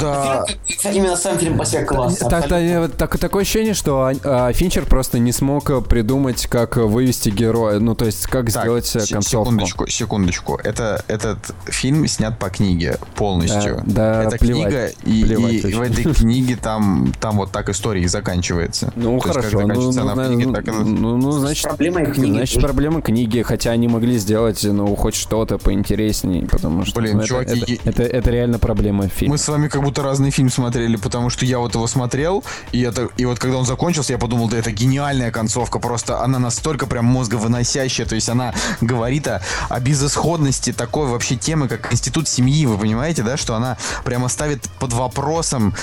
да. 0.00 0.44
Фильм, 0.66 0.96
именно 0.96 1.16
сам 1.16 1.38
фильм 1.38 1.58
по 1.58 1.64
себе 1.64 1.84
классный. 1.84 2.28
Так, 2.28 2.48
так, 2.48 2.92
так, 2.96 3.18
такое 3.18 3.42
ощущение, 3.42 3.74
что 3.74 4.04
а, 4.04 4.48
а, 4.48 4.52
Финчер 4.52 4.86
просто 4.86 5.18
не 5.18 5.32
смог 5.32 5.86
придумать, 5.86 6.46
как 6.46 6.76
вывести 6.76 7.30
героя. 7.30 7.78
Ну, 7.78 7.94
то 7.94 8.06
есть, 8.06 8.26
как 8.26 8.50
так, 8.50 8.62
сделать 8.62 8.92
концовку. 9.10 9.50
Секундочку, 9.50 9.86
секундочку. 9.86 10.60
Это, 10.62 11.04
этот 11.08 11.38
фильм 11.66 12.06
снят 12.06 12.38
по 12.38 12.50
книге 12.50 12.98
полностью. 13.16 13.82
Да, 13.86 14.22
да 14.22 14.24
Это 14.24 14.38
плевать, 14.38 14.72
книга, 14.72 14.86
и, 15.04 15.24
плевать, 15.24 15.52
и 15.52 15.74
в 15.74 15.80
этой 15.80 16.04
книге 16.14 16.56
там, 16.56 17.12
там 17.20 17.36
вот 17.36 17.52
так 17.52 17.68
история 17.68 18.02
и 18.02 18.06
заканчивается. 18.06 18.92
Ну, 18.96 19.18
то 19.20 19.28
хорошо. 19.28 19.60
Есть, 19.60 19.74
ну, 19.74 19.92
ну, 19.92 20.26
книге, 20.26 20.52
так 20.52 20.66
ну, 20.66 20.84
ну, 20.84 21.16
ну, 21.16 21.32
значит, 21.32 21.64
проблема 21.64 22.04
книги. 22.06 22.32
Значит, 22.32 22.60
проблема 22.62 23.02
книги, 23.02 23.42
хотя 23.42 23.70
они 23.70 23.88
могли 23.88 24.18
сделать, 24.18 24.62
ну, 24.64 24.94
хоть 24.96 25.14
что-то 25.14 25.58
поинтереснее, 25.58 26.46
потому 26.46 26.84
что 26.84 27.00
Блин, 27.00 27.18
ну, 27.18 27.24
чуваки, 27.24 27.74
это, 27.74 27.90
это, 27.90 28.02
это, 28.02 28.16
это 28.16 28.30
реально 28.30 28.58
проблема 28.58 29.08
фильма. 29.08 29.34
Мы 29.34 29.38
с 29.38 29.48
вами 29.48 29.59
как 29.68 29.82
будто 29.82 30.02
разный 30.02 30.30
фильм 30.30 30.50
смотрели, 30.50 30.96
потому 30.96 31.30
что 31.30 31.44
я 31.44 31.58
вот 31.58 31.74
его 31.74 31.86
смотрел, 31.86 32.44
и, 32.72 32.82
это, 32.82 33.08
и 33.16 33.24
вот 33.24 33.38
когда 33.38 33.58
он 33.58 33.66
закончился, 33.66 34.12
я 34.12 34.18
подумал, 34.18 34.48
да 34.48 34.58
это 34.58 34.70
гениальная 34.70 35.30
концовка, 35.30 35.78
просто 35.78 36.22
она 36.22 36.38
настолько 36.38 36.86
прям 36.86 37.06
мозговыносящая, 37.06 38.06
то 38.06 38.14
есть 38.14 38.28
она 38.28 38.54
говорит 38.80 39.26
о, 39.28 39.42
о 39.68 39.80
безысходности 39.80 40.72
такой 40.72 41.08
вообще 41.08 41.36
темы, 41.36 41.68
как 41.68 41.92
институт 41.92 42.28
семьи, 42.28 42.66
вы 42.66 42.78
понимаете, 42.78 43.22
да, 43.22 43.36
что 43.36 43.54
она 43.54 43.76
прямо 44.04 44.28
ставит 44.28 44.68
под 44.78 44.92
вопросом, 44.92 45.74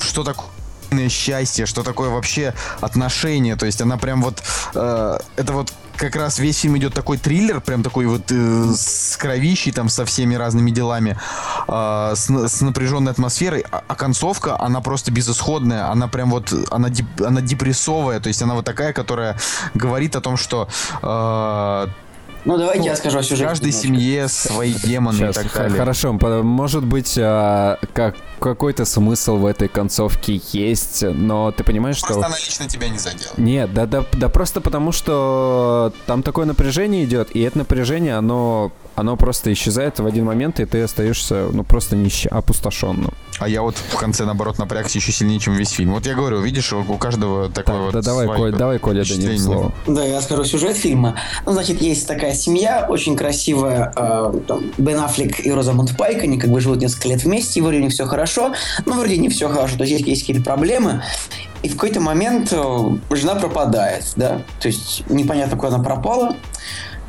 что 0.00 0.24
такое 0.24 0.46
счастье, 1.08 1.66
что 1.66 1.82
такое 1.82 2.10
вообще 2.10 2.54
отношения. 2.80 3.56
То 3.56 3.66
есть 3.66 3.80
она 3.80 3.96
прям 3.96 4.22
вот... 4.22 4.42
Э, 4.74 5.18
это 5.36 5.52
вот 5.52 5.72
как 5.96 6.16
раз 6.16 6.38
весь 6.38 6.58
фильм 6.60 6.76
идет 6.78 6.94
такой 6.94 7.18
триллер, 7.18 7.60
прям 7.60 7.82
такой 7.82 8.06
вот 8.06 8.30
э, 8.30 8.72
с 8.74 9.16
кровищей, 9.16 9.72
там, 9.72 9.88
со 9.88 10.04
всеми 10.04 10.34
разными 10.34 10.70
делами, 10.70 11.16
э, 11.68 12.12
с, 12.14 12.28
с 12.28 12.60
напряженной 12.60 13.12
атмосферой, 13.12 13.64
а, 13.70 13.82
а 13.86 13.94
концовка, 13.94 14.60
она 14.60 14.80
просто 14.80 15.10
безысходная, 15.10 15.90
она 15.90 16.08
прям 16.08 16.30
вот, 16.30 16.52
она, 16.70 16.88
дип, 16.90 17.06
она 17.20 17.40
депрессовая, 17.40 18.20
то 18.20 18.28
есть 18.28 18.42
она 18.42 18.54
вот 18.54 18.64
такая, 18.64 18.92
которая 18.92 19.36
говорит 19.74 20.16
о 20.16 20.20
том, 20.20 20.36
что 20.36 20.68
э, 21.02 21.86
ну, 22.46 22.58
давайте 22.58 22.80
ну, 22.80 22.86
я 22.86 22.96
скажу 22.96 23.18
о 23.18 23.22
сюжете. 23.22 23.44
В 23.44 23.48
каждой 23.48 23.66
немножко. 23.66 23.86
семье 23.86 24.28
свои 24.28 24.72
демоны 24.72 25.18
Сейчас, 25.18 25.36
и 25.36 25.42
так 25.42 25.52
далее. 25.52 25.78
Хорошо, 25.78 26.12
может 26.12 26.84
быть, 26.84 27.18
а, 27.18 27.78
как 27.92 28.16
какой-то 28.38 28.84
смысл 28.84 29.36
в 29.36 29.46
этой 29.46 29.68
концовке 29.68 30.40
есть, 30.52 31.02
но 31.02 31.50
ты 31.50 31.64
понимаешь, 31.64 32.00
просто 32.00 32.14
что... 32.14 32.20
Просто 32.20 32.36
она 32.36 32.46
лично 32.46 32.68
тебя 32.68 32.88
не 32.88 32.98
задела. 32.98 33.32
Нет, 33.36 33.74
да, 33.74 33.86
да, 33.86 34.04
да 34.12 34.28
просто 34.28 34.60
потому, 34.60 34.92
что 34.92 35.92
там 36.06 36.22
такое 36.22 36.46
напряжение 36.46 37.04
идет, 37.04 37.34
и 37.34 37.40
это 37.40 37.58
напряжение, 37.58 38.16
оно, 38.16 38.72
оно 38.94 39.16
просто 39.16 39.52
исчезает 39.52 39.98
в 39.98 40.06
один 40.06 40.24
момент, 40.24 40.60
и 40.60 40.64
ты 40.66 40.82
остаешься, 40.82 41.48
ну, 41.52 41.64
просто 41.64 41.96
нищ... 41.96 42.26
опустошенным. 42.26 43.12
А 43.38 43.48
я 43.48 43.62
вот 43.62 43.76
в 43.76 43.96
конце, 43.96 44.24
наоборот, 44.24 44.58
напрягся 44.58 44.98
еще 44.98 45.12
сильнее, 45.12 45.38
чем 45.38 45.54
весь 45.54 45.70
фильм. 45.70 45.92
Вот 45.94 46.06
я 46.06 46.14
говорю, 46.14 46.40
видишь, 46.40 46.72
у 46.72 46.82
каждого 46.96 47.48
такой 47.48 47.74
так, 47.74 47.76
вот... 47.76 47.92
Да, 47.92 48.02
давай, 48.02 48.26
Коль, 48.26 48.52
давай, 48.52 48.78
Коля, 48.78 49.04
да 49.04 49.38
слово. 49.38 49.72
Да, 49.86 50.04
я 50.04 50.20
скажу 50.20 50.44
сюжет 50.44 50.76
фильма. 50.76 51.16
Ну, 51.44 51.52
значит, 51.52 51.80
есть 51.80 52.06
такая 52.06 52.34
семья, 52.34 52.86
очень 52.88 53.16
красивая, 53.16 53.92
э, 53.94 54.32
там, 54.46 54.72
Бен 54.78 54.98
Аффлек 55.00 55.44
и 55.44 55.52
Розамунд 55.52 55.96
Пайк, 55.96 56.22
они 56.22 56.38
как 56.38 56.50
бы 56.50 56.60
живут 56.60 56.80
несколько 56.80 57.08
лет 57.08 57.24
вместе, 57.24 57.60
и 57.60 57.62
вроде 57.62 57.78
у 57.78 57.82
них 57.82 57.92
все 57.92 58.06
хорошо, 58.06 58.54
но 58.84 58.94
вроде 58.94 59.16
не 59.18 59.28
все 59.28 59.48
хорошо, 59.48 59.76
то 59.76 59.84
есть 59.84 59.92
есть, 59.92 60.06
есть 60.06 60.22
какие-то 60.22 60.42
проблемы, 60.42 61.02
и 61.62 61.68
в 61.68 61.72
какой-то 61.72 62.00
момент 62.00 62.52
э, 62.52 62.90
жена 63.10 63.34
пропадает, 63.34 64.12
да, 64.16 64.42
то 64.60 64.68
есть 64.68 65.04
непонятно, 65.08 65.56
куда 65.56 65.74
она 65.74 65.82
пропала, 65.82 66.36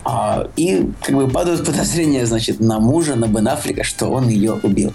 а, 0.10 0.48
и 0.56 0.90
как 1.04 1.16
бы 1.16 1.28
падают 1.28 1.66
подозрения, 1.66 2.26
значит, 2.26 2.62
на 2.62 2.80
мужа, 2.80 3.16
на 3.16 3.28
Бен 3.28 3.46
Аффлека, 3.46 3.84
что 3.84 4.08
он 4.08 4.30
ее 4.30 4.54
убил. 4.64 4.94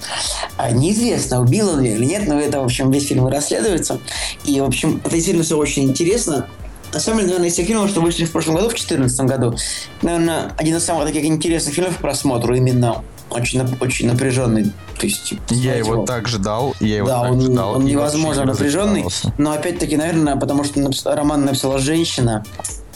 А, 0.56 0.70
неизвестно, 0.70 1.43
убил 1.43 1.68
он 1.68 1.82
ее 1.82 1.97
или 1.97 2.06
нет, 2.06 2.26
но 2.26 2.40
это, 2.40 2.60
в 2.60 2.64
общем, 2.64 2.90
весь 2.90 3.09
фильм 3.09 3.26
расследуется. 3.26 4.01
И, 4.47 4.59
в 4.59 4.64
общем, 4.64 5.02
это 5.05 5.14
действительно 5.14 5.44
все 5.44 5.59
очень 5.59 5.84
интересно. 5.84 6.47
На 6.94 6.98
самом 6.98 7.18
деле, 7.18 7.28
наверное, 7.28 7.51
из 7.51 7.55
тех 7.55 7.66
фильмов, 7.66 7.90
что 7.90 8.01
вышли 8.01 8.24
в 8.24 8.32
прошлом 8.32 8.55
году, 8.55 8.68
в 8.68 8.70
2014 8.70 9.20
году, 9.26 9.55
наверное, 10.01 10.52
один 10.56 10.76
из 10.76 10.84
самых 10.84 11.06
таких 11.06 11.26
интересных 11.26 11.74
фильмов 11.74 11.98
к 11.98 12.01
просмотру, 12.01 12.55
именно 12.55 13.02
очень, 13.28 13.60
очень 13.80 14.09
напряженный. 14.09 14.72
То 14.98 15.06
есть, 15.06 15.34
я 15.51 15.74
его, 15.74 15.94
его 15.94 16.06
так 16.06 16.26
ждал, 16.26 16.74
я 16.80 16.97
его 16.97 17.09
да, 17.09 17.22
так 17.22 17.32
он, 17.32 17.40
ждал. 17.43 17.76
Он 17.76 17.84
невозможно 17.84 18.47
напряженный, 18.47 19.05
но 19.36 19.52
опять-таки, 19.52 19.98
наверное, 19.98 20.36
потому 20.36 20.64
что 20.64 21.14
роман 21.14 21.44
написала 21.44 21.78
женщина, 21.78 22.44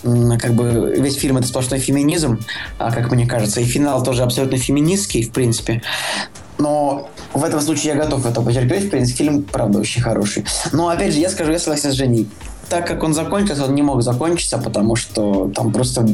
как 0.02 0.55
бы 0.55 0.94
весь 0.98 1.16
фильм 1.16 1.39
это 1.39 1.47
сплошной 1.47 1.81
феминизм, 1.81 2.39
а 2.78 2.93
как 2.93 3.10
мне 3.10 3.27
кажется, 3.27 3.60
и 3.60 3.64
финал 3.64 4.02
тоже 4.02 4.23
абсолютно 4.23 4.59
феминистский, 4.59 5.23
в 5.23 5.32
принципе. 5.32 5.82
Но 6.59 7.10
в 7.35 7.44
этом 7.44 7.60
случае 7.60 7.94
я 7.94 8.02
готов 8.02 8.24
это 8.24 8.40
потерпеть. 8.40 8.85
В 8.85 8.90
принципе, 8.90 9.24
фильм, 9.24 9.43
правда, 9.43 9.78
очень 9.78 10.01
хороший. 10.01 10.44
Но, 10.73 10.89
опять 10.89 11.12
же, 11.12 11.20
я 11.20 11.28
скажу, 11.28 11.52
я 11.52 11.59
согласен 11.59 11.90
с 11.90 11.94
Женей. 11.94 12.28
Так 12.68 12.86
как 12.86 13.02
он 13.02 13.14
закончился, 13.14 13.64
он 13.64 13.74
не 13.74 13.82
мог 13.82 14.02
закончиться, 14.02 14.59
потому 14.59 14.97
что 14.97 15.51
там 15.55 15.73
просто 15.73 16.06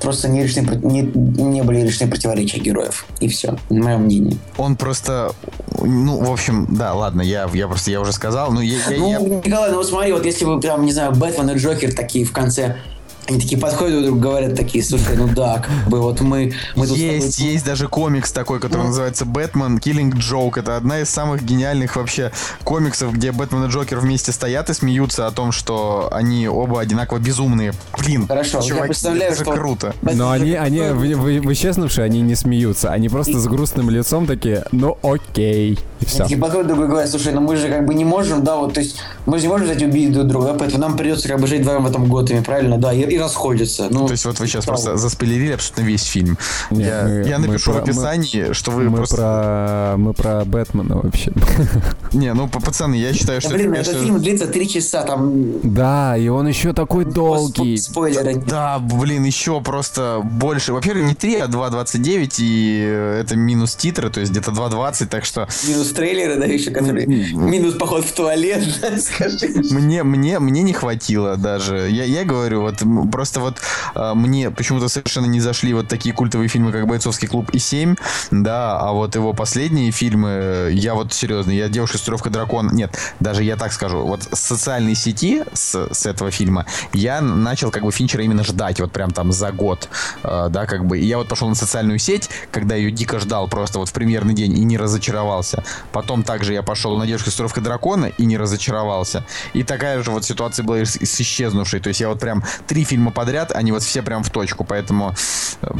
просто 0.00 0.28
не, 0.28 0.42
решены, 0.42 0.80
не, 0.82 1.02
не 1.02 1.62
были 1.62 1.82
решены 1.82 2.10
противоречия 2.10 2.58
героев. 2.58 3.06
И 3.20 3.28
все, 3.28 3.56
мое 3.70 3.98
мнение. 3.98 4.36
Он 4.58 4.74
просто, 4.76 5.32
ну, 5.78 6.18
в 6.24 6.32
общем, 6.32 6.66
да, 6.70 6.92
ладно, 6.92 7.22
я, 7.22 7.48
я 7.54 7.68
просто, 7.68 7.92
я 7.92 8.00
уже 8.00 8.12
сказал, 8.12 8.50
но 8.50 8.60
я... 8.60 8.78
я 8.90 8.98
ну, 8.98 9.10
я... 9.10 9.18
Николай, 9.18 9.70
ну 9.70 9.76
вот 9.76 9.86
смотри, 9.86 10.12
вот 10.12 10.26
если 10.26 10.44
бы 10.44 10.60
прям, 10.60 10.84
не 10.84 10.92
знаю, 10.92 11.12
Бэтмен 11.12 11.50
и 11.50 11.54
Джокер 11.54 11.94
такие 11.94 12.24
в 12.24 12.32
конце 12.32 12.78
Они 13.28 13.38
такие 13.40 13.60
подходят 13.60 14.02
друг 14.02 14.04
другу, 14.06 14.20
говорят 14.20 14.56
такие, 14.56 14.82
слушай, 14.82 15.16
ну 15.16 15.28
да, 15.28 15.60
как 15.60 15.88
бы 15.88 16.00
вот 16.00 16.20
мы... 16.20 16.52
мы 16.74 16.86
тут 16.86 16.96
есть, 16.96 17.38
тобой... 17.38 17.52
есть 17.52 17.64
даже 17.64 17.88
комикс 17.88 18.32
такой, 18.32 18.58
который 18.58 18.82
ну. 18.82 18.88
называется 18.88 19.24
«Бэтмен 19.24 19.78
Killing 19.78 20.12
Joke». 20.14 20.58
Это 20.58 20.76
одна 20.76 21.00
из 21.00 21.08
самых 21.08 21.44
гениальных 21.44 21.96
вообще 21.96 22.32
комиксов, 22.64 23.12
где 23.12 23.30
Бэтмен 23.30 23.64
и 23.64 23.68
Джокер 23.68 24.00
вместе 24.00 24.32
стоят 24.32 24.70
и 24.70 24.74
смеются 24.74 25.26
о 25.26 25.30
том, 25.30 25.52
что 25.52 26.08
они 26.12 26.48
оба 26.48 26.80
одинаково 26.80 27.18
безумные. 27.18 27.74
Блин, 27.98 28.26
Хорошо, 28.26 28.60
чуваки, 28.60 28.74
я 28.74 28.84
представляю, 28.84 29.32
это 29.32 29.42
что... 29.42 29.52
круто. 29.52 29.94
Но 30.02 30.30
они, 30.30 30.52
они 30.52 30.80
вы, 30.80 31.14
вы, 31.14 31.40
вы 31.40 31.52
исчезнувшие, 31.52 32.04
они 32.04 32.20
не 32.22 32.34
смеются. 32.34 32.90
Они 32.90 33.08
просто 33.08 33.38
с 33.38 33.46
грустным 33.46 33.88
лицом 33.88 34.26
такие, 34.26 34.64
ну 34.72 34.98
окей. 35.02 35.78
И 36.00 36.04
все. 36.04 36.24
Такие 36.24 36.40
подходят 36.40 36.66
друг 36.66 36.88
говорят, 36.88 37.08
слушай, 37.08 37.32
ну 37.32 37.40
мы 37.40 37.56
же 37.56 37.68
как 37.68 37.86
бы 37.86 37.94
не 37.94 38.04
можем, 38.04 38.42
да, 38.42 38.56
вот, 38.56 38.74
то 38.74 38.80
есть 38.80 38.96
мы 39.26 39.38
же 39.38 39.44
не 39.44 39.48
можем 39.48 39.66
взять 39.66 39.82
и 39.82 39.86
убить 39.86 40.12
друг 40.12 40.26
друга, 40.26 40.54
поэтому 40.58 40.80
нам 40.80 40.96
придется 40.96 41.28
как 41.28 41.40
бы 41.40 41.46
жить 41.46 41.60
вдвоем 41.60 41.84
в 41.84 41.86
этом 41.86 42.06
Готэме, 42.06 42.42
правильно, 42.42 42.78
да, 42.78 42.92
и, 42.92 43.02
и 43.12 43.18
расходятся. 43.18 43.88
Ну, 43.90 44.06
то 44.06 44.12
есть 44.12 44.24
вот 44.24 44.40
вы 44.40 44.46
сейчас 44.46 44.64
правда. 44.64 44.84
просто 44.84 45.02
заспойлерили 45.02 45.52
абсолютно 45.52 45.82
весь 45.82 46.04
фильм. 46.04 46.38
Нет, 46.70 46.86
я, 46.86 47.04
мы, 47.04 47.28
я 47.28 47.38
напишу 47.38 47.72
мы 47.72 47.80
в 47.80 47.82
описании, 47.82 48.48
мы, 48.48 48.54
что 48.54 48.70
вы 48.70 48.88
мы 48.88 48.96
просто... 48.98 49.16
Про, 49.16 49.94
мы 49.98 50.14
про 50.14 50.44
Бэтмена 50.44 50.96
вообще. 50.96 51.32
Не, 52.12 52.32
ну, 52.32 52.48
пацаны, 52.48 52.94
я 52.94 53.12
считаю, 53.12 53.40
что... 53.40 53.50
Блин, 53.50 53.74
этот 53.74 53.98
фильм 53.98 54.18
длится 54.18 54.46
три 54.46 54.68
часа, 54.68 55.02
там... 55.02 55.60
Да, 55.62 56.16
и 56.16 56.28
он 56.28 56.48
еще 56.48 56.72
такой 56.72 57.04
долгий. 57.04 57.76
Спойлеры. 57.76 58.36
Да, 58.36 58.78
блин, 58.78 59.24
еще 59.24 59.60
просто 59.60 60.20
больше. 60.24 60.72
Во-первых, 60.72 61.06
не 61.06 61.14
3, 61.14 61.36
а 61.36 61.46
2.29, 61.46 62.34
и 62.38 63.18
это 63.20 63.36
минус 63.36 63.74
титры, 63.74 64.10
то 64.10 64.20
есть 64.20 64.32
где-то 64.32 64.52
2.20, 64.52 65.06
так 65.06 65.24
что... 65.24 65.46
Минус 65.68 65.88
трейлеры, 65.92 66.36
да, 66.38 66.46
еще, 66.46 66.70
которые... 66.70 67.06
Минус 67.06 67.74
поход 67.74 68.04
в 68.04 68.12
туалет, 68.12 68.62
скажи. 68.98 69.52
Мне, 69.70 70.02
мне, 70.02 70.38
мне 70.38 70.62
не 70.62 70.72
хватило 70.72 71.36
даже. 71.36 71.88
Я, 71.90 72.04
я 72.04 72.24
говорю, 72.24 72.62
вот 72.62 72.82
просто 73.10 73.40
вот 73.40 73.56
э, 73.94 74.12
мне 74.14 74.50
почему-то 74.50 74.88
совершенно 74.88 75.26
не 75.26 75.40
зашли 75.40 75.74
вот 75.74 75.88
такие 75.88 76.14
культовые 76.14 76.48
фильмы, 76.48 76.72
как 76.72 76.86
«Бойцовский 76.86 77.28
клуб» 77.28 77.50
и 77.50 77.58
«Семь», 77.58 77.96
да, 78.30 78.78
а 78.78 78.92
вот 78.92 79.14
его 79.14 79.32
последние 79.32 79.90
фильмы, 79.90 80.70
я 80.72 80.94
вот 80.94 81.12
серьезно, 81.12 81.50
я 81.50 81.68
«Девушка 81.68 81.98
с 81.98 82.02
дракон», 82.02 82.70
нет, 82.72 82.96
даже 83.20 83.44
я 83.44 83.56
так 83.56 83.72
скажу, 83.72 84.06
вот 84.06 84.28
с 84.32 84.40
социальной 84.40 84.94
сети, 84.94 85.44
с, 85.52 85.88
с 85.92 86.06
этого 86.06 86.30
фильма, 86.30 86.66
я 86.92 87.20
начал 87.20 87.70
как 87.70 87.82
бы 87.82 87.92
Финчера 87.92 88.22
именно 88.24 88.44
ждать, 88.44 88.80
вот 88.80 88.92
прям 88.92 89.10
там 89.10 89.32
за 89.32 89.52
год, 89.52 89.88
э, 90.22 90.48
да, 90.50 90.66
как 90.66 90.84
бы, 90.86 90.98
и 90.98 91.04
я 91.04 91.18
вот 91.18 91.28
пошел 91.28 91.48
на 91.48 91.54
социальную 91.54 91.98
сеть, 91.98 92.30
когда 92.50 92.74
ее 92.74 92.90
дико 92.90 93.18
ждал 93.18 93.48
просто 93.48 93.78
вот 93.78 93.88
в 93.88 93.92
премьерный 93.92 94.34
день 94.34 94.56
и 94.58 94.64
не 94.64 94.76
разочаровался. 94.76 95.64
Потом 95.92 96.22
также 96.22 96.52
я 96.52 96.62
пошел 96.62 96.96
на 96.96 97.06
«Девушка 97.06 97.30
с 97.30 97.60
дракона» 97.60 98.06
и 98.06 98.24
не 98.24 98.36
разочаровался. 98.36 99.24
И 99.52 99.62
такая 99.62 100.02
же 100.02 100.10
вот 100.10 100.24
ситуация 100.24 100.64
была 100.64 100.78
с, 100.78 100.96
с 100.96 101.20
«Исчезнувшей», 101.20 101.80
то 101.80 101.88
есть 101.88 102.00
я 102.00 102.08
вот 102.08 102.20
прям 102.20 102.42
три 102.66 102.84
фильма 102.92 103.10
подряд, 103.10 103.52
они 103.52 103.72
вот 103.72 103.82
все 103.82 104.02
прям 104.02 104.22
в 104.22 104.28
точку, 104.28 104.64
поэтому, 104.64 105.14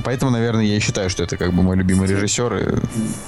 поэтому, 0.02 0.30
наверное, 0.30 0.64
я 0.64 0.76
и 0.76 0.80
считаю, 0.80 1.10
что 1.10 1.22
это 1.22 1.36
как 1.36 1.52
бы 1.52 1.62
мой 1.62 1.76
любимый 1.76 2.08
режиссер. 2.08 2.82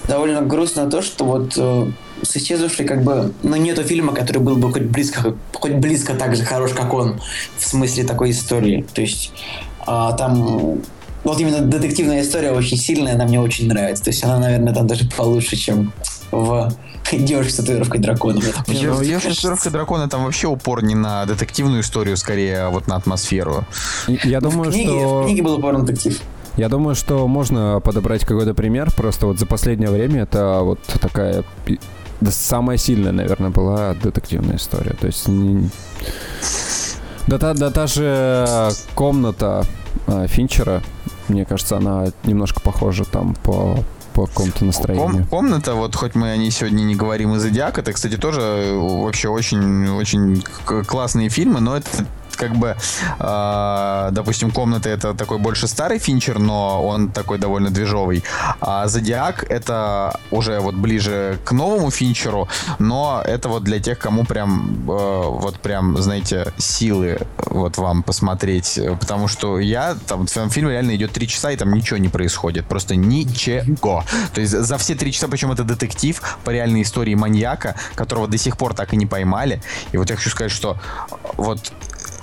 Довольно 0.09 0.41
грустно 0.41 0.91
то, 0.91 1.03
что 1.03 1.27
вот 1.27 1.53
э, 1.59 1.93
с 2.23 2.35
исчезнувшей 2.35 2.87
как 2.87 3.03
бы, 3.03 3.35
ну, 3.43 3.57
нету 3.57 3.83
фильма, 3.83 4.15
который 4.15 4.39
был 4.39 4.57
бы 4.57 4.73
хоть 4.73 4.85
близко, 4.85 5.37
хоть 5.53 5.75
близко 5.75 6.15
так 6.15 6.35
же 6.35 6.45
хорош, 6.45 6.73
как 6.73 6.95
он, 6.95 7.21
в 7.59 7.67
смысле 7.67 8.05
такой 8.05 8.31
истории. 8.31 8.87
То 8.95 9.03
есть 9.03 9.33
а, 9.87 10.13
там 10.13 10.81
вот 11.25 11.41
именно 11.41 11.61
детективная 11.61 12.23
история 12.23 12.53
очень 12.53 12.79
сильная, 12.79 13.15
она 13.15 13.27
мне 13.27 13.39
очень 13.39 13.69
нравится. 13.69 14.05
То 14.05 14.11
есть 14.11 14.25
она, 14.25 14.39
наверное, 14.39 14.73
там 14.73 14.87
даже 14.87 15.07
получше, 15.11 15.57
чем 15.57 15.93
в 16.35 16.73
девушка 17.13 17.53
с 17.53 17.57
татуировкой 17.57 18.01
дракона. 18.01 18.41
Девушка 18.67 19.33
с 19.33 19.37
татуировкой 19.37 19.73
дракона 19.73 20.09
там 20.09 20.25
вообще 20.25 20.49
упор 20.49 20.83
не 20.83 20.95
на 20.95 21.25
детективную 21.27 21.83
историю, 21.83 22.17
скорее, 22.17 22.63
а 22.63 22.71
вот 22.71 22.87
на 22.87 22.97
атмосферу. 22.97 23.65
Я 24.07 24.41
думаю, 24.41 24.71
в 24.71 24.75
книге, 24.75 24.91
что... 24.91 25.23
В 25.23 25.25
книге 25.27 25.43
был 25.43 25.55
упор 25.55 25.79
на 25.79 25.85
детектив. 25.85 26.21
Я 26.57 26.69
думаю, 26.69 26.95
что 26.95 27.27
можно 27.27 27.81
подобрать 27.81 28.25
какой-то 28.25 28.55
пример. 28.55 28.93
Просто 28.95 29.27
вот 29.27 29.39
за 29.39 29.47
последнее 29.47 29.91
время 29.91 30.23
это 30.23 30.61
вот 30.63 30.79
такая 31.01 31.45
самая 32.31 32.79
сильная, 32.79 33.13
наверное, 33.13 33.51
была 33.51 33.95
детективная 33.95 34.57
история. 34.57 34.93
То 34.93 35.07
есть... 35.07 35.29
Да, 37.27 37.39
та, 37.39 37.55
да 37.55 37.71
та 37.71 37.87
же 37.87 38.71
комната 38.95 39.65
э, 40.07 40.27
Финчера, 40.29 40.83
мне 41.29 41.47
кажется, 41.47 41.79
она 41.79 42.09
немножко 42.25 42.61
похожа 42.61 43.05
там 43.05 43.35
по 43.43 43.79
по 44.15 44.27
какому-то 44.27 44.65
настроению. 44.65 45.09
Ком- 45.09 45.25
комната, 45.27 45.75
вот 45.75 45.95
хоть 45.97 46.15
мы 46.15 46.31
о 46.31 46.37
ней 46.37 46.51
сегодня 46.51 46.83
не 46.83 46.95
говорим 46.95 47.35
из 47.35 47.43
Зодиака, 47.43 47.81
это, 47.81 47.93
кстати, 47.93 48.17
тоже 48.17 48.73
вообще 48.75 49.29
очень, 49.29 49.89
очень 49.89 50.43
классные 50.87 51.29
фильмы, 51.29 51.61
но 51.61 51.77
это 51.77 51.89
как 52.37 52.55
бы, 52.57 52.77
э, 53.19 54.09
допустим, 54.13 54.51
комнаты 54.51 54.91
это 54.91 55.15
такой 55.15 55.39
больше 55.39 55.67
старый 55.69 55.99
финчер, 55.99 56.39
но 56.39 56.85
он 56.85 57.11
такой 57.11 57.39
довольно 57.39 57.71
движовый. 57.71 58.25
А 58.61 58.87
Зодиак 58.87 59.45
это 59.49 60.19
уже 60.31 60.61
вот 60.61 60.75
ближе 60.75 61.39
к 61.45 61.53
новому 61.53 61.91
финчеру, 61.91 62.49
но 62.79 63.23
это 63.25 63.49
вот 63.49 63.65
для 63.65 63.81
тех, 63.81 63.99
кому 63.99 64.25
прям, 64.25 64.85
э, 64.89 65.23
вот 65.27 65.61
прям, 65.61 65.97
знаете, 66.01 66.53
силы 66.59 67.19
вот 67.39 67.79
вам 67.79 68.03
посмотреть. 68.03 68.79
Потому 69.01 69.29
что 69.29 69.59
я, 69.59 69.97
там, 70.07 70.27
фильм 70.27 70.69
реально 70.69 70.95
идет 70.97 71.13
три 71.13 71.29
часа, 71.29 71.51
и 71.51 71.57
там 71.57 71.73
ничего 71.73 71.99
не 71.99 72.09
происходит. 72.09 72.67
Просто 72.67 72.97
ничего. 72.97 74.05
То 74.35 74.41
есть 74.41 74.53
за 74.53 74.79
все 74.79 74.95
три 74.95 75.13
часа, 75.13 75.29
причем 75.29 75.53
это 75.53 75.65
детектив 75.65 76.21
по 76.45 76.51
реальной 76.51 76.83
истории 76.83 77.15
маньяка, 77.15 77.77
которого 77.95 78.29
до 78.29 78.39
сих 78.39 78.57
пор 78.57 78.75
так 78.75 78.93
и 78.93 78.97
не 78.97 79.07
поймали. 79.07 79.63
И 79.93 79.97
вот 79.97 80.11
я 80.11 80.17
хочу 80.17 80.31
сказать, 80.31 80.53
что 80.53 80.79
вот 81.37 81.73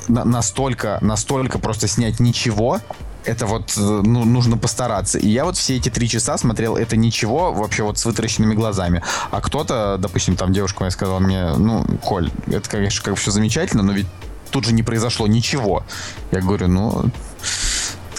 на, 0.07 0.23
настолько, 0.25 0.97
настолько 1.01 1.59
просто 1.59 1.87
снять 1.87 2.19
ничего, 2.19 2.79
это 3.23 3.45
вот 3.45 3.73
ну, 3.77 4.25
нужно 4.25 4.57
постараться. 4.57 5.19
И 5.19 5.27
я 5.27 5.45
вот 5.45 5.57
все 5.57 5.77
эти 5.77 5.89
три 5.89 6.09
часа 6.09 6.37
смотрел 6.37 6.75
это 6.75 6.95
ничего, 6.97 7.53
вообще 7.53 7.83
вот 7.83 7.97
с 7.97 8.05
вытаращенными 8.05 8.55
глазами. 8.55 9.03
А 9.29 9.41
кто-то, 9.41 9.97
допустим, 9.99 10.35
там 10.35 10.53
девушка 10.53 10.81
моя 10.81 10.91
сказала 10.91 11.19
мне, 11.19 11.53
ну, 11.55 11.85
Коль, 12.03 12.31
это, 12.47 12.67
конечно, 12.69 13.03
как 13.03 13.15
все 13.17 13.31
замечательно, 13.31 13.83
но 13.83 13.93
ведь 13.93 14.07
тут 14.49 14.65
же 14.65 14.73
не 14.73 14.83
произошло 14.83 15.27
ничего. 15.27 15.83
Я 16.31 16.41
говорю, 16.41 16.67
ну, 16.67 17.05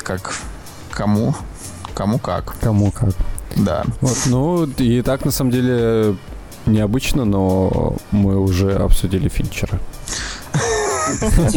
как, 0.02 0.34
кому, 0.90 1.34
кому 1.94 2.18
как. 2.18 2.56
Кому 2.60 2.90
как. 2.90 3.14
Да. 3.56 3.84
Вот, 4.00 4.18
ну, 4.26 4.64
и 4.64 5.02
так, 5.02 5.24
на 5.24 5.30
самом 5.30 5.50
деле, 5.50 6.16
необычно, 6.66 7.24
но 7.24 7.96
мы 8.10 8.38
уже 8.38 8.76
обсудили 8.76 9.28
Финчера. 9.28 9.78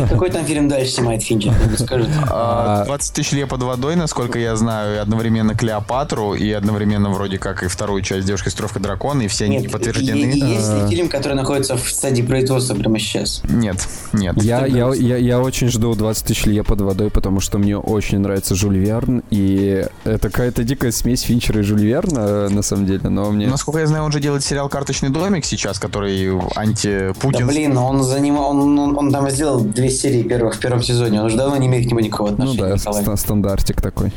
Какой 0.09 0.29
там 0.29 0.45
фильм 0.45 0.67
дальше 0.67 0.91
снимает 0.91 1.23
Финчер? 1.23 1.53
Скажите. 1.77 2.11
20 2.11 2.29
а, 2.29 2.97
тысяч 3.13 3.31
лет 3.31 3.49
под 3.49 3.63
водой, 3.63 3.95
насколько 3.95 4.39
я 4.39 4.55
знаю, 4.55 4.95
и 4.95 4.97
одновременно 4.97 5.55
Клеопатру, 5.55 6.33
и 6.33 6.51
одновременно 6.51 7.09
вроде 7.09 7.37
как 7.37 7.63
и 7.63 7.67
вторую 7.67 8.01
часть 8.01 8.25
«Девушка 8.27 8.49
с 8.49 8.55
дракона», 8.55 9.23
и 9.23 9.27
все 9.27 9.45
они 9.45 9.67
подтверждены. 9.67 10.17
есть 10.17 10.73
ли 10.73 10.89
фильм, 10.89 11.09
который 11.09 11.33
находится 11.33 11.77
в 11.77 11.89
стадии 11.89 12.21
производства 12.21 12.75
прямо 12.75 12.99
сейчас? 12.99 13.41
Нет, 13.45 13.77
нет. 14.13 14.41
Я, 14.41 14.65
я, 14.65 14.93
я, 14.93 15.17
я 15.17 15.39
очень 15.39 15.69
жду 15.69 15.93
20 15.95 16.25
тысяч 16.25 16.45
лет 16.45 16.65
под 16.65 16.81
водой, 16.81 17.09
потому 17.09 17.39
что 17.39 17.57
мне 17.57 17.77
очень 17.77 18.19
нравится 18.19 18.55
Жюль 18.55 18.77
Верн, 18.77 19.23
и 19.29 19.85
это 20.03 20.29
какая-то 20.29 20.63
дикая 20.63 20.91
смесь 20.91 21.21
Финчера 21.21 21.59
и 21.59 21.63
Жюль 21.63 21.85
Верна, 21.85 22.49
на 22.49 22.61
самом 22.61 22.85
деле, 22.85 23.09
но 23.09 23.31
мне... 23.31 23.47
Насколько 23.47 23.79
я 23.79 23.87
знаю, 23.87 24.03
он 24.03 24.11
же 24.11 24.19
делает 24.19 24.43
сериал 24.43 24.69
«Карточный 24.69 25.09
домик» 25.09 25.45
сейчас, 25.45 25.79
который 25.79 26.39
анти-Путин. 26.55 27.39
Да 27.39 27.45
блин, 27.45 27.77
он 27.77 28.03
занимал, 28.03 28.51
он, 28.51 28.77
он, 28.79 28.97
он 28.97 29.11
там 29.11 29.29
сделал 29.29 29.44
две 29.59 29.89
серии 29.89 30.23
первых 30.23 30.55
в 30.55 30.59
первом 30.59 30.81
сезоне. 30.81 31.19
Он 31.19 31.27
уже 31.27 31.37
давно 31.37 31.57
не 31.57 31.67
имеет 31.67 31.85
к 31.87 31.89
нему 31.89 31.99
никакого 31.99 32.31
отношения. 32.31 32.63
Ну 32.63 32.69
да, 32.69 32.77
ст- 32.77 33.19
стандартик 33.19 33.81
такой. 33.81 34.13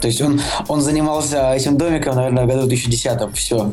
То 0.00 0.06
есть 0.08 0.20
он, 0.20 0.40
он 0.68 0.80
занимался 0.80 1.52
этим 1.54 1.76
домиком, 1.76 2.16
наверное, 2.16 2.44
в 2.44 2.46
году 2.46 2.66
2010 2.66 3.34
все. 3.34 3.72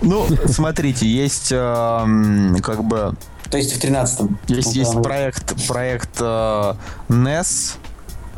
Ну, 0.00 0.26
смотрите, 0.46 1.06
есть 1.06 1.50
э, 1.50 2.54
как 2.62 2.84
бы... 2.84 3.14
То 3.50 3.58
есть 3.58 3.72
в 3.72 3.84
13-м. 3.84 4.38
Есть, 4.48 4.74
есть 4.76 5.02
проект, 5.02 5.66
проект 5.66 6.20
э, 6.20 6.74
NES, 7.08 7.74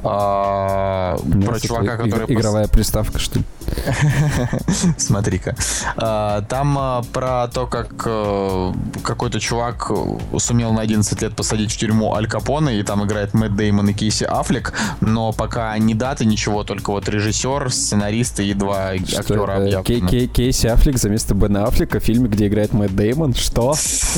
а, 0.02 1.16
про 1.46 1.60
чувака, 1.60 1.96
который... 1.96 2.32
Игровая 2.32 2.68
приставка, 2.68 3.18
что 3.18 3.38
ли? 3.38 3.44
Смотри-ка. 4.98 5.54
А, 5.96 6.42
там 6.42 6.76
а, 6.78 7.02
про 7.12 7.48
то, 7.48 7.66
как 7.66 8.02
э, 8.06 8.72
какой-то 9.02 9.40
чувак 9.40 9.90
сумел 10.38 10.72
на 10.72 10.82
11 10.82 11.22
лет 11.22 11.36
посадить 11.36 11.72
в 11.72 11.76
тюрьму 11.76 12.14
Аль 12.14 12.26
Капоне, 12.26 12.78
и 12.78 12.82
там 12.82 13.04
играет 13.04 13.34
Мэтт 13.34 13.56
Деймон 13.56 13.90
и 13.90 13.92
Кейси 13.92 14.24
Аффлек, 14.24 14.72
но 15.00 15.32
пока 15.32 15.76
не 15.78 15.94
даты, 15.94 16.24
ничего, 16.24 16.64
только 16.64 16.90
вот 16.90 17.08
режиссер, 17.08 17.70
сценарист 17.70 18.40
и 18.40 18.54
два 18.54 18.88
актера 18.90 19.56
объявлены. 19.56 20.26
Кейси 20.26 20.66
Аффлек 20.66 20.98
за 20.98 21.08
место 21.08 21.34
Бена 21.34 21.64
Аффлека 21.64 22.00
в 22.00 22.02
фильме, 22.02 22.28
где 22.28 22.48
играет 22.48 22.72
Мэтт 22.72 22.94
Деймон? 22.94 23.34
Что? 23.34 23.74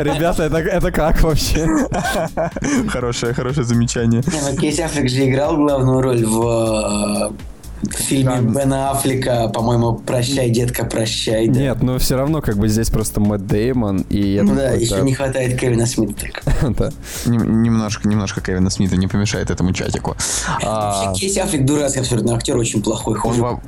Ребята, 0.00 0.44
это 0.44 0.92
как 0.92 1.22
вообще? 1.22 1.66
Хорошее, 2.88 3.34
хорошее 3.34 3.64
замечание. 3.64 4.22
Кейси 4.58 4.80
Аффлек 4.80 5.08
же 5.08 5.28
играл 5.28 5.56
главную 5.56 6.00
роль 6.00 6.24
в 6.24 7.32
в 7.82 7.92
фильме 7.94 8.32
Там- 8.36 8.52
Бена 8.54 8.90
Аффлека, 8.90 9.48
по-моему, 9.48 9.94
«Прощай, 9.98 10.50
детка, 10.50 10.84
прощай». 10.84 11.48
да. 11.48 11.60
Нет, 11.60 11.82
но 11.82 11.98
все 11.98 12.16
равно 12.16 12.40
как 12.42 12.56
бы 12.58 12.68
здесь 12.68 12.90
просто 12.90 13.20
Мэтт 13.20 13.46
Деймон 13.46 14.04
и 14.10 14.40
Ну 14.42 14.54
да, 14.54 14.70
еще 14.72 15.00
не 15.02 15.14
хватает 15.14 15.58
Кевина 15.58 15.86
Смита 15.86 16.14
только. 16.20 16.40
Да. 16.78 16.90
Нем- 17.26 17.62
Немножко, 17.62 18.08
немножко 18.08 18.40
Кевина 18.40 18.70
Смита 18.70 18.96
не 18.96 19.06
помешает 19.06 19.50
этому 19.50 19.72
чатику. 19.72 20.16
А, 20.62 21.06
Вообще, 21.06 21.20
Кейси 21.26 21.38
Аффлек 21.38 21.64
дурацкий 21.64 22.00
абсолютно 22.00 22.34
актер, 22.34 22.56
очень 22.56 22.82
плохой. 22.82 23.14
он 23.14 23.20
Хуже. 23.20 23.40
во- 23.40 23.60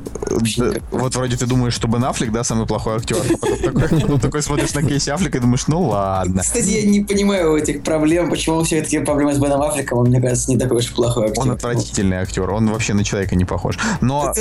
вот 0.91 1.15
вроде 1.15 1.37
ты 1.37 1.47
думаешь, 1.47 1.75
что 1.75 1.89
Бен 1.89 2.05
Аффлек, 2.05 2.33
да, 2.33 2.45
самый 2.45 2.67
плохой 2.67 2.97
актер. 2.97 3.17
Потом 3.41 3.59
такой, 3.59 3.89
потом 4.01 4.21
такой 4.21 4.43
смотришь 4.43 4.75
на 4.75 4.83
Кейси 4.83 5.11
Аффлека 5.11 5.39
и 5.39 5.41
думаешь, 5.41 5.67
ну 5.69 5.83
ладно. 5.89 6.43
Кстати, 6.43 6.69
я 6.69 6.83
не 6.87 7.01
понимаю 7.05 7.57
этих 7.57 7.83
проблем, 7.83 8.31
почему 8.31 8.63
все 8.63 8.83
такие 8.83 9.03
проблемы 9.03 9.35
с 9.35 9.39
Беном 9.39 9.63
Аффлеком, 9.63 9.99
он, 9.99 10.09
мне 10.09 10.21
кажется, 10.21 10.51
не 10.51 10.59
такой 10.59 10.79
уж 10.79 10.93
плохой 10.93 11.27
актер. 11.29 11.43
Он 11.43 11.51
отвратительный 11.53 12.19
актер, 12.19 12.51
он 12.51 12.69
вообще 12.71 12.95
на 12.95 13.05
человека 13.05 13.37
не 13.37 13.45
похож. 13.45 13.79
Но 14.03 14.33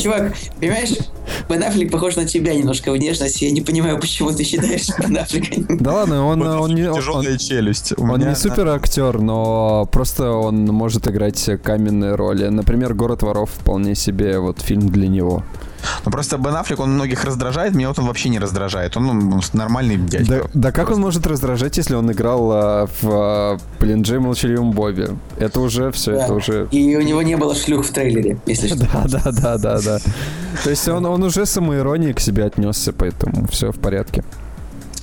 Чувак, 0.00 0.32
понимаешь, 0.58 0.90
Бен 1.48 1.62
Аффлек 1.62 1.90
похож 1.90 2.16
на 2.16 2.24
тебя 2.24 2.54
немножко 2.54 2.92
внешность, 2.92 3.42
я 3.42 3.50
не 3.50 3.60
понимаю, 3.60 3.98
почему 3.98 4.30
ты 4.30 4.44
считаешь 4.44 4.88
Бен 4.98 5.16
Аффлека... 5.18 5.60
Да 5.68 5.92
ладно, 5.92 6.26
он, 6.26 6.40
он 6.42 6.74
не... 6.74 6.88
он- 6.88 6.96
тяжелая 6.96 7.36
челюсть. 7.36 7.92
У 7.96 8.02
Он 8.04 8.18
меня 8.18 8.30
не 8.30 8.36
супер 8.36 8.68
актер, 8.68 9.20
но 9.20 9.86
просто 9.90 10.30
он 10.30 10.64
может 10.66 11.06
играть 11.08 11.50
каменные 11.62 12.14
роли. 12.14 12.46
Например, 12.48 12.94
«Город 12.94 13.22
воров» 13.22 13.50
вполне 13.50 13.94
себе 13.94 14.38
вот 14.38 14.60
фильм 14.60 14.88
для 14.88 15.08
него. 15.08 15.44
Ну 16.04 16.10
просто 16.10 16.38
Бен 16.38 16.54
Аффлек, 16.56 16.80
он 16.80 16.94
многих 16.94 17.24
раздражает, 17.24 17.74
меня 17.74 17.88
вот 17.88 17.98
он 17.98 18.06
вообще 18.06 18.28
не 18.28 18.38
раздражает. 18.38 18.96
Он 18.96 19.04
ну, 19.04 19.40
нормальный 19.52 19.96
дядька. 19.96 20.42
Да, 20.42 20.50
да 20.54 20.72
как 20.72 20.90
он 20.90 21.00
может 21.00 21.26
раздражать, 21.26 21.76
если 21.76 21.94
он 21.94 22.10
играл 22.10 22.50
а, 22.52 22.86
в, 22.86 23.08
а, 23.08 23.58
блин, 23.80 24.02
Джей 24.02 24.18
Молчаливом 24.18 24.72
Бобби? 24.72 25.08
Это 25.38 25.60
уже 25.60 25.90
все, 25.92 26.12
это 26.12 26.34
уже... 26.34 26.68
И 26.70 26.96
у 26.96 27.02
него 27.02 27.22
не 27.22 27.36
было 27.36 27.54
шлюх 27.54 27.86
в 27.86 27.92
трейлере, 27.92 28.38
если 28.46 28.68
что. 28.68 28.78
Да, 28.78 29.04
да, 29.06 29.32
да, 29.32 29.58
да, 29.58 29.80
да. 29.80 29.98
То 30.64 30.70
есть 30.70 30.86
он, 30.88 31.06
он 31.06 31.22
уже 31.22 31.46
самоиронией 31.46 32.12
к 32.12 32.20
себе 32.20 32.44
отнесся, 32.44 32.92
поэтому 32.92 33.46
все 33.48 33.72
в 33.72 33.78
порядке. 33.78 34.24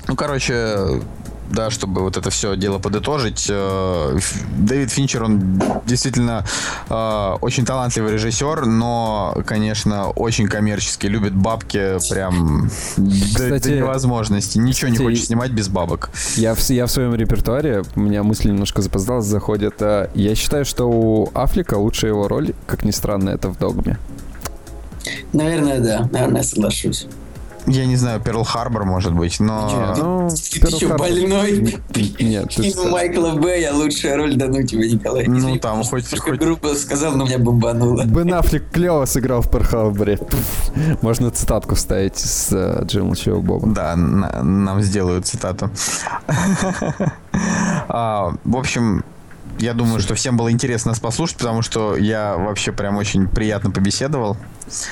Ну, 0.08 0.16
короче, 0.16 1.02
да, 1.50 1.70
чтобы 1.70 2.02
вот 2.02 2.16
это 2.16 2.30
все 2.30 2.56
дело 2.56 2.78
подытожить, 2.78 3.46
э, 3.50 4.18
Дэвид 4.56 4.90
Финчер, 4.90 5.24
он 5.24 5.60
действительно 5.86 6.44
э, 6.88 7.36
очень 7.40 7.64
талантливый 7.64 8.12
режиссер, 8.12 8.66
но, 8.66 9.36
конечно, 9.46 10.10
очень 10.10 10.46
коммерческий, 10.46 11.08
любит 11.08 11.34
бабки 11.34 11.96
прям 12.10 12.70
до- 12.96 13.10
Кстати- 13.34 13.68
до 13.68 13.76
невозможности. 13.76 14.58
Ничего 14.58 14.88
не 14.88 14.94
кстати, 14.94 15.08
хочет 15.10 15.24
снимать 15.26 15.50
без 15.50 15.68
бабок. 15.68 16.10
Я 16.36 16.54
в, 16.54 16.70
я 16.70 16.86
в 16.86 16.90
своем 16.90 17.14
репертуаре, 17.14 17.82
у 17.96 18.00
меня 18.00 18.22
мысли 18.22 18.48
немножко 18.48 18.82
запоздалась, 18.82 19.26
заходят. 19.26 19.74
а, 19.80 20.10
Я 20.14 20.34
считаю, 20.34 20.64
что 20.64 20.86
у 20.90 21.30
Аффлека 21.34 21.74
лучшая 21.74 22.10
его 22.12 22.28
роль, 22.28 22.54
как 22.66 22.84
ни 22.84 22.90
странно, 22.90 23.30
это 23.30 23.48
в 23.48 23.58
«Догме». 23.58 23.98
Наверное, 25.32 25.80
да. 25.80 26.08
Наверное, 26.12 26.42
соглашусь. 26.42 27.06
Я 27.66 27.86
не 27.86 27.96
знаю, 27.96 28.20
Перл 28.20 28.42
Харбор, 28.44 28.84
может 28.84 29.12
быть, 29.12 29.38
но... 29.40 29.94
Ну, 29.96 30.28
Ты 30.30 30.60
Перл 30.60 30.76
что, 30.76 30.86
Харбор- 30.88 30.98
больной? 30.98 31.78
Нет, 32.20 32.54
ты 32.54 32.70
что? 32.70 32.88
Майкла 32.88 33.30
Бэя 33.32 33.72
лучшая 33.72 34.16
роль, 34.16 34.34
да 34.36 34.46
ну 34.48 34.62
тебя, 34.62 34.86
Николай. 34.88 35.26
Ну, 35.26 35.38
Извини, 35.38 35.58
там 35.58 35.82
хоть- 35.84 36.18
хоть- 36.18 36.38
грубо 36.38 36.68
сказал, 36.74 37.12
но 37.12 37.24
меня 37.24 37.38
бомбануло. 37.38 38.04
Бен 38.04 38.32
Аффлек 38.34 38.70
клево 38.70 39.04
сыграл 39.04 39.42
в 39.42 39.50
Перхарборе. 39.50 40.16
Пф. 40.16 41.02
Можно 41.02 41.30
цитатку 41.30 41.74
вставить 41.74 42.16
с 42.18 42.48
э, 42.52 42.84
Джим 42.86 43.06
Молчаливого 43.06 43.42
Боба. 43.42 43.68
Да, 43.68 43.96
на- 43.96 44.42
нам 44.42 44.80
сделают 44.82 45.26
цитату. 45.26 45.70
А, 47.88 48.32
В 48.44 48.56
общем, 48.56 49.04
я 49.60 49.74
думаю, 49.74 50.00
что 50.00 50.14
всем 50.14 50.36
было 50.36 50.50
интересно 50.50 50.90
нас 50.90 51.00
послушать, 51.00 51.36
потому 51.36 51.62
что 51.62 51.96
я 51.96 52.36
вообще 52.36 52.72
прям 52.72 52.96
очень 52.96 53.28
приятно 53.28 53.70
побеседовал. 53.70 54.36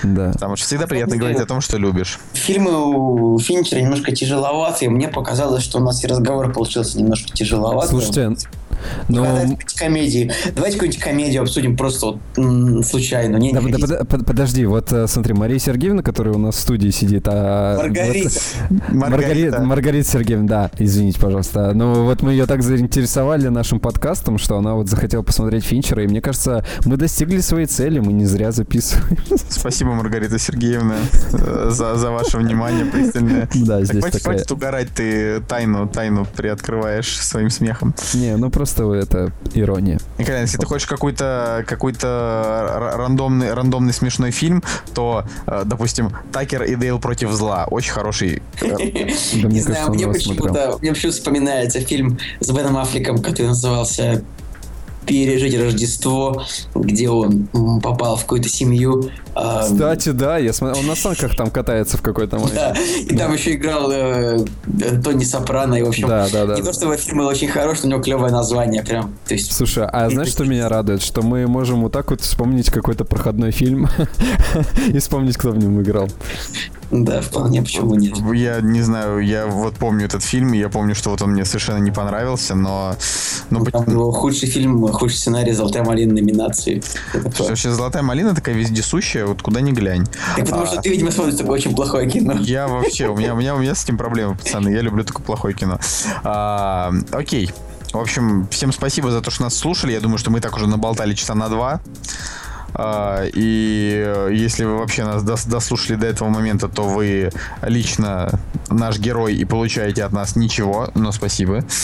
Да. 0.02 0.32
Потому 0.32 0.56
что 0.56 0.66
всегда 0.66 0.86
приятно 0.86 1.16
говорить 1.16 1.40
о 1.40 1.46
том, 1.46 1.60
что 1.60 1.78
любишь. 1.78 2.18
Фильмы 2.34 2.72
у 2.74 3.38
Финчера 3.38 3.80
немножко 3.80 4.14
тяжеловатые. 4.14 4.90
Мне 4.90 5.08
показалось, 5.08 5.62
что 5.62 5.78
у 5.78 5.82
нас 5.82 6.04
и 6.04 6.06
разговор 6.06 6.52
получился 6.52 6.98
немножко 6.98 7.30
тяжеловатый. 7.32 7.90
Слушайте, 7.90 8.36
ну... 9.08 9.16
Давайте 9.24 9.40
какую-нибудь 9.40 9.74
комедии. 9.74 10.32
Давайте 10.54 10.76
какую-нибудь 10.76 11.02
комедию 11.02 11.42
обсудим 11.42 11.76
просто 11.76 12.06
вот, 12.06 12.18
м, 12.36 12.82
случайно. 12.82 13.36
Не, 13.36 13.52
Да, 13.52 13.60
не 13.60 13.72
да, 13.72 13.78
под- 13.78 14.08
под- 14.08 14.26
подожди, 14.26 14.64
вот 14.66 14.92
э, 14.92 15.06
смотри, 15.06 15.34
Мария 15.34 15.58
Сергеевна, 15.58 16.02
которая 16.02 16.34
у 16.34 16.38
нас 16.38 16.56
в 16.56 16.60
студии 16.60 16.90
сидит, 16.90 17.24
а... 17.26 17.76
Маргарита. 17.78 18.30
вот- 18.70 18.88
Маргарита. 18.92 19.60
Маргарита 19.62 20.08
Сергеевна, 20.08 20.46
да, 20.48 20.70
извините, 20.78 21.20
пожалуйста. 21.20 21.72
Ну 21.74 22.04
вот 22.04 22.22
мы 22.22 22.32
ее 22.32 22.46
так 22.46 22.62
заинтересовали 22.62 23.48
нашим 23.48 23.80
подкастом, 23.80 24.38
что 24.38 24.56
она 24.58 24.74
вот 24.74 24.88
захотела 24.88 25.22
посмотреть 25.22 25.64
Финчера, 25.64 26.02
и 26.02 26.06
мне 26.06 26.20
кажется, 26.20 26.64
мы 26.84 26.96
достигли 26.96 27.40
своей 27.40 27.66
цели, 27.66 27.98
мы 27.98 28.12
не 28.12 28.26
зря 28.26 28.52
записываем. 28.52 29.16
Спасибо, 29.48 29.92
Маргарита 29.92 30.38
Сергеевна, 30.38 30.96
э, 31.32 31.68
за, 31.70 31.96
за 31.96 32.10
ваше 32.10 32.38
внимание 32.38 32.84
пристальное. 32.86 33.48
Да, 33.54 33.78
Так 33.78 33.86
здесь 33.86 34.00
хватит, 34.02 34.18
такая... 34.22 34.34
хватит 34.36 34.52
угорать, 34.52 34.88
ты 34.94 35.40
тайну, 35.40 35.86
тайну 35.88 36.26
приоткрываешь 36.36 37.18
своим 37.20 37.50
смехом. 37.50 37.94
Не, 38.14 38.36
ну 38.36 38.50
просто 38.50 38.67
это 38.76 39.32
ирония. 39.54 39.98
Николай, 40.18 40.42
если 40.42 40.58
ты 40.58 40.66
хочешь 40.66 40.86
какой-то 40.86 41.64
какой-то 41.66 42.94
рандомный, 42.96 43.54
рандомный 43.54 43.92
смешной 43.92 44.30
фильм, 44.30 44.62
то, 44.94 45.24
э, 45.46 45.62
допустим, 45.64 46.12
Такер 46.32 46.64
и 46.64 46.74
Дейл 46.74 46.98
против 46.98 47.30
зла. 47.32 47.66
Очень 47.70 47.92
хороший. 47.92 48.42
э, 48.60 48.66
Не 49.34 49.60
знаю, 49.60 49.90
мне 49.90 50.06
почему-то, 50.06 50.78
мне 50.80 50.92
почему-то 50.92 51.16
вспоминается 51.16 51.80
фильм 51.80 52.18
с 52.40 52.50
Беном 52.50 52.76
Аффлеком, 52.76 53.18
который 53.18 53.48
назывался 53.48 54.22
«Пережить 55.06 55.58
Рождество», 55.58 56.44
где 56.74 57.08
он 57.08 57.48
попал 57.82 58.16
в 58.16 58.22
какую-то 58.22 58.48
семью. 58.48 59.10
Кстати, 59.62 60.10
да, 60.10 60.38
я 60.38 60.52
смотрел, 60.52 60.80
он 60.80 60.86
на 60.86 60.94
санках 60.96 61.36
там 61.36 61.50
катается 61.50 61.96
в 61.96 62.02
какой-то 62.02 62.36
момент. 62.36 62.54
Да, 62.54 62.74
и 63.00 63.16
там 63.16 63.32
еще 63.32 63.54
играл 63.54 63.90
э, 63.90 64.44
э, 64.80 65.00
Тони 65.02 65.24
Сопрано, 65.24 65.74
и, 65.74 65.82
в 65.82 65.88
общем, 65.88 66.08
Да, 66.08 66.28
да, 66.32 66.46
да. 66.46 66.56
не 66.56 66.62
то, 66.62 66.72
что 66.72 66.94
фильм 66.96 67.18
был 67.18 67.26
очень 67.26 67.48
хороший, 67.48 67.82
но 67.82 67.86
у 67.86 67.90
него 67.92 68.02
клевое 68.02 68.32
название 68.32 68.82
прям. 68.82 69.14
То 69.26 69.34
есть, 69.34 69.52
Слушай, 69.52 69.86
а 69.86 70.10
знаешь, 70.10 70.30
что 70.30 70.44
меня 70.44 70.68
радует? 70.68 71.02
Что 71.02 71.22
мы 71.22 71.46
можем 71.46 71.82
вот 71.82 71.92
так 71.92 72.10
вот 72.10 72.20
вспомнить 72.20 72.70
какой-то 72.70 73.04
проходной 73.04 73.50
фильм 73.50 73.88
и 74.88 74.98
вспомнить, 74.98 75.36
кто 75.36 75.50
в 75.50 75.58
нем 75.58 75.80
играл. 75.82 76.08
да, 76.90 77.20
вполне, 77.20 77.62
почему 77.62 77.94
нет. 77.94 78.14
Я 78.34 78.60
не 78.60 78.82
знаю, 78.82 79.20
я 79.20 79.46
вот 79.46 79.74
помню 79.74 80.06
этот 80.06 80.22
фильм, 80.22 80.54
и 80.54 80.58
я 80.58 80.68
помню, 80.68 80.94
что 80.94 81.10
вот 81.10 81.22
он 81.22 81.32
мне 81.32 81.44
совершенно 81.44 81.78
не 81.78 81.90
понравился, 81.90 82.54
но... 82.54 82.96
но 83.50 83.64
Там 83.64 83.88
его 83.90 84.10
худший 84.12 84.48
фильм, 84.48 84.86
худший 84.88 85.18
сценарий 85.18 85.52
«Золотая 85.52 85.84
малина» 85.84 86.14
номинации. 86.14 86.82
Вообще, 87.38 87.70
золотая 87.70 88.02
малина 88.02 88.34
такая 88.34 88.54
вездесущая, 88.54 89.26
вот 89.28 89.42
куда 89.42 89.60
ни 89.60 89.72
глянь. 89.72 90.04
Так 90.36 90.44
потому 90.46 90.62
А, 90.62 90.66
что 90.66 90.80
ты, 90.80 90.90
видимо, 90.90 91.10
смотришь 91.10 91.36
такое 91.36 91.54
очень 91.58 91.74
плохое 91.74 92.08
кино. 92.10 92.34
Я 92.40 92.66
вообще, 92.68 93.08
у 93.08 93.16
меня, 93.16 93.34
у 93.34 93.36
меня, 93.38 93.54
у 93.54 93.58
меня 93.58 93.74
с 93.74 93.84
этим 93.84 93.96
проблемы, 93.98 94.34
пацаны. 94.36 94.68
Я 94.70 94.80
люблю 94.80 95.04
такое 95.04 95.24
плохое 95.24 95.54
кино. 95.54 95.78
А, 96.24 96.92
окей. 97.12 97.50
В 97.92 97.98
общем, 97.98 98.46
всем 98.50 98.72
спасибо 98.72 99.10
за 99.10 99.20
то, 99.22 99.30
что 99.30 99.44
нас 99.44 99.54
слушали. 99.56 99.92
Я 99.92 100.00
думаю, 100.00 100.18
что 100.18 100.30
мы 100.30 100.40
так 100.40 100.54
уже 100.56 100.66
наболтали 100.66 101.14
часа 101.14 101.34
на 101.34 101.48
два. 101.48 101.80
А, 102.74 103.24
И 103.32 104.28
если 104.30 104.64
вы 104.64 104.76
вообще 104.76 105.04
нас 105.04 105.22
дос- 105.24 105.48
дослушали 105.48 105.96
до 105.96 106.06
этого 106.06 106.28
момента, 106.28 106.68
то 106.68 106.82
вы 106.82 107.30
лично 107.62 108.30
наш 108.68 108.98
герой 108.98 109.34
и 109.34 109.44
получаете 109.46 110.04
от 110.04 110.12
нас 110.12 110.36
ничего, 110.36 110.90
но 110.94 111.12
спасибо. 111.12 111.64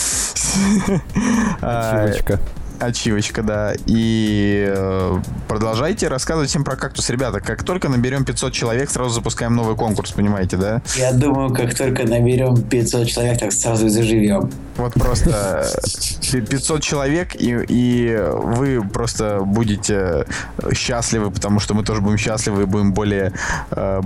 А, 1.61 2.07
Чувачка. 2.07 2.39
Ачивочка, 2.79 3.41
да. 3.43 3.73
И 3.85 4.65
э, 4.67 5.19
продолжайте 5.47 6.07
рассказывать 6.07 6.49
всем 6.49 6.63
про 6.63 6.75
кактус. 6.75 7.09
Ребята, 7.09 7.39
как 7.39 7.63
только 7.63 7.89
наберем 7.89 8.25
500 8.25 8.53
человек, 8.53 8.89
сразу 8.89 9.09
запускаем 9.11 9.55
новый 9.55 9.75
конкурс, 9.75 10.11
понимаете, 10.11 10.57
да? 10.57 10.81
Я 10.95 11.11
думаю, 11.11 11.53
как 11.53 11.75
только 11.75 12.03
наберем 12.03 12.61
500 12.61 13.07
человек, 13.07 13.39
так 13.39 13.51
сразу 13.51 13.87
и 13.87 13.89
заживем. 13.89 14.51
Вот 14.77 14.93
просто 14.93 15.65
э, 16.33 16.41
500 16.41 16.81
человек, 16.81 17.35
и, 17.35 17.65
и 17.67 18.17
вы 18.31 18.81
просто 18.81 19.39
будете 19.45 20.25
э, 20.57 20.73
счастливы, 20.73 21.31
потому 21.31 21.59
что 21.59 21.73
мы 21.73 21.83
тоже 21.83 22.01
будем 22.01 22.17
счастливы 22.17 22.63
и 22.63 22.65
будем 22.65 22.93
более, 22.93 23.33
э, 23.71 24.01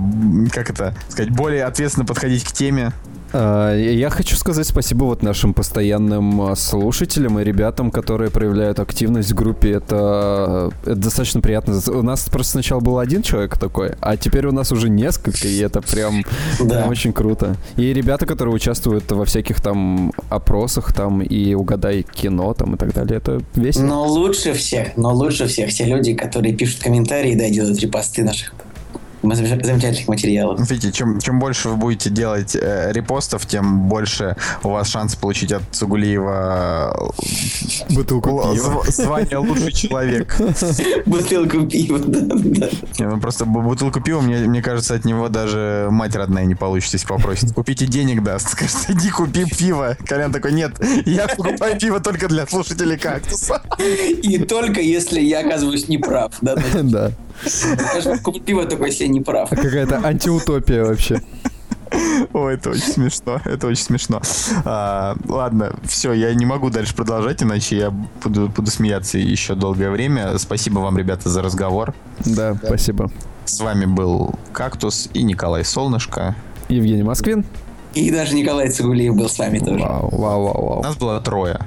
как 0.52 0.70
это 0.70 0.94
сказать, 1.08 1.30
более 1.30 1.64
ответственно 1.64 2.06
подходить 2.06 2.44
к 2.44 2.52
теме. 2.52 2.92
А, 3.32 3.74
Я 3.76 4.10
хочу 4.10 4.36
сказать 4.36 4.66
спасибо 4.66 5.04
вот 5.04 5.22
нашим 5.22 5.54
постоянным 5.54 6.40
а, 6.42 6.56
слушателям 6.56 7.38
и 7.38 7.44
ребятам, 7.44 7.90
которые 7.90 8.30
проявляют 8.30 8.80
активность 8.80 9.32
в 9.32 9.34
группе. 9.34 9.72
Это, 9.72 10.70
это 10.82 10.96
достаточно 10.96 11.40
приятно. 11.40 11.80
У 11.88 12.02
нас 12.02 12.28
просто 12.28 12.52
сначала 12.52 12.80
был 12.80 12.98
один 12.98 13.22
человек 13.22 13.58
такой, 13.58 13.92
а 14.00 14.16
теперь 14.16 14.46
у 14.46 14.52
нас 14.52 14.72
уже 14.72 14.88
несколько, 14.88 15.46
и 15.46 15.58
это 15.58 15.80
прям, 15.80 16.24
Да. 16.58 16.76
прям 16.76 16.88
очень 16.88 17.12
круто. 17.12 17.56
И 17.76 17.92
ребята, 17.92 18.26
которые 18.26 18.54
участвуют 18.54 19.10
во 19.12 19.24
всяких 19.24 19.60
там 19.60 20.12
опросах 20.28 20.92
там 20.92 21.22
и 21.22 21.54
угадай 21.54 22.02
кино 22.02 22.54
там 22.54 22.74
и 22.74 22.78
так 22.78 22.92
далее, 22.94 23.18
это 23.18 23.40
весело. 23.54 23.84
Но 23.84 24.06
лучше 24.06 24.52
всех, 24.54 24.96
но 24.96 25.14
лучше 25.14 25.46
всех 25.46 25.72
те 25.72 25.84
люди, 25.84 26.14
которые 26.14 26.54
пишут 26.54 26.82
комментарии, 26.82 27.34
да, 27.34 27.48
делают 27.48 27.78
репосты 27.80 28.24
наших 28.24 28.52
замечательных 29.22 30.08
материалов. 30.08 30.70
Видите, 30.70 30.92
чем, 30.92 31.20
чем 31.20 31.38
больше 31.38 31.68
вы 31.68 31.76
будете 31.76 32.10
делать 32.10 32.56
э, 32.56 32.92
репостов, 32.92 33.46
тем 33.46 33.88
больше 33.88 34.36
у 34.62 34.70
вас 34.70 34.88
шанс 34.88 35.16
получить 35.16 35.52
от 35.52 35.62
Цугулиева 35.72 37.12
бутылку 37.90 38.42
пива. 38.52 38.84
звание 38.88 39.38
лучший 39.38 39.72
человек. 39.72 40.36
Бутылку 41.06 41.66
пива, 41.66 41.98
да, 41.98 42.20
да. 42.20 42.68
Ну, 42.98 43.20
просто 43.20 43.44
бутылку 43.44 44.00
пива, 44.00 44.20
мне, 44.20 44.38
мне 44.38 44.62
кажется, 44.62 44.94
от 44.94 45.04
него 45.04 45.28
даже 45.28 45.88
мать 45.90 46.14
родная 46.14 46.44
не 46.44 46.54
получится, 46.54 46.96
если 46.96 47.06
попросит. 47.06 47.52
Купите 47.52 47.86
денег 47.86 48.22
даст. 48.22 48.48
Скажет, 48.50 48.76
иди 48.88 49.10
купи 49.10 49.44
пиво. 49.44 49.96
Колян 50.06 50.32
такой, 50.32 50.52
нет, 50.52 50.72
я 51.06 51.28
покупаю 51.28 51.78
пиво 51.78 52.00
только 52.00 52.28
для 52.28 52.46
слушателей 52.46 52.98
кактуса. 52.98 53.62
И 53.78 54.38
только 54.38 54.80
если 54.80 55.20
я 55.20 55.40
оказываюсь 55.40 55.88
неправ. 55.88 56.34
Да, 56.40 56.56
да. 56.82 57.12
Купить 58.22 58.44
пиво 58.44 58.66
такой 58.66 58.92
себе 59.10 59.18
неправ. 59.18 59.50
Какая-то 59.50 60.00
антиутопия 60.04 60.84
вообще. 60.84 61.20
Ой, 62.32 62.54
это 62.54 62.70
очень 62.70 62.82
смешно, 62.82 63.40
это 63.44 63.66
очень 63.66 63.82
смешно. 63.82 64.22
А, 64.64 65.16
ладно, 65.26 65.72
все, 65.84 66.12
я 66.12 66.32
не 66.34 66.46
могу 66.46 66.70
дальше 66.70 66.94
продолжать, 66.94 67.42
иначе 67.42 67.76
я 67.76 67.90
буду, 67.90 68.48
буду 68.48 68.70
смеяться 68.70 69.18
еще 69.18 69.56
долгое 69.56 69.90
время. 69.90 70.38
Спасибо 70.38 70.78
вам, 70.78 70.96
ребята, 70.96 71.28
за 71.28 71.42
разговор. 71.42 71.92
Да, 72.24 72.52
да, 72.52 72.66
спасибо. 72.66 73.10
С 73.44 73.60
вами 73.60 73.86
был 73.86 74.34
Кактус 74.52 75.08
и 75.14 75.24
Николай 75.24 75.64
Солнышко. 75.64 76.36
Евгений 76.68 77.02
Москвин. 77.02 77.44
И 77.94 78.10
даже 78.10 78.34
Николай 78.34 78.68
Цигулиев 78.68 79.16
был 79.16 79.28
с 79.28 79.38
вами 79.38 79.58
тоже. 79.58 79.84
Вау, 79.84 80.08
вау, 80.12 80.44
вау, 80.44 80.66
вау. 80.66 80.82
Нас 80.82 80.96
было 80.96 81.20
трое. 81.20 81.58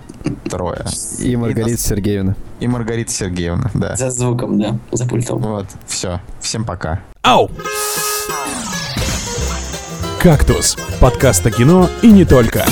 Трое. 0.50 0.86
И 1.20 1.36
Маргарита 1.36 1.70
и 1.70 1.74
нас... 1.74 1.82
Сергеевна. 1.82 2.36
И 2.60 2.68
Маргарита 2.68 3.12
Сергеевна, 3.12 3.70
да. 3.74 3.96
За 3.96 4.10
звуком, 4.10 4.58
да, 4.58 4.78
за 4.92 5.06
пультом. 5.06 5.40
Вот, 5.40 5.66
все. 5.86 6.22
Всем 6.40 6.64
пока. 6.64 7.02
Ау! 7.24 7.50
«Кактус»— 10.22 10.78
подкаст 11.02 11.46
о 11.46 11.52
кино 11.52 11.90
и 12.02 12.10
не 12.10 12.24
только. 12.24 12.66